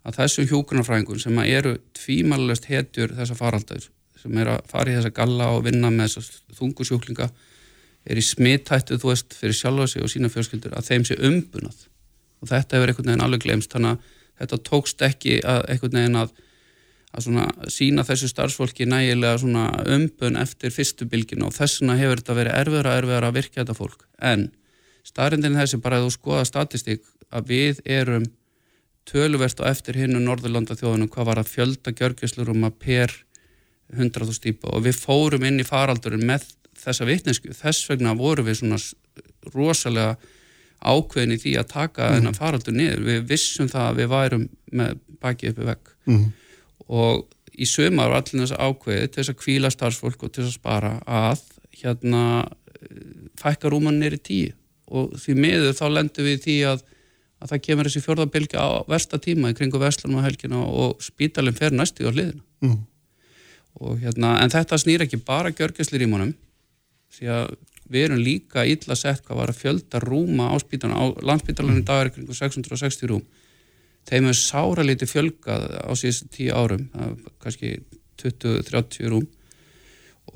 að 0.08 0.22
þessum 0.22 0.48
hjókunarfræðingum 0.52 1.20
sem 1.20 1.40
eru 1.44 1.76
tvímælulegst 1.98 2.70
hetjur 2.72 3.14
þessa 3.18 3.36
faraldagur 3.38 3.90
sem 4.22 4.40
er 4.42 4.54
að 4.56 4.66
fara 4.72 4.92
í 4.92 4.98
þessa 4.98 5.14
galla 5.14 5.52
og 5.56 5.66
vinna 5.68 5.92
með 5.94 6.16
þessa 6.16 6.58
þungusjóklinga 6.58 7.28
er 8.08 8.20
í 8.20 8.24
smittættu 8.24 8.98
þú 9.02 9.12
veist 9.12 9.36
fyrir 9.38 9.56
sjálfa 9.58 9.88
sig 9.92 10.06
og 10.06 10.12
sína 10.12 10.32
fjölskyldur 10.32 10.76
að 10.78 10.90
þeim 10.92 11.06
sé 11.08 11.18
umbunað. 11.28 11.80
Og 12.42 12.52
þetta 12.52 12.78
hefur 12.78 12.92
einhvern 12.92 13.12
veginn 13.12 13.26
alveg 13.26 13.44
glemst 13.44 13.74
þannig 13.74 13.98
að 13.98 14.12
þetta 14.42 14.60
tókst 14.70 15.04
ekki 15.08 15.40
að 15.44 15.64
einhvern 15.74 15.98
veginn 16.00 16.20
að, 16.22 16.32
að 17.18 17.74
sína 17.74 18.06
þessu 18.08 18.30
starfsfólki 18.32 18.88
nægilega 18.88 19.66
umbun 19.98 20.40
eftir 20.40 20.74
fyrstu 20.74 21.10
bylginu 21.10 21.50
og 21.50 21.58
þessuna 21.58 21.98
hefur 22.00 22.22
þetta 22.22 22.38
verið 22.40 22.60
erfiðra 22.62 22.98
erfiðra 23.02 23.32
að 23.32 23.40
virka 23.42 23.62
þetta 23.62 23.78
fólk. 23.78 24.08
En 24.22 24.50
starrindin 25.08 25.58
þessi 25.58 25.82
bara 25.84 26.00
að 26.00 26.08
þú 26.08 26.16
skoða 26.16 26.48
statistík 26.48 27.04
að 27.28 27.52
við 27.52 27.82
erum 27.84 28.28
töluvert 29.08 29.62
á 29.64 29.70
eftir 29.70 29.98
hinnu 30.02 30.20
Norðurlanda 30.24 30.78
þjóðunum 30.78 31.12
hvað 31.12 31.30
var 31.32 31.42
að 31.42 31.52
fjölda 31.54 31.94
gjörgjuslurum 31.96 32.68
að 32.68 32.80
per 32.84 33.14
100.000 33.96 34.44
típa 34.44 34.74
og 34.76 34.84
við 34.88 35.00
fórum 35.00 35.46
inn 35.48 35.62
í 35.64 35.68
faraldurinn 35.68 36.26
með 36.28 36.50
þessa 36.78 37.08
vitnesku. 37.08 37.54
Þess 37.56 37.88
vegna 37.90 38.16
voru 38.18 38.44
við 38.46 38.60
svona 38.62 38.80
rosalega 39.54 40.18
ákveðin 40.78 41.38
í 41.38 41.40
því 41.42 41.56
að 41.62 41.72
taka 41.72 42.10
mm. 42.10 42.18
þennan 42.18 42.38
faraldur 42.38 42.76
niður. 42.76 43.06
Við 43.08 43.24
vissum 43.32 43.72
það 43.72 43.88
að 43.88 44.02
við 44.02 44.12
værum 44.14 44.46
með 44.82 45.00
baki 45.24 45.52
uppi 45.52 45.68
vekk 45.72 45.94
mm. 46.12 46.28
og 46.94 47.26
í 47.58 47.66
sömar 47.66 48.12
var 48.12 48.22
allir 48.22 48.44
þess 48.44 48.60
ákveði 48.60 49.08
til 49.08 49.22
þess 49.22 49.34
að 49.34 49.40
kvíla 49.42 49.74
starfsfólk 49.74 50.28
og 50.28 50.34
til 50.34 50.44
þess 50.44 50.54
að 50.54 50.60
spara 50.60 50.92
að 51.08 51.42
hérna 51.82 52.24
fækka 53.42 53.72
rúman 53.72 53.98
neyri 54.02 54.20
tíu 54.22 54.54
og 54.88 55.16
því 55.20 55.36
miður 55.42 55.76
þá 55.78 55.88
lendum 55.92 56.28
við 56.28 56.44
því 56.46 56.58
að 56.72 56.86
að 57.38 57.54
það 57.54 57.64
kemur 57.68 57.90
þessi 57.90 58.04
fjörðabilgi 58.06 58.60
á 58.60 58.68
versta 58.90 59.20
tíma 59.22 59.52
í 59.52 59.58
kringu 59.58 59.82
Vestlunum 59.82 60.22
og 60.22 60.28
helgina 60.28 60.62
og 60.66 61.02
spítalinn 61.06 61.58
fer 61.58 61.76
næstu 61.76 62.08
á 62.08 62.12
hliðina 62.12 62.42
mm. 62.66 62.78
og 63.84 63.98
hérna, 64.02 64.38
en 64.42 64.54
þetta 64.54 64.80
snýr 64.82 65.06
ekki 65.06 65.22
bara 65.26 65.54
gjörgjuslir 65.54 66.06
í 66.06 66.10
mánum 66.10 66.34
því 67.18 67.32
að 67.34 67.56
við 67.88 68.08
erum 68.08 68.24
líka 68.24 68.66
illa 68.68 68.98
sett 69.00 69.24
hvað 69.26 69.42
var 69.42 69.54
að 69.54 69.62
fjölda 69.62 70.02
rúma 70.04 70.50
á 70.52 70.56
spítalinn 70.60 70.98
á 70.98 71.06
landspítalinn 71.24 71.84
í 71.84 71.88
dag 71.88 72.06
er 72.08 72.14
kringu 72.16 72.36
660 72.36 73.12
rúm 73.14 73.24
þeim 74.08 74.32
er 74.32 74.40
sára 74.40 74.84
liti 74.88 75.08
fjölgað 75.08 75.70
á 75.84 75.92
síðan 76.00 76.34
tíu 76.34 76.52
árum 76.58 76.88
kannski 77.44 77.78
20-30 78.18 79.12
rúm 79.14 79.28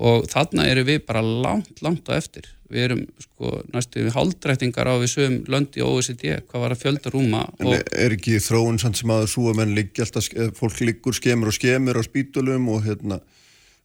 og 0.00 0.28
þarna 0.30 0.66
eru 0.70 0.84
við 0.88 1.04
bara 1.08 1.22
langt, 1.22 1.82
langt 1.84 2.08
á 2.08 2.16
eftir. 2.16 2.48
Við 2.72 2.86
erum 2.86 3.02
sko 3.20 3.52
næstu 3.74 4.06
haldrættingar 4.14 4.88
á 4.88 4.94
við 5.02 5.12
sögum 5.12 5.36
löndi 5.52 5.84
og 5.84 5.98
OECD, 5.98 6.24
hvað 6.48 6.64
var 6.64 6.74
að 6.74 6.82
fjölda 6.86 7.12
rúma. 7.12 7.44
En 7.60 7.74
er 7.76 8.16
ekki 8.16 8.40
þróun 8.42 8.80
sann 8.82 8.96
sem 8.96 9.12
að 9.12 9.28
þú 9.34 9.46
að 9.52 9.60
menn 9.60 9.76
liggi 9.76 10.04
alltaf, 10.04 10.30
fólk 10.58 10.82
liggur 10.82 11.16
skemur 11.16 11.52
og 11.52 11.58
skemur 11.58 12.00
á 12.00 12.02
spítulum 12.06 12.70
og 12.72 12.84
hérna 12.88 13.20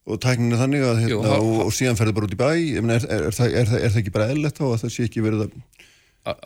og 0.07 0.21
tækninu 0.23 0.55
þannig 0.55 0.85
að 0.88 1.01
hérna 1.03 1.11
Jú, 1.11 1.23
há, 1.25 1.35
og, 1.35 1.57
og 1.65 1.73
síðan 1.75 1.97
ferður 1.99 2.15
bara 2.15 2.29
út 2.29 2.35
í 2.35 2.39
bæ, 2.39 2.47
er, 2.47 2.85
er, 2.88 3.25
er, 3.27 3.35
það, 3.35 3.55
er 3.59 3.91
það 3.91 3.99
ekki 4.01 4.13
bara 4.15 4.29
eðlert 4.31 4.61
þá 4.61 4.65
að 4.69 4.79
það 4.85 4.93
sé 4.93 5.07
ekki 5.07 5.23
verið 5.25 5.43
að 5.43 5.57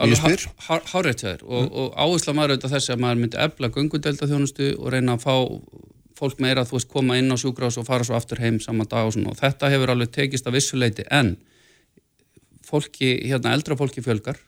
ég 0.09 0.17
spyr? 0.17 0.47
Hárétt 0.65 1.23
þér 1.23 1.43
og, 1.45 1.69
og 1.69 1.93
áhersla 1.93 2.35
maður 2.37 2.55
auðvitað 2.55 2.75
þessi 2.75 2.93
að 2.95 3.03
maður 3.05 3.21
myndi 3.21 3.41
efla 3.45 3.71
gungudelda 3.75 4.29
þjónustu 4.29 4.71
og 4.77 4.93
reyna 4.93 5.17
að 5.17 5.25
fá 5.25 5.35
fólk 6.21 6.41
meira 6.41 6.61
að 6.61 6.71
þú 6.71 6.77
veist 6.77 6.91
koma 6.91 7.17
inn 7.17 7.33
á 7.33 7.37
sjúkrás 7.41 7.79
og 7.81 7.87
fara 7.87 8.05
svo 8.05 8.17
aftur 8.17 8.41
heim 8.41 8.59
saman 8.61 8.89
dag 8.89 9.09
og 9.09 9.15
svona 9.15 9.33
og 9.33 9.39
þetta 9.39 9.71
hefur 9.73 9.93
alveg 9.93 10.11
tekist 10.13 10.49
að 10.49 10.59
vissuleiti 10.59 11.05
en 11.09 11.33
fólki, 12.71 13.13
hérna 13.27 13.53
eldra 13.55 13.77
fólki 13.79 14.03
fjölgar 14.05 14.39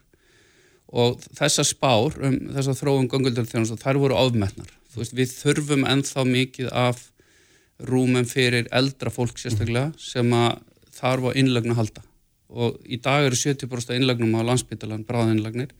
og 0.93 1.21
þessa 1.33 1.65
spár 1.65 2.17
um 2.21 2.37
þessa 2.53 2.75
þróum 2.77 3.09
gangöldur 3.11 3.47
þjónast 3.49 3.81
þær 3.81 3.99
voru 4.01 4.17
ofmennar, 4.19 4.69
þú 4.93 5.01
veist 5.01 5.17
við 5.17 5.33
þurfum 5.39 5.87
ennþá 5.89 6.25
mikið 6.29 6.69
af 6.69 7.07
rúmum 7.83 8.27
fyrir 8.29 8.67
eldra 8.71 9.11
fólk 9.13 9.39
sérstaklega 9.41 9.91
sem 9.99 10.29
að 10.37 10.61
þarf 10.93 11.31
á 11.33 11.37
innlögnu 11.39 11.73
að 11.73 11.79
halda. 11.81 12.03
Og 12.53 12.77
í 12.85 12.99
dag 13.01 13.25
eru 13.25 13.37
70% 13.39 13.97
innlögnum 13.97 14.35
á 14.37 14.45
landsbytalan 14.45 15.05
bráðinlögnir 15.07 15.73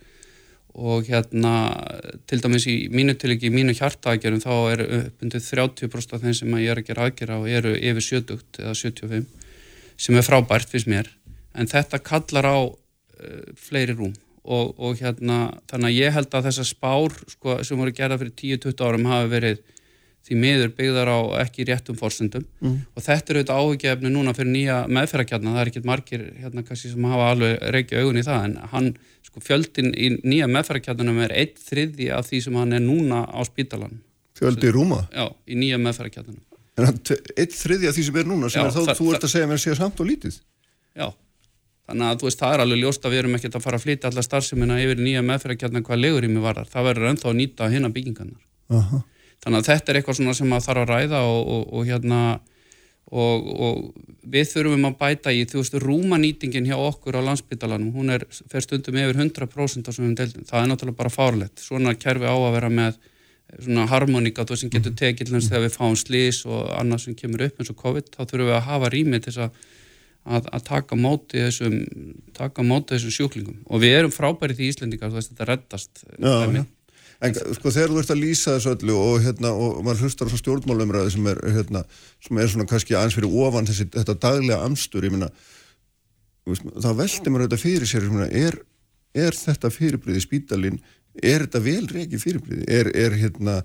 og 0.74 1.06
hérna 1.06 1.54
til 2.26 2.40
dæmis 2.42 2.66
í 2.66 2.90
mínu 2.90 3.14
tilíki, 3.22 3.52
í 3.52 3.54
mínu 3.54 3.76
hjartaðgerðum 3.78 4.42
þá 4.42 4.54
eru 4.74 4.88
uppundið 4.98 5.46
30% 5.52 6.16
af 6.18 6.24
þeim 6.24 6.34
sem 6.40 6.56
ég 6.58 6.74
er 6.74 6.82
að 6.82 6.88
gera 6.88 7.06
aðgerða 7.06 7.38
og 7.44 7.52
eru 7.60 7.76
yfir 7.78 8.08
70 8.08 8.64
eða 8.64 8.74
75 8.80 9.28
sem 10.02 10.18
er 10.18 10.26
frábært 10.26 10.74
fyrst 10.74 10.90
mér 10.90 11.12
en 11.54 11.70
þetta 11.70 12.02
kallar 12.04 12.50
á 12.50 12.58
uh, 12.66 13.44
fleiri 13.60 13.98
rúm. 13.98 14.14
Og, 14.44 14.74
og 14.76 15.00
hérna 15.00 15.54
þannig 15.72 15.88
að 15.88 16.00
ég 16.02 16.16
held 16.18 16.34
að 16.36 16.50
þessar 16.50 16.68
spár 16.68 17.14
sko, 17.32 17.62
sem 17.64 17.80
voru 17.80 17.94
gerða 17.96 18.18
fyrir 18.20 18.58
10-20 18.60 18.82
árum 18.84 19.06
hafi 19.08 19.30
verið 19.32 19.62
því 20.24 20.38
miður 20.40 20.72
byggðar 20.78 21.12
á 21.12 21.20
ekki 21.44 21.66
réttum 21.68 21.98
fórsendum 22.00 22.46
mm. 22.64 22.76
og 22.96 23.04
þetta 23.04 23.34
er 23.34 23.40
auðvitað 23.40 23.60
áhugjefni 23.60 24.12
núna 24.12 24.34
fyrir 24.36 24.54
nýja 24.54 24.78
meðferðarkjarnar, 24.88 25.56
það 25.56 25.64
er 25.64 25.72
ekkit 25.72 25.90
margir 25.90 26.24
hérna 26.40 26.64
kannski 26.68 26.92
sem 26.94 27.08
hafa 27.12 27.26
alveg 27.34 27.66
reykja 27.76 28.04
augun 28.04 28.22
í 28.22 28.24
það 28.28 28.48
en 28.48 28.56
hann, 28.72 28.90
sko 29.28 29.44
fjöldin 29.44 29.92
í 29.92 30.14
nýja 30.24 30.48
meðferðarkjarnarnum 30.52 31.20
er 31.26 31.36
eitt 31.42 31.60
þriði 31.64 32.08
af 32.16 32.30
því 32.30 32.42
sem 32.48 32.60
hann 32.62 32.78
er 32.80 32.84
núna 32.86 33.26
á 33.28 33.40
spítalan 33.48 34.00
Fjöldi 34.40 34.72
í 34.72 34.74
rúma? 34.74 35.02
Já, 35.12 35.28
í 35.44 35.60
nýja 35.60 35.82
meðferðarkjarnarnum 35.84 36.44
En 36.74 36.88
eitt 37.38 37.54
þriði 37.54 37.92
af 37.92 37.98
því 37.98 38.08
sem 38.08 38.16
er 38.24 38.32
núna 38.32 38.50
sem 38.50 38.64
Já, 38.64 38.70
er 38.70 38.74
þá, 38.74 38.96
þú 38.98 39.12
ert 39.14 39.28
að 39.28 39.34
segja 39.36 39.50
mér 39.52 39.60
að 39.60 39.66
sé 39.66 39.76
samt 39.78 40.00
og 40.00 40.08
lítið? 40.10 40.40
Já, 40.98 41.08
þannig 41.88 42.10
að 42.10 42.28
veist, 42.28 42.40
það 42.40 42.54
er 42.54 42.64
alveg 42.64 42.84
ljóst 42.84 43.06
að 43.06 43.16
við 43.16 43.24
erum 43.24 43.40
ekkert 43.40 43.58
að 43.60 43.66
fara 43.66 43.80
að 43.80 43.86
flytja 43.88 44.12
alla 44.12 44.24
starfseminna 44.24 44.82
yfir 44.84 45.02
nýja 45.04 45.24
meðferðarkjarnar 45.28 45.84
hvað 45.88 46.04
legur 46.04 46.28
í 46.28 46.30
mig 46.32 46.46
varðar, 46.46 46.70
það 46.72 46.88
verður 46.90 47.10
ennþá 47.12 47.32
að 47.32 47.40
nýta 47.40 47.72
hérna 47.74 47.92
byggingarnar. 47.94 48.46
Uh 48.72 48.86
-huh 48.92 49.04
þannig 49.44 49.60
að 49.60 49.70
þetta 49.70 49.92
er 49.92 50.00
eitthvað 50.00 50.20
sem 50.38 50.50
maður 50.50 50.66
þarf 50.68 50.84
að 50.84 50.92
ræða 50.92 51.22
og, 51.28 51.40
og, 51.54 51.64
og 51.76 51.88
hérna 51.88 52.20
og, 53.14 53.48
og 53.68 53.80
við 54.34 54.52
þurfum 54.54 54.88
að 54.88 55.00
bæta 55.02 55.34
í 55.36 55.44
þú 55.50 55.60
veist, 55.60 55.80
rúmanýtingin 55.84 56.70
hjá 56.70 56.78
okkur 56.80 57.20
á 57.20 57.22
landsbytalanum, 57.28 57.92
hún 57.94 58.14
er 58.16 58.24
fer 58.32 58.64
stundum 58.64 59.00
yfir 59.02 59.20
100% 59.20 59.90
á 59.90 59.92
svonum 59.92 60.16
deildin, 60.18 60.48
það 60.48 60.62
er 60.62 60.72
náttúrulega 60.72 61.02
bara 61.02 61.14
fárlegt, 61.14 61.60
svona 61.62 61.96
kerfi 62.00 62.30
á 62.30 62.36
að 62.36 62.56
vera 62.56 62.72
með 62.72 63.02
svona 63.60 63.86
harmoníka, 63.92 64.48
þú 64.48 64.56
veist, 64.56 64.66
sem 64.66 64.74
getur 64.74 64.96
tekið 64.98 65.30
til 65.30 65.36
þess 65.36 65.54
að 65.54 65.68
við 65.68 65.76
fáum 65.76 66.00
slís 66.00 66.42
og 66.48 66.72
annað 66.80 67.04
sem 67.04 67.20
kemur 67.20 67.44
upp 67.46 67.60
eins 67.60 67.74
og 67.74 67.80
COVID, 67.84 68.12
þá 68.16 68.22
þurfum 68.24 68.50
við 68.50 68.58
að 68.58 68.68
hafa 68.72 68.94
rými 68.96 69.20
til 69.20 69.34
þess 69.34 69.44
að 69.44 69.70
Að, 70.24 70.46
að 70.56 70.62
taka 70.64 70.96
móti 70.96 71.42
þessum 71.42 71.74
taka 72.38 72.64
móti 72.64 72.96
þessum 72.96 73.12
sjúklingum. 73.12 73.58
Og 73.68 73.82
við 73.84 73.98
erum 73.98 74.14
frábærið 74.14 74.62
í 74.64 74.70
Íslendingar 74.72 75.12
þú 75.12 75.20
veist 75.20 75.34
þetta 75.34 75.48
reddast 75.50 76.06
já, 76.16 76.38
já. 76.48 76.64
En 77.24 77.36
sko 77.56 77.72
þegar 77.72 77.92
þú 77.94 78.00
ert 78.02 78.12
að 78.12 78.20
lýsa 78.20 78.56
þessu 78.58 78.72
öllu 78.74 78.96
og, 79.00 79.14
hérna, 79.24 79.54
og 79.56 79.78
maður 79.86 80.08
hlustar 80.08 80.28
á 80.28 80.36
stjórnmálumræði 80.36 81.14
sem 81.14 81.30
er, 81.32 81.40
hérna, 81.56 81.84
sem 82.24 82.40
er 82.42 82.50
svona 82.52 82.68
kannski 82.68 82.98
aðeins 83.00 83.16
fyrir 83.16 83.38
ofan 83.46 83.70
þessi, 83.70 83.86
þetta 83.94 84.16
daglega 84.26 84.58
amstur, 84.66 85.08
ég 85.08 85.14
minna, 85.14 85.30
þá 86.44 86.90
veldi 87.00 87.32
maður 87.32 87.46
þetta 87.46 87.62
fyrir 87.62 87.90
sér, 87.90 88.10
myna, 88.12 88.28
er, 88.28 88.60
er 89.16 89.40
þetta 89.40 89.72
fyrirbriði 89.72 90.26
spítalinn, 90.26 90.82
er 91.22 91.46
þetta 91.46 91.64
vel 91.64 91.86
reikið 91.94 92.26
fyrirbriði, 92.26 92.68
er, 92.68 92.92
er 93.06 93.16
hérna, 93.22 93.62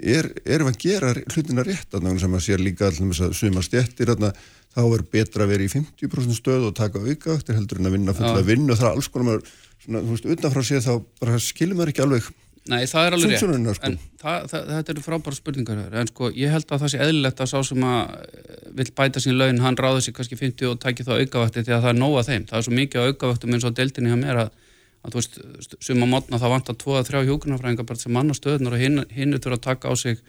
er, 0.00 0.30
erum 0.44 0.70
við 0.70 0.76
að 0.76 0.82
gera 0.84 1.12
hlutina 1.34 1.66
rétt 1.66 1.94
að 1.94 2.04
náttúrulega 2.06 2.24
sem 2.24 2.36
að 2.38 2.44
sér 2.46 2.64
líka 2.64 2.88
alltaf 2.88 3.22
að 3.26 3.34
suma 3.38 3.64
stjettir 3.64 4.12
hérna, 4.12 4.32
þá 4.74 4.82
er 4.86 5.06
betra 5.16 5.46
að 5.46 5.54
vera 5.54 5.66
í 5.66 5.72
50% 5.72 6.38
stöð 6.38 6.68
og 6.70 6.76
taka 6.78 7.02
auka 7.02 7.34
eftir 7.36 7.58
heldur 7.58 7.80
en 7.80 7.90
að 7.90 7.96
vinna 7.98 8.14
fulla 8.16 8.44
vinnu. 8.46 8.70
Og 8.72 8.78
það 8.78 8.90
er 8.90 9.00
alls 9.00 9.10
konar 9.10 9.28
maður, 9.30 9.50
svona, 9.82 10.04
þú 10.04 10.14
veist, 10.14 10.30
utanfrá 10.36 10.64
sér 10.66 10.86
þá 10.86 10.92
bara 11.22 11.42
skilum 11.42 11.80
maður 11.80 11.94
ekki 11.94 12.06
alveg 12.06 12.30
Nei, 12.68 12.84
það 12.86 13.06
er 13.06 13.14
alveg 13.16 13.30
rétt, 13.32 13.40
sko. 13.40 13.88
en 13.88 13.94
það, 14.20 14.42
það, 14.50 14.64
þetta 14.70 14.92
eru 14.92 15.02
frábæra 15.02 15.36
spurningar 15.38 15.94
en 15.96 16.10
sko 16.10 16.28
ég 16.36 16.52
held 16.52 16.68
að 16.68 16.82
það 16.82 16.92
sé 16.92 16.98
eðlilegt 17.06 17.40
að 17.40 17.48
sá 17.50 17.56
sem 17.66 17.86
að 17.88 18.10
eh, 18.20 18.58
vil 18.76 18.86
bæta 19.00 19.22
sín 19.24 19.38
laun, 19.40 19.62
hann 19.64 19.78
ráður 19.80 20.04
sér 20.04 20.14
kannski 20.18 20.36
50 20.38 20.68
og 20.68 20.76
tækir 20.82 21.08
þá 21.08 21.14
aukavætti 21.16 21.64
því 21.64 21.74
að 21.74 21.86
það 21.86 21.92
er 21.94 21.98
nóga 21.98 22.26
þeim, 22.28 22.44
það 22.50 22.58
er 22.58 22.66
svo 22.66 22.76
mikið 22.76 23.00
á 23.00 23.08
aukavættum 23.08 23.56
eins 23.56 23.66
og 23.66 23.78
deildinni 23.78 24.12
hjá 24.12 24.18
mér 24.20 24.42
að, 24.44 24.52
að 25.00 25.14
þú 25.14 25.20
veist, 25.20 25.38
sem 25.80 26.02
að 26.04 26.12
mótna 26.12 26.40
það 26.40 26.54
vantar 26.54 26.78
2-3 26.82 27.24
hjókunarfræðingar 27.28 27.88
bara 27.88 28.02
sem 28.02 28.12
manna 28.12 28.36
stöðunar 28.36 28.76
og 28.76 28.82
hinn, 28.82 29.04
hinn 29.14 29.34
er 29.34 29.42
þurfa 29.42 29.58
að 29.58 29.66
taka 29.68 29.92
á 29.92 29.94
sig 29.96 30.20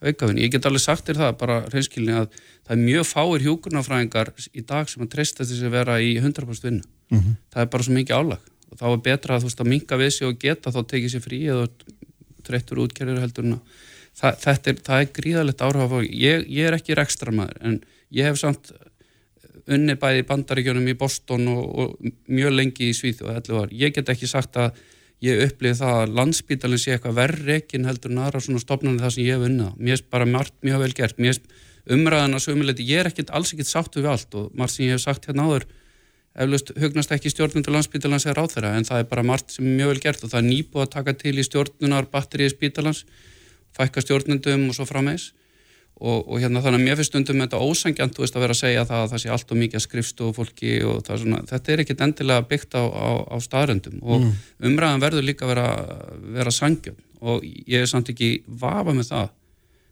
aukavættin. 0.00 0.40
Ég 0.40 0.52
get 0.54 0.68
alveg 0.68 0.84
sagt 0.84 1.08
þér 1.08 1.20
það 1.20 1.34
bara 1.40 1.58
reynskilni 1.72 2.14
að 2.16 2.30
það 2.64 2.76
er 2.76 2.84
mjög 2.84 3.08
fáir 3.10 3.44
hjókunarfræðingar 3.46 4.32
í 4.54 4.64
dag 4.68 4.88
sem 4.88 5.04
að 5.04 5.12
treysta 5.16 5.44
þess 5.44 5.66
að 5.66 5.74
vera 5.74 5.98
í 6.00 6.14
100% 6.20 6.68
vinnu. 6.68 6.86
Mm 7.10 7.18
-hmm. 7.18 7.36
Það 7.52 7.62
er 7.62 7.70
bara 7.74 7.86
svo 7.86 7.96
mikið 7.98 8.16
álag 8.16 8.50
og 8.70 8.78
þá 8.78 8.86
er 8.90 9.02
betra 9.04 9.36
að 9.36 9.42
þú 9.42 9.50
veist 9.50 9.60
að 9.60 9.70
minka 9.72 9.98
við 9.98 10.10
sig 10.14 10.28
og 10.28 10.38
geta 10.38 10.70
þá 10.70 10.80
tekið 10.86 11.10
sér 11.10 11.24
frí 11.24 11.40
eða 11.50 11.68
þreyttur 12.46 12.82
útgerður 12.84 13.22
heldur 13.24 13.44
en 13.44 13.56
það, 14.14 14.38
þetta 14.44 14.70
er, 14.70 14.76
það 14.86 15.00
er 15.00 15.12
gríðalegt 15.18 15.64
áhrif 15.66 15.96
ég, 16.10 16.46
ég 16.48 16.68
er 16.68 16.76
ekki 16.78 16.94
rekstra 16.98 17.34
maður 17.34 17.58
en 17.66 17.80
ég 18.14 18.30
hef 18.30 18.38
samt 18.40 18.72
unni 19.74 19.96
bæði 20.00 20.26
bandaríkjónum 20.28 20.88
í 20.90 20.96
Boston 20.98 21.48
og, 21.52 21.62
og 21.82 22.12
mjög 22.30 22.56
lengi 22.56 22.90
í 22.90 23.12
heldur 23.20 23.58
var, 23.62 23.74
ég 23.74 23.94
get 23.94 24.12
ekki 24.12 24.28
sagt 24.30 24.58
að 24.60 24.78
ég 25.24 25.42
upplýði 25.44 25.80
það 25.82 25.98
að 26.02 26.14
landsbítalinn 26.16 26.80
sé 26.80 26.94
eitthvað 26.94 27.18
verri 27.18 27.56
ekki 27.58 27.82
heldur 27.84 28.14
en 28.14 28.22
aðra 28.24 28.40
svona 28.44 28.62
stopnarnir 28.62 29.04
það 29.04 29.16
sem 29.16 29.26
ég 29.26 29.36
hef 29.36 29.48
unnað, 29.50 29.74
mér 29.76 29.98
er 29.98 30.06
bara 30.14 30.28
margt 30.28 30.56
mjög 30.64 30.84
vel 30.84 30.94
gert, 30.96 31.20
mér 31.20 31.36
er 31.36 31.96
umræðan 31.96 32.38
að 32.38 32.44
sömuleiti, 32.46 32.86
ég 32.88 33.02
er 33.02 33.10
ekkit, 33.10 33.32
alls 33.36 33.52
ekkit 33.52 33.68
sáttu 33.68 34.00
við 34.00 34.14
allt 34.14 34.36
og 34.38 34.48
margt 34.56 34.76
sem 34.76 34.86
ég 34.86 34.96
hef 34.96 35.04
sagt 35.04 35.28
hérna 35.28 35.48
áður 35.48 35.66
eflust 36.40 36.70
hugnast 36.78 37.12
ekki 37.12 37.32
stjórnundur 37.32 37.74
landsbítalans 37.74 38.26
er 38.30 38.38
ráð 38.38 38.54
þeirra 38.54 38.76
en 38.78 38.86
það 38.86 39.02
er 39.02 39.08
bara 39.10 39.26
margt 39.26 39.56
sem 39.56 39.66
er 39.66 39.76
mjög 39.80 39.92
vel 39.92 40.02
gert 40.04 40.24
og 40.24 40.32
það 40.32 40.40
er 40.40 40.46
nýbúið 40.46 40.84
að 40.84 40.92
taka 40.94 41.14
til 41.18 41.34
í 41.34 41.44
stjórnunar 41.46 42.08
batteriði 42.12 42.54
spítalans, 42.54 43.02
fækka 43.76 44.04
stjórnundum 44.04 44.68
og 44.70 44.78
svo 44.78 44.86
frammeins 44.86 45.32
og, 46.00 46.22
og 46.24 46.40
hérna 46.40 46.62
þannig 46.64 46.80
að 46.80 46.86
mér 46.86 46.98
finnst 46.98 47.12
stundum 47.12 47.42
þetta 47.44 47.60
ósangjant 47.60 48.16
þú 48.16 48.24
veist 48.24 48.38
að 48.38 48.44
vera 48.46 48.56
að 48.56 48.60
segja 48.62 48.86
það 48.88 49.02
að 49.04 49.10
það 49.12 49.22
sé 49.22 49.32
allt 49.34 49.52
og 49.52 49.60
mikið 49.60 49.80
að 49.80 49.84
skrifstu 49.86 50.30
fólki 50.36 50.72
og 50.88 51.02
það 51.04 51.14
er 51.16 51.22
svona, 51.24 51.42
þetta 51.50 51.74
er 51.74 51.82
ekkit 51.84 52.04
endilega 52.06 52.46
byggt 52.52 52.78
á, 52.80 52.84
á, 52.88 53.08
á 53.28 53.36
staðröndum 53.44 54.00
og 54.00 54.24
mm. 54.24 54.32
umræðan 54.70 55.04
verður 55.04 55.28
líka 55.28 55.44
að 55.44 55.52
vera, 55.52 55.66
vera 56.38 56.54
sangjum 56.56 56.96
og 57.20 57.44
ég 57.44 57.84
er 57.84 57.90
samt 57.90 58.08
ekki 58.14 58.32
vafa 58.48 58.96
með 58.96 59.12
það 59.12 59.36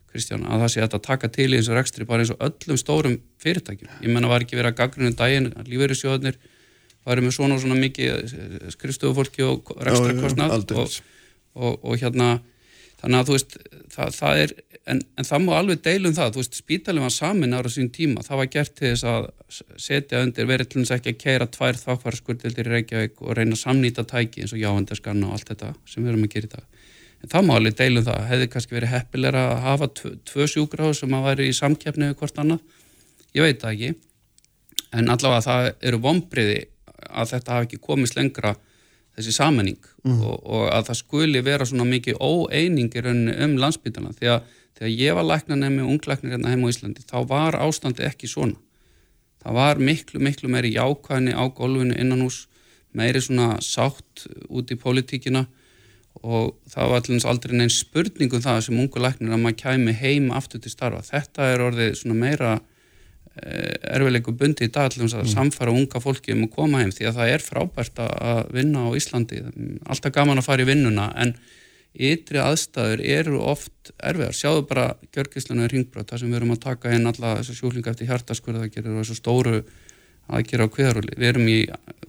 Kristján, 0.09 0.47
að 0.49 0.63
það 0.65 0.71
sé 0.73 0.85
að 0.85 0.95
taka 1.05 1.29
til 1.29 1.51
í 1.53 1.59
eins 1.59 1.67
og 1.69 1.77
rekstri 1.77 2.07
bara 2.09 2.25
eins 2.25 2.31
og 2.33 2.41
öllum 2.47 2.79
stórum 2.81 3.17
fyrirtækjum. 3.43 3.91
Ég 4.01 4.09
menna 4.09 4.31
var 4.31 4.45
ekki 4.45 4.57
verið 4.57 4.73
að 4.73 4.79
gagninu 4.79 5.11
um 5.11 5.17
daginn 5.19 5.49
að 5.53 5.69
lífeyrisjóðnir 5.69 6.39
varu 7.09 7.25
með 7.25 7.35
svona 7.37 7.59
og 7.59 7.63
svona 7.63 7.77
mikið 7.77 8.15
eh, 8.15 8.71
skrifstofufólki 8.73 9.45
og 9.45 9.69
rekstrakostnað 9.77 10.73
og, 10.81 10.97
og, 11.61 11.77
og 11.85 12.01
hérna 12.01 12.39
þannig 13.03 13.19
að 13.21 13.29
þú 13.29 13.37
veist, 13.37 13.59
það, 13.95 14.17
það 14.19 14.43
er 14.43 14.55
en, 14.89 15.03
en 15.19 15.27
það 15.27 15.45
má 15.45 15.53
alveg 15.59 15.83
deilum 15.85 16.15
það, 16.17 16.33
þú 16.35 16.43
veist 16.43 16.59
spítalinn 16.59 17.05
var 17.05 17.15
samin 17.15 17.57
ára 17.57 17.73
sín 17.73 17.91
tíma, 17.95 18.25
það 18.27 18.41
var 18.41 18.51
gert 18.55 18.75
til 18.79 18.91
þess 18.93 19.07
að 19.09 19.29
setja 19.81 20.23
undir, 20.25 20.49
verið 20.49 20.73
til 20.73 20.83
þess 20.83 20.97
ekki 20.97 21.15
að 21.15 21.21
keira 21.23 21.49
tvær 21.55 21.81
þákvarskurðildir 21.83 22.69
í 22.69 22.75
Reykjavík 22.75 23.23
og 23.25 23.37
reyna 23.39 23.57
að 23.57 23.63
samnýta 23.63 24.05
tæki 24.09 24.45
eins 24.45 24.55
og 24.57 24.63
jávendarskanna 24.63 25.29
og 25.29 25.37
allt 25.37 25.53
þetta 25.53 25.73
sem 25.89 26.05
við 26.05 26.13
erum 26.13 26.27
að 26.27 26.35
gera 26.35 26.51
í 26.51 26.53
dag. 26.57 26.67
En 27.19 27.33
það 27.33 27.47
má 27.49 27.55
alveg 27.57 27.79
deilum 27.79 28.07
það, 28.07 28.27
hefði 28.31 28.51
kannski 28.53 28.77
verið 28.77 28.95
heppilega 28.95 29.45
að 29.45 29.63
hafa 29.65 29.89
tvö 29.99 30.49
sjúgráð 30.53 30.93
sem 31.01 31.17
að 31.19 31.27
væri 31.27 31.49
í 31.49 31.57
samkjafni 31.57 32.09
eða 32.09 32.19
hvort 32.21 32.43
annað? 32.43 32.61
Ég 33.35 33.45
veit 33.45 33.63
það 33.63 33.75
ekki. 33.75 33.91
En 34.95 35.11
allavega 35.13 35.45
það 35.45 35.71
eru 35.91 36.01
vonbriði 36.05 36.61
að 37.09 37.33
þetta 37.35 37.57
hafi 37.57 37.69
ekki 37.69 37.81
komist 37.83 38.17
lengra 38.17 38.55
þessi 39.19 39.35
sammenning 39.35 39.81
mm. 40.05 40.21
og, 40.23 40.39
og 40.47 40.65
að 40.73 40.89
það 40.91 41.01
skuli 41.03 41.43
vera 41.45 41.67
svona 41.69 41.89
mikið 41.89 42.23
óeiningir 42.23 43.11
um 43.11 43.59
landsbytana 43.61 44.15
því 44.19 44.33
að 44.37 44.55
þegar 44.79 44.95
ég 44.95 45.19
var 45.19 45.27
læknan 45.27 45.65
nefnir 45.65 45.91
unglæknir 45.91 46.37
hérna 46.37 46.55
heim 46.55 46.65
á 46.65 46.71
Íslandi 46.71 47.07
þá 47.07 47.19
var 47.29 47.59
ástandi 47.59 48.07
ekki 48.07 48.31
svona 48.31 48.59
það 49.43 49.59
var 49.59 49.83
miklu 49.83 50.23
miklu 50.23 50.51
meiri 50.53 50.75
jákvæðni 50.77 51.35
á 51.35 51.45
gólfinu 51.51 51.99
innan 51.99 52.23
hús 52.27 52.47
meiri 52.97 53.21
svona 53.23 53.59
sátt 53.65 54.27
út 54.49 54.71
í 54.73 54.79
politíkina 54.81 55.47
og 56.23 56.57
það 56.71 56.91
var 56.91 57.03
allins 57.03 57.27
aldrei 57.29 57.55
neins 57.57 57.79
spurningum 57.83 58.43
það 58.43 58.65
sem 58.67 58.81
ungu 58.81 59.03
læknir 59.03 59.35
að 59.35 59.43
maður 59.45 59.61
kæmi 59.63 59.95
heim 60.01 60.33
aftur 60.35 60.63
til 60.63 60.73
starfa. 60.73 61.05
Þetta 61.07 61.51
er 61.53 61.63
orðið 61.63 61.95
svona 62.01 62.19
meira 62.19 62.55
eh, 63.43 63.77
erfiðleikum 63.95 64.37
bundi 64.39 64.69
í 64.69 64.73
dag 64.73 64.89
allins 64.89 65.17
að 65.17 65.27
mm. 65.27 65.33
samfara 65.35 65.75
unga 65.75 66.03
fólki 66.03 66.35
um 66.35 66.45
að 66.47 66.55
koma 66.57 66.83
heim 66.83 66.93
því 66.95 67.09
að 67.11 67.21
það 67.21 67.33
er 67.35 67.45
frábært 67.45 68.03
að 68.05 68.43
vinna 68.57 68.85
á 68.87 68.89
Íslandi. 68.99 69.41
Alltaf 69.89 70.15
gaman 70.15 70.43
að 70.43 70.49
fara 70.49 70.65
í 70.65 70.69
vinnuna 70.69 71.09
en 71.19 71.35
ytri 71.99 72.41
aðstæður 72.43 73.03
eru 73.03 73.43
oft 73.43 73.93
erfiðar. 73.97 74.37
Sjáðu 74.37 74.65
bara 74.71 74.89
Gjörgislanu 75.15 75.69
ringbrot, 75.71 76.09
það 76.11 76.23
sem 76.23 76.33
við 76.33 76.41
erum 76.41 76.55
að 76.55 76.65
taka 76.67 76.95
inn 76.95 77.11
alla 77.11 77.37
þessar 77.41 77.61
sjúklinga 77.61 77.95
eftir 77.95 78.11
hjartaskurða 78.11 78.65
það 78.65 78.75
gerir 78.77 78.95
og 78.95 79.03
þessu 79.03 79.19
stóru 79.19 79.61
aðgera 80.29 80.69
á 80.69 80.73
kviðarúli. 80.73 81.15
Við 81.17 81.31
erum 81.33 81.49
í 81.49 81.59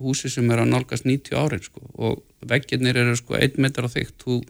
húsi 0.04 0.32
sem 0.32 0.50
er 0.52 0.62
að 0.64 0.74
nálgast 0.74 1.08
90 1.08 1.40
árin 1.40 1.64
sko, 1.64 1.86
og 1.96 2.20
veggirnir 2.52 3.00
eru 3.00 3.16
sko 3.18 3.38
1 3.40 3.60
metr 3.64 3.88
á 3.88 3.90
þygt, 3.90 4.18
þú 4.26 4.42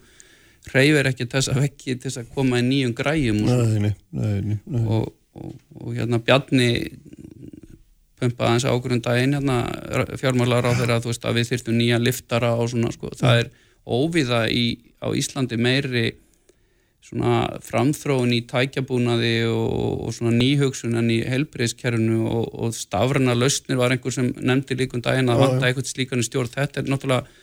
reyfir 0.73 1.09
ekki 1.09 1.29
þessa 1.29 1.55
veggi 1.57 1.95
til 1.95 2.09
þess 2.09 2.21
að 2.23 2.33
koma 2.35 2.59
í 2.59 2.65
nýjum 2.65 2.95
græjum 2.97 3.39
og, 3.45 3.61
nei, 3.79 3.93
nei, 4.11 4.41
nei, 4.49 4.81
og, 4.83 5.13
og, 5.39 5.55
og 5.79 5.95
hérna 5.97 6.19
Bjarni 6.23 6.69
pumpaði 8.19 8.55
hans 8.55 8.67
ágrunn 8.67 9.03
daginn 9.03 9.37
hérna, 9.37 9.61
fjármálar 10.19 10.67
á 10.67 10.75
þeirra 10.75 10.99
að, 10.99 11.11
að 11.23 11.37
við 11.39 11.51
þyrftum 11.53 11.77
nýja 11.79 11.99
liftara 12.01 12.55
og 12.59 12.71
svona 12.73 12.91
sko, 12.95 13.11
það 13.15 13.43
er 13.43 13.51
óviða 13.89 14.41
í, 14.51 14.65
á 14.99 15.07
Íslandi 15.15 15.59
meiri 15.59 16.09
svona 17.09 17.59
framþróun 17.65 18.33
í 18.35 18.41
tækjabúnaði 18.49 19.33
og, 19.49 20.03
og 20.05 20.13
svona 20.13 20.35
nýhugsunan 20.35 21.09
í 21.13 21.21
helbreyðskerfunu 21.25 22.19
og, 22.27 22.49
og 22.53 22.75
stafrana 22.75 23.37
lausnir 23.37 23.79
var 23.79 23.95
einhver 23.95 24.13
sem 24.13 24.33
nefndi 24.35 24.77
líkun 24.77 25.03
daginn 25.05 25.31
að 25.31 25.45
vanta 25.45 25.69
eitthvað 25.69 25.89
slíkan 25.89 26.21
í 26.21 26.27
stjórn. 26.27 26.51
Þetta 26.53 26.83
er 26.83 26.91
náttúrulega 26.91 27.39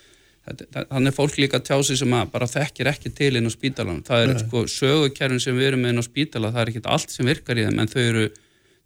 þannig 0.47 1.11
er 1.11 1.17
fólk 1.17 1.39
líka 1.41 1.61
tjási 1.61 1.97
sem 1.99 2.13
að 2.15 2.33
bara 2.33 2.47
þekkir 2.51 2.91
ekki 2.93 3.13
til 3.17 3.33
inn 3.39 3.51
á 3.51 3.53
spítalan 3.53 4.03
það 4.07 4.25
er 4.25 4.43
sko 4.45 4.65
sögukerfin 4.71 5.43
sem 5.43 5.57
við 5.59 5.73
erum 5.73 5.83
með 5.83 5.95
inn 5.95 6.03
á 6.03 6.07
spítala 6.07 6.53
það 6.55 6.63
er 6.63 6.73
ekki 6.73 6.83
allt 6.97 7.15
sem 7.15 7.27
virkar 7.27 7.59
í 7.59 7.67
þeim 7.67 7.83
en 7.83 7.91
þau 7.91 8.03
eru 8.05 8.27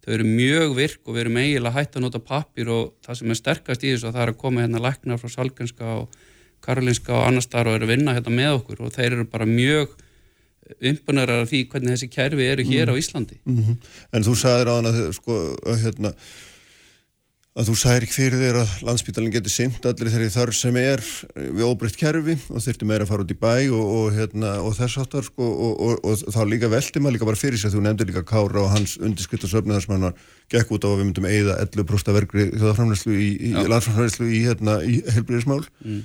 þau 0.01 0.13
eru 0.15 0.25
mjög 0.25 0.75
virk 0.79 1.01
og 1.05 1.15
við 1.15 1.23
erum 1.25 1.39
eiginlega 1.41 1.77
hægt 1.77 1.97
að 1.97 2.05
nota 2.07 2.21
pappir 2.31 2.71
og 2.73 2.93
það 3.05 3.19
sem 3.19 3.33
er 3.33 3.39
sterkast 3.39 3.83
í 3.85 3.91
þessu 3.93 4.09
að 4.09 4.15
það 4.17 4.23
er 4.25 4.33
að 4.33 4.39
koma 4.41 4.63
hérna 4.63 4.81
læknar 4.81 5.21
frá 5.21 5.29
Salgenska 5.29 5.97
og 5.99 6.21
Karolinska 6.65 7.13
og 7.13 7.27
annar 7.27 7.45
starf 7.45 7.69
og 7.69 7.77
eru 7.77 7.87
að 7.87 7.93
vinna 7.95 8.15
hérna 8.17 8.33
með 8.33 8.55
okkur 8.59 8.81
og 8.85 8.95
þeir 8.95 9.17
eru 9.19 9.27
bara 9.29 9.49
mjög 9.49 9.93
umbunarar 10.79 11.43
af 11.43 11.51
því 11.51 11.65
hvernig 11.71 11.95
þessi 11.95 12.09
kerfi 12.11 12.47
eru 12.47 12.65
hér 12.65 12.87
mm. 12.87 12.93
á 12.93 12.99
Íslandi. 13.01 13.37
Mm 13.43 13.57
-hmm. 13.57 13.75
En 14.13 14.23
þú 14.23 14.35
sagðir 14.39 14.71
á 14.71 14.73
hana 14.77 15.13
sko, 15.13 15.37
hérna, 15.83 16.13
að 17.51 17.67
þú 17.67 17.73
sagðir 17.81 18.05
ekki 18.05 18.15
fyrir 18.15 18.39
þér 18.39 18.57
að 18.61 18.73
landsbytalinn 18.87 19.33
getur 19.33 19.51
simt 19.51 19.85
allir 19.87 20.07
þeirri 20.13 20.29
þar 20.31 20.51
sem 20.55 20.77
er 20.79 21.01
við 21.35 21.63
óbreytt 21.67 21.97
kerfi 21.99 22.37
og 22.47 22.63
þurfti 22.63 22.87
meira 22.87 23.03
að 23.03 23.09
fara 23.11 23.25
út 23.25 23.33
í 23.33 23.37
bæ 23.41 23.55
og, 23.75 23.81
og, 23.81 24.05
hérna, 24.15 24.53
og 24.63 24.77
þess 24.77 25.01
áttar 25.01 25.27
sko, 25.27 25.49
og, 25.67 25.99
og 26.07 26.21
þá 26.31 26.39
líka 26.47 26.69
veldi 26.71 27.03
maður 27.03 27.17
líka 27.17 27.27
bara 27.27 27.41
fyrir 27.41 27.59
sig 27.59 27.73
þú 27.73 27.83
nefndir 27.83 28.07
líka 28.07 28.23
Kára 28.29 28.63
og 28.63 28.71
hans 28.71 28.95
undirskrift 29.03 29.49
og 29.49 29.51
söfni 29.51 29.75
þar 29.75 29.83
sem 29.83 29.95
hann 29.97 30.07
var 30.07 30.23
gekk 30.55 30.71
út 30.77 30.87
á 30.87 30.89
að 30.93 30.95
við 30.95 31.09
myndum 31.09 31.27
eigða 31.27 31.57
11% 31.65 32.15
verkri 32.21 32.47
þjóðaframlæslu 32.53 33.17
í, 33.19 33.29
í 33.51 33.53
landsframlæslu 33.59 34.29
í, 34.31 34.41
hérna, 34.47 34.77
í 34.87 35.01
helbriðismál 35.11 35.65
mm. 35.83 36.01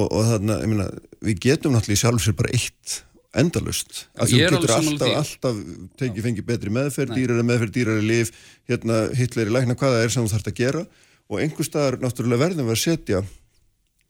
og 0.00 0.16
ég 0.32 0.72
meina, 0.72 0.88
við 1.20 1.44
getum 1.44 1.76
náttúrulega 1.76 2.06
sjálfsir 2.06 2.40
bara 2.40 2.56
eitt 2.56 3.02
endalust 3.40 4.04
að 4.16 4.32
þú 4.32 4.42
getur 4.42 4.74
alltaf, 4.76 5.16
alltaf 5.22 5.58
tekið 6.00 6.28
fengið 6.28 6.46
betri 6.50 6.72
meðferð, 6.74 7.16
dýrari 7.16 7.46
meðferð, 7.46 7.74
dýrari 7.74 8.06
líf 8.06 8.30
hérna 8.70 9.02
hitleri 9.16 9.52
lækna 9.52 9.76
hvaða 9.78 10.04
er 10.04 10.14
sem 10.14 10.26
þú 10.26 10.34
þarfst 10.34 10.52
að 10.52 10.60
gera. 10.60 10.86
Og 11.26 11.42
einhver 11.42 11.66
staðar 11.66 11.98
náttúrulega 12.02 12.44
verðum 12.44 12.68
við 12.70 12.76
að 12.76 12.82
setja 12.84 13.24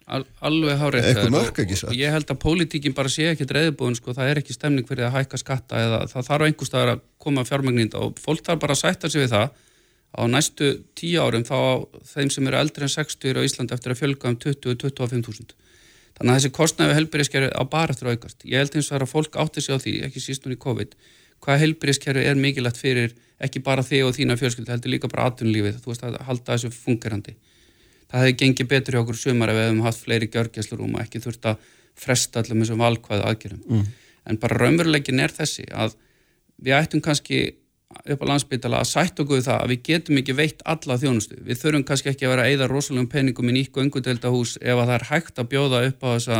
Al, 0.06 0.20
alveg 0.38 0.76
hárið 0.78 1.06
ekki 1.10 1.76
satt? 1.80 1.88
og 1.90 1.96
ég 1.98 2.12
held 2.14 2.28
að 2.30 2.38
pólitíkin 2.44 2.94
bara 2.94 3.10
sé 3.10 3.24
ekki 3.32 3.46
dreðbúin 3.50 3.96
sko, 3.98 4.12
það 4.14 4.28
er 4.30 4.38
ekki 4.38 4.54
stemning 4.54 4.86
fyrir 4.86 5.08
að 5.08 5.16
hækka 5.16 5.40
skatta 5.42 5.80
eða 5.82 5.98
það 6.12 6.28
þarf 6.28 6.46
einhver 6.46 6.68
staðar 6.68 6.92
að 6.92 7.00
koma 7.24 7.42
fjármagninda 7.48 8.02
og 8.04 8.20
fólk 8.22 8.44
þarf 8.46 8.60
bara 8.62 8.76
að 8.76 8.82
sætta 8.84 9.10
sig 9.10 9.24
við 9.24 9.32
það 9.34 9.56
á 10.14 10.22
næstu 10.30 10.68
tíu 10.94 11.24
árum 11.26 11.42
þá 11.48 11.58
þeim 12.12 12.30
sem 12.36 12.46
eru 12.46 12.60
eldri 12.60 12.86
en 12.86 12.94
60 12.94 13.34
á 13.34 13.42
Íslandi 13.42 13.74
eftir 13.74 13.96
að 13.96 14.00
fjölga 14.04 14.30
um 14.30 14.38
20-25.000 14.46 15.58
Þannig 16.16 16.32
að 16.32 16.38
þessi 16.38 16.52
kostnæfi 16.56 16.96
helbyrjaskerfi 16.96 17.52
á 17.52 17.62
bara 17.68 17.94
að 17.96 18.12
aukast. 18.14 18.44
Ég 18.48 18.62
held 18.62 18.76
eins 18.76 18.88
og 18.88 18.94
það 18.94 19.04
að 19.04 19.12
fólk 19.12 19.38
átti 19.42 19.62
sig 19.64 19.76
á 19.76 19.78
því, 19.82 19.94
ekki 20.06 20.22
síst 20.24 20.46
núna 20.46 20.56
í 20.56 20.60
COVID, 20.62 20.94
hvað 21.44 21.60
helbyrjaskerfi 21.62 22.24
er 22.24 22.40
mikilvægt 22.40 22.80
fyrir 22.80 23.12
ekki 23.44 23.60
bara 23.60 23.84
þig 23.84 24.06
og 24.06 24.14
þína 24.16 24.38
fjölskyldi, 24.40 24.72
heldur 24.72 24.94
líka 24.94 25.10
bara 25.12 25.28
atvinnulífið, 25.28 25.82
þú 25.84 25.92
veist 25.92 26.06
að 26.08 26.16
halda 26.24 26.56
þessu 26.56 26.72
fungerandi. 26.72 27.36
Það 28.06 28.22
hefði 28.22 28.36
gengið 28.40 28.70
betur 28.70 28.96
hjá 28.96 29.02
okkur 29.02 29.18
sumar 29.20 29.52
ef 29.52 29.58
við 29.58 29.66
hefum 29.66 29.84
haft 29.84 30.02
fleiri 30.06 30.30
gjörgjæslurum 30.32 30.96
og 30.96 31.02
ekki 31.02 31.20
þurft 31.20 31.48
að 31.50 31.70
fresta 32.00 32.40
allum 32.40 32.62
þessum 32.62 32.80
valkvæðu 32.80 33.26
aðgerðum. 33.28 33.62
Mm. 33.68 33.86
En 34.26 34.40
bara 34.40 34.60
raunveruleikin 34.62 35.22
er 35.22 35.34
þessi 35.34 35.66
að 35.74 35.96
við 36.62 36.78
ættum 36.78 37.02
kannski 37.04 37.40
upp 37.94 38.22
á 38.22 38.30
landsbytala 38.30 38.80
að 38.82 38.90
sætt 38.90 39.20
okkur 39.22 39.42
það 39.46 39.60
að 39.62 39.72
við 39.72 39.82
getum 39.88 40.20
ekki 40.20 40.34
veitt 40.36 40.62
alla 40.66 40.98
þjónustu. 41.00 41.38
Við 41.46 41.60
þurfum 41.60 41.84
kannski 41.86 42.10
ekki 42.10 42.26
að 42.26 42.32
vera 42.34 42.46
að 42.46 42.52
eigða 42.52 42.68
rosalegum 42.70 43.08
peningum 43.10 43.50
í 43.50 43.56
nýtt 43.56 43.76
og 43.76 43.84
engundeldahús 43.84 44.56
ef 44.60 44.74
að 44.74 44.84
það 44.84 44.94
er 44.96 45.06
hægt 45.10 45.40
að 45.40 45.50
bjóða 45.52 45.82
upp 45.88 46.06
á 46.06 46.08
þessa 46.16 46.38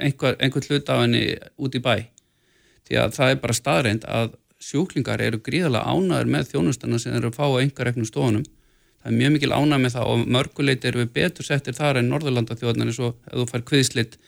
einhver, 0.00 0.38
einhver 0.40 0.66
hlut 0.68 0.90
af 0.90 1.02
henni 1.04 1.24
út 1.58 1.76
í 1.78 1.82
bæ. 1.84 1.94
Því 2.88 2.98
að 3.02 3.14
það 3.18 3.34
er 3.34 3.42
bara 3.44 3.58
staðreind 3.58 4.06
að 4.06 4.32
sjúklingar 4.60 5.22
eru 5.24 5.40
gríðarlega 5.40 5.94
ánæður 5.94 6.32
með 6.34 6.50
þjónustana 6.50 6.98
sem 7.00 7.14
eru 7.16 7.30
að 7.30 7.38
fá 7.38 7.46
á 7.46 7.60
einhver 7.60 7.92
eknum 7.92 8.08
stofunum. 8.08 8.48
Það 9.00 9.12
er 9.12 9.16
mjög 9.16 9.32
mikil 9.36 9.54
ánæð 9.54 9.80
með 9.80 9.94
það 9.94 10.10
og 10.10 10.26
mörguleit 10.36 10.84
eru 10.84 11.00
við 11.00 11.14
betur 11.14 11.46
settir 11.46 11.76
þar 11.78 12.00
en 12.00 12.10
Norðurlanda 12.10 12.58
þjóðan 12.58 12.90
eins 12.90 12.98
og 13.00 13.14
ef 13.30 13.38
þú 13.38 13.46
fær 13.48 13.64
kviðslitt 13.70 14.18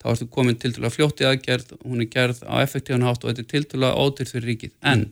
þá 0.00 0.06
ertu 0.14 0.28
komin 0.32 0.56
til 0.60 0.72
til 0.72 0.84
að 0.84 0.94
fljótti 0.96 1.26
aðgerð, 1.28 1.74
hún 1.84 2.00
er 2.04 2.08
gerð 2.12 2.40
á 2.48 2.60
effektívan 2.62 3.04
hátt 3.04 3.24
og 3.24 3.30
þetta 3.30 3.44
er 3.44 3.50
til 3.52 3.64
til 3.68 3.82
að 3.84 4.00
ótyrt 4.00 4.32
fyrir 4.32 4.48
ríkið. 4.52 4.72
En 4.84 5.04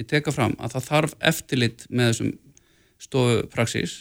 ég 0.00 0.08
teka 0.08 0.32
fram 0.34 0.56
að 0.58 0.76
það 0.76 0.86
þarf 0.90 1.16
eftirlit 1.30 1.86
með 1.88 2.12
þessum 2.12 2.34
stofupraxís. 3.00 3.96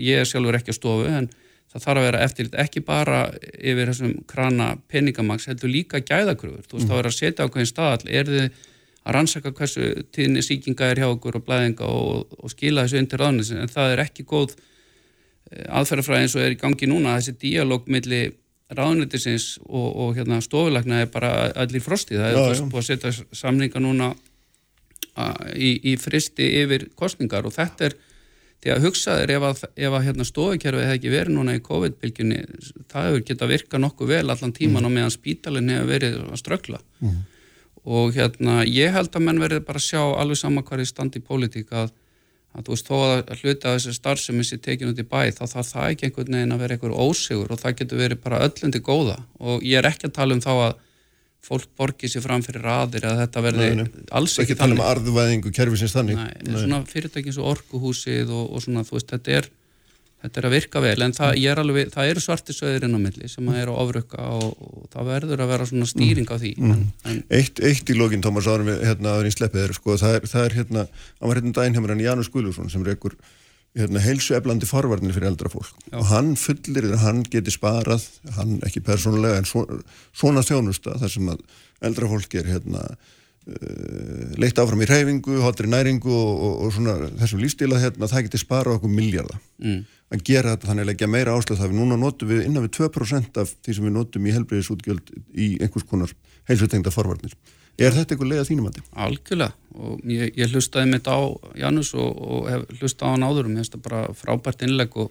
Ég 0.00 0.20
er 0.20 0.28
sjálfur 0.28 0.58
ekki 0.58 0.74
á 0.74 0.76
stofu 0.76 1.08
en 1.08 1.30
það 1.72 1.86
þarf 1.86 2.00
að 2.00 2.06
vera 2.06 2.22
eftirlit 2.26 2.60
ekki 2.60 2.84
bara 2.84 3.22
yfir 3.56 3.90
þessum 3.90 4.14
krana 4.30 4.68
peningamags 4.92 5.48
heldur 5.50 5.72
líka 5.72 6.02
gæðakröfur. 6.04 6.66
Þú 6.68 6.78
veist 6.78 6.86
mm. 6.86 6.92
þá 6.92 7.00
er 7.00 7.08
að 7.10 7.16
setja 7.18 7.48
á 7.48 7.50
hverjum 7.50 7.70
staðall 7.72 8.12
er 8.12 8.30
þið 8.30 8.44
að 9.04 9.16
rannsaka 9.18 9.52
hversu 9.56 9.88
tíðinni 10.14 10.44
síkinga 10.44 10.92
er 10.92 11.02
hjá 11.02 11.08
okkur 11.10 11.40
og 11.40 11.44
blæðinga 11.48 11.88
og, 11.88 12.36
og 12.40 12.52
skila 12.52 12.86
þessu 12.86 13.02
undir 13.02 13.20
ráðnins 13.20 13.52
en 13.52 13.72
það 13.72 13.96
er 13.96 14.04
ekki 14.06 14.24
góð 14.28 14.54
eh, 14.54 15.66
aðferðafræði 15.80 16.24
eins 16.24 16.36
og 16.38 16.44
er 16.44 16.54
í 16.54 16.60
gangi 16.60 16.88
núna. 16.88 17.18
Þessi 17.18 17.36
díalóg 17.42 17.90
milli 17.92 18.22
ráðnættisins 18.74 19.58
og, 19.66 19.88
og 19.88 20.14
hérna, 20.16 20.40
stofulagna 20.44 21.02
er 21.04 21.10
bara 21.12 21.50
allir 21.64 21.84
frostið. 21.84 22.22
Það 22.22 22.38
er 22.54 22.62
búin 22.62 22.80
að 22.80 22.88
setja 22.88 23.12
samninga 23.36 23.82
núna 23.82 24.14
í, 25.54 25.70
í 25.92 25.94
fristi 26.00 26.46
yfir 26.62 26.88
kostningar 26.98 27.46
og 27.46 27.54
þetta 27.54 27.88
er 27.88 27.96
því 28.64 28.72
að 28.72 28.86
hugsaður 28.86 29.32
ef 29.34 29.46
að, 29.48 29.62
ef 29.76 29.94
að 29.94 30.06
hérna, 30.06 30.24
stofukerfið 30.24 30.86
hefði 30.86 30.98
ekki 30.98 31.12
verið 31.12 31.36
núna 31.36 31.56
í 31.58 31.62
COVID-bylgjunni 31.64 32.38
það 32.90 33.08
hefur 33.08 33.24
geta 33.28 33.48
virkað 33.50 33.82
nokkuð 33.84 34.12
vel 34.14 34.24
allan 34.24 34.54
tíman 34.56 34.80
mm. 34.80 34.88
og 34.88 34.94
meðan 34.94 35.12
spítalinn 35.12 35.72
hefur 35.74 35.90
verið 35.90 36.16
að 36.24 36.40
ströggla 36.40 36.80
mm. 37.04 37.18
og 37.98 38.16
hérna 38.16 38.62
ég 38.64 38.96
held 38.96 39.12
að 39.12 39.26
menn 39.26 39.42
verið 39.42 39.66
bara 39.68 39.82
að 39.82 39.86
sjá 39.90 40.00
alveg 40.00 40.40
sama 40.40 40.64
hvað 40.64 40.86
er 40.86 40.90
stand 40.90 41.20
í 41.20 41.22
pólitík 41.28 41.76
að, 41.76 41.92
að 42.56 42.64
þú 42.64 42.74
veist 42.74 42.88
þó 42.88 42.96
að 43.04 43.34
hluta 43.42 43.76
þessi 43.76 43.94
starfsemi 43.98 44.48
sér 44.48 44.64
tekinu 44.64 44.94
út 44.94 45.04
í 45.04 45.06
bæ 45.12 45.20
þá 45.36 45.44
þarf 45.44 45.70
það 45.74 45.90
ekki 45.90 46.08
einhvern 46.08 46.38
veginn 46.38 46.56
að 46.56 46.64
vera 46.64 46.78
einhver 46.78 46.96
ósigur 47.04 47.52
og 47.52 47.60
það 47.60 47.78
getur 47.82 48.00
verið 48.00 48.24
bara 48.24 48.42
öllundi 48.48 48.80
góða 48.80 49.20
og 49.44 49.60
ég 49.60 49.82
er 49.82 49.92
ekki 49.92 50.08
að 50.08 50.16
tala 50.22 50.38
um 50.38 50.44
þá 50.44 50.52
að 50.56 50.74
fólk 51.44 51.68
borgið 51.78 52.14
sér 52.14 52.24
fram 52.24 52.44
fyrir 52.44 52.64
raðir 52.64 53.04
að 53.08 53.20
þetta 53.24 53.42
verði 53.44 53.66
nei, 53.66 53.82
nei. 53.82 54.06
alls 54.16 54.38
ekki, 54.38 54.54
ekki 54.54 54.60
þannig. 54.60 54.78
Ekki 54.78 54.78
tala 54.78 54.78
um 54.78 54.86
arðvæðingu 54.92 55.52
kervisins 55.58 55.96
þannig. 55.96 56.20
Nei, 56.20 56.32
nei. 56.46 56.56
svona 56.62 56.80
fyrirtækins 56.88 57.40
og 57.40 57.50
orkuhúsið 57.52 58.32
og, 58.32 58.48
og 58.48 58.64
svona 58.64 58.84
þú 58.88 58.96
veist 58.96 59.12
þetta 59.12 59.36
er, 59.40 59.50
þetta 60.24 60.40
er 60.40 60.48
að 60.48 60.56
virka 60.56 60.82
vel 60.84 60.96
en 61.04 61.16
það, 61.18 61.36
mm. 61.36 61.62
alveg, 61.64 61.92
það 61.94 62.10
eru 62.14 62.24
svartisöðir 62.24 62.88
inn 62.88 62.96
á 62.96 63.00
milli 63.04 63.30
sem 63.30 63.44
mm. 63.44 63.60
er 63.60 63.72
á 63.72 63.74
ofrukka 63.76 64.28
og, 64.38 64.66
og 64.70 64.90
það 64.94 65.12
verður 65.12 65.44
að 65.44 65.54
vera 65.54 65.68
svona 65.68 65.90
stýring 65.92 66.32
á 66.32 66.36
því. 66.40 66.54
Mm. 66.64 66.82
En, 67.12 67.22
eitt, 67.40 67.64
eitt 67.64 67.92
í 67.92 67.98
lógin 67.98 68.24
Tómas 68.24 68.48
árum 68.48 68.72
við 68.72 68.84
hérna 68.88 69.18
aðeins 69.18 69.36
sleppið 69.36 69.66
er 69.66 69.76
sko 69.76 69.98
það 70.00 70.20
er, 70.20 70.28
það 70.32 70.48
er 70.48 70.60
hérna, 70.62 70.86
hann 71.20 71.32
var 71.32 71.42
hérna 71.42 71.56
dæn 71.60 71.80
hérna 71.80 72.08
Janus 72.08 72.32
Guðlússon 72.32 72.72
sem 72.72 72.86
er 72.86 72.96
ekkur 72.96 73.18
hérna, 73.78 74.02
heilsu 74.02 74.36
eflandi 74.38 74.68
forvarnir 74.68 75.14
fyrir 75.16 75.30
eldra 75.32 75.50
fólk 75.52 75.72
Já. 75.88 75.98
og 75.98 76.06
hann 76.12 76.34
fullir 76.38 76.86
þegar 76.86 77.02
hann 77.02 77.24
geti 77.26 77.54
sparað 77.54 78.06
hann 78.36 78.56
ekki 78.66 78.84
persónulega 78.86 79.40
en 79.40 79.48
svona, 79.48 79.80
svona 80.14 80.44
þjónusta 80.46 80.98
þar 81.02 81.12
sem 81.16 81.32
að 81.32 81.42
eldra 81.88 82.10
fólk 82.12 82.36
er 82.38 82.50
hérna 82.52 82.84
uh, 82.84 84.30
leitt 84.40 84.60
áfram 84.62 84.84
í 84.84 84.88
reyfingu, 84.88 85.40
hotri 85.42 85.70
næringu 85.70 86.12
og, 86.12 86.30
og, 86.46 86.54
og 86.66 86.76
svona 86.76 87.10
þessum 87.18 87.42
lífstíla 87.42 87.82
hérna, 87.82 88.10
það 88.10 88.28
geti 88.28 88.42
sparað 88.44 88.78
okkur 88.78 88.94
miljardar 88.94 89.42
mm. 89.58 89.82
að 90.14 90.24
gera 90.30 90.54
þetta 90.54 90.70
þannig 90.70 90.86
að 90.86 90.90
leggja 90.92 91.10
meira 91.16 91.34
áslöð 91.34 91.60
það 91.64 91.74
við 91.74 91.82
núna 91.82 92.00
notum 92.00 92.30
við 92.30 92.46
innan 92.46 92.68
við 92.68 92.76
2% 92.78 93.42
af 93.42 93.58
því 93.58 93.76
sem 93.78 93.88
við 93.90 93.96
notum 93.98 94.30
í 94.30 94.38
helbreyðisútgjöld 94.38 95.14
í 95.34 95.50
einhvers 95.58 95.90
konar 95.90 96.14
heilsutengda 96.46 96.94
forvarnir 96.94 97.34
Er 97.74 97.94
þetta 97.94 98.14
eitthvað 98.14 98.30
leið 98.30 98.40
að 98.42 98.48
þínum 98.50 98.70
þið? 98.70 98.88
Algjörlega. 99.04 99.54
Og 99.74 100.02
ég, 100.14 100.34
ég 100.38 100.52
hlustaði 100.54 100.90
mitt 100.92 101.08
á 101.10 101.18
Janus 101.58 101.90
og, 101.98 102.10
og 102.22 102.50
hef 102.52 102.66
hlustaði 102.78 103.10
á 103.10 103.12
hann 103.16 103.26
áður 103.26 103.48
og 103.48 103.50
mér 103.50 103.62
finnst 103.62 103.74
það 103.74 103.86
bara 103.88 104.02
frábært 104.14 104.62
innleg 104.66 104.98
og 105.02 105.10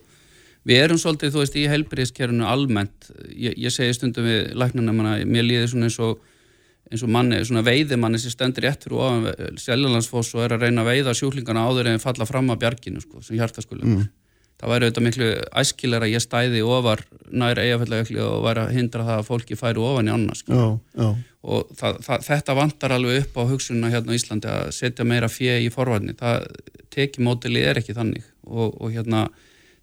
við 0.63 0.83
erum 0.85 1.01
svolítið, 1.01 1.33
þú 1.33 1.41
veist, 1.43 1.57
í 1.59 1.65
helbriðskerfunu 1.67 2.47
almennt, 2.47 3.09
ég, 3.35 3.57
ég 3.59 3.73
segi 3.75 3.97
stundum 3.97 4.29
við 4.29 4.53
læknarna, 4.55 4.95
manna, 4.95 5.17
mér 5.27 5.47
líði 5.49 5.73
svona 5.73 5.89
eins 5.89 5.99
og 5.99 6.23
eins 6.93 7.03
og 7.03 7.11
manni, 7.11 7.39
svona 7.47 7.63
veiðimanni 7.65 8.19
sem 8.21 8.31
stendur 8.31 8.67
rétt 8.67 8.83
fyrir 8.85 8.99
ofan 9.01 9.59
Sjællandsfoss 9.59 10.35
og 10.37 10.43
er 10.45 10.55
að 10.55 10.67
reyna 10.67 10.83
að 10.83 10.91
veiða 10.91 11.15
sjúklingarna 11.17 11.63
áður 11.67 11.89
en 11.89 12.03
falla 12.03 12.27
fram 12.29 12.51
að 12.53 12.59
bjarginu, 12.63 13.03
sko, 13.03 13.23
sem 13.23 13.39
hjartaskulega 13.39 13.87
mm 13.89 14.03
það 14.63 14.71
væri 14.71 14.87
auðvitað 14.87 15.05
miklu 15.07 15.29
æskilar 15.59 16.05
að 16.05 16.13
ég 16.13 16.23
stæði 16.23 16.63
ofar 16.63 17.03
nær 17.33 17.59
eigafellagökli 17.59 18.21
og 18.23 18.43
væri 18.45 18.63
að 18.63 18.75
hindra 18.77 19.07
það 19.07 19.19
að 19.19 19.27
fólki 19.27 19.57
færi 19.59 19.83
ofan 19.83 20.09
í 20.09 20.13
annars 20.13 20.43
sko. 20.43 20.59
og 21.43 21.73
það, 21.75 21.97
það, 22.05 22.27
þetta 22.29 22.55
vantar 22.55 22.95
alveg 22.95 23.23
upp 23.23 23.39
á 23.39 23.43
hugsunna 23.49 23.89
hérna 23.91 24.15
á 24.15 24.17
Íslandi 24.17 24.51
að 24.51 24.69
setja 24.77 25.07
meira 25.07 25.27
fjö 25.31 25.57
í 25.59 25.71
forvarni 25.73 26.15
það 26.19 26.45
teki 26.93 27.25
mótili 27.25 27.65
er 27.65 27.81
ekki 27.81 27.97
þannig 27.97 28.23
og, 28.47 28.77
og 28.79 28.93
hérna 28.93 29.25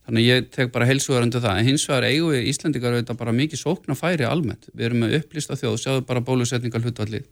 þannig 0.07 0.27
ég 0.27 0.49
tek 0.55 0.73
bara 0.73 0.89
heilsugarandu 0.89 1.43
það. 1.43 1.61
En 1.61 1.69
hins 1.69 1.85
vegar 1.91 2.09
eigum 2.09 2.33
við 2.33 2.49
Íslandikar 2.51 2.97
auðvitað 2.97 3.21
bara 3.21 3.37
mikið 3.37 3.61
sókna 3.61 3.99
færi 3.99 4.27
almennt, 4.27 4.71
við 4.73 4.89
erum 4.89 5.05
með 5.05 5.19
upplýsta 5.21 5.59
þjóð 5.61 5.77
sjáðu 5.83 6.07
bara 6.09 6.25
bólusetningar 6.25 6.83
hlutvallið 6.87 7.29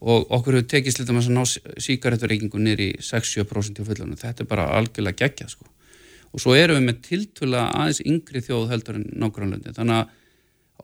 og 0.00 0.30
okkur 0.32 0.56
hefur 0.56 0.70
tekist 0.70 1.00
litur 1.02 1.18
með 1.18 1.26
að 1.28 1.34
ná 1.36 1.82
síkareturreikingu 1.84 2.62
nýri 2.62 2.86
6-7% 3.04 3.82
í 3.82 3.84
fullunum, 3.84 4.16
þetta 4.16 4.46
er 4.46 4.48
bara 4.48 4.70
algjörlega 4.78 5.26
geggjað 5.26 5.58
sko 5.58 5.66
og 6.30 6.42
svo 6.42 6.54
erum 6.54 6.78
við 6.78 6.88
með 6.88 7.02
tiltvöla 7.08 7.66
aðeins 7.74 8.02
yngri 8.06 8.42
þjóð 8.46 8.72
heldur 8.72 9.00
en 9.00 9.06
nákvæmlega 9.22 9.76
þannig 9.76 10.00
að 10.00 10.16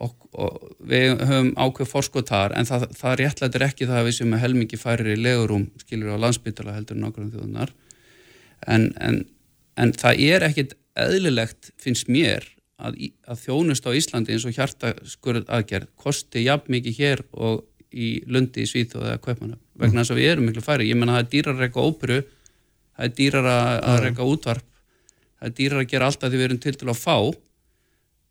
og, 0.03 0.14
og 0.36 0.57
við 0.88 1.22
höfum 1.24 1.53
ákveð 1.57 1.90
fórskot 1.90 2.30
þar 2.30 2.55
en 2.59 2.68
það, 2.68 2.88
það 2.99 3.14
réttlætir 3.20 3.64
ekki 3.66 3.88
það 3.88 4.01
að 4.01 4.09
við 4.09 4.16
sem 4.18 4.34
er 4.34 4.42
helmingi 4.42 4.80
færir 4.80 5.12
í 5.12 5.20
legurum 5.20 5.68
skilur 5.80 6.16
á 6.16 6.22
landsbytala 6.24 6.74
heldur 6.76 6.99
en 6.99 7.30
þjóðunar 7.32 7.72
en, 8.66 8.90
en, 9.01 9.22
en 9.80 9.94
það 9.97 10.22
er 10.26 10.47
ekkit 10.51 10.76
eðlilegt 10.97 11.72
finnst 11.80 12.11
mér 12.12 12.47
að, 12.76 12.99
að 13.28 13.42
þjónust 13.44 13.88
á 13.88 13.97
Íslandi 13.97 14.36
eins 14.36 14.47
og 14.49 14.57
hjartaskurð 14.57 15.49
aðgerð 15.49 15.90
kosti 16.01 16.44
jafn 16.44 16.72
mikið 16.76 17.01
hér 17.01 17.24
og 17.32 17.64
í 17.97 18.16
Lundi 18.28 18.64
í 18.64 18.68
Svíþjóð 18.68 19.11
eða 19.11 19.20
Kvöpmanna 19.24 19.61
vegna 19.76 20.03
þess 20.03 20.12
að 20.12 20.20
við 20.20 20.30
erum 20.32 20.49
miklu 20.51 20.64
færi, 20.64 20.88
ég 20.90 20.99
menna 20.99 21.18
það 21.18 21.22
er 21.22 21.30
dýrar 21.32 21.62
eitthvað 21.66 21.90
óperu 21.90 22.18
það 22.97 23.07
er 23.07 23.14
dýrar 23.20 23.49
að, 23.53 23.76
að 23.92 24.01
reyka 24.05 24.26
útvarp 24.26 24.66
það 25.47 25.53
er 25.53 25.57
dýrar 25.61 25.82
að 25.84 25.90
gera 25.92 26.11
alltaf 26.11 26.32
því 26.32 26.40
við 26.40 26.49
erum 26.49 26.62
til 26.62 26.74
til 26.74 26.90
að 26.90 26.99
fá. 26.99 27.16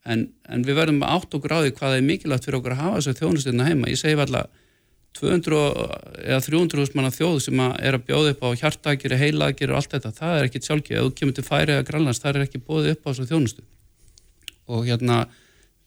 En, 0.05 0.27
en 0.51 0.65
við 0.67 0.77
verðum 0.77 1.01
að 1.01 1.15
átt 1.15 1.33
á 1.33 1.57
því 1.63 1.71
hvað 1.79 1.95
er 1.95 2.05
mikilvægt 2.05 2.45
fyrir 2.45 2.59
okkur 2.59 2.75
að 2.75 2.81
hafa 2.83 2.99
þessar 2.99 3.19
þjónustöðuna 3.21 3.67
heima. 3.69 3.89
Ég 3.89 4.01
segi 4.01 4.19
alltaf 4.19 4.51
200 5.15 5.59
eða 6.27 6.41
300 6.43 6.91
manna 6.97 7.13
þjóð 7.15 7.37
sem 7.45 7.61
að 7.63 7.77
er 7.87 7.95
að 7.95 8.03
bjóða 8.09 8.33
upp 8.33 8.43
á 8.43 8.49
hjartagir, 8.59 9.15
heilagir 9.15 9.71
og 9.71 9.79
allt 9.79 9.95
þetta, 9.95 10.11
það 10.17 10.39
er 10.39 10.49
ekkit 10.49 10.67
sjálfgeð 10.67 10.97
ef 10.99 11.05
þú 11.05 11.13
kemur 11.21 11.37
til 11.37 11.45
færi 11.47 11.71
eða 11.71 11.85
grannlands, 11.87 12.19
það 12.19 12.35
er 12.35 12.45
ekki 12.49 12.63
bóðið 12.67 12.91
upp 12.91 13.07
á 13.07 13.09
þessu 13.09 13.27
þjónustu. 13.31 13.63
Og 14.75 14.83
hérna 14.89 15.21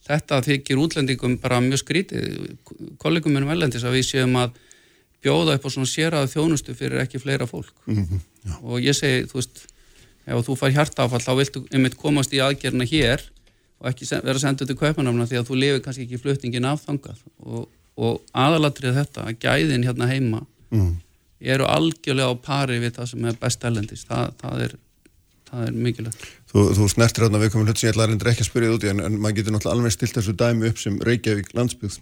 þetta 0.09 0.41
þykir 0.49 0.81
útlendingum 0.81 1.37
bara 1.43 1.61
mjög 1.61 1.83
skrítið. 1.83 2.57
Kollegum 3.03 3.37
minnum 3.37 3.53
ellendis 3.53 3.85
að 3.85 3.99
við 3.99 4.09
séum 4.09 4.41
að 4.41 4.57
bjóða 5.20 5.59
upp 5.59 5.68
á 5.68 5.70
svona 5.76 5.93
séraða 5.93 6.33
þjónustu 6.33 6.76
fyrir 6.79 7.05
ekki 7.05 7.20
fleira 7.20 7.47
fólk. 7.51 7.74
Mm 7.85 8.07
-hmm, 8.07 8.62
og 8.64 8.81
ég 8.81 8.97
segi, 8.97 9.26
þú 9.29 9.43
veist 9.43 9.66
ef 10.29 10.47
þú 10.47 10.59
fær 10.61 10.76
hjartafall 10.76 11.24
þá 11.24 11.33
viltu 11.41 11.64
einmitt 11.72 11.99
komast 11.99 12.35
í 12.37 12.43
aðgerna 12.45 12.87
hér 12.89 13.24
og 13.79 13.91
ekki 13.91 14.09
vera 14.12 14.41
sendið 14.43 14.72
til 14.72 14.79
kaupanafna 14.79 15.26
því 15.31 15.41
að 15.41 15.51
þú 15.51 15.59
lifir 15.62 15.83
kannski 15.85 16.07
ekki 16.07 16.20
fluttingin 16.22 16.66
af 16.68 16.85
þangað. 16.85 17.20
Og 17.47 17.66
og 17.99 18.18
aðalatrið 18.37 18.99
þetta 19.01 19.26
að 19.26 19.39
gæðin 19.43 19.87
hérna 19.87 20.09
heima 20.11 20.43
mm. 20.74 20.91
eru 21.55 21.66
algjörlega 21.68 22.31
á 22.31 22.37
pari 22.43 22.79
við 22.83 22.99
það 22.99 23.11
sem 23.12 23.24
er 23.31 23.41
best 23.41 23.64
ellendis 23.66 24.05
það, 24.09 24.37
það 24.43 24.62
er, 24.66 24.76
er 25.64 25.72
mikilvægt. 25.87 26.29
Þú, 26.53 26.64
þú 26.79 26.91
snertir 26.95 27.26
hérna 27.26 27.43
við 27.43 27.55
komum 27.55 27.68
hlut 27.68 27.81
sem 27.81 27.89
ég 27.89 27.97
ætla 27.97 28.07
að 28.07 28.31
ekki 28.33 28.45
að 28.45 28.51
spyrja 28.51 28.76
út 28.76 28.87
í 28.87 28.93
en, 28.93 29.03
en 29.05 29.18
maður 29.18 29.41
getur 29.41 29.57
náttúrulega 29.57 29.79
alveg 29.79 29.97
stilt 29.97 30.20
þessu 30.20 30.37
dæmi 30.39 30.70
upp 30.70 30.83
sem 30.83 31.01
Reykjavík 31.09 31.51
landsbyggð 31.59 31.99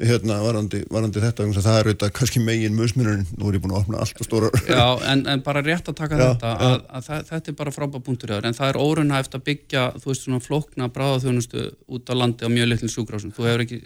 hérna 0.00 0.40
varandi, 0.42 0.80
varandi 0.90 1.20
þetta 1.22 1.44
það 1.54 1.76
er 1.78 1.88
auðvitað 1.88 2.12
kannski 2.16 2.40
megin 2.42 2.74
musminurinn 2.74 3.28
nú 3.38 3.46
er 3.46 3.58
ég 3.58 3.62
búin 3.62 3.76
að 3.76 3.84
opna 3.84 4.00
allt 4.02 4.18
og 4.18 4.26
stóra 4.26 4.50
Já, 4.66 4.98
en, 5.12 5.22
en 5.30 5.42
bara 5.46 5.62
rétt 5.62 5.86
að 5.90 5.98
taka 6.00 6.18
já, 6.18 6.24
þetta 6.24 6.50
að, 6.50 6.64
að, 6.66 6.80
að 6.98 7.06
það, 7.06 7.22
þetta 7.28 7.52
er 7.52 7.58
bara 7.60 7.74
frábæð 7.76 8.04
punktur 8.08 8.32
en 8.40 8.58
það 8.58 8.72
er 8.72 8.80
órunna 8.82 9.20
eftir 9.22 9.38
að 9.38 9.46
byggja 9.50 9.84
þú 10.00 10.10
veist 10.10 10.26
svona 10.26 10.42
flokna 10.42 10.90
bráðaþjónustu 10.96 11.68
út 11.94 12.10
á 12.10 12.14
landi 12.18 12.42
á 12.42 12.50
mjög 12.50 12.70
litlum 12.72 12.92
sjúkrásum 12.96 13.34
þú 13.36 13.46
hefur 13.46 13.64
ekki 13.68 13.80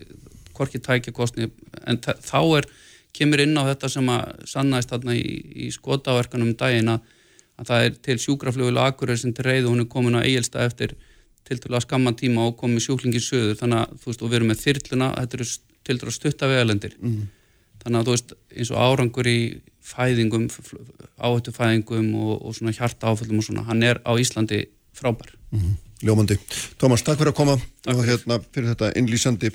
hvorki 0.56 0.80
tækjakostni 0.88 1.50
en 1.84 2.00
þá 2.00 2.40
er, 2.56 2.70
kemur 3.12 3.44
inn 3.44 3.60
á 3.60 3.68
þetta 3.68 3.92
sem 3.92 4.08
að 4.12 4.48
sannæst 4.48 4.94
þarna 4.94 5.14
í, 5.18 5.36
í 5.68 5.70
skotaverkanum 5.74 6.54
um 6.54 6.56
daginn 6.56 6.92
að, 6.96 7.04
að 7.60 7.70
það 7.70 7.84
er 7.84 8.02
til 8.08 8.18
sjúkrafljóðilega 8.24 8.92
akkurir 8.94 9.20
sem 9.20 9.36
til 9.36 9.44
reyðu 9.44 9.72
hún 9.74 9.84
er 9.84 9.92
komin 9.92 10.16
á 10.16 10.24
eigilsta 10.24 10.64
eftir 10.64 10.96
til 11.48 11.56
til 11.60 11.72
að 11.72 11.84
skamma 11.84 12.12
tíma 12.16 12.48
og 12.48 12.58
komið 12.60 12.84
sjúklingir 12.84 13.24
söður 13.24 13.56
þannig 13.60 13.80
að 13.80 13.96
þú 14.02 14.10
veist 14.10 14.22
og 14.22 14.30
við 14.30 14.38
erum 14.38 14.50
með 14.52 14.62
þyrluna 14.66 15.08
þetta 15.16 15.38
eru 15.38 15.48
til 15.88 15.98
til 15.98 16.10
að 16.10 16.16
stutta 16.16 16.50
vegalendir 16.50 16.94
mm. 17.00 17.18
þannig 17.82 18.00
að 18.00 18.08
þú 18.08 18.16
veist 18.16 18.36
eins 18.54 18.72
og 18.74 18.84
árangur 18.84 19.30
í 19.30 19.38
fæðingum, 19.88 20.48
áhættu 21.16 21.54
fæðingum 21.56 22.10
og, 22.18 22.34
og 22.44 22.56
svona 22.56 22.74
hjarta 22.76 23.12
áföllum 23.12 23.40
og 23.40 23.46
svona 23.46 23.64
hann 23.68 23.84
er 23.86 24.02
á 24.04 24.12
Íslandi 24.20 24.66
frábær. 24.96 25.32
Mm. 25.54 25.78
Ljómandi. 26.04 26.36
Tómas, 26.78 27.02
takk 27.02 27.18
fyrir 27.18 27.32
að 27.32 27.38
koma 27.40 27.56
takk 27.82 27.96
og 27.98 28.06
hérna 28.06 28.38
fyrir 28.44 28.70
þetta 28.70 28.92
innlýsandi 29.00 29.50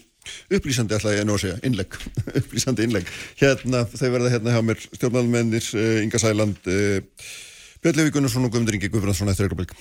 upplýsandi 0.55 0.95
ætla 0.97 1.13
ég 1.15 1.25
nú 1.27 1.37
að 1.37 1.45
segja, 1.45 1.61
innlegg. 1.67 1.95
Upplýsandi 2.39 2.87
innlegg, 2.87 3.07
hérna 3.39 3.85
þau 3.91 4.09
verða 4.09 4.33
hérna 4.33 4.55
hjá 4.55 4.61
mér 4.65 4.83
stjórnmálmennir, 4.89 5.69
uh, 5.77 6.03
Inga 6.03 6.21
Sæland 6.23 6.71
uh, 6.71 6.99
Björn 7.83 7.99
Levi 7.99 8.13
Gunnarsson 8.15 8.47
og 8.47 8.53
Guðmundur 8.53 8.77
Ingi 8.77 8.87
Guðbrandsson 8.91 9.31
eftir 9.31 9.49
Eirablik 9.49 9.73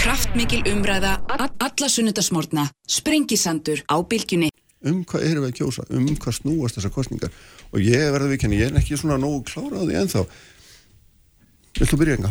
Kraftmikil 0.00 0.62
umræða 0.72 1.18
alla 1.36 1.90
sunnudasmórna 1.92 2.64
Sprengisandur 2.88 3.84
á 3.84 3.96
bylgjunni 4.00 4.48
Um 4.86 5.00
hvað 5.02 5.24
erum 5.26 5.42
við 5.42 5.50
að 5.50 5.56
kjósa, 5.58 5.84
um 5.90 6.06
hvað 6.14 6.36
snúast 6.36 6.78
þessar 6.78 6.94
kostningar 6.94 7.32
og 7.72 7.82
ég 7.82 8.12
verði 8.14 8.30
viðkenni, 8.34 8.60
ég 8.60 8.70
er 8.70 8.78
ekki 8.78 8.98
svona 9.00 9.18
nógu 9.18 9.40
klára 9.48 9.82
á 9.82 9.82
því 9.82 9.96
ennþá 9.98 10.22
Viltu 11.78 11.98
byrja 11.98 12.16
enga? 12.18 12.30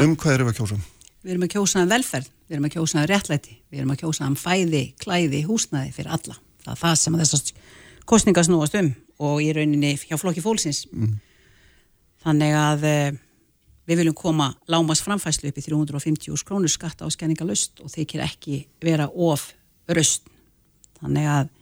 Um 0.00 0.14
hvað 0.16 0.34
erum 0.34 0.48
við 0.48 0.54
að 0.54 0.58
kjósa? 0.60 0.78
Við 1.18 1.32
erum 1.34 1.44
að 1.44 1.52
kjósa 1.52 1.82
um 1.82 1.90
velferð, 1.90 2.28
við 2.48 2.56
erum 2.56 2.68
að 2.68 2.74
kjósa 2.76 2.98
um 3.00 3.06
réttlæti, 3.10 3.56
við 3.68 3.80
erum 3.82 3.92
að 3.92 4.02
kjósa 4.02 4.28
um 4.28 4.36
fæði, 4.38 4.82
klæði, 5.02 5.40
húsnaði 5.48 5.90
fyrir 5.96 6.12
alla. 6.14 6.36
Það 6.62 6.72
er 6.72 6.80
það 6.82 6.94
sem 7.02 7.18
þessast 7.20 7.50
kostningar 8.08 8.46
snúast 8.46 8.76
um 8.78 8.90
og 9.28 9.42
í 9.42 9.48
rauninni 9.56 9.90
hjá 9.98 10.16
flokki 10.20 10.44
fólksins. 10.44 10.84
Mm. 10.94 11.18
Þannig 12.24 12.56
að 12.56 12.86
eh, 12.88 13.18
við 13.90 14.02
viljum 14.02 14.16
koma 14.16 14.48
lámas 14.70 15.02
framfæslu 15.04 15.50
upp 15.50 15.60
í 15.60 15.66
350 15.66 16.46
krónur 16.48 16.72
skatta 16.72 17.04
á 17.04 17.12
skenningalust 17.12 17.82
og 17.84 17.92
þeir 17.92 18.24
ekki 18.28 18.62
vera 18.84 19.08
of 19.08 19.50
röst. 19.90 20.30
Þannig 21.02 21.28
að 21.34 21.52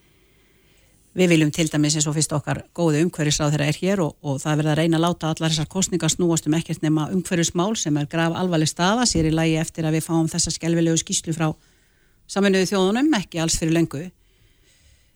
Við 1.17 1.31
viljum 1.33 1.51
til 1.55 1.65
dæmis 1.73 1.95
eins 1.97 2.05
og 2.11 2.13
fyrst 2.13 2.33
okkar 2.37 2.59
góðu 2.77 2.99
umhverfisráð 3.07 3.55
þeirra 3.55 3.67
er 3.71 3.77
hér 3.81 4.01
og, 4.05 4.19
og 4.21 4.37
það 4.43 4.59
verða 4.61 4.73
að 4.75 4.81
reyna 4.83 4.99
að 4.99 5.05
láta 5.07 5.31
allar 5.31 5.53
þessar 5.55 5.69
kostningar 5.73 6.13
snúast 6.13 6.49
um 6.49 6.57
ekkert 6.59 6.85
nema 6.85 7.07
umhverfismál 7.15 7.73
sem 7.81 7.97
er 7.97 8.09
graf 8.13 8.37
alvarleg 8.37 8.69
staða 8.69 9.07
sér 9.09 9.31
í 9.31 9.33
lægi 9.33 9.55
eftir 9.63 9.89
að 9.89 9.97
við 9.97 10.05
fáum 10.11 10.29
þessa 10.29 10.53
skelvilegu 10.53 11.01
skýslu 11.01 11.33
frá 11.33 11.47
saminuðu 12.29 12.69
þjóðunum, 12.69 13.09
ekki 13.17 13.41
alls 13.41 13.57
fyrir 13.57 13.79
löngu. 13.79 14.03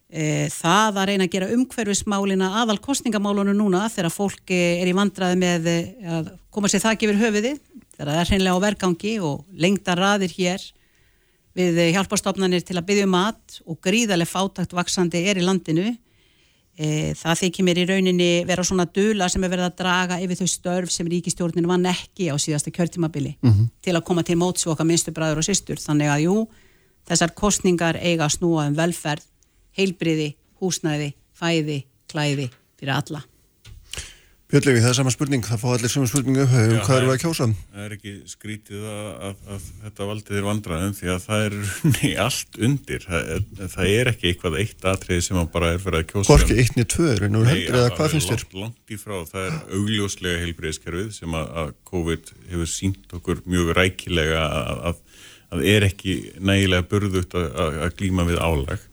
E, 0.08 0.48
það 0.54 1.02
að 1.02 1.08
reyna 1.10 1.28
að 1.28 1.34
gera 1.36 1.52
umhverfismálina 1.58 2.48
aðal 2.62 2.80
kostningamálunum 2.80 3.60
núna 3.60 3.84
þegar 3.92 4.14
fólk 4.14 4.56
er 4.56 4.88
í 4.88 4.96
vandraði 4.96 5.40
með 5.42 5.70
að 6.16 6.34
koma 6.48 6.72
sér 6.72 6.86
þakki 6.86 7.10
yfir 7.10 7.20
höfuði, 7.26 7.56
þegar 7.92 8.14
það 8.14 8.22
er 8.22 8.32
hreinlega 8.32 8.56
á 8.56 8.64
vergangi 8.64 9.18
og 9.20 9.44
lengta 9.52 10.00
raðir 10.00 10.32
hér 10.38 10.64
við 11.56 11.80
hjálpastofnanir 11.94 12.62
til 12.66 12.78
að 12.78 12.86
byggja 12.90 13.08
um 13.08 13.16
mat 13.16 13.58
og 13.66 13.80
gríðarlega 13.84 14.30
fátakt 14.30 14.74
vaksandi 14.76 15.22
er 15.30 15.40
í 15.40 15.44
landinu. 15.44 15.90
E, 16.80 17.12
það 17.18 17.40
þykir 17.42 17.66
mér 17.66 17.80
í 17.82 17.86
rauninni 17.88 18.28
vera 18.48 18.64
svona 18.64 18.86
dula 18.86 19.28
sem 19.28 19.42
er 19.44 19.52
verið 19.52 19.66
að 19.66 19.78
draga 19.82 20.20
yfir 20.22 20.38
þau 20.38 20.50
störf 20.52 20.92
sem 20.94 21.08
ríkistjórnin 21.10 21.68
vann 21.68 21.88
ekki 21.90 22.30
á 22.30 22.38
síðasta 22.40 22.72
kjörtímabili 22.72 23.34
mm 23.42 23.50
-hmm. 23.50 23.66
til 23.82 23.96
að 23.96 24.06
koma 24.06 24.22
til 24.22 24.38
mótsu 24.38 24.70
okkar 24.70 24.86
minnstu 24.86 25.12
bræður 25.12 25.42
og 25.42 25.48
sýstur 25.48 25.76
þannig 25.76 26.08
að 26.08 26.24
jú, 26.24 26.36
þessar 27.08 27.34
kostningar 27.34 27.96
eiga 27.96 28.24
að 28.24 28.36
snúa 28.38 28.68
um 28.68 28.76
velferð 28.76 29.26
heilbriði, 29.76 30.36
húsnæði, 30.60 31.12
fæði 31.34 31.84
klæði 32.08 32.50
fyrir 32.78 32.94
alla 32.94 33.29
Björnlefi, 34.50 34.80
það 34.82 34.90
er 34.90 34.96
sama 34.96 35.10
spurning, 35.14 35.44
það 35.46 35.60
fá 35.62 35.66
allir 35.70 35.90
sama 35.92 36.08
spurningu. 36.10 36.42
Um 36.42 36.78
hvað 36.82 36.96
eru 36.96 37.06
við 37.06 37.12
að 37.12 37.20
kjósa? 37.22 37.46
Það 37.70 37.84
er 37.84 37.92
ekki 37.94 38.14
skrítið 38.32 38.86
að, 38.90 39.04
að, 39.28 39.44
að 39.54 39.68
þetta 39.84 40.08
valdið 40.08 40.38
er 40.40 40.46
vandraðum 40.48 40.96
því 40.98 41.12
að 41.12 41.20
það 41.26 41.44
er 41.44 42.16
allt 42.24 42.58
undir, 42.66 43.06
það, 43.06 43.30
það 43.76 43.92
er 43.92 44.10
ekki 44.10 44.28
eitthvað 44.32 44.58
eitt 44.64 44.88
atrið 44.90 45.22
sem 45.28 45.40
bara 45.54 45.70
er 45.76 45.84
fyrir 45.84 46.00
að 46.00 46.08
kjósa 46.10 46.32
Hvorki 46.32 46.58
eitt 46.58 46.74
niður 46.74 46.90
tvö 46.96 47.08
er 47.12 47.24
nú 47.30 47.44
heldur 47.46 47.78
eða 47.78 47.94
hvað 47.94 48.12
finnst 48.16 48.32
þér? 48.32 48.42
Langt, 48.42 48.58
langt 48.64 48.96
í 48.96 49.00
frá, 49.04 49.16
það 49.30 49.46
er 49.46 49.56
augljóslega 49.78 50.42
heilbreyðskerfið 50.42 51.14
sem 51.20 51.38
að, 51.38 51.54
að 51.62 51.72
COVID 51.92 52.34
hefur 52.50 52.74
sínt 52.74 53.18
okkur 53.20 53.46
mjög 53.46 53.74
rækilega 53.78 54.44
að 54.90 55.06
er 55.66 55.86
ekki 55.86 56.20
nægilega 56.42 56.86
burðut 56.90 57.34
að 57.38 57.86
glíma 57.98 58.26
við 58.26 58.42
álag 58.42 58.89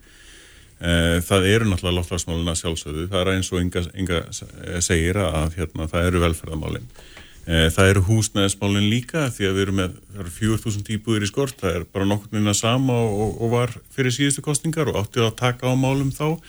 það 0.78 1.46
eru 1.50 1.66
náttúrulega 1.66 1.98
loftlagsmáluna 1.98 2.54
sjálfsögðu, 2.54 3.08
það 3.10 3.22
er 3.24 3.30
eins 3.34 3.48
og 3.50 3.62
Inga, 3.64 3.82
Inga 3.98 4.20
segir 4.86 5.18
að 5.18 5.56
hérna, 5.58 5.88
það 5.90 6.10
eru 6.12 6.22
velferðamálin. 6.22 6.90
Eh, 7.48 7.70
það 7.72 7.90
eru 7.94 8.02
húsnæðismálin 8.10 8.90
líka 8.92 9.30
því 9.32 9.46
að 9.48 9.54
við 9.56 9.64
erum 9.64 9.78
með, 9.80 9.92
það 10.12 10.24
eru 10.24 10.32
4000 10.36 10.90
íbúðir 10.98 11.24
í 11.24 11.28
skort, 11.30 11.62
það 11.62 11.78
er 11.78 11.86
bara 11.96 12.08
nokkur 12.10 12.34
minna 12.36 12.54
sama 12.58 12.98
og, 13.08 13.38
og 13.40 13.54
var 13.54 13.76
fyrir 13.96 14.12
síðustu 14.12 14.44
kostningar 14.44 14.92
og 14.92 14.98
áttið 15.00 15.30
að 15.30 15.38
taka 15.40 15.72
á 15.72 15.74
málum 15.80 16.10
þá. 16.12 16.42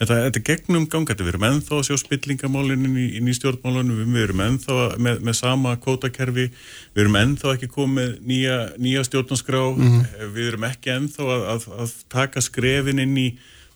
Þetta, 0.00 0.16
þetta 0.24 0.40
er 0.40 0.44
gegnum 0.48 0.88
ganga, 0.90 1.14
við 1.20 1.30
erum 1.30 1.46
ennþá 1.46 1.76
að 1.76 1.84
sjá 1.86 2.00
spillingamálinn 2.02 2.88
inn 2.88 2.98
í, 2.98 3.06
í 3.20 3.36
stjórnmálunum, 3.36 4.00
við 4.10 4.24
erum 4.24 4.42
ennþá 4.48 4.78
með, 4.98 5.22
með 5.28 5.38
sama 5.38 5.76
kótakerfi, 5.84 6.48
við 6.96 7.04
erum 7.04 7.20
ennþá 7.20 7.54
ekki 7.54 7.70
komið 7.70 8.16
nýja, 8.26 8.58
nýja 8.80 9.06
stjórnanskrá, 9.06 9.62
mm 9.68 9.86
-hmm. 9.86 10.28
við 10.34 10.50
erum 10.50 10.66
ekki 10.72 10.94
ennþá 10.96 11.30
að, 11.36 11.46
að, 11.54 11.70
að 11.84 11.96
taka 12.10 12.42
skrefin 12.42 13.04
inn 13.06 13.14
í 13.22 13.28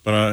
bara 0.05 0.25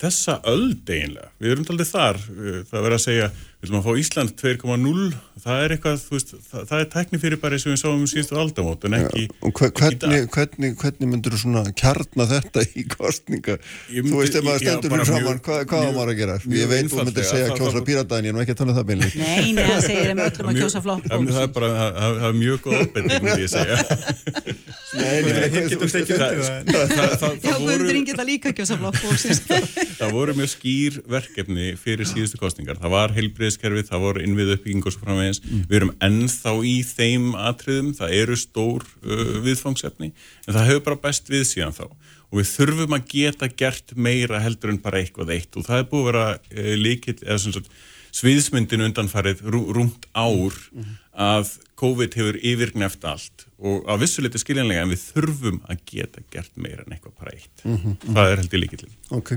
þessa 0.00 0.40
öld 0.50 0.90
eiginlega, 0.90 1.30
við 1.42 1.54
erum 1.54 1.66
aldrei 1.72 1.88
þar 1.88 2.20
það 2.26 2.76
verður 2.76 2.96
að 2.98 3.04
segja, 3.04 3.30
við 3.30 3.66
viljum 3.66 3.80
að 3.80 3.86
fá 3.86 4.02
Ísland 4.02 4.36
2.0, 4.42 5.08
það 5.46 5.62
er 5.64 5.74
eitthvað 5.76 6.04
veist, 6.10 6.32
það, 6.48 6.64
það 6.70 6.80
er 6.82 6.88
tekni 6.92 7.20
fyrir 7.22 7.40
bara 7.42 7.56
eins 7.56 7.66
og 7.66 7.72
við 7.72 7.80
sáum 7.82 8.00
um 8.00 8.08
síðustu 8.10 8.38
aldamót 8.40 8.86
en 8.88 8.96
ekki, 8.98 9.24
ja, 9.30 9.50
hver, 9.60 9.72
hvernig, 9.78 10.26
hvernig, 10.34 10.72
hvernig 10.80 11.10
myndur 11.12 11.36
þú 11.36 11.40
svona 11.44 11.62
kjarna 11.78 12.26
þetta 12.32 12.64
í 12.66 12.84
kostninga 12.90 13.56
myndi, 13.60 14.10
þú 14.10 14.20
veist 14.22 14.38
ef 14.40 14.46
maður 14.46 14.64
stendur 14.64 14.94
fyrir 14.96 15.10
framann 15.10 15.42
hvað, 15.46 15.62
hvað 15.70 15.84
mjög, 15.86 15.96
maður 15.96 16.12
að 16.12 16.20
gera, 16.22 16.38
ég 16.56 16.72
veit 16.72 16.90
þú 16.90 17.02
myndir 17.02 17.28
segja 17.30 17.50
að 17.50 17.60
kjósa 17.60 17.84
píratæðin, 17.86 18.30
ég 18.30 18.36
er 18.36 18.46
ekki 18.46 18.56
að 18.56 18.60
tala 18.62 18.74
um 18.74 18.78
það 18.80 18.88
beinli 18.90 19.10
Nei, 19.16 19.52
nei, 19.56 19.62
það 19.70 19.82
segir 19.86 20.10
þeim 20.10 20.24
öllum 20.26 20.50
að 20.52 20.60
kjósa 20.62 20.84
flokk 20.86 21.06
Það 21.06 21.42
er 21.42 21.52
bara, 21.56 21.70
það 21.96 22.26
er 22.30 22.36
mjög 22.40 22.64
góð 22.66 22.78
opbending 22.82 23.26
myndi 23.26 23.46
ég 23.46 23.52
segja. 23.52 23.76
Það 24.96 25.16
ekki 26.00 26.16
það 26.16 27.34
Já, 27.42 27.54
Guðurinn 27.58 28.06
geta 28.06 28.24
líka 28.26 28.52
kjósa 28.56 28.78
flokk 28.80 28.96
það 30.00 30.14
voru 30.14 30.34
mjög 30.38 30.50
skýr 30.52 30.98
verkefni 31.10 31.72
fyrir 31.80 32.08
síðustu 32.08 32.40
kostningar, 32.40 32.78
það 32.80 32.94
var 32.94 33.14
heilbriðskerfið, 33.16 33.88
það 33.90 34.04
voru 34.06 34.24
innvið 34.24 34.54
uppbygging 34.56 34.86
og 34.86 34.94
svo 34.94 35.02
framvegins 35.36 35.40
mm. 35.44 35.66
við 35.68 35.76
erum 35.80 35.94
ennþá 36.00 36.54
í 36.64 36.76
þeim 36.86 37.34
atriðum, 37.36 37.94
það 37.96 38.14
eru 38.20 38.36
stór 38.36 38.84
uh, 39.04 39.42
viðfangsefni, 39.44 40.12
en 40.46 40.54
það 40.54 40.68
hefur 40.70 40.84
bara 40.84 41.02
best 41.08 41.28
við 41.30 41.44
síðan 41.46 41.76
þá 41.76 41.86
og 41.86 42.40
við 42.40 42.48
þurfum 42.50 42.96
að 42.96 43.04
geta 43.12 43.48
gert 43.48 43.94
meira 43.96 44.40
heldur 44.42 44.72
en 44.72 44.80
bara 44.82 45.00
eitthvað 45.00 45.34
eitt 45.36 45.56
og 45.56 45.66
það 45.66 45.78
er 45.82 45.90
búið 45.90 46.00
að 46.00 46.10
vera 46.10 46.26
uh, 46.34 46.72
líkill 46.80 47.20
eða 47.22 47.38
svona 47.38 47.60
svona 47.60 47.84
sviðsmyndin 48.16 48.80
undanfarið 48.80 49.42
rú, 49.44 49.58
rúmt 49.76 50.06
ár 50.16 50.54
að 51.12 51.50
COVID 51.76 52.14
hefur 52.16 52.38
yfirgneft 52.40 53.02
allt 53.04 53.44
og 53.60 53.84
að 53.92 54.06
vissuleiti 54.06 54.40
skiljanlega 54.40 54.86
en 54.86 54.94
við 54.94 55.02
þurfum 55.02 55.58
að 55.68 55.82
geta 55.90 56.22
gert 56.32 56.54
meira 56.56 56.86
en 56.86 56.94
eitthvað 56.96 57.12
bara 57.20 57.34
eitt. 57.36 57.66
Það 58.06 58.30
er 58.30 58.40
heldur 58.40 58.62
líkillin. 58.62 58.96
Ok, 59.12 59.34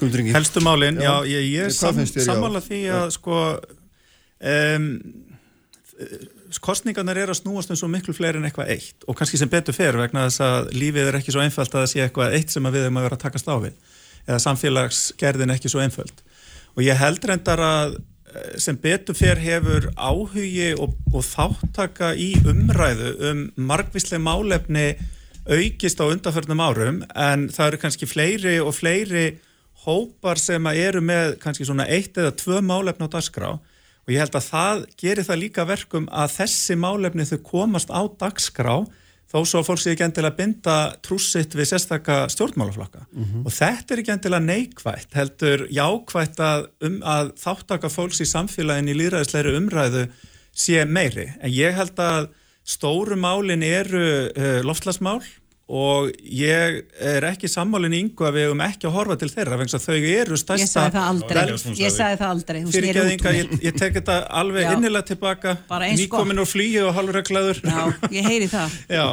Helstu 0.00 0.62
málin, 0.64 0.96
já, 0.96 1.20
Já. 1.20 1.26
ég, 1.28 1.50
ég 1.50 1.72
sam, 1.74 1.98
já? 1.98 2.22
sammála 2.24 2.62
því 2.64 2.80
að 2.88 3.10
sko 3.18 3.40
um, 4.40 4.88
kostningarnar 6.64 7.18
er 7.20 7.30
að 7.30 7.40
snúast 7.42 7.70
um 7.70 7.78
svo 7.78 7.88
miklu 7.90 8.14
fleiri 8.16 8.40
en 8.40 8.46
eitthvað 8.48 8.72
eitt 8.74 9.04
og 9.06 9.18
kannski 9.18 9.38
sem 9.38 9.50
betur 9.50 9.76
fer 9.76 9.98
vegna 9.98 10.26
þess 10.28 10.42
að 10.44 10.70
lífið 10.74 11.10
er 11.10 11.18
ekki 11.20 11.34
svo 11.34 11.42
einfalt 11.44 11.74
að 11.74 11.84
það 11.84 11.90
sé 11.92 12.04
eitthvað 12.04 12.36
eitt 12.38 12.54
sem 12.54 12.70
við 12.70 12.86
erum 12.86 13.00
að 13.00 13.06
vera 13.06 13.18
að 13.18 13.24
takast 13.26 13.50
á 13.50 13.56
við 13.60 13.98
eða 14.26 14.40
samfélagsgerðin 14.44 15.54
ekki 15.54 15.70
svo 15.72 15.82
einföld. 15.84 16.24
Og 16.76 16.84
ég 16.84 16.98
held 17.00 17.24
reyndar 17.26 17.62
að 17.64 17.94
eh, 17.96 18.50
sem 18.62 18.78
betur 18.80 19.16
fer 19.18 19.40
hefur 19.42 19.88
áhugi 19.96 20.72
og, 20.76 20.96
og 21.12 21.24
þáttaka 21.26 22.12
í 22.14 22.32
umræðu 22.48 23.14
um 23.30 23.46
margvísleg 23.70 24.22
málefni 24.22 24.92
aukist 25.50 26.02
á 26.02 26.04
undanförnum 26.06 26.62
árum 26.62 27.00
en 27.16 27.48
það 27.50 27.72
eru 27.72 27.82
kannski 27.84 28.08
fleiri 28.08 28.58
og 28.62 28.74
fleiri 28.76 29.30
hópar 29.86 30.38
sem 30.38 30.66
eru 30.74 31.00
með 31.02 31.38
kannski 31.42 31.66
svona 31.66 31.88
eitt 31.88 32.18
eða 32.20 32.36
tvö 32.36 32.60
málefni 32.64 33.08
á 33.08 33.14
dagskrá 33.14 33.54
og 34.10 34.16
ég 34.16 34.24
held 34.24 34.34
að 34.34 34.48
það 34.50 34.80
gerir 34.98 35.26
það 35.28 35.38
líka 35.38 35.64
verkum 35.68 36.08
að 36.10 36.32
þessi 36.40 36.74
málefni 36.74 37.28
þau 37.28 37.38
komast 37.46 37.92
á 37.94 38.02
dagskrá 38.18 38.72
þó 39.30 39.36
svo 39.46 39.60
að 39.60 39.68
fólk 39.68 39.78
sé 39.78 39.92
ekki 39.92 40.02
endilega 40.08 40.34
binda 40.34 40.76
trússitt 41.06 41.54
við 41.54 41.68
sérstaka 41.70 42.24
stjórnmálaflokka. 42.34 43.04
Og 43.46 43.54
þetta 43.54 43.94
er 43.94 44.02
ekki 44.02 44.14
endilega 44.16 44.42
neikvætt 44.48 45.14
heldur 45.14 45.62
jákvætt 45.70 46.42
að, 46.42 46.66
um, 46.82 46.98
að 47.06 47.30
þáttaka 47.38 47.92
fólks 47.94 48.18
í 48.24 48.26
samfélagin 48.26 48.90
í 48.90 48.98
líðræðisleiri 48.98 49.54
umræðu 49.60 50.04
sé 50.50 50.82
meiri. 50.90 51.28
En 51.38 51.54
ég 51.54 51.78
held 51.78 52.02
að 52.02 52.32
stóru 52.66 53.14
málin 53.14 53.62
eru 53.62 54.02
uh, 54.34 54.58
loftlasmál 54.66 55.20
og 55.70 56.08
ég 56.26 56.80
er 56.98 57.24
ekki 57.28 57.46
sammálinn 57.50 57.94
í 57.94 58.00
yngu 58.02 58.24
að 58.26 58.36
við 58.36 58.46
hefum 58.48 58.62
ekki 58.64 58.88
að 58.88 58.94
horfa 58.96 59.16
til 59.20 59.28
þeirra 59.30 59.58
vegna 59.60 59.78
þau 59.84 59.94
eru 59.94 60.34
Ég 60.34 60.40
stærsta 60.42 60.66
sagði 60.72 60.96
það 60.96 61.04
aldrei, 61.12 61.44
ég 61.78 61.94
það 62.00 62.24
aldrei, 62.26 62.58
úr 62.66 62.78
ég, 63.36 63.52
ég 63.68 63.78
tek 63.78 63.94
þetta 64.00 64.16
alveg 64.40 64.66
Já. 64.66 64.70
innilega 64.74 65.08
tilbaka 65.12 65.54
Bara 65.70 65.86
eins 65.86 66.02
nýkomin 66.02 66.42
úr 66.42 66.50
flýju 66.50 66.88
og 66.88 66.98
hálfur 66.98 67.20
reglaður 67.20 67.62
Já, 67.62 67.78
ég 68.16 68.26
heyri 68.26 68.50
það. 68.50 68.76
Já, 68.98 69.06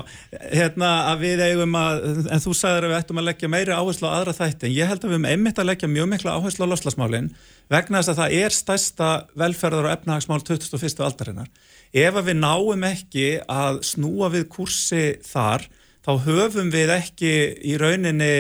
hérna 0.50 0.92
að 1.12 1.24
við 1.28 1.46
eigum 1.46 1.78
að 1.78 2.04
en 2.26 2.46
þú 2.48 2.58
sagðir 2.58 2.90
að 2.90 2.94
við 2.96 3.00
ættum 3.04 3.22
að 3.22 3.30
leggja 3.30 3.54
meiri 3.54 3.78
áherslu 3.78 4.10
á 4.10 4.16
aðra 4.18 4.38
þætti, 4.42 4.72
en 4.72 4.78
ég 4.80 4.90
held 4.90 5.04
að 5.04 5.12
við 5.12 5.18
höfum 5.20 5.32
einmitt 5.36 5.62
að 5.62 5.70
leggja 5.70 5.94
mjög 5.94 6.12
mikla 6.16 6.38
áherslu 6.40 6.66
á 6.66 6.72
loslasmálin 6.74 7.32
vegna 7.70 8.02
þess 8.02 8.16
að 8.16 8.22
það 8.24 8.38
er 8.42 8.56
stærsta 8.56 9.08
velferðar 9.38 9.90
og 9.90 9.94
efnahagsmál 9.94 10.42
21. 10.42 11.02
aldarinnar 11.06 11.50
ef 11.94 12.18
að 12.18 12.30
við 12.32 12.40
náum 12.42 12.86
ekki 12.88 13.28
að 13.46 13.82
snúa 13.86 14.32
við 14.34 14.48
kursi 14.54 15.04
þar 15.28 15.68
þá 16.08 16.14
höfum 16.24 16.72
við 16.72 16.94
ekki 16.96 17.34
í 17.68 17.76
rauninni 17.82 18.32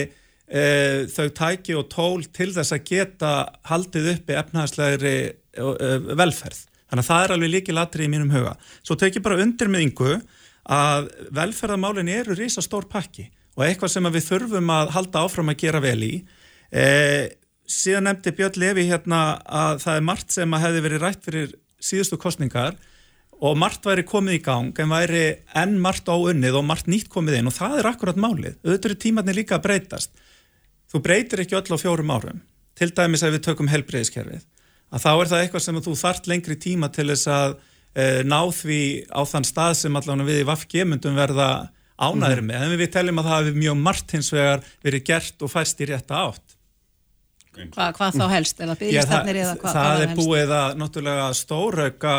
e, 0.47 0.63
þau 1.11 1.27
tæki 1.35 1.75
og 1.75 1.89
tól 1.91 2.23
til 2.31 2.53
þess 2.55 2.71
að 2.77 2.85
geta 2.87 3.31
haldið 3.67 4.13
uppi 4.13 4.37
efnahagslegri 4.39 5.15
e, 5.27 5.91
velferð. 6.15 6.63
Þannig 6.87 7.03
að 7.03 7.09
það 7.09 7.23
er 7.25 7.33
alveg 7.35 7.51
líki 7.51 7.75
latri 7.75 8.07
í 8.07 8.11
mínum 8.11 8.31
huga. 8.31 8.53
Svo 8.79 8.95
tek 8.95 9.19
ég 9.19 9.25
bara 9.25 9.41
undir 9.43 9.67
með 9.71 9.89
yngu 9.89 10.13
að 10.71 11.09
velferðamálin 11.35 12.11
eru 12.11 12.37
risa 12.39 12.63
stór 12.63 12.87
pakki 12.87 13.27
og 13.57 13.65
eitthvað 13.65 13.91
sem 13.91 14.07
við 14.13 14.27
þurfum 14.29 14.71
að 14.71 14.93
halda 14.95 15.25
áfram 15.25 15.51
að 15.51 15.59
gera 15.65 15.83
vel 15.83 15.99
í. 16.07 16.13
E, 16.71 16.85
síðan 17.67 18.07
nefndi 18.07 18.31
Björn 18.37 18.61
Levi 18.63 18.87
hérna 18.87 19.41
að 19.43 19.81
það 19.83 19.99
er 19.99 20.05
margt 20.07 20.35
sem 20.35 20.55
að 20.55 20.63
hefði 20.69 20.83
verið 20.87 21.03
rætt 21.03 21.27
fyrir 21.27 21.57
síðustu 21.83 22.19
kostningar 22.21 22.77
og 23.37 23.57
margt 23.59 23.85
væri 23.85 24.05
komið 24.07 24.39
í 24.39 24.41
gang 24.45 24.79
en 24.81 24.89
væri 24.89 25.23
enn 25.57 25.77
margt 25.81 26.09
áunnið 26.09 26.57
og 26.57 26.65
margt 26.65 26.89
nýtt 26.89 27.09
komið 27.13 27.39
inn 27.39 27.51
og 27.51 27.55
það 27.57 27.79
er 27.81 27.89
akkurat 27.91 28.19
málið. 28.19 28.57
Auðvitað 28.65 28.89
eru 28.89 28.99
tímarnir 29.03 29.37
líka 29.37 29.57
að 29.59 29.65
breytast. 29.67 30.21
Þú 30.89 31.01
breytir 31.05 31.43
ekki 31.43 31.57
öll 31.59 31.77
á 31.77 31.77
fjórum 31.77 32.13
árum. 32.13 32.41
Til 32.77 32.89
dæmis 32.97 33.25
ef 33.25 33.33
við 33.35 33.45
tökum 33.45 33.69
helbreyðiskerfið. 33.69 34.45
Að 34.93 35.03
þá 35.03 35.09
er 35.11 35.31
það 35.31 35.41
eitthvað 35.43 35.65
sem 35.65 35.79
þú 35.85 35.95
þart 35.99 36.29
lengri 36.31 36.57
tíma 36.63 36.89
til 36.93 37.07
þess 37.11 37.29
að 37.29 37.55
e, 37.93 38.05
ná 38.23 38.39
því 38.55 38.81
á 39.11 39.21
þann 39.27 39.47
stað 39.49 39.73
sem 39.81 39.99
allavega 39.99 40.29
við 40.29 40.41
í 40.41 40.47
VFG 40.47 40.85
myndum 40.87 41.17
verða 41.17 41.49
ánæðir 41.97 42.43
með. 42.45 42.63
En 42.63 42.77
við 42.79 42.93
teljum 42.93 43.21
að 43.21 43.29
það 43.29 43.41
hefur 43.41 43.61
mjög 43.65 43.79
margt 43.83 44.13
hins 44.15 44.29
vegar 44.33 44.63
verið 44.85 45.07
gert 45.11 45.43
og 45.43 45.51
fæst 45.51 45.81
í 45.83 45.89
rétta 45.91 46.21
átt. 46.29 46.57
Hva, 47.57 47.89
hvað 47.95 48.19
þá 48.19 48.25
helst, 48.29 48.59
eða 48.61 48.75
Já, 48.75 48.77
það, 48.77 48.81
byggjastefnir 48.83 49.39
eða 49.41 49.53
hvað, 49.57 49.71
það 49.73 49.87
hvað 49.87 50.03
er 50.03 50.11
búið 50.19 50.51
að 50.57 50.75
náttúrulega 50.77 51.29
stórauka 51.39 52.17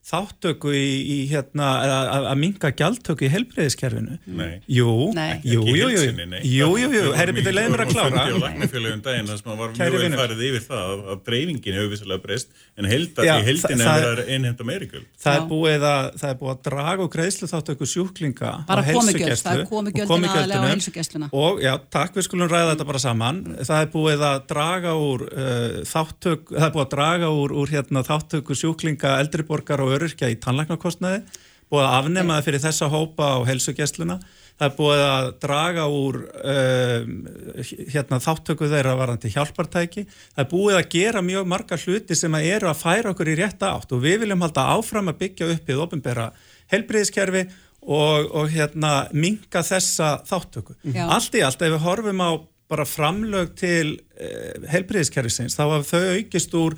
þáttöku 0.00 0.70
í, 0.74 0.86
í 1.04 1.16
hérna, 1.30 1.66
að, 1.84 1.90
að- 2.10 2.26
að 2.30 2.38
minga 2.40 2.70
gjaldtöku 2.72 3.26
í 3.26 3.28
helbreyðiskerfinu. 3.30 4.14
Nei. 4.26 4.54
Jú, 4.66 5.12
Nei. 5.14 5.40
jú, 5.44 5.60
jú, 5.68 5.90
jú, 5.92 6.04
nei. 6.26 6.40
jú, 6.48 6.68
jú, 6.80 6.88
jú, 6.96 7.12
herri 7.14 7.34
mikið- 7.36 7.54
leiðum 7.54 7.74
mér 7.76 7.82
að 7.84 7.92
klára. 7.92 8.22
fundi 8.24 8.32
á 8.32 8.42
læknafélagum 8.46 9.02
daginn 9.04 9.28
þar 9.28 9.38
sem 9.42 9.52
að 9.52 9.58
var 9.60 9.74
Kæri 9.76 9.90
mjög 9.92 10.02
vinur. 10.06 10.18
farið 10.22 10.40
yfir 10.48 10.64
það 10.66 10.80
að, 10.90 11.02
að 11.12 11.20
dreifingin 11.28 11.76
hefur 11.78 11.90
vissilega 11.92 12.22
breyst 12.24 12.48
en 12.80 12.84
heldar, 12.90 13.24
Já, 13.28 13.34
í 13.36 13.44
heldin 13.50 13.78
það- 13.78 13.90
það- 13.90 14.08
verið 14.10 14.32
einhenda 14.34 14.64
meiri 14.70 14.86
gjöld. 14.90 15.06
Það 15.20 15.36
er, 15.36 15.44
búið 15.52 15.86
að, 15.90 16.04
það 16.20 16.30
er 16.30 16.38
búið 16.40 16.54
að 16.56 16.62
draga 16.70 17.00
og 17.04 17.10
greiðslu 17.14 17.46
þáttöku 17.52 17.84
sjúklinga 17.92 18.50
Bara 18.66 18.80
á 18.80 18.84
komugjöld, 18.90 19.20
heilsugæslu 19.20 19.46
það 19.50 19.60
er 19.60 19.68
komugjöldin 19.70 20.02
og 20.02 20.10
komugjöldunum. 20.10 20.40
aðalega 20.40 20.64
á 20.64 20.72
heilsugæsluna. 20.74 21.28
Og 21.32 21.60
já, 21.60 21.72
takk, 21.90 22.14
við 22.16 22.24
skulum 22.26 22.48
ræða 22.48 22.72
þetta 22.74 22.86
bara 22.90 22.98
saman. 22.98 23.44
Það 23.60 23.82
er 23.84 23.86
búið 23.94 24.20
að 24.30 24.38
draga 24.48 24.92
úr 24.96 25.20
uh, 25.28 25.84
þáttöku, 25.84 26.56
það 26.56 26.66
er 26.66 26.74
búið 26.74 26.86
að 26.88 26.90
draga 26.96 27.28
úr, 27.30 27.50
úr 27.52 27.68
hérna, 27.68 28.02
þáttöku 28.02 28.56
sjúklinga 28.56 29.18
eldriborgar 29.20 29.80
og 29.90 29.96
öryrkja 29.98 30.30
í 30.30 30.38
tannlæknarkostnaði, 30.44 31.24
búið 31.70 31.86
að 31.86 31.96
afnema 32.00 32.36
það 32.38 32.46
fyrir 32.48 32.62
þessa 32.64 32.90
hópa 32.90 33.32
á 33.34 33.38
heilsugæsluna. 33.46 34.18
Það 34.60 34.66
er 34.66 34.74
búið 34.76 35.02
að 35.06 35.28
draga 35.40 35.84
úr 35.88 36.16
uh, 36.20 37.06
hérna, 37.94 38.18
þáttöku 38.20 38.68
þeirra 38.68 38.92
varandi 38.98 39.30
hjálpartæki. 39.32 40.04
Það 40.34 40.42
er 40.42 40.50
búið 40.50 40.76
að 40.76 40.90
gera 40.92 41.22
mjög 41.24 41.48
marga 41.48 41.78
hluti 41.80 42.18
sem 42.18 42.36
að 42.36 42.48
eru 42.50 42.68
að 42.68 42.82
færa 42.82 43.14
okkur 43.14 43.30
í 43.32 43.38
rétta 43.38 43.70
átt 43.72 43.94
og 43.96 44.02
við 44.04 44.18
viljum 44.24 44.44
halda 44.44 44.66
áfram 44.74 45.08
að 45.14 45.20
byggja 45.22 45.48
upp 45.54 45.72
í 45.72 45.78
ofinbera 45.86 46.28
helbriðiskerfi 46.74 47.46
og, 47.80 48.28
og 48.36 48.52
hérna, 48.52 48.92
minka 49.16 49.64
þessa 49.64 50.18
þáttöku. 50.28 50.76
Já. 50.92 51.06
Allt 51.08 51.40
í 51.40 51.44
allt, 51.46 51.64
ef 51.64 51.76
við 51.78 51.84
horfum 51.86 52.20
á 52.20 52.30
bara 52.70 52.86
framlög 52.86 53.54
til 53.58 53.96
uh, 53.96 54.68
helbriðiskerfisins, 54.70 55.56
þá 55.56 55.64
hafa 55.64 55.86
þau 55.88 56.18
aukist 56.18 56.58
úr 56.58 56.76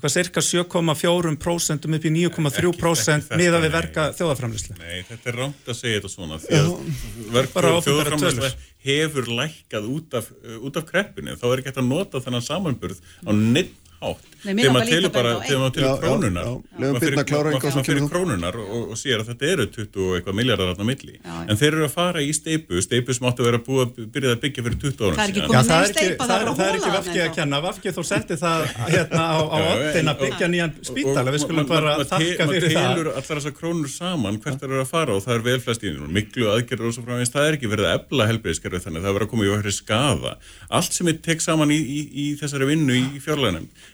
eitthvað 0.00 0.14
cirka 0.14 0.40
7,4% 0.40 1.88
upp 1.96 2.04
í 2.08 2.12
9,3% 2.14 3.36
miða 3.36 3.60
við 3.60 3.74
verka 3.74 4.06
þjóðaframlýslu. 4.16 4.76
Nei, 4.80 5.02
þetta 5.08 5.30
er 5.30 5.38
rámt 5.42 5.68
að 5.68 5.76
segja 5.76 6.00
þetta 6.00 6.12
svona 6.14 6.38
því 6.40 6.60
að 6.60 7.84
þjóðframlæsla 7.84 8.48
tölur. 8.48 8.56
hefur 8.86 9.30
lækkað 9.40 9.90
út 9.92 10.16
af, 10.16 10.30
út 10.60 10.80
af 10.80 10.88
kreppinu 10.88 11.36
þá 11.36 11.46
er 11.50 11.60
ekki 11.60 11.72
hægt 11.72 11.82
að 11.82 11.90
nota 11.90 12.22
þennan 12.24 12.46
samanburð 12.46 13.02
á 13.28 13.30
neitt 13.36 13.79
hátt. 14.00 14.26
Þegar 14.40 14.72
maður 14.72 14.88
telur 14.90 15.10
bara, 15.12 15.30
þegar 15.44 15.58
maður 15.60 15.74
telur 15.76 15.98
krónunar 16.00 16.46
maður 16.80 17.00
fyrir- 17.02 17.16
maður- 17.20 17.56
maður 17.60 18.08
krónunar 18.14 18.54
og, 18.56 18.84
og 18.90 18.96
sér 18.96 19.20
að 19.20 19.26
þetta 19.30 19.44
eru 19.52 19.64
20 19.74 20.00
og 20.00 20.12
eitthvað 20.16 20.36
miljardar 20.40 20.70
þarna 20.70 20.80
á 20.80 20.90
milli. 20.90 21.14
Já, 21.20 21.28
já. 21.28 21.44
en 21.50 21.56
þeir 21.60 21.72
eru 21.76 21.84
að 21.84 21.92
fara 21.92 22.20
í 22.24 22.30
steipu 22.32 22.80
steipu 22.86 23.10
sem 23.18 23.26
áttu 23.28 23.40
að 23.44 23.48
vera 23.50 23.60
búið 23.66 23.82
að 23.84 23.90
byrja 24.14 24.30
að 24.32 24.40
byggja 24.46 24.64
fyrir 24.64 24.78
20 24.80 25.04
árum 25.04 25.16
Það 25.20 25.24
er 25.24 25.30
ekki 25.30 25.40
síðan. 25.40 25.52
Já, 25.52 25.60
það 25.60 25.80
er 25.80 25.90
ekki, 25.90 26.08
það 26.20 26.30
er, 26.40 26.46
það 26.48 26.64
er 26.64 26.74
ekki 26.80 26.88
hóla 26.88 26.96
vafki 26.96 27.10
þarna 27.12 27.28
að 27.28 27.34
kenna, 27.36 27.56
vafki 27.68 27.88
þú 28.00 28.02
setti 28.10 28.34
það 28.40 28.60
hérna 28.94 29.20
á, 29.20 29.38
á 29.44 29.58
oddin 29.70 30.08
að 30.08 30.16
og- 30.16 30.20
byggja 30.24 30.46
nýjan 30.54 30.72
spítala, 30.88 31.28
við 31.36 31.40
skulum 31.44 31.66
bara 31.68 31.92
te- 32.00 32.16
fyrir 32.16 32.40
maður 32.40 32.64
það. 32.64 32.80
telur 32.80 33.08
allar 33.12 33.36
þessar 33.36 33.54
krónur 33.60 33.90
saman 33.92 34.40
hvert 34.40 34.56
það 34.60 34.68
eru 34.70 34.80
að 34.80 34.90
fara 34.94 35.12
og 35.12 35.20
það 35.26 35.34
er 35.36 35.42
vel 35.50 35.60
flest 35.60 35.82
í 35.84 35.92
miklu 36.16 36.48
aðgerður 36.56 36.88
og 36.88 36.94
svo 36.96 37.02
frá 37.04 37.20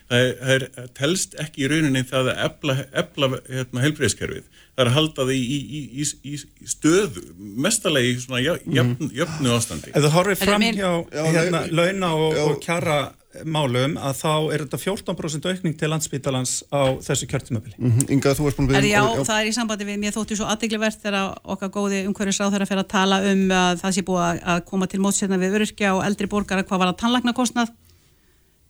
það 0.07 0.23
er 0.23 0.33
það 0.39 0.53
er 0.55 0.89
telst 0.97 1.35
ekki 1.43 1.65
í 1.65 1.69
rauninni 1.71 2.03
það 2.07 2.31
að 2.33 2.41
ebla, 2.47 2.75
ebla 3.03 3.29
hérna, 3.49 3.83
helbriðiskerfið 3.85 4.45
það 4.47 4.83
er 4.85 4.91
að 4.91 4.97
halda 4.99 5.27
því 5.27 5.37
í, 5.37 5.59
í, 5.59 5.83
í, 6.01 6.07
í, 6.31 6.39
í 6.63 6.71
stöðu 6.71 7.23
mestalegi 7.67 8.15
í 8.15 8.17
svona 8.23 8.41
jöfn, 8.45 9.11
jöfnu 9.17 9.55
ástandi 9.57 9.91
Ef 9.93 10.03
þú 10.05 10.11
horfir 10.15 10.37
Er 10.37 10.43
fram 10.51 10.67
hjá 10.67 10.91
Já, 11.17 11.23
hérna, 11.37 11.63
launa 11.71 12.11
og, 12.15 12.37
og 12.45 12.59
kjara 12.63 12.99
málum 13.45 13.97
að 14.01 14.15
þá 14.17 14.29
er 14.55 14.61
þetta 14.63 14.77
14% 14.81 15.47
aukning 15.51 15.75
til 15.77 15.89
landsspítalans 15.91 16.53
á 16.73 16.97
þessu 17.05 17.27
kjörtumöfili. 17.29 17.75
Mhm, 17.77 18.07
Inga, 18.15 18.31
þú 18.33 18.47
varst 18.47 18.57
búin 18.57 18.71
að 18.71 18.77
Er, 18.79 18.85
byrja 18.87 19.01
já, 19.03 19.25
það 19.27 19.41
er 19.43 19.49
í 19.49 19.53
sambandi 19.53 19.85
við, 19.85 19.99
mér 20.01 20.15
þótti 20.15 20.37
svo 20.39 20.47
aðdeglivert 20.49 21.03
þegar 21.03 21.35
okkar 21.53 21.69
góði 21.75 21.99
umhverfisráð 22.09 22.55
þeirra 22.55 22.69
fyrir 22.71 22.81
að 22.81 22.89
tala 22.95 23.19
um 23.29 23.43
að 23.59 23.81
það 23.83 23.93
sé 23.97 24.03
búið 24.07 24.41
að- 24.41 24.63
koma 24.71 24.87
til 24.89 25.01
mótsérna 25.03 25.37
við 25.43 25.57
öryrkja 25.59 25.91
og 25.93 26.01
eldri 26.07 26.29
borgara 26.31 26.63
hvað 26.65 26.81
var 26.81 26.93
að 26.93 26.97
tannlagnakostnað. 27.03 27.75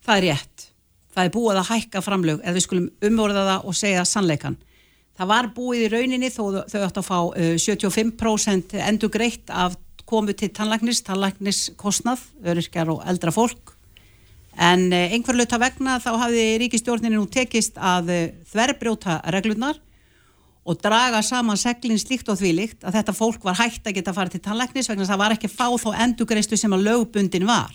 Það 0.04 0.16
er 0.18 0.26
rétt. 0.28 0.68
Það 1.14 1.24
er 1.24 1.34
búið 1.34 1.60
að 1.60 1.70
hækka 1.72 2.02
framlög 2.04 2.42
eða 2.42 2.56
við 2.56 2.66
skulum 2.66 2.88
umorða 3.08 3.44
það 3.48 3.68
og 3.70 3.78
segja 3.78 4.04
sannleikan. 4.06 4.58
Það 5.18 5.30
var 5.32 5.50
búið 5.56 5.86
í 5.86 5.90
rauninni 5.94 6.30
þó 6.30 6.42
þau 6.70 6.82
ættu 6.84 7.02
að 7.02 7.08
fá 7.08 7.18
uh, 7.18 7.54
75% 7.58 8.76
endur 8.84 9.12
greitt 9.12 9.50
af 9.50 9.74
komu 10.08 10.32
til 10.32 10.48
tannlæknis, 10.54 11.02
tannlækniskostnað, 11.04 12.22
öryrkjar 12.48 12.94
og 12.94 13.02
eldra 13.08 13.34
fólk 13.34 13.74
en 14.58 14.88
einhver 14.92 15.36
lauta 15.38 15.58
vegna 15.60 15.98
þá 16.02 16.08
hafði 16.24 16.46
ríkistjórninu 16.64 17.20
nú 17.20 17.28
tekist 17.30 17.76
að 17.78 18.10
þverbrjóta 18.50 19.20
reglurnar 19.30 19.78
og 20.68 20.80
draga 20.82 21.22
saman 21.24 21.56
seglinn 21.56 22.00
slíkt 22.00 22.28
og 22.28 22.40
þvílíkt 22.40 22.84
að 22.84 22.98
þetta 22.98 23.14
fólk 23.16 23.44
var 23.46 23.56
hægt 23.60 23.86
að 23.86 24.00
geta 24.00 24.14
farið 24.16 24.36
til 24.36 24.44
tannlæknis 24.48 24.90
vegna 24.90 25.06
að 25.06 25.12
það 25.12 25.22
var 25.22 25.36
ekki 25.36 25.48
að 25.48 25.54
fá 25.54 25.68
þá 25.84 25.88
endugreistu 26.04 26.58
sem 26.60 26.74
að 26.74 26.84
lögbundin 26.90 27.46
var. 27.48 27.72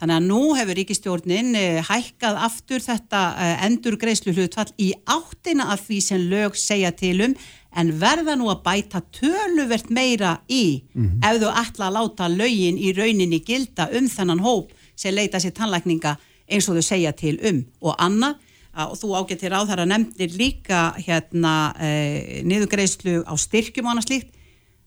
Þannig 0.00 0.16
að 0.16 0.28
nú 0.30 0.40
hefur 0.56 0.78
ríkistjórnin 0.78 1.56
eh, 1.60 1.78
hækkað 1.84 2.38
aftur 2.46 2.80
þetta 2.80 3.18
eh, 3.36 3.64
endurgreislu 3.66 4.32
hlutfall 4.32 4.70
í 4.80 4.94
áttina 5.04 5.66
af 5.74 5.82
því 5.90 5.98
sem 6.06 6.22
lög 6.30 6.56
segja 6.56 6.92
til 6.96 7.18
um 7.26 7.34
en 7.76 7.90
verða 8.00 8.34
nú 8.40 8.48
að 8.50 8.62
bæta 8.64 9.02
töluvert 9.14 9.92
meira 9.92 10.38
í 10.50 10.82
ef 11.22 11.36
þú 11.38 11.50
ætla 11.52 11.90
að 11.90 11.98
láta 11.98 12.30
lögin 12.32 12.80
í 12.80 12.94
rauninni 12.96 13.42
gilda 13.46 13.86
um 13.94 14.08
þennan 14.10 14.40
hóp 14.42 14.72
sem 14.98 15.14
leita 15.14 15.38
sér 15.38 15.52
tannlækninga 15.54 16.16
eins 16.50 16.66
og 16.68 16.80
þau 16.80 16.86
segja 16.88 17.12
til 17.14 17.36
um. 17.46 17.60
Og 17.84 17.94
annað 18.02 18.40
og 18.88 18.96
þú 18.98 19.12
ágættir 19.20 19.54
á 19.54 19.60
þar 19.68 19.84
að 19.84 19.92
nefndir 19.92 20.34
líka 20.38 20.80
hérna 20.98 21.54
e, 21.78 22.42
niðugreislu 22.46 23.20
á 23.26 23.34
styrkjum 23.38 23.86
og 23.86 23.92
annað 23.94 24.08
slíkt. 24.08 24.34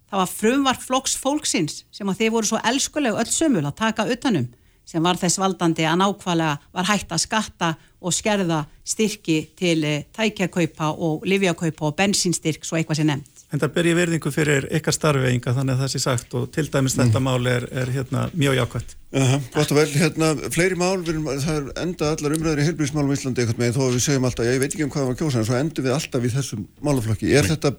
Það 0.09 0.21
var 0.21 0.33
frumvart 0.33 0.83
flokks 0.83 1.15
fólksins 1.19 1.83
sem 1.93 2.09
að 2.09 2.21
þeir 2.21 2.35
voru 2.35 2.49
svo 2.51 2.59
elskuleg 2.63 3.17
öll 3.23 3.31
sömul 3.31 3.63
að 3.63 3.79
taka 3.79 4.07
utanum 4.11 4.49
sem 4.85 5.03
var 5.03 5.19
þess 5.19 5.39
valdandi 5.41 5.85
að 5.87 5.99
nákvæmlega 6.03 6.57
var 6.75 6.89
hægt 6.89 7.11
að 7.15 7.21
skatta 7.23 7.73
og 8.03 8.13
skerða 8.13 8.63
styrki 8.83 9.37
til 9.55 9.83
e, 9.87 9.93
tækjakaupa 10.15 10.89
og 10.93 11.23
livjakaupa 11.29 11.87
og 11.87 11.95
bensinstyrk 11.97 12.65
svo 12.67 12.77
eitthvað 12.79 12.99
sem 12.99 13.07
nefnd. 13.07 13.29
En 13.53 13.61
það 13.61 13.73
ber 13.75 13.85
ég 13.85 13.95
verðingu 13.99 14.31
fyrir 14.33 14.65
ykkar 14.73 14.95
starfeinga 14.97 15.51
þannig 15.53 15.75
að 15.75 15.81
það 15.83 15.91
sé 15.93 15.99
sagt 16.01 16.31
og 16.39 16.47
til 16.55 16.65
dæmis 16.73 16.95
þetta 16.97 17.19
mál 17.21 17.45
er, 17.47 17.67
er 17.69 17.91
hérna, 17.93 18.23
mjög 18.33 18.55
jákvæmt. 18.57 18.95
Aha, 19.13 19.37
gott 19.53 19.71
og 19.71 19.77
vel, 19.77 19.85
hérna, 19.93 20.31
fleiri 20.55 20.77
mál, 20.81 20.97
við, 21.05 21.11
erum- 21.13 21.27
það 21.43 21.59
er 21.59 21.67
enda 21.83 22.09
allar 22.15 22.33
umræður 22.33 22.63
í 22.63 22.65
heilbríðismálum 22.65 23.13
í 23.13 23.17
Íslandi 23.19 23.43
eitthvað 23.43 23.61
með 23.61 23.77
þó 23.77 23.83
að 23.85 23.93
við 23.93 24.03
segjum 24.07 24.25
alltaf, 24.25 24.49
ég 24.49 24.63
veit 24.63 24.73
ekki 24.73 24.87
um 24.87 24.93
hvað 24.95 25.05
var 25.11 25.19
kjósan 25.21 25.43
en 25.43 25.47
svo 25.51 25.59
endum 25.59 25.85
við 25.85 25.93
alltaf 25.99 26.25
í 26.25 26.31
þessum 26.33 26.65
málaflokki. 26.81 27.29
Er 27.37 27.49
þetta 27.51 27.73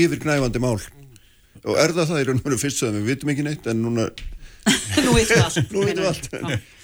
yfirgnæfandi 0.00 0.62
mál? 0.64 0.78
Og 1.62 1.76
er 1.78 1.92
það 1.94 2.08
það 2.08 2.22
í 2.22 2.26
raun 2.30 2.40
og 2.40 2.46
veru 2.48 2.58
fyrst 2.64 2.80
sem 2.80 2.96
við 2.96 3.10
vitum 3.12 3.30
ekki 3.34 3.44
neitt 3.46 3.68
en 3.70 3.84
núna 3.84 4.08
Nú 5.02 5.12
veitum 5.16 5.36
við 5.36 5.42
allt. 5.42 5.72
nú 5.72 5.82
vitum 5.86 6.02
við 6.04 6.08
allt 6.10 6.26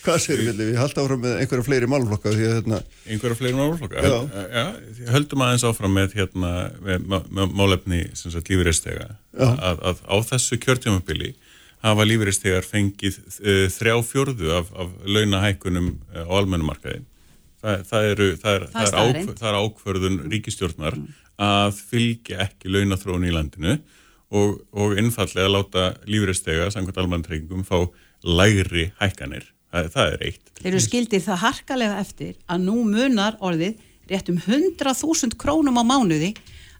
hvað 0.02 0.20
segir 0.24 0.40
við, 0.48 0.60
við 0.70 0.78
halda 0.80 1.02
áfram 1.04 1.20
með 1.24 1.34
einhverja 1.42 1.64
fleiri 1.66 1.88
málaflokka 1.90 2.30
því 2.32 2.46
að 2.48 2.54
hérna, 2.56 2.78
einhverja 3.12 3.36
fleiri 3.38 3.58
málflokka 3.58 4.04
Já. 4.06 4.16
já, 4.54 4.64
höldum 5.12 5.42
aðeins 5.44 5.64
áfram 5.68 5.94
með, 5.98 6.14
hérna, 6.16 6.52
með 6.86 7.04
má- 7.12 7.26
má- 7.38 7.52
málefni 7.60 8.00
sem 8.18 8.32
sagt 8.34 8.48
lífeyriðstega 8.50 9.08
Já. 9.10 9.48
að, 9.52 9.82
að 9.92 10.00
á 10.08 10.16
þessu 10.30 10.58
kjörtjómabili 10.64 11.32
hafa 11.84 12.06
lífeyriðstegar 12.08 12.66
fengið 12.66 13.20
uh, 13.20 13.66
þrjá 13.74 13.94
fjórðu 14.08 14.54
af, 14.62 14.72
af 14.74 14.94
launahækkunum 15.06 15.90
uh, 16.14 16.24
á 16.24 16.32
almennumarkaði 16.40 17.02
það, 17.62 17.84
það, 17.90 18.08
eru, 18.14 18.30
það, 18.42 18.56
er, 18.56 18.64
Það 18.64 18.64
er 18.64 18.72
það, 18.72 18.82
er 18.82 18.92
staðreynd. 18.94 19.28
ákvör, 19.28 19.38
það 19.42 19.50
er 19.52 19.60
ákvörðun 19.66 20.18
ríkistjórnar 20.32 20.98
að 21.48 21.78
fylgja 21.92 22.40
ekki 22.48 22.72
launathróun 22.74 23.28
í 23.28 23.34
landinu 23.34 23.76
og, 24.34 24.58
og 24.76 24.98
einfallega 25.00 25.48
láta 25.50 25.84
lífeyriðstega 26.08 26.68
samkvæmt 26.74 27.00
almannatryggingum 27.02 27.64
fá 27.66 27.86
lægri 28.24 28.90
hækkanir 29.00 29.46
það, 29.72 29.90
það 29.94 30.12
er 30.12 30.24
eitt 30.28 30.52
Þeir 30.58 30.72
eru 30.72 30.82
skildir 30.84 31.22
það 31.24 31.42
harkalega 31.44 32.00
eftir 32.02 32.34
að 32.50 32.64
nú 32.66 32.82
munar 32.88 33.38
orðið 33.44 33.78
rétt 34.10 34.30
um 34.32 34.40
100.000 34.40 35.36
krónum 35.40 35.80
á 35.80 35.84
mánuði 35.86 36.32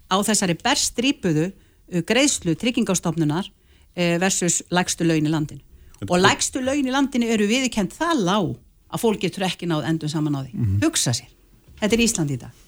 á 0.08 0.16
þessari 0.24 0.56
berstrýpuðu 0.58 1.48
uh, 1.50 2.02
greiðslu 2.08 2.56
tryggingastofnunar 2.58 3.48
uh, 3.48 4.16
versus 4.20 4.62
lægstu 4.72 5.06
laun 5.06 5.28
í 5.28 5.32
landinu. 5.32 5.62
Og 6.08 6.16
lægstu 6.22 6.62
laun 6.64 6.86
í 6.86 6.94
landinu 6.94 7.28
eru 7.28 7.48
viðkend 7.50 7.94
það 7.96 8.24
lág 8.28 8.48
að 8.88 9.02
fólk 9.02 9.24
getur 9.26 9.44
ekki 9.48 9.68
náð 9.68 9.88
endum 9.90 10.10
saman 10.10 10.38
á 10.38 10.40
því. 10.46 10.68
Hugsa 10.84 11.12
sér. 11.16 11.28
Þetta 11.78 11.94
er 11.94 12.02
Ísland 12.04 12.32
í 12.32 12.38
dag. 12.40 12.64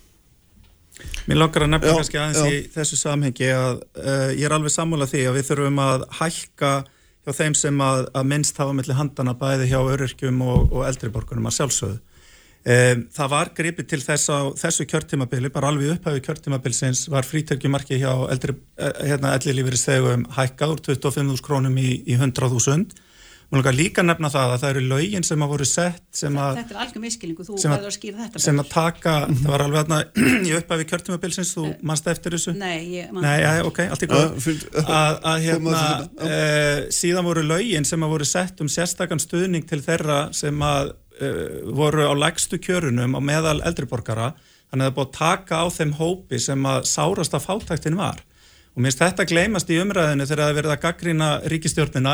Mér 1.31 1.41
langar 1.43 1.67
að 1.67 1.73
nefna 1.75 1.93
Já, 1.93 1.97
kannski 2.01 2.21
aðeins 2.21 2.41
já. 2.41 2.51
í 2.51 2.63
þessu 2.75 2.99
samhengi 3.01 3.51
að 3.55 3.83
uh, 4.01 4.31
ég 4.35 4.47
er 4.49 4.57
alveg 4.57 4.75
sammála 4.75 5.09
því 5.11 5.27
að 5.31 5.39
við 5.39 5.51
þurfum 5.51 5.83
að 5.85 6.07
hækka 6.21 6.73
hjá 7.21 7.33
þeim 7.37 7.57
sem 7.59 7.83
að, 7.85 8.07
að 8.17 8.31
minnst 8.33 8.61
hafa 8.61 8.77
milli 8.77 8.97
handana 8.97 9.37
bæði 9.39 9.69
hjá 9.71 9.81
öryrkjum 9.81 10.41
og, 10.47 10.71
og 10.73 10.87
eldriborgunum 10.89 11.51
að 11.51 11.59
sjálfsögðu. 11.59 12.01
Um, 12.61 13.07
það 13.17 13.29
var 13.33 13.49
gripið 13.57 13.87
til 13.89 13.99
þess 14.05 14.29
á 14.29 14.39
þessu 14.61 14.85
kjörtímabili, 14.89 15.49
bara 15.53 15.71
alveg 15.73 15.95
upphæfi 15.95 16.21
kjörtímabilsins 16.27 17.07
var 17.09 17.25
frítekjumarki 17.25 17.97
hjá 18.03 18.11
eldri, 18.29 18.53
eh, 18.77 18.99
hérna, 19.09 19.31
ellilífyrir 19.39 19.81
stegum 19.81 20.27
hækkað 20.37 20.75
úr 20.75 20.83
25.000 20.91 21.41
krónum 21.47 21.79
í, 21.81 22.03
í 22.05 22.19
100.000. 22.19 22.93
Mér 23.51 23.59
langar 23.65 23.75
líka 23.75 23.99
að 24.05 24.07
nefna 24.07 24.29
það 24.31 24.53
að 24.55 24.61
það 24.63 24.71
eru 24.71 24.83
lögin 24.93 25.25
sem 25.27 25.41
að 25.43 25.49
voru 25.51 25.65
sett 25.67 26.03
sem 26.15 26.37
að 26.39 26.59
Þetta 26.61 26.75
er 26.77 26.81
algjör 26.85 27.03
miskilningu, 27.03 27.47
þú 27.49 27.57
verður 27.59 27.89
að 27.89 27.95
skýra 27.97 28.21
þetta. 28.27 28.43
sem 28.45 28.61
að 28.63 28.69
taka, 28.71 29.15
það 29.27 29.49
var 29.51 29.65
alveg 29.65 29.81
þarna 29.81 29.99
í 30.47 30.53
upphafi 30.61 30.87
kjörtímabilsins, 30.93 31.51
þú 31.57 31.65
mannst 31.91 32.07
eftir 32.13 32.37
þessu? 32.37 32.55
Nei, 32.61 32.77
ég... 32.95 33.09
man- 33.17 33.27
Nei, 33.27 33.41
já, 33.43 33.51
ok, 33.67 33.81
allt 33.91 34.07
í 34.07 34.11
góð 34.13 34.49
að, 34.85 35.19
að 35.33 35.43
hérna 35.49 35.75
þessu 35.75 36.31
uh, 36.31 36.87
síðan 37.01 37.27
voru 37.33 37.45
lögin 37.51 37.89
sem 37.91 38.07
að 38.07 38.15
voru 38.15 38.31
sett 38.37 38.63
um 38.63 38.71
sérstakann 38.71 39.25
stuðning 39.27 39.67
til 39.67 39.83
þeirra 39.83 40.21
sem 40.45 40.63
að 40.71 40.95
uh, 40.95 41.75
voru 41.83 42.07
á 42.07 42.15
lægstu 42.23 42.63
kjörunum 42.63 43.19
á 43.19 43.21
meðal 43.33 43.59
eldriborgara 43.67 44.31
þannig 44.71 44.85
að 44.85 44.91
það 44.93 44.99
búið 45.01 45.09
að 45.11 45.17
taka 45.19 45.59
á 45.59 45.67
þeim 45.75 45.97
hópi 45.99 46.39
sem 46.47 46.71
að 46.71 46.85
sárast 46.87 47.35
að 47.35 47.49
fátæktin 47.51 47.99
var. 47.99 48.23
Og 48.79 48.85
minnst 48.87 49.03
þetta 49.03 49.27
gleymast 49.27 49.75
í 49.75 49.81
umræðinu 49.83 50.23
þegar 50.31 50.45
það 50.45 50.51
er 50.55 50.59
verið 50.63 50.75
að 50.77 50.85
gaggrina 50.87 51.31
ríkistjórnina 51.51 52.13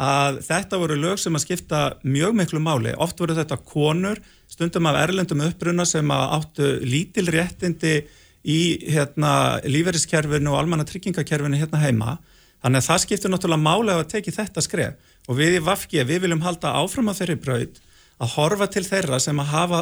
að 0.00 0.40
þetta 0.46 0.80
voru 0.80 0.96
lög 0.96 1.20
sem 1.20 1.34
að 1.36 1.44
skipta 1.44 1.80
mjög 2.02 2.36
miklu 2.38 2.60
máli, 2.64 2.94
oft 2.96 3.18
voru 3.20 3.36
þetta 3.36 3.60
konur 3.60 4.20
stundum 4.48 4.88
af 4.88 4.98
erlendum 5.02 5.44
uppruna 5.44 5.84
sem 5.88 6.10
áttu 6.12 6.78
lítil 6.84 7.28
réttindi 7.32 8.02
í 8.42 8.60
hérna, 8.90 9.60
lífeyriskerfinu 9.64 10.52
og 10.52 10.58
almanna 10.62 10.86
tryggingakerfinu 10.88 11.60
hérna 11.60 11.82
heima. 11.82 12.16
Þannig 12.62 12.82
að 12.82 12.88
það 12.88 13.02
skiptir 13.04 13.32
náttúrulega 13.32 13.62
máli 13.62 13.94
að 13.94 14.08
teki 14.12 14.34
þetta 14.34 14.62
skref. 14.64 15.10
Og 15.30 15.38
við 15.38 15.58
í 15.58 15.64
Vafki, 15.66 16.02
við 16.06 16.24
viljum 16.24 16.44
halda 16.44 16.74
áfram 16.78 17.10
á 17.10 17.18
þeirri 17.18 17.38
braut 17.42 17.80
að 18.22 18.34
horfa 18.36 18.68
til 18.70 18.84
þeirra 18.86 19.18
sem 19.22 19.38
að 19.42 19.50
hafa 19.50 19.80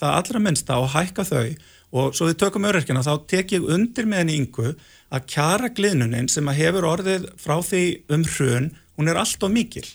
það 0.00 0.10
allra 0.16 0.40
minnsta 0.40 0.78
og 0.80 0.92
hækka 0.94 1.24
þau. 1.28 1.48
Og 1.92 2.14
svo 2.16 2.28
við 2.30 2.38
tökum 2.40 2.68
öryrkina 2.68 3.04
þá 3.04 3.12
tek 3.28 3.52
ég 3.52 3.66
undir 3.68 4.08
með 4.08 4.22
henni 4.22 4.38
yngu 4.40 4.70
að 5.12 5.26
kjara 5.28 5.68
gliðnunin 5.76 6.30
sem 6.32 6.48
að 6.48 6.60
hefur 6.62 6.88
orðið 6.88 7.26
frá 7.40 7.58
því 7.60 7.82
um 8.16 8.24
hrun, 8.24 8.70
hún 8.98 9.10
er 9.10 9.20
allt 9.20 9.42
og 9.42 9.52
mikil 9.52 9.86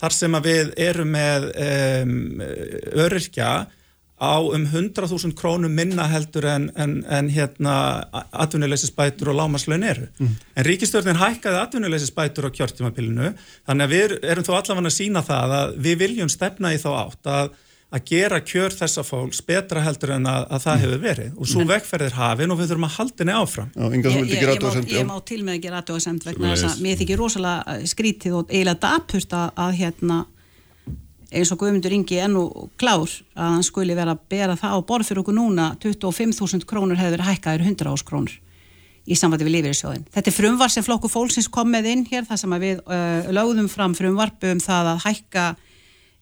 þar 0.00 0.16
sem 0.16 0.38
að 0.38 0.48
við 0.48 0.72
erum 0.80 1.12
með 1.12 1.50
um, 1.50 2.16
öryrkja 3.04 3.50
á 4.20 4.36
um 4.36 4.66
100.000 4.68 5.32
krónum 5.32 5.72
minna 5.72 6.04
heldur 6.12 6.44
en, 6.44 6.68
en, 6.76 6.98
en 7.08 7.30
hérna 7.32 8.04
atvinnuleysisbætur 8.12 9.32
og 9.32 9.38
lámaslaun 9.38 9.86
eru. 9.88 10.10
En 10.20 10.66
ríkistjórnin 10.66 11.16
hækkaði 11.16 11.56
atvinnuleysisbætur 11.62 12.50
á 12.52 12.56
kjörtímabilinu 12.58 13.32
þannig 13.64 13.86
að 13.86 13.94
við 13.94 14.16
erum 14.28 14.44
þó 14.44 14.52
allavega 14.58 14.92
að 14.92 14.96
sína 14.98 15.24
það 15.24 15.56
að 15.60 15.74
við 15.88 15.98
viljum 16.04 16.32
stefna 16.32 16.74
í 16.76 16.80
þá 16.82 16.90
átt 16.98 17.32
að, 17.32 17.54
að 17.90 18.02
gera 18.06 18.38
kjör 18.46 18.74
þessa 18.74 19.02
fólks 19.02 19.40
betra 19.46 19.82
heldur 19.82 20.12
en 20.14 20.28
að, 20.30 20.44
að 20.54 20.64
það 20.66 20.82
hefur 20.84 21.00
verið. 21.04 21.30
Og 21.36 21.48
svo 21.50 21.64
vegferðir 21.66 22.18
hafin 22.18 22.54
og 22.54 22.60
við 22.60 22.70
þurfum 22.70 22.86
að 22.86 22.96
halda 22.96 23.24
henni 23.24 23.38
áfram. 23.40 23.70
Já, 23.74 23.86
Ég, 23.90 24.04
ég, 24.30 24.44
ég, 24.44 24.60
má, 24.62 24.76
ég 24.94 25.08
má 25.08 25.16
til 25.26 25.40
með 25.46 25.56
að 25.56 25.64
gera 25.64 25.80
aðtöðasemt 25.80 26.28
vegna 26.28 26.52
þess 26.52 26.68
að 26.68 26.84
mér 26.84 27.00
þykir 27.00 27.18
rosalega 27.18 27.74
eh, 27.74 27.88
skrítið 27.90 28.36
og 28.38 28.52
eiginlega 28.52 28.82
dapurt 28.84 29.34
að, 29.40 29.48
að 29.64 29.74
hérna 29.80 30.20
eins 31.30 31.50
og 31.54 31.60
Guðmundur 31.62 31.94
Ingi 31.94 32.20
enn 32.22 32.36
og 32.38 32.70
klár 32.80 33.10
að 33.38 33.56
hann 33.56 33.66
skuli 33.66 33.96
vera 33.98 34.14
að 34.16 34.22
bera 34.32 34.56
það 34.58 34.76
á 34.76 34.78
borð 34.86 35.10
fyrir 35.10 35.22
okkur 35.22 35.36
núna 35.36 35.72
25.000 35.82 36.66
krónur 36.70 36.98
hefur 36.98 37.16
verið 37.16 37.28
hækkaður 37.30 37.66
100 37.68 37.90
ás 37.90 38.06
krónur 38.06 38.38
í 39.10 39.16
samvæti 39.18 39.46
við 39.46 39.56
lífeyrissjóðin. 39.56 40.06
Þetta 40.14 40.30
er 40.30 40.36
frumvarp 40.36 40.74
sem 40.74 40.86
flokku 40.86 41.10
fólksins 41.10 41.48
kom 41.50 41.70
með 41.72 41.88
inn 41.94 42.04
hér 42.10 42.26
þar 42.28 42.40
sem 42.42 42.54
að 42.54 42.66
við 42.66 42.82
uh, 42.84 43.30
lögðum 43.32 43.70
fram 43.72 43.94
frumvarp 43.98 44.46
um 44.50 44.60
það 44.62 44.90
að 44.92 45.04
hækka 45.06 45.46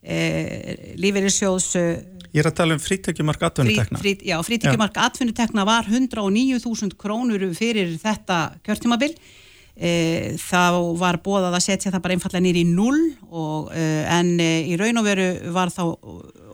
uh, 0.05 0.95
lífeyrissjóðs 1.01 1.69
uh, 1.81 1.91
Ég 2.29 2.43
er 2.43 2.51
að 2.51 2.59
tala 2.61 2.77
um 2.77 2.81
frítekjumark 2.83 3.45
atvinnutekna. 3.49 3.99
Frí, 4.03 4.13
frí, 4.19 4.29
já, 4.29 4.37
frítekjumark 4.45 4.99
atvinnutekna 5.01 5.65
var 5.65 5.87
109.000 5.89 6.97
krónur 7.01 7.47
fyrir 7.57 7.95
þetta 8.03 8.41
kjörtímabil. 8.67 9.15
E, 9.79 9.91
þá 10.43 10.93
var 10.99 11.21
bóðað 11.25 11.57
að 11.57 11.65
setja 11.65 11.93
það 11.95 12.03
bara 12.05 12.17
einfallega 12.17 12.45
nýri 12.45 12.65
í 12.67 12.69
null 12.69 13.01
og, 13.31 13.71
e, 13.73 13.87
en 14.11 14.35
e, 14.43 14.49
í 14.69 14.77
raun 14.77 15.01
og 15.01 15.07
veru 15.07 15.29
var 15.55 15.71
þá 15.73 15.85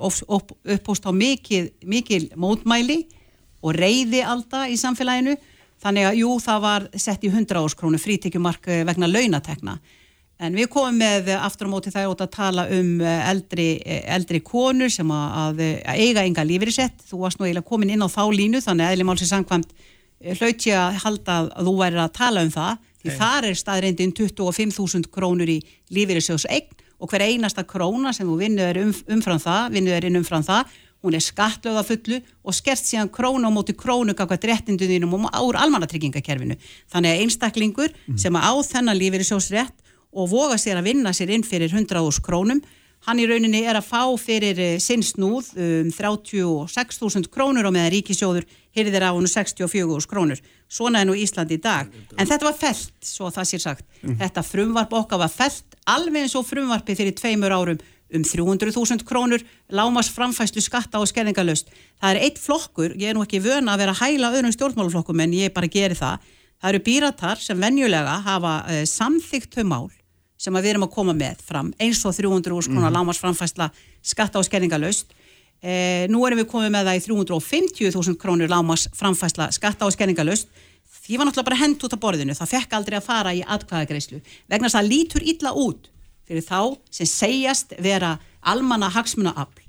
uppbúst 0.04 1.08
á 1.08 1.12
mikil, 1.16 1.70
mikil 1.88 2.28
mótmæli 2.36 3.00
og 3.64 3.74
reyði 3.80 4.20
alltaf 4.28 4.68
í 4.68 4.76
samfélaginu 4.78 5.38
þannig 5.84 6.08
að 6.08 6.18
jú 6.20 6.36
það 6.44 6.64
var 6.64 6.86
sett 7.00 7.24
í 7.24 7.32
100 7.32 7.60
áskrónu 7.60 8.00
frítekjumark 8.00 8.68
eh, 8.68 8.84
vegna 8.88 9.08
launatekna 9.08 9.78
En 10.44 10.56
við 10.56 10.68
komum 10.72 10.98
með 11.00 11.30
eh, 11.32 11.40
aftur 11.46 11.70
á 11.70 11.72
móti 11.72 11.92
það 11.94 12.12
út 12.12 12.22
að 12.24 12.32
tala 12.34 12.66
um 12.74 13.00
eh, 13.00 13.24
eldri, 13.30 13.68
eh, 13.80 14.04
eldri 14.16 14.40
konur 14.44 14.92
sem 14.92 15.10
að, 15.14 15.34
að, 15.40 15.62
að 15.82 16.02
eiga 16.04 16.24
enga 16.24 16.46
lífeyrisett. 16.46 17.04
Þú 17.08 17.20
varst 17.24 17.40
nú 17.40 17.48
eiginlega 17.48 17.68
komin 17.68 17.92
inn 17.94 18.04
á 18.04 18.08
þá 18.12 18.22
línu 18.34 18.62
þannig 18.64 18.86
að 18.86 18.96
eðli 18.96 19.08
málsins 19.08 19.32
samkvæmt 19.34 19.74
hlaut 20.24 20.66
ég 20.68 20.78
að 20.78 21.02
halda 21.04 21.38
að 21.42 21.68
þú 21.68 21.74
væri 21.80 22.00
að 22.04 22.14
tala 22.16 22.44
um 22.46 22.54
það. 22.54 22.88
Því 23.04 23.18
þar 23.18 23.46
er 23.50 23.60
staðreindin 23.60 24.14
25.000 24.16 25.10
krónur 25.12 25.50
í 25.52 25.58
lífeyrissjóðs 25.92 26.48
eign 26.48 26.80
og 27.02 27.10
hver 27.10 27.26
einasta 27.26 27.66
króna 27.68 28.14
sem 28.16 28.28
þú 28.28 28.38
vinnur 28.40 28.70
er 28.70 28.80
um, 28.80 28.94
umfram 29.12 29.42
það, 29.42 29.74
vinnur 29.74 29.96
er 29.98 30.06
inn 30.08 30.20
umfram 30.22 30.46
það 30.46 30.70
hún 31.04 31.16
er 31.18 31.20
skattlöða 31.20 31.84
fullu 31.84 32.18
og 32.44 32.56
skert 32.56 32.80
síðan 32.80 33.10
krónu 33.12 33.44
á 33.44 33.52
móti 33.52 33.74
krónu 33.76 34.14
kakvað 34.16 34.46
réttindunum 34.48 35.18
og 35.18 35.26
úr 35.44 35.58
almannatryggingakerfinu. 35.60 36.56
Þannig 36.88 37.12
að 37.12 37.24
einstaklingur 37.24 37.92
sem 38.16 38.32
á 38.40 38.52
þennan 38.64 38.96
lífeyrissjóðsrétt 39.02 39.76
og 40.14 40.30
voga 40.30 40.56
sér 40.60 40.80
að 40.80 40.90
vinna 40.92 41.12
sér 41.12 41.34
inn 41.34 41.46
fyrir 41.46 41.72
100.000 41.74 42.24
krónum 42.24 42.62
hann 43.04 43.20
í 43.20 43.26
rauninni 43.28 43.62
er 43.68 43.78
að 43.78 43.88
fá 43.88 44.02
fyrir 44.20 44.60
uh, 44.60 44.74
sinn 44.82 45.04
snúð 45.04 45.52
um 45.60 45.90
36.000 45.92 47.30
krónur 47.32 47.68
og 47.68 47.74
meðan 47.74 47.92
ríkisjóður 47.94 48.46
hyrðir 48.74 49.06
á 49.06 49.12
hann 49.12 49.28
64.000 49.28 50.08
krónur. 50.10 50.40
Svona 50.68 51.02
er 51.02 51.08
nú 51.08 51.16
Ísland 51.18 51.52
í 51.54 51.60
dag. 51.62 51.90
En 52.16 52.26
þetta 52.26 52.48
var 52.48 52.56
felt, 52.58 52.94
svo 53.04 53.30
það 53.32 53.50
sér 53.50 53.62
sagt. 53.62 53.84
Þetta 54.02 54.44
frumvarp 54.46 54.94
okkar 54.96 55.20
var 55.20 55.32
felt 55.32 55.76
alveg 55.90 56.24
eins 56.24 56.36
og 56.38 56.46
frumvarpi 56.48 56.96
fyrir 56.96 57.14
tveimur 57.18 57.54
árum 57.54 57.82
um 58.14 58.22
300.000 58.22 59.02
krónur, 59.06 59.42
lámas 59.74 60.10
framfæslu 60.12 60.62
skatta 60.62 61.00
og 61.02 61.08
skerðingalöst. 61.10 61.72
Það 62.00 62.14
er 62.14 62.20
eitt 62.26 62.38
flokkur, 62.38 62.94
ég 63.00 63.10
er 63.10 63.16
nú 63.16 63.24
ekki 63.24 63.42
vöna 63.42 63.74
að 63.74 63.84
vera 63.84 63.94
að 63.96 64.02
hæla 64.04 64.30
öðrum 64.36 64.54
stjórnmáluflokkum 64.54 65.24
en 65.24 65.34
ég 65.34 65.54
bara 65.56 65.70
geri 65.70 65.98
það. 65.98 66.22
Það 66.62 66.70
eru 66.70 66.82
býratar 66.86 67.42
sem 67.42 67.60
venjulega 67.60 68.20
hafa 68.24 68.54
uh, 68.70 68.84
samþygt 68.88 69.58
þau 69.58 69.66
mál 69.68 69.86
sem 70.44 70.58
við 70.60 70.74
erum 70.74 70.86
að 70.86 70.94
koma 70.94 71.14
með 71.16 71.40
fram 71.46 71.72
eins 71.80 72.02
og 72.04 72.14
300 72.16 72.52
úr 72.52 72.66
skona 72.66 72.90
mm. 72.90 72.96
lámas 72.98 73.20
framfæsla 73.22 73.70
skatta 74.04 74.40
og 74.40 74.46
skerningalöst 74.48 75.14
eh, 75.64 76.04
nú 76.12 76.20
erum 76.28 76.42
við 76.42 76.50
komið 76.52 76.74
með 76.74 76.90
það 76.90 77.00
í 77.00 77.04
350.000 77.08 78.20
krónur 78.20 78.52
lámas 78.52 78.86
framfæsla 78.96 79.48
skatta 79.56 79.88
og 79.88 79.96
skerningalöst 79.96 80.52
því 81.04 81.18
var 81.18 81.28
náttúrulega 81.28 81.50
bara 81.50 81.60
hend 81.64 81.84
út 81.84 81.96
af 81.96 82.04
borðinu 82.04 82.36
það 82.36 82.54
fekk 82.58 82.78
aldrei 82.78 83.00
að 83.00 83.08
fara 83.08 83.34
í 83.34 83.42
atkvæðagreyslu 83.56 84.22
vegna 84.52 84.68
þess 84.68 84.80
að 84.80 84.90
lítur 84.92 85.28
illa 85.34 85.56
út 85.56 85.90
fyrir 86.28 86.44
þá 86.44 86.60
sem 86.92 87.08
segjast 87.08 87.76
vera 87.82 88.16
almanna 88.44 88.92
hagsmunaafl 88.92 89.64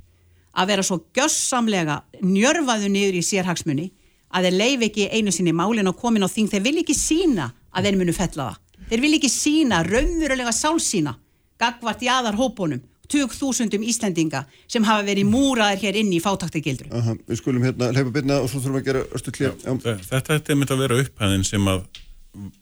að 0.55 0.71
vera 0.71 0.83
svo 0.87 1.01
gjössamlega 1.15 2.01
njörfaðu 2.23 2.89
niður 2.91 3.19
í 3.19 3.23
sérhagsmunni 3.25 3.89
að 4.35 4.47
þeir 4.47 4.57
leif 4.59 4.85
ekki 4.89 5.07
einu 5.11 5.33
sinni 5.33 5.53
málin 5.55 5.89
og 5.89 5.97
komin 5.99 6.25
á 6.25 6.29
þing. 6.31 6.49
Þeir 6.51 6.63
vil 6.65 6.77
ekki 6.81 6.95
sína 6.97 7.49
að 7.75 7.87
þeir 7.87 7.99
munu 7.99 8.15
fella 8.15 8.49
það 8.49 8.61
Þeir 8.89 9.01
vil 9.01 9.15
ekki 9.17 9.31
sína 9.31 9.81
raunverulega 9.85 10.51
sálsína 10.53 11.15
gagvart 11.61 12.03
í 12.05 12.09
aðar 12.11 12.37
hópunum 12.37 12.83
20.000 13.09 13.85
Íslendinga 13.85 14.43
sem 14.69 14.85
hafa 14.85 15.05
verið 15.05 15.29
múraðir 15.29 15.83
hér 15.85 15.99
inn 16.01 16.13
í 16.13 16.21
fátaktegildru. 16.21 16.89
Við 17.27 17.39
skulum 17.39 17.65
hérna 17.65 17.91
leipa 17.93 18.13
byrna 18.13 18.39
og 18.41 18.49
svo 18.49 18.61
þurfum 18.61 18.79
við 18.79 18.81
að 18.81 18.87
gera 18.89 19.03
östu 19.17 19.33
klíð. 19.35 19.67
Þetta 20.09 20.39
er 20.39 20.59
myndið 20.59 20.75
að 20.75 20.83
vera 20.85 20.99
upphæðin 21.03 21.45
sem 21.47 21.69
að 21.69 21.85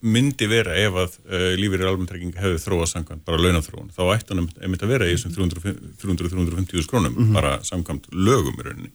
myndi 0.06 0.48
vera 0.52 0.76
ef 0.78 0.98
að 1.02 1.16
uh, 1.26 1.46
lífeyrir 1.58 1.90
almenntrykking 1.90 2.36
hefði 2.38 2.60
þróað 2.62 2.92
samkvæmt 2.92 3.24
bara 3.26 3.40
launathróun. 3.42 3.90
Þá 3.96 4.04
ætti 4.14 4.36
hann 4.36 4.44
myndið 4.44 4.86
að 4.86 4.94
vera 4.94 5.08
í 5.08 5.16
þessum 5.16 5.34
300-350 5.40 6.92
krónum 6.92 7.16
mm 7.16 7.24
-hmm. 7.24 7.40
bara 7.40 7.56
samkvæmt 7.66 8.12
lögum 8.14 8.60
í 8.60 8.68
rauninni. 8.68 8.92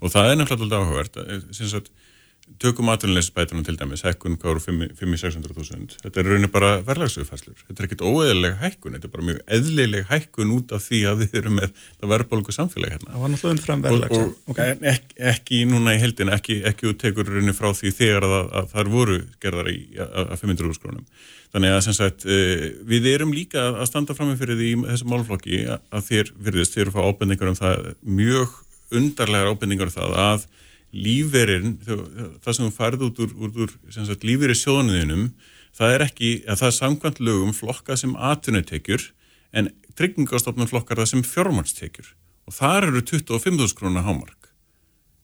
Og 0.00 0.14
það 0.14 0.30
er 0.30 0.40
nefnilega 0.40 0.80
áhugavert 0.80 1.20
að 1.20 1.90
tökum 2.60 2.90
atvinnulegisbætunum 2.92 3.64
til 3.64 3.76
dæmis 3.80 4.02
hækkun 4.04 4.36
gáru 4.40 4.60
5-600.000 4.60 5.96
þetta 6.02 6.20
er 6.20 6.26
rauninni 6.28 6.50
bara 6.52 6.74
verðlagsauðfæslur 6.84 7.62
þetta 7.62 7.80
er 7.80 7.86
ekkit 7.86 8.02
óeðileg 8.04 8.58
hækkun, 8.60 8.96
þetta 8.96 9.08
er 9.08 9.12
bara 9.14 9.26
mjög 9.28 9.38
eðlileg 9.56 10.08
hækkun 10.10 10.52
út 10.52 10.74
af 10.76 10.84
því 10.84 11.00
að 11.08 11.22
við 11.22 11.38
erum 11.40 11.56
með 11.60 11.70
það 11.86 12.10
verðbólgu 12.12 12.54
samfélag 12.56 12.92
hérna. 12.94 13.14
Það 13.14 13.22
var 13.22 13.32
náttúrulega 13.32 13.56
umfram 13.56 13.84
verðlags 13.86 14.18
og, 14.18 14.34
og 14.34 14.52
okay. 14.52 14.74
ekki, 14.92 15.16
ekki 15.30 15.60
núna 15.70 15.94
í 15.96 16.02
heldin, 16.02 16.32
ekki, 16.36 16.58
ekki 16.68 16.90
út 16.90 17.00
tekur 17.00 17.30
rauninni 17.30 17.56
frá 17.56 17.70
því 17.78 17.94
þegar 17.96 18.28
að, 18.28 18.36
að 18.60 18.68
þar 18.74 18.92
voru 18.92 19.16
gerðar 19.44 19.70
í 19.72 19.78
að 20.04 20.34
500 20.42 20.76
skrónum 20.76 21.06
þannig 21.54 21.72
að 21.76 21.82
sem 21.86 21.96
sagt 21.96 22.26
við 22.26 23.08
erum 23.12 23.32
líka 23.32 23.70
að 23.70 23.86
standa 23.88 24.16
fram 24.18 24.32
með 24.32 24.42
fyrir 24.42 24.60
því 24.60 24.68
í 24.74 24.78
þessum 24.90 25.12
málflokki 25.14 25.62
að 25.70 26.08
þér 26.10 26.34
virðist, 26.48 26.74
þér 26.74 26.88
eru 26.88 26.92
að 26.92 26.96
fá 26.98 27.08
ábendingar 27.08 27.52
um 27.52 27.58
það 27.60 27.90
mjög 28.02 28.56
undarlegar 28.94 29.52
ábendingar 29.54 29.92
um 29.92 29.94
það 29.94 30.16
að 30.24 30.48
líferinn, 30.94 31.76
það 31.84 32.56
sem 32.56 32.64
þú 32.64 32.72
færð 32.76 33.04
út 33.08 33.20
úr, 33.24 33.34
úr, 33.34 33.54
úr 33.66 34.24
líferi 34.24 34.56
sjónuðinum, 34.58 35.28
það 35.74 35.94
er 35.96 36.04
ekki, 36.06 36.32
að 36.46 36.60
það 36.60 36.70
er 36.70 36.76
samkvæmt 36.78 37.20
lögum 37.26 37.54
flokka 37.56 37.96
sem 37.98 38.14
atvinnutekjur 38.14 39.08
en 39.54 39.70
tryggingastofnum 39.98 40.70
flokkar 40.70 41.02
það 41.02 41.10
sem 41.10 41.24
fjármarstekjur 41.26 42.12
og 42.44 42.56
þar 42.56 42.88
eru 42.90 43.02
25.000 43.02 43.78
krónar 43.78 44.06
hámark, 44.06 44.50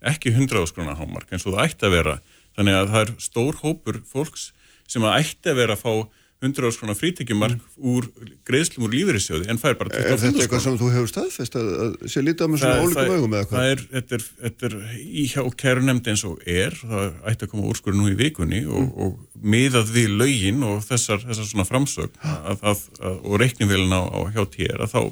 ekki 0.01 0.33
100.000 0.33 0.75
krónar 0.75 0.99
hámark 0.99 1.31
eins 1.31 1.47
og 1.47 1.57
það 1.57 1.67
ætti 1.67 1.89
að 1.89 1.97
vera, 1.99 2.17
þannig 2.57 2.79
að 2.79 2.91
það 2.95 3.05
er 3.05 3.13
stór 3.27 3.61
hópur 3.61 4.01
fólks 4.09 4.51
sem 4.91 5.05
að 5.07 5.21
ætti 5.21 5.53
að 5.53 5.61
vera 5.63 5.77
að 5.77 5.85
fá 5.85 5.93
100 6.41 6.65
árs 6.65 6.79
konar 6.81 6.97
frítekjumark 6.97 7.59
mm. 7.59 7.89
úr 7.93 8.07
greiðslum 8.49 8.87
úr 8.87 8.95
lífeyrissjóði 8.95 9.51
en 9.53 9.61
fær 9.61 9.77
bara 9.77 9.93
25 9.93 10.11
Er 10.11 10.21
þetta 10.23 10.45
eitthvað 10.45 10.63
sem 10.65 10.79
þú 10.81 10.91
hefur 10.95 11.11
staðfest 11.11 11.59
að, 11.61 11.71
að 11.85 11.97
sé 12.13 12.23
lítið 12.25 12.45
á 12.45 12.49
með 12.49 12.63
svona 12.63 12.85
ólíkum 12.85 13.15
augum 13.15 13.37
eða 13.37 13.49
hvað? 13.51 13.57
Það 13.59 13.73
er, 13.75 13.83
þetta 13.95 14.17
er, 14.17 14.27
þetta 14.45 14.71
er 14.71 14.77
í 15.05 15.25
hjá 15.35 15.43
kærunemdi 15.63 16.15
eins 16.15 16.27
og 16.31 16.45
er, 16.49 16.79
það 16.81 17.19
ætti 17.33 17.47
að 17.49 17.53
koma 17.53 17.73
úrskur 17.75 17.99
nú 17.99 18.09
í 18.09 18.17
vikunni 18.17 18.63
og, 18.65 18.87
mm. 18.87 18.93
og 19.05 19.43
miðað 19.57 19.93
við 19.99 20.15
laugin 20.23 20.65
og 20.71 20.81
þessar, 20.87 21.27
þessar 21.27 21.51
svona 21.53 21.69
framsög 21.69 22.17
að, 22.25 22.65
að, 22.73 22.87
og 23.19 23.43
reikningvelin 23.45 23.93
á, 23.93 24.03
á 24.09 24.21
hjá 24.33 24.45
tér 24.57 24.87
að 24.87 24.97
þá 24.97 25.03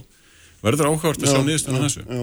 verður 0.64 0.88
áhugavert 0.90 1.22
að 1.22 1.32
sjá 1.32 1.42
niðurstunum 1.44 1.84
þessu 1.84 2.02
já, 2.02 2.22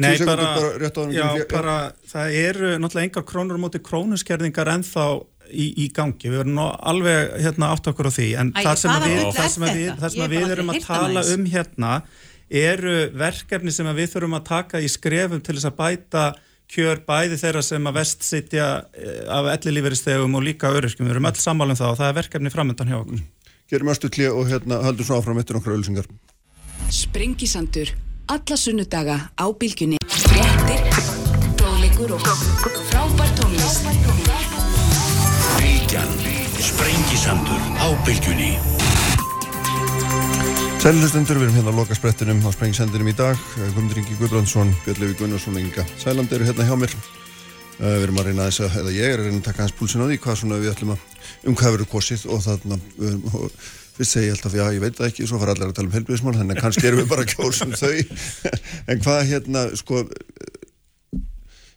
Nei, 0.00 0.14
bara, 0.24 0.46
bara, 0.56 1.08
já, 1.12 1.26
bara 1.50 1.74
það 2.08 2.36
eru 2.40 2.70
náttúrulega 2.80 3.08
engar 3.08 3.26
krónur 3.28 3.60
mútið 3.60 3.84
krónuskerðingar 3.90 4.70
ennþá 4.78 5.06
í, 5.50 5.66
í 5.84 5.88
gangi, 5.94 6.30
við 6.30 6.42
verðum 6.42 6.60
alveg 6.62 7.36
hérna, 7.42 7.70
átt 7.74 7.90
okkur 7.90 8.10
á 8.10 8.12
því 8.14 8.28
en 8.40 8.52
Æ, 8.54 8.60
það 8.62 8.76
sem, 8.82 8.98
við, 9.04 9.22
það 9.36 9.48
sem 9.54 9.66
við, 9.68 9.88
það 10.00 10.14
sem 10.14 10.34
við 10.34 10.54
erum 10.56 10.74
að 10.74 10.84
tala 10.86 11.24
um 11.34 11.48
hérna 11.50 11.94
eru 12.50 12.94
verkefni 13.14 13.74
sem 13.74 13.90
við 13.94 14.14
þurfum 14.14 14.38
að 14.40 14.46
taka 14.48 14.80
í 14.82 14.88
skrefum 14.90 15.42
til 15.44 15.56
þess 15.56 15.70
að 15.70 15.76
bæta 15.78 16.24
kjör 16.70 17.02
bæði 17.06 17.38
þeirra 17.40 17.62
sem 17.66 17.88
að 17.90 17.96
vest 17.98 18.26
sitja 18.26 18.66
eh, 18.94 19.22
af 19.30 19.48
ellilíferistegum 19.56 20.36
og 20.38 20.44
líka 20.46 20.70
öryrkjum, 20.74 21.08
við 21.08 21.16
erum 21.16 21.30
öll 21.30 21.40
sammálum 21.42 21.78
það 21.78 21.94
og 21.94 21.98
það 22.00 22.10
er 22.10 22.18
verkefni 22.20 22.52
framöndan 22.54 22.92
hjá 22.92 22.98
okkur. 23.00 23.24
Gerum 23.70 23.90
östu 23.92 24.10
klið 24.10 24.36
og 24.36 24.50
hérna 24.50 24.80
haldum 24.84 25.06
svo 25.06 25.18
áfram 25.18 25.40
eftir 25.42 25.58
nokkru 25.58 25.76
ölsingar. 25.78 26.06
Sprengisandur, 26.90 27.90
alla 28.30 28.58
sunnudaga 28.58 29.18
á 29.34 29.46
bylgunni, 29.50 29.98
fréttir, 30.10 30.86
tónleikur 31.58 32.16
og 32.18 32.30
frábær 32.90 33.34
tónlist. 33.38 34.49
Bylgjan, 35.90 36.10
Sprengisandur 36.62 37.62
á 37.82 37.90
bylgjunni. 38.06 38.52
Sælustendur, 40.78 41.40
við 41.40 41.48
erum 41.48 41.56
hérna 41.56 41.72
á 41.74 41.78
lokasprettinum 41.80 42.44
á 42.46 42.50
Sprengisandinum 42.54 43.10
í 43.10 43.14
dag. 43.18 43.40
Guðmundur 43.56 43.98
Ingi 43.98 44.14
Guðbrandsson, 44.20 44.70
Björnlefi 44.84 45.16
Gunnarsson 45.18 45.58
og 45.58 45.64
Inga 45.64 45.82
Sæland 45.98 46.30
eru 46.30 46.46
hérna 46.46 46.68
hjá 46.68 46.76
mér. 46.78 46.94
Uh, 47.80 47.96
Við 47.96 48.06
erum 48.06 48.22
að 48.22 48.30
reyna 48.30 48.46
þess 48.46 48.62
að, 48.68 48.78
eða 48.84 48.94
ég 49.00 49.08
er 49.08 49.18
að 49.18 49.26
reyna 49.26 49.40
að 49.40 49.48
taka 49.48 49.64
hans 49.64 49.74
púlsin 49.80 50.06
á 50.06 50.06
því 50.06 50.20
hvað 50.22 50.38
svona 50.44 50.60
við 50.62 50.72
ætlum 50.76 50.94
að 50.94 51.50
um 51.50 51.58
verður 51.58 51.90
kosið 51.96 52.26
og 52.30 52.46
þarna 52.46 52.80
og 53.34 53.58
fyrst 53.98 54.14
segi 54.14 54.30
ég 54.30 54.38
alltaf, 54.38 54.54
já 54.60 54.64
ég 54.70 54.86
veit 54.86 54.94
það 54.94 55.10
ekki 55.10 55.26
svo 55.26 55.42
fara 55.42 55.58
allir 55.58 55.72
að 55.72 55.76
tala 55.80 55.90
um 55.90 55.98
helbriðismál, 55.98 56.36
þannig 56.38 56.54
að 56.54 56.68
kannski 56.68 56.86
erum 56.86 57.02
við 57.02 57.10
bara 57.16 57.26
kjósum 57.34 57.74
þau. 57.74 57.98
En 58.94 59.02
hvað 59.02 59.26
hérna, 59.34 59.66
sko 59.74 60.04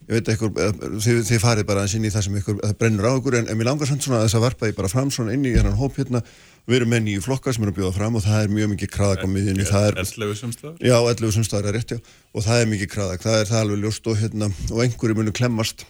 ég 0.03 0.17
veit 0.17 0.29
eitthvað, 0.33 0.57
þið, 1.03 1.19
þið 1.29 1.41
farið 1.43 1.67
bara 1.69 1.83
inn 1.87 2.07
í 2.07 2.11
það 2.11 2.25
sem 2.25 2.39
ykkur, 2.39 2.57
það 2.59 2.73
brennur 2.81 3.07
á 3.07 3.13
ykkur 3.15 3.37
en, 3.39 3.49
en 3.51 3.59
mér 3.59 3.69
langar 3.69 3.89
samt 3.89 4.03
svona 4.03 4.19
að 4.19 4.25
þess 4.27 4.37
að 4.39 4.43
varpa 4.43 4.69
ég 4.69 4.77
bara 4.77 4.91
fram 4.91 5.11
svona 5.13 5.35
inn 5.35 5.45
í 5.47 5.53
hérna 5.55 5.73
hóp 5.79 5.99
hérna, 5.99 6.21
við 6.67 6.79
erum 6.79 6.91
með 6.91 7.03
nýju 7.07 7.23
flokka 7.23 7.53
sem 7.55 7.63
eru 7.63 7.73
að 7.73 7.79
bjóða 7.79 7.95
fram 7.97 8.19
og 8.19 8.25
það 8.25 8.39
er 8.41 8.53
mjög 8.57 8.71
mikið 8.73 8.91
kraðak 8.93 9.23
á 9.23 9.27
miðjunni, 9.31 9.67
það 9.69 9.87
er 9.87 9.99
11 10.03 10.39
sumstæðar? 10.41 10.77
Já, 10.83 10.95
11 11.13 11.35
sumstæðar 11.37 11.69
er 11.69 11.77
rétt, 11.77 11.95
já, 11.95 12.15
og 12.33 12.47
það 12.47 12.63
er 12.63 12.71
mikið 12.73 12.91
kraðak, 12.95 13.23
það 13.23 13.39
er 13.39 13.51
það 13.51 13.63
alveg 13.63 13.83
ljóst 13.83 14.09
og 14.11 14.19
hérna, 14.19 14.49
og 14.71 14.83
einhverju 14.83 15.19
munu 15.19 15.35
klemmast 15.35 15.85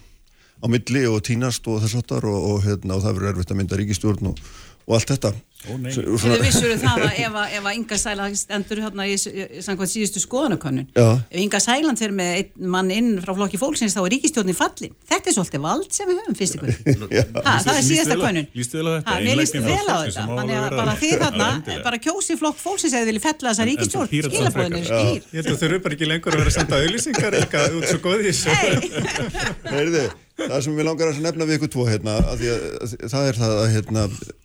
á 0.63 0.65
milli 0.69 1.03
og 1.09 1.19
tínast 1.25 1.67
og 1.69 1.81
þess 1.83 1.99
og, 2.01 2.29
og 2.29 2.61
hérna, 2.65 2.97
og 2.97 3.03
það 3.05 3.17
verður 3.17 3.33
erfitt 3.33 3.53
að 3.53 3.59
mynda 3.61 3.81
ríkistjórn 3.81 4.29
og, 4.31 4.43
og 4.87 4.97
allt 4.97 5.13
þetta 5.13 5.33
Þú 5.63 6.37
vissur 6.43 6.73
það 6.81 7.03
að 7.07 7.19
ef, 7.23 7.37
ef 7.57 7.63
að 7.69 7.77
Inga 7.77 7.97
Sæland 8.01 8.35
stendur 8.39 8.81
hérna 8.83 9.03
í 9.07 9.15
samkvæmt 9.17 9.91
síðustu 9.93 10.19
skoðanakönnun. 10.23 10.87
Ef 10.93 11.39
Inga 11.43 11.59
Sæland 11.63 11.97
fyrir 12.01 12.15
með 12.17 12.31
einn 12.41 12.71
mann 12.73 12.91
inn 12.93 13.11
frá 13.23 13.31
flokki 13.37 13.59
fólksins 13.61 13.95
þá 13.95 14.01
er 14.03 14.11
ríkistjórnin 14.17 14.57
fallin. 14.57 14.93
Þetta 15.09 15.31
er 15.31 15.37
svolítið 15.37 15.63
vald 15.63 15.91
sem 15.95 16.09
við 16.09 16.19
höfum 16.19 16.37
fyrst 16.39 16.57
ykkur 16.57 16.71
það 17.63 17.71
er 17.73 17.85
síðasta 17.87 18.17
könnun 18.19 18.47
mér 19.23 19.39
líst 19.39 19.55
vel 19.55 19.87
á 19.87 19.97
þetta. 20.03 20.23
bara 20.75 20.95
því 20.99 21.11
þarna, 21.21 21.49
bara 21.85 21.97
kjósi 22.03 22.37
flokk 22.39 22.59
fólksins 22.61 22.95
eða 22.97 23.09
vilja 23.11 23.23
fella 23.23 23.53
þessa 23.53 23.67
ríkistjórn 23.69 24.09
skilabóðinu 24.11 24.83
að 24.83 25.57
þau 25.61 25.67
eru 25.69 25.79
bara 25.85 25.97
ekki 25.97 26.09
lengur 26.09 26.35
að 26.35 26.43
vera 26.43 26.51
að 26.51 26.57
senda 26.59 26.81
auðlýsingar 26.83 27.39
eitthvað 27.39 27.79
út 27.79 27.87
svo 27.89 27.99
góðis 28.03 28.43
það 30.49 30.59
sem 30.65 30.77
við 30.77 30.87
langar 30.87 31.11
að 31.11 31.21
nefna 31.23 31.47
við 31.49 31.59
ykkur 31.59 31.71
tvo 31.73 31.85
hérna, 31.87 32.17
að 32.31 32.43
að, 32.49 32.65
að, 32.83 32.95
það 33.13 33.29
er 33.29 33.39
það 33.39 33.55
að 33.59 33.69
hérna, 33.73 34.03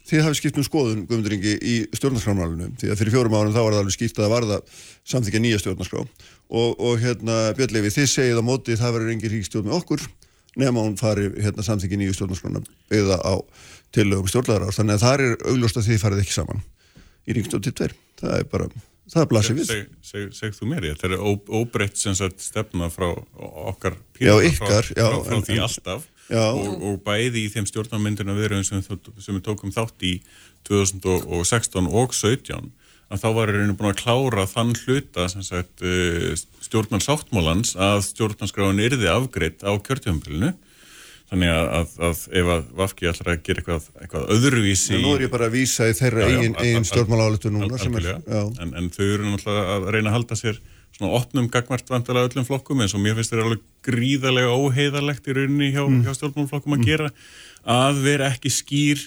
þið 0.08 0.24
hafi 0.26 0.38
skipt 0.40 0.60
um 0.60 0.66
skoðun 0.66 1.04
Guðmunduringi 1.08 1.54
í 1.58 1.74
stjórnarskrámálunum 1.98 2.76
því 2.80 2.92
að 2.92 3.02
fyrir 3.02 3.16
fjórum 3.16 3.36
árun 3.38 3.54
þá 3.54 3.60
var 3.60 3.76
það 3.76 3.82
alveg 3.82 3.96
skýrt 3.96 4.22
að 4.22 4.32
varða 4.34 4.60
samþykja 5.12 5.42
nýja 5.44 5.60
stjórnarskrá. 5.62 6.06
Og, 6.48 6.70
og 6.80 7.02
hérna 7.02 7.38
Björnlefi 7.58 7.92
þið 7.92 8.08
segið 8.14 8.40
á 8.40 8.44
móti 8.44 8.78
það 8.80 8.94
verður 8.96 9.14
engin 9.14 9.34
ríkstjórn 9.34 9.68
með 9.68 9.78
okkur 9.82 10.06
nema 10.58 10.82
hún 10.82 10.96
fari 10.98 11.28
hérna 11.38 11.64
samþykki 11.64 11.98
nýju 12.00 12.16
stjórnarskrána 12.16 12.62
eða 12.94 13.18
á 13.22 13.34
tillögum 13.94 14.28
stjórnlaðar 14.30 14.74
þannig 14.74 14.96
að 14.96 15.04
það 15.04 15.24
er 15.26 15.34
augljóst 15.52 15.80
að 15.80 15.88
þið 15.88 16.00
farið 16.02 16.22
ekki 16.24 16.34
saman 16.34 16.62
í 17.28 17.36
ringstjóð 17.36 17.64
til 17.66 17.74
tver 17.78 17.94
það 18.20 18.34
er 18.38 18.48
bara, 18.50 18.68
það 19.12 19.26
blasið 19.32 19.58
við. 19.60 19.66
Seg, 19.70 19.88
seg, 20.10 20.28
seg 20.36 20.54
þú 20.58 20.68
mér, 20.72 20.86
ég, 20.90 20.98
það 21.00 21.14
er 21.16 21.24
óbreytt 21.60 21.96
sem 22.00 22.14
sagt 22.18 22.40
stefna 22.44 22.88
frá 22.92 23.08
okkar 23.72 23.96
Já, 24.18 24.34
Pírata, 24.38 24.48
ykkar, 24.50 24.88
frá, 24.90 24.98
já, 25.00 25.08
frá, 25.08 25.24
frá 25.28 25.36
en- 25.38 25.46
því 25.48 25.58
alltaf. 25.66 26.06
Já. 26.28 26.42
og, 26.52 26.82
og 26.84 26.98
bæði 27.06 27.46
í 27.46 27.50
þeim 27.54 27.64
stjórnarmyndina 27.70 28.34
viðröðum 28.36 28.66
sem, 28.68 28.82
sem 29.16 29.38
við 29.38 29.44
tókum 29.46 29.72
þátt 29.72 30.02
í 30.04 30.18
2016 30.68 31.88
og 31.88 32.12
17 32.12 32.68
að 33.08 33.22
þá 33.22 33.28
var 33.38 33.52
einu 33.56 33.72
búin 33.78 33.88
að 33.94 34.00
klára 34.02 34.44
þann 34.50 34.74
hluta 34.82 35.24
sem 35.32 35.44
sagt 35.46 35.80
stjórnar 36.66 37.00
sáttmálans 37.00 37.72
að 37.80 38.02
stjórnarskráin 38.10 38.82
yrði 38.84 39.08
afgreitt 39.08 39.64
á 39.64 39.72
kjörtjöfumbilinu 39.80 40.50
þannig 41.28 41.50
að, 41.52 41.66
að, 41.78 41.90
að 42.08 42.22
ef 42.40 42.50
að 42.54 42.62
Vafki 42.78 43.08
ætlar 43.10 43.30
að 43.34 43.42
gera 43.48 43.60
eitthvað, 43.62 43.86
eitthvað 44.00 44.30
öðruvísi 44.36 44.94
en 44.96 45.02
nú 45.04 45.14
er 45.16 45.24
ég 45.26 45.32
bara 45.34 45.48
að 45.50 45.56
vísa 45.58 45.88
í 45.90 45.94
þeirra 45.98 46.24
Já, 46.24 46.34
já, 46.38 46.52
eigin, 46.64 46.86
stjórnmáláletu 46.88 47.52
núna 47.52 47.78
er, 47.84 48.08
en, 48.64 48.74
en 48.80 48.90
þau 48.94 49.04
eru 49.06 49.28
náttúrulega 49.28 49.74
að 49.76 49.88
reyna 49.96 50.08
að 50.12 50.16
halda 50.18 50.38
sér 50.40 50.60
svona 50.96 51.12
opnum 51.20 51.50
gagmart 51.52 51.90
vantilega 51.92 52.30
öllum 52.30 52.46
flokkum 52.48 52.80
eins 52.82 52.94
og 52.96 53.02
mér 53.04 53.18
finnst 53.18 53.34
þeir 53.34 53.44
alveg 53.44 53.66
gríðarlega 53.86 54.54
óheiðarlegt 54.56 55.28
í 55.28 55.36
rauninni 55.36 55.68
hjá, 55.74 55.84
Mm. 55.84 56.00
hjá 56.06 56.14
stjórnmálflokkum 56.16 56.74
að 56.78 56.86
gera 56.88 57.10
að 57.68 58.00
vera 58.08 58.30
ekki 58.32 58.50
skýr 58.50 59.04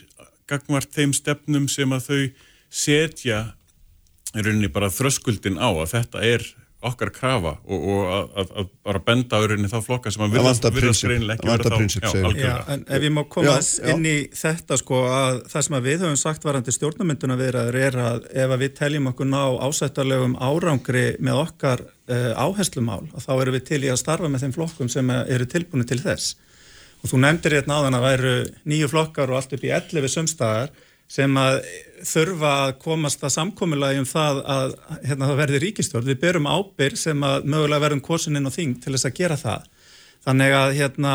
gagmart 0.48 0.94
þeim 0.94 1.14
stefnum 1.18 1.68
sem 1.72 1.90
að 1.98 2.06
þau 2.06 2.22
setja 2.70 3.42
í 4.38 4.46
rauninni 4.46 4.70
bara 4.72 4.92
þröskuldin 4.94 5.58
á 5.60 5.68
að 5.74 5.90
þetta 5.98 6.22
er 6.24 6.46
okkar 6.90 7.10
krafa 7.14 7.52
og, 7.62 7.84
og 7.94 8.00
að, 8.10 8.30
að, 8.42 8.52
að 8.62 8.70
bara 8.88 9.00
benda 9.06 9.38
á 9.38 9.42
rauninni 9.46 9.70
þá 9.70 9.78
flokka 9.86 10.12
sem 10.14 10.24
að 10.26 10.32
virðast 10.34 11.04
greinilega 11.06 11.38
ekki 11.38 11.50
vera 11.52 11.70
þá- 11.76 11.82
Já, 12.42 12.54
en 12.76 12.86
ef 12.98 13.06
ég 13.06 13.14
má 13.14 13.22
koma 13.36 13.46
Já, 13.52 13.92
inn 13.94 14.08
í 14.10 14.16
þetta 14.42 14.78
sko 14.82 15.02
að 15.14 15.42
það 15.54 15.66
sem 15.68 15.78
að 15.78 15.88
við 15.92 16.06
höfum 16.06 16.20
sagt 16.24 16.48
varandi 16.50 16.76
stjórnumynduna 16.76 17.38
viðraður 17.44 17.80
er 17.86 18.00
að 18.06 18.26
ef 18.46 18.56
að 18.58 18.64
við 18.66 18.74
teljum 18.82 19.10
okkur 19.14 19.30
ná 19.30 19.42
ásættarlegum 19.70 20.36
árangri 20.42 21.06
með 21.22 21.42
okkar 21.46 21.86
uh, 21.86 22.32
áherslumál 22.48 23.04
þá 23.22 23.32
erum 23.38 23.58
við 23.60 23.68
til 23.70 23.84
í 23.86 23.92
að 23.94 24.02
starfa 24.02 24.32
með 24.34 24.48
þeim 24.48 24.56
flokkum 24.58 24.90
sem 24.90 25.14
eru 25.22 25.46
tilbúinu 25.54 25.86
til 25.86 26.02
þess. 26.02 26.34
Og 27.02 27.10
þú 27.10 27.18
nefndir 27.24 27.56
hérna 27.58 27.78
áðan 27.82 27.98
að 27.98 28.04
væru 28.10 28.34
nýju 28.70 28.90
flokkar 28.92 29.32
og 29.34 29.40
allt 29.40 29.54
upp 29.58 29.64
í 29.66 29.72
11 29.74 30.12
sumstaðar 30.18 30.74
sem 31.12 31.36
að 31.42 31.58
þurfa 32.08 32.52
að 32.66 32.72
komast 32.82 33.24
að 33.28 33.34
samkomulagi 33.36 34.00
um 34.02 34.08
það 34.10 34.40
að 34.56 34.74
hérna, 35.10 35.28
það 35.28 35.40
verði 35.42 35.60
ríkistjórn. 35.66 36.08
Við 36.08 36.20
berum 36.24 36.48
ábyr 36.50 36.96
sem 36.98 37.26
að 37.28 37.46
mögulega 37.52 37.84
verðum 37.84 38.04
kosininn 38.06 38.48
og 38.50 38.56
þing 38.56 38.78
til 38.82 38.96
þess 38.96 39.10
að 39.10 39.18
gera 39.20 39.38
það. 39.42 39.68
Þannig 40.22 40.54
að 40.54 40.72
hérna, 40.78 41.12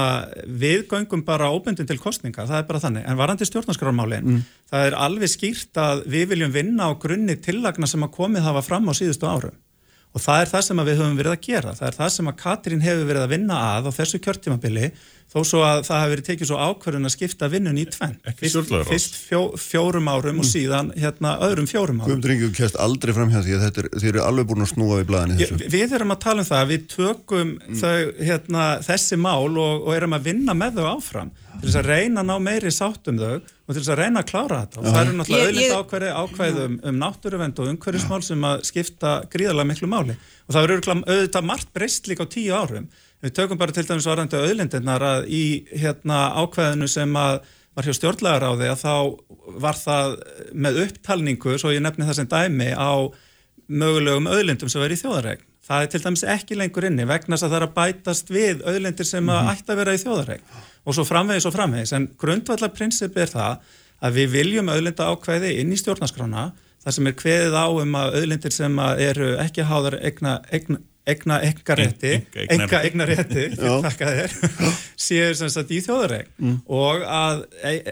við 0.62 0.80
göngum 0.90 1.20
bara 1.26 1.48
óbundin 1.54 1.86
til 1.86 1.98
kostninga, 2.02 2.42
það 2.48 2.58
er 2.58 2.64
bara 2.66 2.80
þannig. 2.82 3.04
En 3.06 3.18
varandi 3.20 3.46
stjórnarskrármálin, 3.46 4.24
Mm. 4.26 4.40
það 4.72 4.86
er 4.88 4.96
alveg 4.98 5.30
skýrt 5.30 5.78
að 5.78 6.02
við 6.10 6.24
viljum 6.32 6.52
vinna 6.52 6.88
á 6.90 6.98
grunni 6.98 7.36
tillagna 7.38 7.86
sem 7.86 8.02
að 8.02 8.16
komið 8.18 8.42
hafa 8.42 8.62
fram 8.66 8.88
á 8.90 8.92
síðustu 8.98 9.30
árum. 9.30 9.54
Og 10.12 10.20
það 10.20 10.40
er 10.42 10.50
það 10.50 10.62
sem 10.66 10.76
við 10.76 10.98
höfum 10.98 11.16
verið 11.20 11.34
að 11.36 11.44
gera. 11.46 11.74
Það 11.76 11.86
er 11.86 11.96
það 12.00 12.10
sem 12.16 12.26
að 12.32 12.36
Katrín 12.40 12.82
hefur 12.82 13.06
verið 13.06 13.22
að 13.22 13.32
vinna 13.36 13.54
að 13.76 13.86
á 13.86 13.90
þessu 13.98 14.18
kjörtímabili 14.18 14.92
þó 15.32 15.40
svo 15.44 15.60
að 15.66 15.80
það 15.88 15.98
hefur 16.00 16.12
verið 16.14 16.26
tekið 16.30 16.48
svo 16.48 16.58
ákvörðun 16.62 17.08
að 17.08 17.12
skipta 17.16 17.48
vinnun 17.52 17.80
í 17.80 17.84
tvenn. 17.92 18.14
Fyrst, 18.38 18.70
fyrst 18.88 19.16
fjó, 19.26 19.40
fjórum 19.60 20.06
árum 20.08 20.38
og 20.40 20.46
síðan 20.48 20.92
hérna 20.96 21.34
öðrum 21.44 21.66
fjórum 21.68 21.98
árum. 22.00 22.06
Guðmundur 22.08 22.32
Ingi 22.36 22.50
kjæst 22.56 22.78
aldrei 22.80 23.12
fram 23.16 23.32
hjá 23.34 23.40
því 23.44 23.56
að 23.58 23.64
þetta 23.66 23.82
er, 23.82 23.88
þið 23.96 24.08
eru 24.12 24.22
alveg 24.24 24.46
búin 24.52 24.64
að 24.64 24.70
snúa 24.72 25.00
við 25.02 25.08
blaðinni 25.10 25.40
Ég, 25.42 25.50
þessu. 25.52 25.72
við 25.74 25.96
erum 25.98 26.14
að 26.14 26.22
tala 26.24 26.44
um 26.44 26.48
það 26.48 26.62
að 26.62 26.70
við 26.72 26.86
tökum 26.94 27.50
þau, 27.82 27.98
hérna, 28.30 28.68
þessi 28.86 29.18
mál 29.26 29.50
og, 29.66 29.74
og 29.82 29.92
erum 29.98 30.16
að 30.16 30.30
vinna 30.30 30.56
með 30.62 30.78
þau 30.80 30.88
áfram 30.94 31.34
til 31.56 31.66
þess 31.70 31.78
að 31.80 31.86
reyna 31.90 32.20
að 32.22 32.28
ná 32.30 32.34
meiri 32.46 32.72
sátt 32.76 33.08
um 33.10 33.18
þau 33.20 33.34
og 33.36 33.74
til 33.74 33.80
þess 33.82 33.92
að 33.94 34.00
reyna 34.02 34.20
að 34.22 34.28
klára 34.30 34.58
þetta. 34.62 34.78
Og 34.82 34.86
það 34.92 35.00
eru 35.02 35.14
náttúrulega 35.16 35.46
auðvitað 35.46 35.64
ég- 35.66 35.78
ákvæði, 35.80 36.10
ákvæði 36.22 36.64
um, 36.66 36.74
um 36.90 36.98
náttúruvend 37.00 37.62
og 37.64 37.70
umhverfismál 37.72 38.22
sem 38.22 38.44
að 38.46 38.60
skipta 38.68 39.14
gríðarlega 39.32 39.70
miklu 39.72 39.88
máli. 39.90 40.14
Og 40.46 40.54
það 40.54 40.66
eru 40.68 40.76
örugglega- 40.76 41.08
auðvitað 41.16 41.48
margt 41.48 41.72
breyst 41.74 42.06
líka 42.12 42.28
á 42.28 42.32
tíu 42.36 42.52
árum 42.54 42.86
við 43.24 43.36
tökum 43.36 43.60
bara 43.60 43.74
til 43.74 43.86
dæmis 43.88 44.08
varandi 44.08 44.38
auðlindirnar 44.40 45.04
að 45.04 45.28
í 45.32 45.44
hérna, 45.72 46.30
ákvæðinu 46.42 46.88
sem 46.90 47.16
að 47.20 47.40
var 47.76 47.84
hjá 47.84 47.96
stjórnlagaráði 47.98 48.70
að 48.72 48.82
þá 48.82 48.94
var 49.60 49.76
það 49.76 50.14
með 50.56 50.78
upptalningu, 50.86 51.58
svo 51.60 51.74
ég 51.74 51.82
nefni 51.84 52.06
það 52.08 52.18
sem 52.20 52.30
dæmi 52.32 52.70
á 52.72 52.92
mögulegum 53.66 54.30
auðlindum 54.30 54.70
sem 54.72 54.80
verið 54.80 54.96
í 54.96 55.02
þjóðaregn. 55.02 55.44
Það 55.66 55.82
er 55.82 55.90
til 55.90 56.00
dæmis 56.04 56.22
ekki 56.30 56.56
lengur 56.56 56.86
inni 56.86 57.04
vegna 57.08 57.34
þess 57.34 57.48
að 57.48 57.52
það 57.52 57.58
er 57.58 57.66
að 57.66 57.74
bætast 57.76 58.28
við 58.30 58.62
auðlindir 58.70 59.08
sem 59.08 59.30
að 59.34 59.50
ætti 59.52 59.72
að 59.74 59.80
vera 59.80 59.96
í 59.96 60.00
þjóðaregn 60.04 60.44
og 60.86 60.94
svo 60.94 61.04
framvegis 61.08 61.48
og 61.48 61.54
framvegis. 61.56 61.92
En 61.98 62.06
grundvallar 62.22 62.72
prinsip 62.72 63.18
er 63.18 63.32
það 63.32 63.74
að 64.06 64.20
við 64.20 64.32
viljum 64.36 64.70
auðlinda 64.70 65.08
ákvæði 65.10 65.56
inn 65.60 65.74
í 65.74 65.80
stjórnarskrána 65.80 66.46
þar 66.84 66.96
sem 66.96 67.10
er 67.10 67.16
kveðið 67.18 67.58
á 67.58 67.66
um 67.66 67.98
að 67.98 68.18
auðlindir 68.20 68.54
sem 68.54 68.78
eru 68.78 69.32
ekki 69.42 69.66
háðar 69.66 69.98
egna, 70.06 70.38
egna, 70.54 70.78
egna, 71.06 71.36
egna 71.46 71.74
rétti, 71.78 72.12
Einka- 72.16 72.40
eignar- 72.42 72.64
enga 72.66 72.80
egna 72.88 73.06
rétti, 73.08 73.44
Já. 73.54 73.74
þakka 73.84 74.08
þér, 74.16 74.34
séu 75.06 75.28
sem 75.38 75.50
sagt 75.52 75.70
í 75.70 75.78
þjóðaregn 75.84 76.56
og 76.66 77.04
að, 77.06 77.42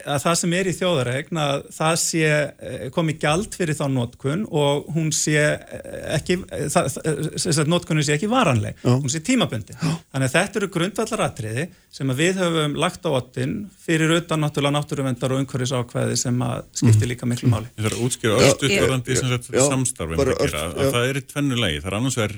að 0.03 0.19
það 0.25 0.39
sem 0.41 0.57
er 0.59 0.71
í 0.71 0.75
þjóðaregn 0.79 1.41
að 1.45 1.67
það 1.77 1.95
sé 2.03 2.25
eh, 2.33 2.85
komið 2.95 3.19
gjald 3.23 3.55
fyrir 3.59 3.79
þá 3.79 3.85
notkun 3.95 4.45
og 4.51 4.89
hún 4.97 5.13
sé 5.15 5.37
eh, 5.39 6.17
ekki, 6.19 6.41
eh, 6.51 7.63
notkunni 7.71 8.05
sé 8.07 8.17
ekki 8.17 8.31
varanleg, 8.33 8.77
Já. 8.83 8.91
hún 8.99 9.11
sé 9.13 9.23
tímabundi. 9.25 9.77
Þannig 9.79 10.29
að 10.29 10.35
þetta 10.39 10.61
eru 10.63 10.71
grundvallar 10.75 11.25
atriði 11.29 11.69
sem 11.95 12.11
að 12.11 12.21
við 12.25 12.41
höfum 12.43 12.75
lagt 12.83 13.07
á 13.07 13.11
ottin 13.15 13.55
fyrir 13.85 14.11
utan 14.17 14.43
náttúrulega 14.43 14.75
náttúruvendar 14.81 15.35
og 15.37 15.43
umhverfis 15.45 15.75
ákvæði 15.77 16.17
sem 16.19 16.41
að 16.43 16.65
skipti 16.81 17.07
líka 17.11 17.29
miklu 17.31 17.51
máli. 17.53 17.69
Ég 17.79 17.87
þarf 17.87 17.99
að 18.01 18.07
útskýra 18.09 18.35
Já, 18.35 18.47
örstuð 18.49 18.73
ég- 18.75 18.83
varandi 18.89 19.19
sem 19.21 19.31
sagt 19.31 19.51
já, 19.55 19.63
samstarfin 19.71 20.19
bara 20.19 20.35
að 20.35 20.43
gera, 20.49 20.65
að 20.73 20.83
já. 20.83 20.91
það 20.97 21.09
er 21.13 21.21
í 21.21 21.25
tvennu 21.31 21.59
lagi, 21.61 21.79
það 21.85 21.91
er 21.93 21.97
annars 22.01 22.19
vegar 22.19 22.35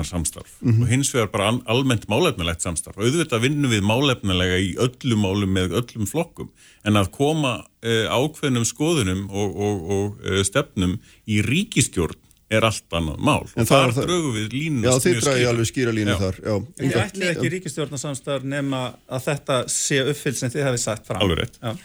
ríkistjórnar 0.00 0.08
samstarf 0.08 0.50
Mhm. 0.62 0.82
og 0.82 0.88
hins 0.88 1.10
vegar 1.14 1.30
bara 1.30 1.48
al- 1.48 1.62
almennt 1.66 2.06
málefnilegt 2.08 2.60
samstarf 2.62 2.96
og 2.96 3.04
auðvitað 3.04 3.40
vinnum 3.42 3.70
við 3.70 3.82
málefnilega 3.82 4.58
í 4.58 4.74
öllum 4.76 5.20
málum 5.24 5.52
með 5.52 5.74
öllum 5.80 6.06
flokkum 6.08 6.48
en 6.84 6.94
að 6.96 7.10
koma 7.12 7.64
uh, 7.84 8.06
ákveðnum 8.08 8.64
skoðunum 8.64 9.28
og, 9.30 9.56
og, 9.56 9.90
og 9.90 10.24
uh, 10.24 10.42
stefnum 10.42 10.98
í 11.28 11.42
ríkistjórn 11.42 12.16
er 12.50 12.64
allt 12.66 12.94
annað 12.98 13.18
mál 13.22 13.44
En 13.54 13.62
og 13.62 13.68
það 13.68 13.82
er 13.84 13.92
þar 13.92 13.92
það- 13.94 14.06
drögum 14.08 14.32
við 14.34 14.46
línuna 14.56 14.88
Já, 14.90 14.94
þið 15.04 15.18
skýra. 15.20 15.48
alveg 15.50 15.68
skýra 15.70 15.92
línu 15.94 16.10
Já. 16.10 16.18
þar 16.18 16.36
já. 16.42 16.54
En 16.80 16.90
ég 16.90 16.96
ætli 17.04 17.28
ekki 17.30 17.50
ríkistjórnarsamstarf 17.54 18.42
nema 18.54 18.80
að 19.10 19.20
þetta 19.28 19.58
sé 19.70 20.00
uppfyllt 20.10 20.36
sem 20.40 20.50
þið 20.50 20.64
hefði 20.66 20.80
sagt 20.82 21.06
fram. 21.06 21.22
Alveg 21.22 21.38
rétt. 21.44 21.58
Já. 21.62 21.76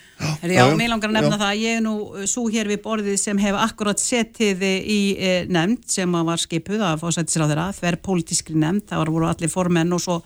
Já, 0.55 0.63
mér 0.79 0.89
langar 0.89 1.09
að 1.11 1.17
nefna 1.19 1.37
það, 1.43 1.59
ég 1.61 1.77
er 1.77 1.81
nú 1.85 1.93
svo 2.25 2.47
hér 2.49 2.67
við 2.71 2.81
borðið 2.81 3.17
sem 3.19 3.37
hef 3.37 3.55
akkurat 3.61 3.99
setið 4.01 4.61
í 4.65 4.99
e, 5.19 5.31
nefnd 5.45 5.85
sem 5.91 6.09
að 6.17 6.25
var 6.31 6.37
skipuð 6.37 6.81
að 6.87 6.99
fósættisra 7.03 7.47
þeirra, 7.51 7.67
þver 7.75 7.97
pólitískri 8.01 8.55
nefnd, 8.55 8.87
það 8.89 9.05
voru 9.11 9.27
allir 9.29 9.49
formenn 9.51 9.93
og 9.93 10.01
svo, 10.01 10.17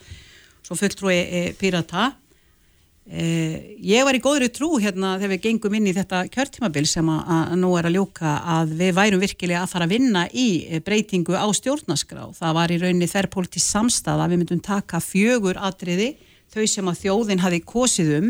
svo 0.64 0.76
fulltrúi 0.80 1.18
e, 1.20 1.44
pírata. 1.60 2.14
E, 3.10 3.76
ég 3.81 4.06
var 4.06 4.14
í 4.14 4.22
góðri 4.22 4.52
trú 4.53 4.76
hérna 4.77 5.15
þegar 5.18 5.31
við 5.34 5.41
gengum 5.48 5.76
inn 5.80 5.88
í 5.90 5.94
þetta 5.98 6.22
kjörtímabil 6.30 6.84
sem 6.86 7.07
að, 7.10 7.22
að 7.34 7.56
nú 7.57 7.72
er 7.80 7.88
að 7.90 7.95
ljúka 7.98 8.34
að 8.57 8.76
við 8.84 8.91
værum 8.99 9.23
virkilega 9.23 9.64
að 9.64 9.72
fara 9.72 9.88
að 9.88 9.95
vinna 9.95 10.26
í 10.30 10.49
e, 10.69 10.81
breytingu 10.86 11.34
á 11.34 11.49
stjórnaskrá. 11.57 12.27
Það 12.38 12.53
var 12.60 12.73
í 12.73 12.77
rauninni 12.84 13.10
þver 13.10 13.30
pólitísk 13.34 13.65
samstað 13.65 14.22
að 14.22 14.36
við 14.36 14.41
myndum 14.44 14.61
taka 14.61 15.02
fjögur 15.02 15.57
atriði, 15.57 16.11
þau 16.53 16.64
sem 16.69 16.91
að 16.91 17.02
þjóðin 17.02 17.41
hafi 17.41 17.64
kosið 17.65 18.14
um 18.19 18.30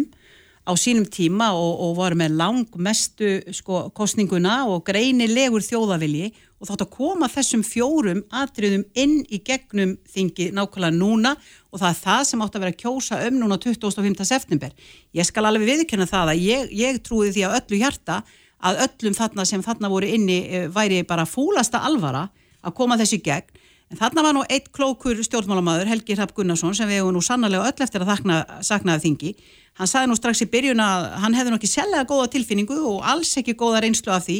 á 0.69 0.73
sínum 0.77 1.07
tíma 1.09 1.49
og, 1.57 1.71
og 1.81 1.95
var 1.97 2.13
með 2.17 2.35
langmestu 2.37 3.39
sko, 3.57 3.87
kostninguna 3.97 4.61
og 4.69 4.83
greinilegur 4.85 5.65
þjóðavilji 5.65 6.29
og 6.59 6.67
þátt 6.67 6.83
að 6.85 6.91
koma 6.93 7.29
þessum 7.31 7.63
fjórum 7.65 8.21
atriðum 8.35 8.83
inn 8.99 9.21
í 9.31 9.39
gegnum 9.45 9.95
þingi 10.11 10.49
nákvæmlega 10.53 10.95
núna 10.95 11.33
og 11.71 11.81
það 11.81 11.89
er 11.89 12.01
það 12.03 12.25
sem 12.29 12.43
átt 12.43 12.57
að 12.57 12.65
vera 12.65 12.75
að 12.75 12.81
kjósa 12.83 13.21
um 13.27 13.39
núna 13.39 13.57
25. 13.63 14.27
september. 14.27 14.75
Ég 15.15 15.27
skal 15.27 15.47
alveg 15.47 15.71
viðkynna 15.71 16.09
það 16.09 16.33
að 16.33 16.43
ég, 16.45 16.75
ég 16.75 17.01
trúi 17.05 17.31
því 17.33 17.47
að 17.47 17.57
öllu 17.61 17.81
hjarta 17.81 18.19
að 18.59 18.83
öllum 18.85 19.15
þarna 19.15 19.47
sem 19.47 19.63
þarna 19.63 19.91
voru 19.91 20.11
inni 20.11 20.41
eh, 20.45 20.67
væri 20.67 21.01
bara 21.07 21.25
fúlasta 21.29 21.81
alvara 21.87 22.27
að 22.59 22.75
koma 22.75 22.99
þessu 22.99 23.21
gegn 23.23 23.58
En 23.89 23.97
þarna 23.97 24.21
var 24.21 24.35
nú 24.37 24.43
eitt 24.53 24.67
klókur 24.69 25.17
stjórnmálamæður, 25.25 25.89
Helgi 25.89 26.15
Rapp 26.19 26.35
Gunnarsson, 26.37 26.75
sem 26.77 26.85
við 26.85 26.99
hefum 26.99 27.15
nú 27.15 27.23
sannarlega 27.25 27.71
öll 27.71 27.85
eftir 27.85 28.03
að 28.03 28.11
þakna, 28.11 28.35
saknaði 28.65 29.01
þingi. 29.07 29.31
Hann 29.79 29.89
sagði 29.89 30.11
nú 30.11 30.17
strax 30.19 30.43
í 30.45 30.47
byrjun 30.51 30.83
að 30.83 31.05
hann 31.23 31.37
hefði 31.37 31.53
nú 31.53 31.57
ekki 31.57 31.71
sellega 31.71 32.05
góða 32.09 32.27
tilfinningu 32.35 32.77
og 32.91 32.99
alls 33.09 33.31
ekki 33.41 33.55
góða 33.57 33.81
reynslu 33.85 34.13
af 34.13 34.27
því 34.27 34.37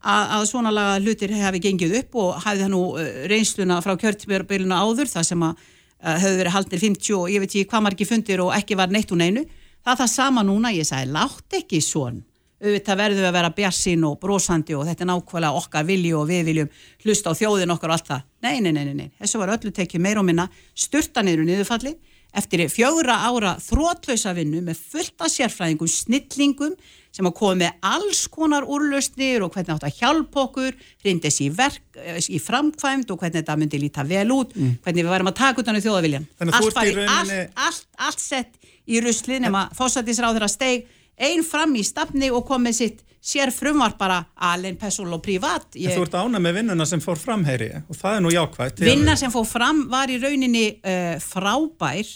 að, 0.00 0.22
að 0.38 0.46
svona 0.48 0.72
laga 0.72 0.94
hlutir 1.02 1.34
hefði 1.36 1.60
gengið 1.66 1.96
upp 2.00 2.16
og 2.22 2.30
hefði 2.46 2.64
það 2.64 2.72
nú 2.72 2.82
eh, 3.02 3.18
reynsluna 3.32 3.80
frá 3.84 3.92
kjörtbjörnbyrjuna 4.00 4.80
áður, 4.80 5.10
það 5.12 5.28
sem 5.28 5.44
að 5.44 5.60
uh, 5.60 6.14
hefði 6.14 6.40
verið 6.40 6.56
haldnir 6.56 6.84
50 6.86 7.18
og 7.18 7.28
ég 7.34 7.44
veit 7.44 7.50
ekki 7.50 7.68
hvað 7.74 7.84
margir 7.88 8.10
fundir 8.14 8.44
og 8.46 8.54
ekki 8.56 8.80
var 8.80 8.94
neitt 8.94 9.12
úr 9.12 9.20
neinu. 9.20 9.44
Það 9.84 10.00
það 10.00 10.12
sama 10.14 10.46
núna, 10.46 10.72
ég 10.72 10.88
sagði, 10.88 11.12
látt 11.18 11.60
ekki 11.60 11.82
svon 11.84 12.22
auðvitað 12.62 12.96
verðum 13.02 13.20
við 13.22 13.28
að 13.30 13.36
vera 13.36 13.50
bjarsinn 13.58 14.04
og 14.08 14.18
brosandi 14.22 14.74
og 14.78 14.86
þetta 14.88 15.04
er 15.04 15.10
nákvæmlega 15.12 15.60
okkar 15.60 15.84
vilji 15.88 16.12
og 16.16 16.26
við 16.30 16.44
viljum 16.50 16.70
hlusta 17.04 17.30
á 17.32 17.38
þjóðin 17.38 17.74
okkar 17.76 17.92
og 17.92 17.96
allt 17.98 18.10
það. 18.12 18.22
Nei, 18.46 18.60
nei, 18.64 18.72
nei, 18.72 18.84
nei, 18.88 18.94
nei. 19.02 19.08
þessu 19.20 19.38
var 19.42 19.52
öllu 19.56 19.72
tekið 19.76 20.00
meir 20.06 20.18
og 20.20 20.24
minna 20.24 20.48
styrta 20.74 21.22
niður 21.26 21.44
niðurfalli 21.50 21.94
eftir 22.36 22.66
fjögra 22.68 23.14
ára 23.28 23.54
þrótlausa 23.62 24.32
vinnu 24.36 24.60
með 24.64 24.76
fullt 24.92 25.22
af 25.24 25.30
sérfræðingum, 25.32 25.88
snillingum 25.88 26.74
sem 27.16 27.24
að 27.24 27.32
koma 27.38 27.54
með 27.62 27.78
alls 27.88 28.26
konar 28.28 28.66
úrlausnir 28.68 29.40
og 29.46 29.54
hvernig 29.54 29.72
átt 29.72 29.86
að 29.88 30.00
hjálpa 30.02 30.42
okkur, 30.42 30.74
hrindis 31.00 31.38
í, 31.40 31.46
verk, 31.56 31.80
eh, 31.96 32.18
í 32.28 32.36
framkvæmt 32.42 33.08
og 33.14 33.22
hvernig 33.22 33.38
þetta 33.40 33.56
myndi 33.56 33.80
líta 33.80 34.04
vel 34.04 34.26
út, 34.34 34.52
hvernig 34.52 35.06
við 35.06 35.08
værum 35.14 35.30
að 35.32 35.38
taka 35.38 35.62
utan 35.64 35.76
á 35.76 35.80
þjóðaviljan. 35.80 36.26
Að 36.40 36.52
þú 36.52 36.60
Allt, 36.60 36.76
í 36.76 36.90
í- 36.92 36.96
rauninni- 36.98 37.38
allt, 37.40 37.56
allt, 37.56 37.86
allt 38.10 38.20
sett 38.20 38.58
í 38.86 39.00
rusli 39.00 39.40
nema 39.40 39.70
fósættisráður 39.72 40.44
að 40.44 40.52
steig 40.58 40.86
einn 41.18 41.42
fram 41.44 41.74
í 41.76 41.82
stafni 41.86 42.30
og 42.30 42.44
kom 42.48 42.62
með 42.66 42.74
sitt 42.80 43.02
sér 43.26 43.50
frumvar 43.50 43.96
bara 43.98 44.20
alveg 44.36 44.76
persól 44.78 45.08
og 45.16 45.22
privat. 45.24 45.64
En 45.74 45.90
þú 45.96 46.04
ert 46.06 46.14
ána 46.14 46.38
með 46.38 46.60
vinnuna 46.60 46.86
sem 46.86 47.00
fór 47.02 47.18
fram, 47.18 47.42
heyri, 47.48 47.70
ég, 47.72 47.82
og 47.90 47.96
það 47.98 48.16
er 48.16 48.20
nú 48.22 48.30
jákvægt. 48.30 48.80
Að- 48.80 48.90
Vinna 48.90 49.16
sem 49.18 49.32
fór 49.34 49.46
fram 49.50 49.88
var 49.90 50.08
í 50.12 50.18
rauninni 50.22 50.66
uh, 50.78 51.16
frábær 51.18 52.06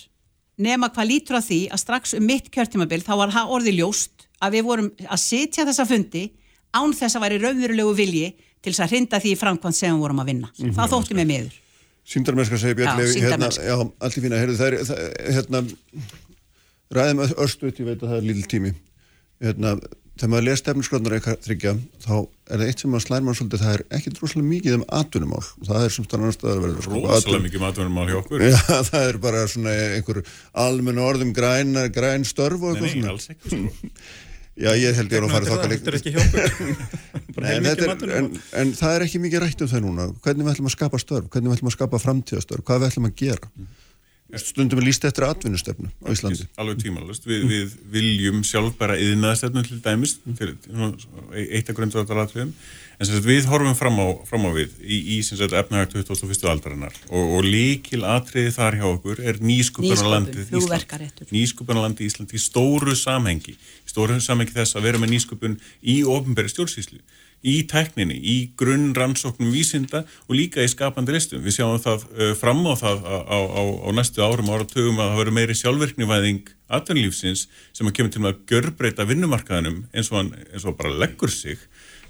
nema 0.60 0.90
hvað 0.93 1.09
lítur 1.09 1.40
á 1.40 1.43
því 1.43 1.60
að 1.72 1.81
strax 1.82 2.14
um 2.14 2.27
mitt 2.28 2.51
kjörtímabil 2.52 3.02
þá 3.02 3.14
var 3.16 3.32
það 3.35 3.55
orði 3.56 3.72
ljóst 3.81 4.28
að 4.44 4.52
við 4.59 4.62
vorum 4.68 4.90
að 5.09 5.18
sitja 5.24 5.64
þessa 5.66 5.86
fundi 5.89 6.27
án 6.77 6.93
þess 6.94 7.16
að 7.16 7.24
væri 7.27 7.40
raunverulegu 7.43 7.94
vilji 7.98 8.28
til 8.60 8.70
þess 8.74 8.85
að 8.85 8.93
hrinda 8.94 9.18
því 9.24 9.32
í 9.35 9.39
framkvæmt 9.40 9.74
sem 9.81 9.94
við 9.97 10.05
vorum 10.05 10.20
að 10.22 10.31
vinna. 10.35 10.51
Mhm. 10.60 10.74
Það 10.77 10.93
þótti 10.94 11.16
mig 11.18 11.27
miður. 11.32 11.59
Sýndarmennska 12.10 12.59
segir 12.59 12.77
Björn 12.77 12.93
Já, 12.93 12.97
Levi 13.01 13.20
hérna, 13.24 13.48
já, 13.51 13.74
allt 14.01 14.16
í 14.18 14.22
fína, 14.24 14.39
heyrðu 14.40 14.56
það 14.60 14.66
er 14.68 14.85
það, 14.85 15.01
hérna, 15.35 15.60
ræðum 16.97 17.20
örstuðt, 17.39 17.81
ég 17.82 17.86
veit 17.90 18.01
að 18.02 18.09
það 18.12 18.16
er 18.20 18.27
lítil 18.28 18.47
tími 18.51 18.72
hérna, 19.40 19.74
þegar 20.20 20.30
maður 20.34 20.46
les 20.50 20.60
stefnskráðnar 20.60 21.14
eitthvað 21.16 21.36
þryggja, 21.46 21.74
þá 22.04 22.12
er 22.20 22.60
það 22.60 22.64
eitt 22.68 22.82
sem 22.84 22.96
að 22.98 23.04
slæðir 23.06 23.26
mann 23.26 23.36
svolítið, 23.38 23.62
það 23.64 23.74
er 23.78 23.84
ekki 23.98 24.12
droslega 24.16 24.48
mikið 24.50 24.76
um 24.76 24.84
atvinnumál, 25.00 25.44
og 25.60 25.68
það 25.70 25.84
er 25.86 25.94
sem 25.96 26.08
stannar 26.08 26.34
staðar 26.36 26.62
verður 26.66 26.84
sko, 26.86 26.94
Rósalega 26.96 27.20
atvinnum- 27.20 27.46
mikið 27.48 27.64
matvörnumál 27.64 28.08
hjá 28.10 28.18
okkur. 28.20 28.44
Já, 28.44 28.58
það 28.90 29.06
er 29.10 29.20
bara 29.26 29.44
svona 29.48 29.76
einhver 29.96 30.22
almenn 30.64 31.00
orðum 31.06 31.32
græn, 31.36 31.72
græn 31.96 32.26
störf 32.28 32.60
og 32.68 32.76
Nei, 32.76 32.82
eitthvað 32.82 32.90
nei, 32.90 32.96
svona. 32.98 33.14
alls 33.14 33.30
ekki 33.32 33.54
sko. 33.54 33.94
Já, 34.60 34.74
ég 34.76 34.92
held 34.98 35.12
ég 35.14 35.24
að 35.24 35.30
fara 35.32 35.46
þokkar 35.46 35.72
er. 35.72 35.78
Bara 37.34 37.46
Nei, 37.46 37.52
en, 37.56 38.26
er, 38.60 38.72
það 38.76 38.96
er 38.96 39.04
ekki 39.06 39.20
mikið 39.22 39.40
rætt 39.46 39.62
um 39.64 39.70
það 39.70 39.84
núna 39.86 40.06
hvernig 40.20 40.44
við 40.44 40.52
ætlum 40.52 40.68
að 40.68 40.74
skapa 40.74 40.98
störf, 41.00 41.28
hvernig 41.32 41.48
við 41.48 41.56
ætlum 41.56 41.70
að 41.70 41.76
skapa 41.78 42.00
framtíðastörf 42.02 42.66
hvað 42.66 42.82
við 42.82 42.90
ætlum 42.90 43.06
að 43.08 43.14
gera 43.22 43.48
stundum 44.39 44.78
er 44.78 44.86
líst 44.86 45.05
eftir 45.09 45.27
atvinnustefnu 45.27 45.90
á 45.90 46.09
Íslandi. 46.12 46.47
alveg 46.61 46.85
tímalust, 46.85 47.27
við, 47.27 47.47
við 47.51 47.74
viljum 47.90 48.44
sjálf 48.47 48.77
bara 48.78 48.98
yðnaðstefnum 49.01 49.66
til 49.66 49.81
dæmis 49.82 50.19
til, 50.39 50.52
til, 50.62 50.93
eitt 51.35 51.73
af 51.73 51.78
grundvöldarlatriðum 51.78 52.52
en 53.01 53.09
sem 53.09 53.16
sagt 53.16 53.27
við 53.27 53.48
horfum 53.48 53.77
fram 53.78 53.97
á, 53.97 54.07
fram 54.28 54.44
á 54.47 54.51
við 54.52 54.74
í, 54.85 54.98
í 55.16 55.20
sem 55.27 55.40
sagt 55.40 55.57
efnahag 55.57 55.94
21. 55.97 56.44
aldarinnar. 56.52 56.97
Og, 57.09 57.36
og 57.39 57.47
líkil 57.48 58.05
atriði 58.05 58.52
þar 58.55 58.77
hjá 58.77 58.86
okkur 58.90 59.23
er 59.24 59.40
landið 60.05 60.52
Ísland. 60.61 60.85
landið 61.81 62.11
Ísland 62.11 62.36
í 62.36 62.43
stóru 62.44 62.97
samhengi. 62.98 63.57
Í 63.57 63.89
stóru 63.89 64.20
samhengi 64.20 64.52
þess 64.52 64.77
að 64.77 64.90
vera 64.90 65.01
með 65.01 65.15
nýsköpun 65.15 65.57
í 65.81 66.02
ofnbæri 66.05 66.52
stjórnsýslu 66.52 67.01
í 67.40 67.62
tekninni, 67.68 68.18
í 68.20 68.36
grunn 68.58 68.90
rannsóknum 68.96 69.52
vísinda 69.54 70.02
og 70.26 70.34
líka 70.36 70.64
í 70.64 70.68
skapandi 70.68 71.14
listum. 71.14 71.40
Við 71.44 71.56
sjáum 71.56 71.80
það 71.80 72.04
uh, 72.10 72.32
fram 72.36 72.60
á 72.68 72.74
það 72.76 73.06
á, 73.08 73.16
á, 73.24 73.38
á, 73.80 73.88
næstu 73.96 74.24
árum 74.24 74.50
og 74.50 74.60
áratugum 74.60 75.00
að 75.00 75.12
það 75.12 75.20
verður 75.22 75.36
meiri 75.38 75.56
sjálfvirknivæðing 75.60 76.52
atvinnulífsins 76.70 77.46
sem 77.72 77.88
að 77.88 77.96
kemur 77.96 78.12
til 78.12 78.24
með 78.24 78.34
að 78.34 78.42
görbreyta 78.52 79.08
vinnumarkaðanum 79.08 79.80
eins 79.94 80.12
og 80.12 80.20
hann 80.20 80.34
eins 80.50 80.68
og 80.68 80.76
bara 80.80 80.92
leggur 81.00 81.32
sig. 81.32 81.62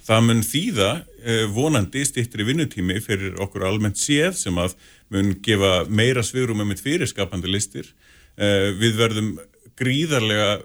Það 0.07 0.27
mun 0.27 0.43
þýða 0.47 0.91
uh, 0.99 1.45
vonandi 1.55 2.07
stittri 2.09 2.47
vinnutími 2.49 2.99
fyrir 3.05 3.39
okkur 3.43 3.69
almennt 3.71 4.03
séð 4.03 4.35
sem 4.41 4.59
að 4.59 4.75
mun 5.15 5.37
gefa 5.45 5.85
meira 5.87 6.27
svigrum 6.27 6.65
með 6.65 6.83
fyrir 6.83 7.11
skapandi 7.11 7.53
listir. 7.53 7.87
Uh, 8.35 8.75
við 8.81 8.99
verðum 8.99 9.37
gríðarlega 9.79 10.57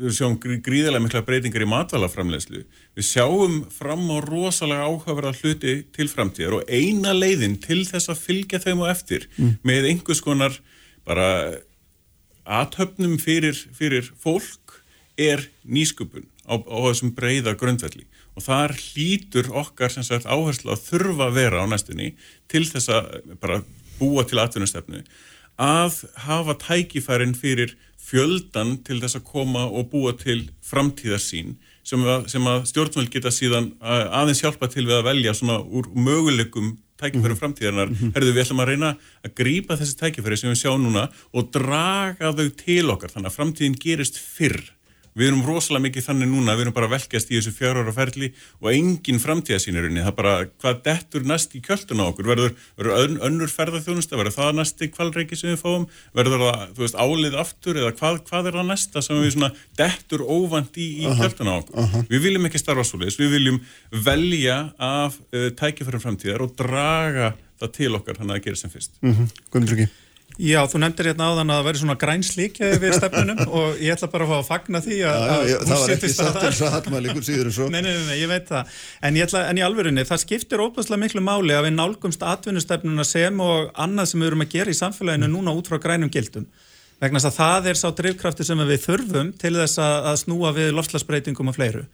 við 0.00 0.12
sjáum 0.18 0.34
grí- 0.42 0.58
gríðarlega 0.60 1.04
mikla 1.06 1.22
breytingar 1.24 1.64
í 1.64 1.68
matvælaframlegslu. 1.72 2.64
Við 2.98 3.06
sjáum 3.08 3.54
fram 3.72 4.02
á 4.12 4.18
rosalega 4.24 4.84
áhugaverða 4.90 5.32
hluti 5.40 5.74
til 5.96 6.08
framtíðar 6.12 6.58
og 6.58 6.68
eina 6.68 7.14
leiðin 7.16 7.56
til 7.64 7.84
þess 7.88 8.10
að 8.12 8.20
fylgja 8.26 8.60
þeim 8.60 8.82
á 8.84 8.92
eftir 8.92 9.24
með 9.64 9.88
einhvers 9.92 10.20
konar 10.24 10.58
bara 11.06 11.28
aðtöfnum 12.46 13.16
fyrir, 13.22 13.56
fyrir 13.74 14.10
fólk 14.22 14.80
er 15.18 15.46
nýsköpun 15.66 16.26
á, 16.46 16.54
á 16.60 16.76
þessum 16.90 17.14
breyða 17.16 17.56
grundvelli. 17.58 18.04
Og 18.36 18.44
þar 18.44 18.74
hlýtur 18.76 19.48
okkar 19.56 19.90
sem 19.94 20.04
sagt 20.04 20.28
áherslu 20.28 20.74
að 20.74 20.82
þurfa 20.90 21.30
að 21.30 21.38
vera 21.40 21.64
á 21.64 21.66
næstunni 21.72 22.10
til 22.52 22.66
þess 22.68 22.90
að 22.92 23.08
bara 23.40 23.62
búa 23.96 24.26
til 24.28 24.38
atvinnustefnu 24.42 25.00
að 25.58 26.02
hafa 26.26 26.54
tækifærin 26.60 27.34
fyrir 27.38 27.74
fjöldan 28.06 28.76
til 28.86 29.00
þess 29.02 29.18
að 29.18 29.24
koma 29.26 29.64
og 29.66 29.88
búa 29.90 30.12
til 30.18 30.48
framtíðarsýn 30.62 31.56
sem 31.86 32.02
að, 32.02 32.26
sem 32.30 32.42
að 32.50 32.64
stjórnvöld 32.70 33.10
geta 33.14 33.30
síðan 33.34 33.72
að- 33.80 34.08
aðeins 34.20 34.42
hjálpa 34.42 34.68
til 34.70 34.86
við 34.86 34.98
að 35.00 35.06
velja 35.10 35.34
svona 35.34 35.58
úr 35.64 35.88
möguleikum 35.94 36.76
tækifærum 36.96 37.36
framtíðarnar, 37.36 37.90
herðu 38.14 38.32
við 38.32 38.42
ætlum 38.46 38.62
að 38.64 38.70
reyna 38.70 38.90
að 39.26 39.34
grípa 39.36 39.76
þessi 39.76 39.98
tækifæri 40.00 40.38
sem 40.40 40.50
við 40.52 40.62
sjáum 40.62 40.86
núna 40.86 41.08
og 41.36 41.50
draga 41.52 42.30
þau 42.32 42.46
til 42.56 42.86
okkar 42.94 43.12
þannig 43.12 43.28
að 43.32 43.36
framtíðin 43.36 43.76
gerist 43.82 44.16
fyrr 44.22 44.62
við 45.16 45.30
erum 45.30 45.42
rosalega 45.46 45.86
mikið 45.86 46.06
þannig 46.06 46.30
núna 46.30 46.54
við 46.56 46.66
erum 46.66 46.76
bara 46.76 46.90
velkast 46.92 47.30
í 47.32 47.38
þessu 47.38 47.52
fjár 47.56 47.80
ára 47.80 47.94
ferli 47.96 48.28
og 48.60 48.68
engin 48.72 49.20
framtíðasýnirinni, 49.22 50.04
það 50.04 50.16
bara 50.18 50.34
hvað 50.48 50.82
dettur 50.86 51.26
næst 51.28 51.56
í 51.56 51.62
kjölduna 51.64 52.08
okkur? 52.10 52.28
Verður, 52.30 52.54
verður 52.76 53.00
ön, 53.02 53.18
önnur 53.30 53.52
ferðarþjónusta, 53.52 54.18
verður 54.20 54.36
það 54.36 54.52
næsti 54.60 54.90
kvalreiki 54.92 55.40
sem 55.40 55.54
við 55.54 55.62
fáum, 55.62 55.88
verður 56.16 56.44
það 56.44 56.80
veist, 56.82 57.00
álið 57.00 57.38
aftur 57.42 57.80
eða 57.80 57.94
hvað, 57.96 58.22
hvað 58.28 58.50
er 58.50 58.60
það 58.60 58.70
næsta 58.72 59.04
sem 59.04 59.22
við 59.22 59.34
svona 59.38 59.52
dettur 59.80 60.24
óvand 60.26 60.80
í, 60.80 60.88
í 61.02 61.10
kjölduna 61.20 61.56
á 61.56 61.60
okkur, 61.62 62.06
við 62.12 62.24
viljum 62.28 62.48
ekki 62.50 62.62
starfa 62.62 62.86
svoleiðis, 62.86 63.20
við 63.20 63.36
viljum 63.38 63.60
velja 64.06 64.58
af 64.76 65.20
uh, 65.32 65.48
tækifærum 65.56 66.04
framtíðar 66.04 66.44
og 66.44 66.56
draga 66.58 67.34
það 67.56 67.76
til 67.78 67.94
okkar 67.96 68.20
þannig 68.20 68.36
að 68.36 68.48
gerir 68.50 68.60
sem 68.60 68.72
fyrst. 68.72 68.98
Guðmundur 69.00 69.78
ekki 69.78 69.92
Já, 70.36 70.58
þú 70.68 70.80
nefndir 70.82 71.08
hérna 71.08 71.30
áðan 71.30 71.48
að 71.48 71.58
það 71.58 71.66
væri 71.66 71.80
svona 71.80 71.96
grænslíkja 72.00 72.70
við 72.82 72.94
stefnunum 72.98 73.38
og 73.58 73.78
ég 73.80 73.94
ætla 73.94 74.08
bara 74.12 74.26
að 74.26 74.32
fá 74.32 74.36
að 74.36 74.48
fagna 74.50 74.82
því 74.84 74.98
að, 74.98 75.16
Já, 75.16 75.32
að 75.32 75.48
já, 75.48 75.56
hún 75.56 75.70
það 75.70 75.80
var 75.80 75.86
sé 75.86 75.96
ekki 75.96 76.10
satt 76.12 76.38
eins 76.42 76.60
og 76.60 76.74
hallmæli 76.74 77.10
ykkur 77.12 77.26
síður 77.28 77.48
en 77.48 77.56
svo 77.56 77.68
Nei, 77.72 77.78
nei, 77.80 77.90
nei, 77.94 78.04
nei, 78.10 78.18
ég 78.20 78.30
veit 78.30 78.50
það. 78.50 78.74
En, 79.08 79.18
ætla, 79.24 79.44
en 79.48 79.60
í 79.60 79.64
alvörunni, 79.64 80.04
það 80.08 80.22
skiptir 80.26 80.64
óbúslega 80.64 81.00
miklu 81.00 81.22
máli 81.24 81.56
að 81.56 81.68
við 81.70 81.76
nálgumst 81.78 82.26
atvinnustefnuna 82.34 83.06
sem 83.08 83.40
og 83.46 83.70
annað 83.86 84.10
sem 84.12 84.20
við 84.20 84.32
erum 84.32 84.44
að 84.44 84.52
gera 84.58 84.74
í 84.74 84.80
samfélaginu 84.82 85.30
núna 85.32 85.56
út 85.56 85.70
frá 85.72 85.80
grænum 85.80 86.12
gildum. 86.12 86.44
Vegna 87.00 87.20
þess 87.20 87.32
að 87.32 87.40
það 87.40 87.70
er 87.70 87.80
sá 87.80 87.88
drivkrafti 87.96 88.44
sem 88.48 88.60
við 88.68 88.84
þurfum 88.84 89.32
til 89.40 89.54
þess 89.56 89.80
að, 89.80 89.96
að 90.12 90.20
snúa 90.26 90.52
við 90.56 90.70
lofslagsbreytingum 90.76 91.52
og 91.52 91.56
fleiru. 91.56 91.86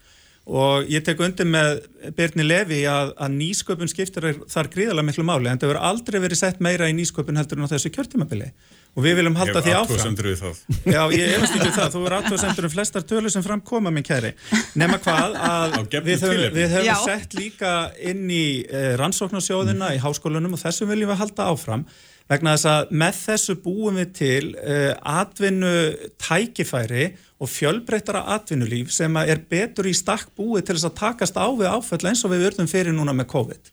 Og 0.42 0.88
ég 0.90 1.04
tek 1.06 1.20
undir 1.22 1.46
með 1.46 1.84
Birni 2.16 2.42
Levi 2.42 2.80
að, 2.90 3.12
að 3.14 3.34
nýsköpun 3.36 3.90
skiptir 3.90 4.24
þar 4.50 4.68
gríðarlega 4.72 5.06
miklu 5.06 5.24
máli 5.26 5.46
en 5.46 5.60
það 5.62 5.70
verður 5.70 5.86
aldrei 5.86 6.18
verið 6.24 6.40
sett 6.40 6.62
meira 6.64 6.88
í 6.90 6.96
nýsköpun 6.98 7.38
heldur 7.38 7.60
en 7.60 7.68
á 7.70 7.72
þessu 7.72 7.92
kjörtímabili. 7.94 8.48
Og 8.92 9.06
við 9.06 9.20
viljum 9.20 9.38
halda 9.38 9.62
því 9.62 9.72
áfram. 9.72 9.86
athugasemdir 9.86 10.28
við 10.28 10.40
það. 10.42 10.58
Já, 10.82 11.02
ég 11.14 11.36
efast 11.36 11.54
ekki 11.54 11.68
við 11.68 11.76
það, 11.78 11.92
þú 11.94 12.02
er 12.08 12.16
aðtóðsendur 12.18 12.66
um 12.66 12.72
flestar 12.74 13.06
tölur 13.08 13.32
sem 13.32 13.44
framkoma, 13.46 13.92
minn 13.94 14.04
kæri. 14.04 14.34
Nefna 14.76 14.98
hvað 15.06 15.38
að 15.48 15.76
við 15.94 16.26
höfum, 16.26 16.42
við 16.58 16.74
höfum 16.74 17.06
sett 17.06 17.36
líka 17.38 17.74
inn 18.02 18.26
í 18.26 18.46
uh, 18.66 18.92
rannsóknarsjóðina 19.00 19.94
í 19.94 20.02
háskólanum 20.02 20.58
og 20.58 20.64
þessum 20.66 20.90
viljum 20.90 21.14
við 21.14 21.22
halda 21.22 21.48
áfram 21.54 21.86
vegna 22.30 22.54
þess 22.56 22.68
að 22.70 22.92
með 23.02 23.18
þessu 23.22 23.56
búum 23.62 23.98
við 24.00 24.12
til 24.18 24.52
uh, 24.56 24.92
atvinnu 25.20 25.74
tækifæri 26.20 27.12
og 27.42 27.50
fjölbreyttara 27.50 28.22
atvinnulíf 28.36 28.92
sem 28.94 29.16
að 29.18 29.32
er 29.34 29.40
betur 29.50 29.88
í 29.90 29.94
stakk 29.96 30.30
búið 30.38 30.68
til 30.68 30.76
þess 30.76 30.90
að 30.90 30.98
takast 31.00 31.38
á 31.38 31.46
við 31.50 31.72
áföll 31.72 32.04
eins 32.06 32.22
og 32.22 32.34
við 32.34 32.44
verðum 32.46 32.70
fyrir 32.70 32.94
núna 32.94 33.14
með 33.16 33.32
COVID. 33.34 33.72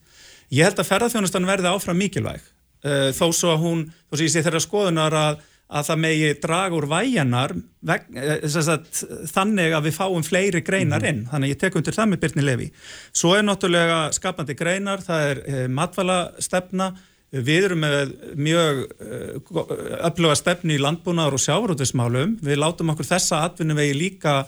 Ég 0.58 0.66
held 0.66 0.82
að 0.82 0.90
ferðarþjónustan 0.90 1.46
verði 1.46 1.70
áfram 1.70 2.00
mikilvæg 2.02 2.42
uh, 2.42 3.10
þó 3.14 3.30
svo 3.36 3.54
að 3.54 3.64
hún, 3.66 3.86
þó 4.10 4.18
svo 4.18 4.26
ég 4.26 4.34
sé 4.34 4.44
þeirra 4.46 4.62
skoðunar 4.64 5.18
að, 5.20 5.44
að 5.70 5.90
það 5.92 6.02
megi 6.06 6.32
draga 6.42 6.80
úr 6.80 6.88
væjanar 6.90 7.54
veg, 7.92 8.10
uh, 8.18 8.48
sagt, 8.56 9.04
þannig 9.30 9.78
að 9.78 9.90
við 9.90 9.98
fáum 10.00 10.26
fleiri 10.26 10.64
greinar 10.66 11.06
inn, 11.06 11.28
þannig 11.30 11.52
að 11.52 11.54
ég 11.54 11.62
tek 11.62 11.78
undir 11.78 11.98
það 12.00 12.12
með 12.14 12.24
Byrni 12.26 12.48
Levi. 12.48 12.72
Svo 13.14 13.36
er 13.38 13.46
náttúrulega 13.46 14.02
skapandi 14.18 14.58
greinar, 14.58 15.06
það 15.06 15.28
er 15.28 15.44
uh, 15.46 15.64
matvalastefna, 15.78 16.92
við 17.30 17.66
erum 17.70 17.84
með 17.84 18.14
mjög 18.40 18.80
uh, 18.86 19.74
öfluga 20.10 20.38
stefni 20.40 20.78
í 20.78 20.82
landbúnaðar 20.82 21.38
og 21.38 21.44
sjávarútismálum, 21.44 22.38
við 22.42 22.62
látum 22.62 22.94
okkur 22.96 23.12
þessa 23.12 23.44
atvinnuvegi 23.50 23.98
líka 23.98 24.40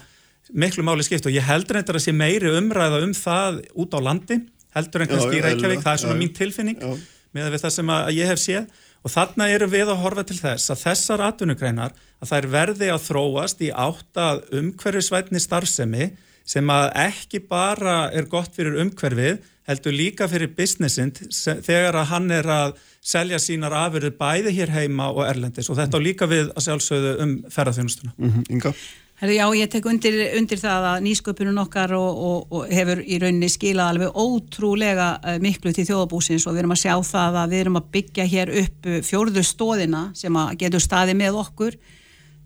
miklu 0.52 0.84
máli 0.84 1.06
skipt 1.06 1.28
og 1.30 1.36
ég 1.36 1.46
heldur 1.46 1.78
reyndar 1.78 2.00
að 2.00 2.08
sé 2.08 2.16
meiri 2.16 2.50
umræða 2.58 3.04
um 3.06 3.14
það 3.16 3.62
út 3.80 3.94
á 3.96 4.00
landi 4.04 4.42
heldur 4.76 5.04
en 5.04 5.12
kannski 5.12 5.40
í 5.40 5.44
Reykjavík, 5.44 5.84
það 5.84 5.94
er 5.94 6.02
svona 6.04 6.16
Já, 6.16 6.22
mín 6.22 6.34
tilfinning 6.36 6.80
Já. 6.80 6.96
með 7.36 7.60
það 7.60 7.76
sem 7.76 7.94
ég 8.16 8.32
hef 8.32 8.42
séð. 8.42 8.82
Og 9.02 9.10
þarna 9.10 9.48
erum 9.50 9.72
við 9.72 9.90
að 9.90 10.02
horfa 10.04 10.24
til 10.30 10.38
þess 10.38 10.72
að 10.72 10.82
þessar 10.84 11.24
atvinnugreinar 11.26 11.96
að 12.22 12.32
þær 12.32 12.48
verði 12.54 12.90
að 12.94 13.06
þróast 13.08 13.64
í 13.66 13.72
átt 13.74 14.20
að 14.22 14.44
umhverfisvætni 14.60 15.42
starfsemi 15.42 16.12
sem 16.46 16.68
að 16.74 16.88
ekki 17.08 17.40
bara 17.50 18.10
er 18.14 18.26
gott 18.32 18.56
fyrir 18.56 18.80
umhverfið, 18.82 19.40
heldur 19.70 19.94
líka 19.94 20.28
fyrir 20.28 20.50
businessin 20.58 21.12
se- 21.32 21.60
þegar 21.64 22.00
að 22.02 22.10
hann 22.12 22.32
er 22.32 22.50
að 22.50 22.74
selja 23.02 23.38
sínar 23.42 23.74
afurðir 23.74 24.18
bæði 24.18 24.52
hér 24.58 24.74
heima 24.74 25.12
og 25.14 25.24
erlendis 25.26 25.70
og 25.70 25.78
þetta 25.80 25.98
á 25.98 26.06
líka 26.06 26.28
við 26.30 26.50
að 26.56 26.66
sjálfsögðu 26.68 27.14
um 27.24 27.38
ferðarþjónustuna. 27.50 28.14
Mm 28.18 28.44
Inga? 28.50 28.74
Herri, 29.22 29.36
já, 29.38 29.46
ég 29.54 29.70
tek 29.70 29.86
undir, 29.86 30.16
undir 30.40 30.58
það 30.58 30.86
að 30.92 31.04
nýsköpunum 31.06 31.60
okkar 31.62 31.92
og, 31.94 32.22
og, 32.26 32.46
og 32.58 32.72
hefur 32.74 33.04
í 33.06 33.20
rauninni 33.22 33.50
skilað 33.54 33.92
alveg 33.94 34.16
ótrúlega 34.18 35.10
uh, 35.22 35.36
miklu 35.44 35.70
til 35.78 35.86
þjóðabúsins 35.86 36.48
og 36.50 36.56
við 36.56 36.64
erum 36.64 36.74
að 36.74 36.82
sjá 36.82 36.96
það 37.06 37.38
að 37.44 37.54
við 37.54 37.60
erum 37.62 37.78
að 37.78 37.92
byggja 37.94 38.26
hér 38.32 38.52
upp 38.64 38.90
uh, 38.90 38.96
fjórðu 39.06 39.44
stóðina 39.46 40.02
sem 40.18 40.40
að 40.42 40.56
getur 40.64 40.82
staði 40.82 41.14
með 41.22 41.38
okkur 41.44 41.78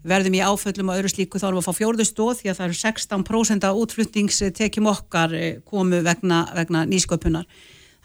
verðum 0.06 0.38
í 0.38 0.44
áföllum 0.46 0.92
og 0.92 1.00
öðru 1.00 1.12
slíku 1.12 1.42
þá 1.42 1.48
erum 1.50 1.60
við 1.60 1.64
að 1.64 1.70
fá 1.70 1.80
fjórðu 1.80 2.06
stóð 2.08 2.42
því 2.42 2.52
að 2.52 2.60
það 2.60 2.68
eru 2.68 2.78
16% 2.82 3.66
af 3.68 3.80
útflutningstekjum 3.82 4.92
okkar 4.92 5.34
eh, 5.38 5.58
komu 5.66 6.02
vegna, 6.06 6.44
vegna 6.56 6.84
nýsköpunar. 6.90 7.48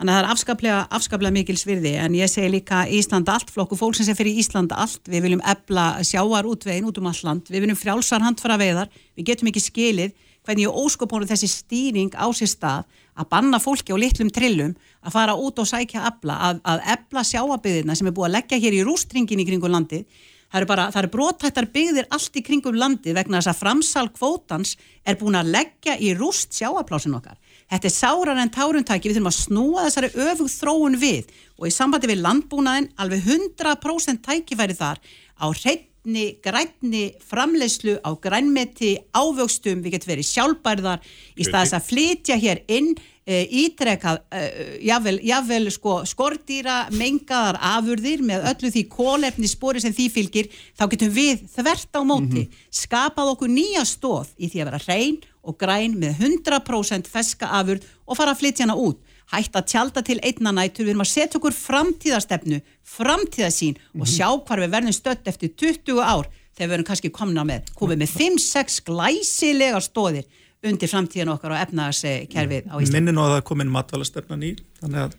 Þannig 0.00 0.14
að 0.14 0.16
það 0.16 0.24
er 0.24 0.30
afskaplega, 0.32 0.76
afskaplega 0.96 1.36
mikil 1.36 1.58
svirði 1.60 1.90
en 2.00 2.14
ég 2.16 2.30
segi 2.32 2.48
líka 2.54 2.86
Ísland 2.88 3.28
allt 3.28 3.50
flokku 3.52 3.76
fólksins 3.76 4.08
er 4.08 4.16
fyrir 4.16 4.38
Ísland 4.40 4.72
allt 4.72 5.04
við 5.12 5.26
viljum 5.26 5.42
ebla 5.44 5.90
sjáar 6.08 6.48
útvegin 6.48 6.88
út 6.88 6.96
um 7.02 7.10
all 7.10 7.20
land. 7.26 7.50
Við 7.52 7.66
viljum 7.66 7.76
frjálsar 7.76 8.24
handfara 8.24 8.56
veiðar 8.56 8.88
við 9.18 9.28
getum 9.28 9.52
ekki 9.52 9.60
skilið 9.66 10.16
hvernig 10.40 10.64
ég 10.64 10.80
óskupónu 10.80 11.28
þessi 11.28 11.50
stýring 11.52 12.16
á 12.16 12.24
sér 12.32 12.48
stað 12.48 12.88
að 13.12 13.28
banna 13.28 13.60
fólki 13.60 13.92
á 13.92 14.00
litlum 14.00 14.32
trillum 14.32 14.72
að 15.04 15.14
fara 15.18 15.36
út 15.36 15.60
og 15.60 15.68
sækja 15.68 16.06
ebla 16.08 16.38
að, 16.48 16.64
að 16.64 16.84
ebla 16.96 17.24
sjáabyðina 17.26 17.96
sem 17.98 18.08
er 18.08 18.16
búið 18.16 18.30
að 18.30 18.36
leggja 18.38 18.60
hér 18.64 18.78
í 18.78 18.84
rústringin 18.88 19.42
í 19.44 19.48
kringum 19.48 19.74
landið 19.74 20.06
Það 20.50 20.58
eru 20.58 20.66
bara, 20.66 20.84
það 20.90 21.00
eru 21.04 21.10
brotættar 21.14 21.66
byggðir 21.70 22.06
allt 22.10 22.38
í 22.38 22.42
kringum 22.42 22.78
landi 22.78 23.12
vegna 23.14 23.38
þess 23.38 23.52
að 23.52 23.60
framsal 23.60 24.08
kvótans 24.10 24.72
er 25.06 25.18
búin 25.20 25.38
að 25.38 25.52
leggja 25.54 25.94
í 26.02 26.10
rúst 26.18 26.56
sjáaplásin 26.58 27.14
okkar. 27.14 27.38
Þetta 27.70 27.86
er 27.86 27.94
sárar 27.94 28.40
en 28.42 28.50
tárumtæki, 28.50 29.12
við 29.12 29.20
þurfum 29.20 29.30
að 29.30 29.36
snúa 29.36 29.84
þessari 29.86 30.10
öfug 30.26 30.50
þróun 30.50 30.98
við 30.98 31.30
og 31.54 31.68
í 31.68 31.74
sambandi 31.74 32.10
við 32.10 32.24
landbúnaðin 32.24 32.90
alveg 32.98 33.30
100% 33.30 34.24
tækifæri 34.26 34.74
þar 34.74 34.98
á 35.38 35.46
hreitni, 35.54 35.89
grænni 36.04 37.12
framleiðslu 37.20 37.98
á 38.00 38.10
grænmeti, 38.16 38.98
ávöxtum, 39.12 39.82
við 39.84 39.96
getum 39.96 40.12
verið 40.14 40.28
sjálfbærðar 40.30 41.00
í 41.36 41.44
staðis 41.44 41.74
að 41.76 41.88
flytja 41.88 42.36
hér 42.40 42.62
inn 42.68 42.94
e, 43.26 43.44
ítrekað, 43.44 44.22
e, 44.32 44.40
jável, 44.88 45.18
jável 45.22 45.70
sko, 45.70 46.00
skordýra 46.08 46.88
mengaðar 46.96 47.60
afurðir 47.76 48.24
með 48.24 48.48
öllu 48.54 48.72
því 48.72 48.86
kólefni 48.88 49.50
spori 49.50 49.82
sem 49.84 49.92
því 49.92 50.08
fylgir, 50.14 50.48
þá 50.78 50.86
getum 50.88 51.12
við 51.12 51.44
þvert 51.52 52.00
á 52.00 52.02
móti, 52.02 52.46
skapað 52.72 53.34
okkur 53.34 53.52
nýja 53.52 53.84
stóð 53.84 54.32
í 54.38 54.48
því 54.48 54.64
að 54.64 54.70
vera 54.72 54.84
hrein 54.86 55.20
og 55.44 55.56
græn 55.60 56.00
með 56.00 56.24
100% 56.24 57.08
feska 57.08 57.52
afurð 57.60 57.84
og 58.06 58.16
fara 58.16 58.34
að 58.34 58.42
flytja 58.42 58.66
hana 58.66 58.80
út 58.80 59.00
hægt 59.30 59.56
að 59.58 59.68
tjálta 59.72 60.02
til 60.06 60.18
einna 60.26 60.52
nætur, 60.56 60.84
við 60.86 60.94
erum 60.94 61.04
að 61.04 61.12
setja 61.12 61.38
okkur 61.40 61.56
framtíðastefnu, 61.56 62.60
framtíðasín 62.96 63.78
og 63.98 64.10
sjá 64.10 64.28
hvar 64.34 64.62
við 64.64 64.74
verðum 64.74 64.96
stött 64.96 65.30
eftir 65.30 65.54
20 65.54 66.02
ár 66.02 66.28
þegar 66.56 66.68
við 66.68 66.76
erum 66.78 66.88
kannski 66.90 67.12
komna 67.14 67.46
með, 67.46 67.70
komið 67.78 68.02
með 68.02 68.14
5-6 68.18 68.82
glæsilega 68.90 69.80
stóðir 69.84 70.28
undir 70.66 70.90
framtíðan 70.92 71.32
okkar 71.34 71.54
og 71.54 71.62
efnaðarskerfið 71.62 72.68
á 72.68 72.74
Íslandi. 72.76 72.96
Minni 72.98 73.16
nú 73.16 73.24
að 73.24 73.36
það 73.38 73.44
komin 73.48 73.72
matvælastöfna 73.72 74.40
ný, 74.40 74.54
þannig 74.82 75.04
að 75.06 75.18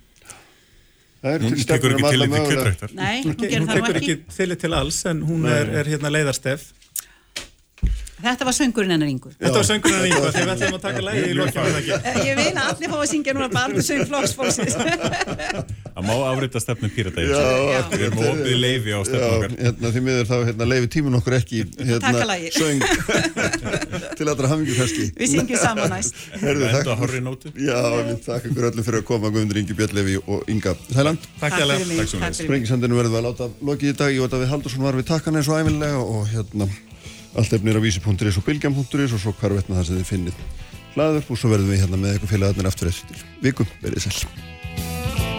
Það 1.22 1.36
er 1.36 1.44
Hún 1.46 1.52
til 1.54 1.66
tekur 1.70 1.92
ekki 1.94 2.02
um 2.02 2.10
til 2.10 2.22
mögulega. 2.22 2.46
kjötræktar. 2.50 2.94
Nei, 2.98 3.18
hún 3.22 3.34
hún 3.36 3.42
gerir 3.42 3.52
það 3.52 3.68
nú 3.68 3.74
tekur 3.78 3.98
ekki. 4.00 4.56
til 4.64 4.74
alls 4.74 5.06
en 5.06 5.20
hún 5.22 5.44
er, 5.46 5.70
er 5.82 5.90
hérna 5.92 6.10
leiðarstef. 6.10 6.64
Þetta 8.22 8.48
var 8.48 8.56
söngurinn 8.56 8.94
hennar 8.96 9.10
yngur. 9.12 9.34
Þetta 9.40 9.58
var 9.58 9.68
söngurinn 9.68 10.06
í 10.06 10.12
ykkur, 10.12 10.32
þegar 10.36 10.48
við 10.48 10.54
ætlum 10.56 10.78
að 10.78 10.84
taka 10.86 11.02
lægi 11.06 11.22
í 11.22 11.34
ekki. 11.82 11.92
Ég 12.28 12.36
vil 12.40 12.52
að 12.52 12.66
allir 12.68 12.90
fá 12.92 12.98
að 12.98 13.08
syngja 13.12 13.36
núna 13.38 13.50
bara 13.54 13.86
söng 13.88 14.04
flokksfólksins. 14.10 14.76
Það 15.92 16.06
má 16.08 16.14
afrita 16.32 16.60
stefnu 16.64 16.88
pírata 16.96 17.24
Já, 17.26 17.40
Við 17.92 18.04
erum 18.06 18.22
opið 18.24 18.54
leifi 18.62 18.94
á 18.96 19.00
stefnu 19.04 19.22
Já, 19.22 19.32
okkar. 19.36 19.56
hérna, 19.60 19.90
því 19.92 20.02
miður 20.06 20.30
þá 20.30 20.36
hérna, 20.48 20.68
leifi 20.72 20.88
tímin 20.96 21.18
okkur 21.20 21.36
ekki 21.36 21.60
hérna, 21.90 22.12
söng 22.56 22.80
til 24.22 24.28
allra 24.32 24.52
hamingu 24.54 24.78
ferski 24.78 25.10
Við 25.18 25.28
syngjum 25.34 25.60
saman 25.60 25.92
næst. 25.92 26.16
Takk, 26.40 26.94
horri 27.02 27.20
nótu. 27.26 27.52
Já, 27.60 27.76
við 28.08 28.24
þakka 28.24 28.46
ykkur 28.54 28.70
öllum 28.72 28.88
fyrir 28.88 29.00
að 29.02 29.08
koma 29.12 29.34
Guðmundur 29.34 29.60
Ingi 29.62 29.76
Björnlefi 29.82 30.16
og 30.24 30.48
Inga. 30.52 30.72
Sæland 30.94 31.28
Takk 31.42 31.60
fyrir 31.60 32.48
mig, 36.64 36.82
Allt 37.40 37.54
efnir 37.56 37.80
á 37.80 37.82
vísi.is 37.84 38.38
og 38.38 38.48
bylgjam.is 38.48 39.16
og 39.16 39.22
svo 39.24 39.36
hvar 39.40 39.56
vetna 39.56 39.80
það 39.80 39.88
sem 39.88 40.02
þið 40.02 40.10
finnið 40.12 40.46
hlaður 40.96 41.28
og 41.32 41.40
svo 41.40 41.52
verðum 41.54 41.72
við 41.72 41.84
hérna 41.86 42.02
með 42.02 42.18
ykkur 42.20 42.34
félagarnir 42.34 42.72
aftur 42.72 42.92
eftir 42.92 43.28
vikum, 43.44 43.70
verið 43.84 44.10
sæl 44.10 45.31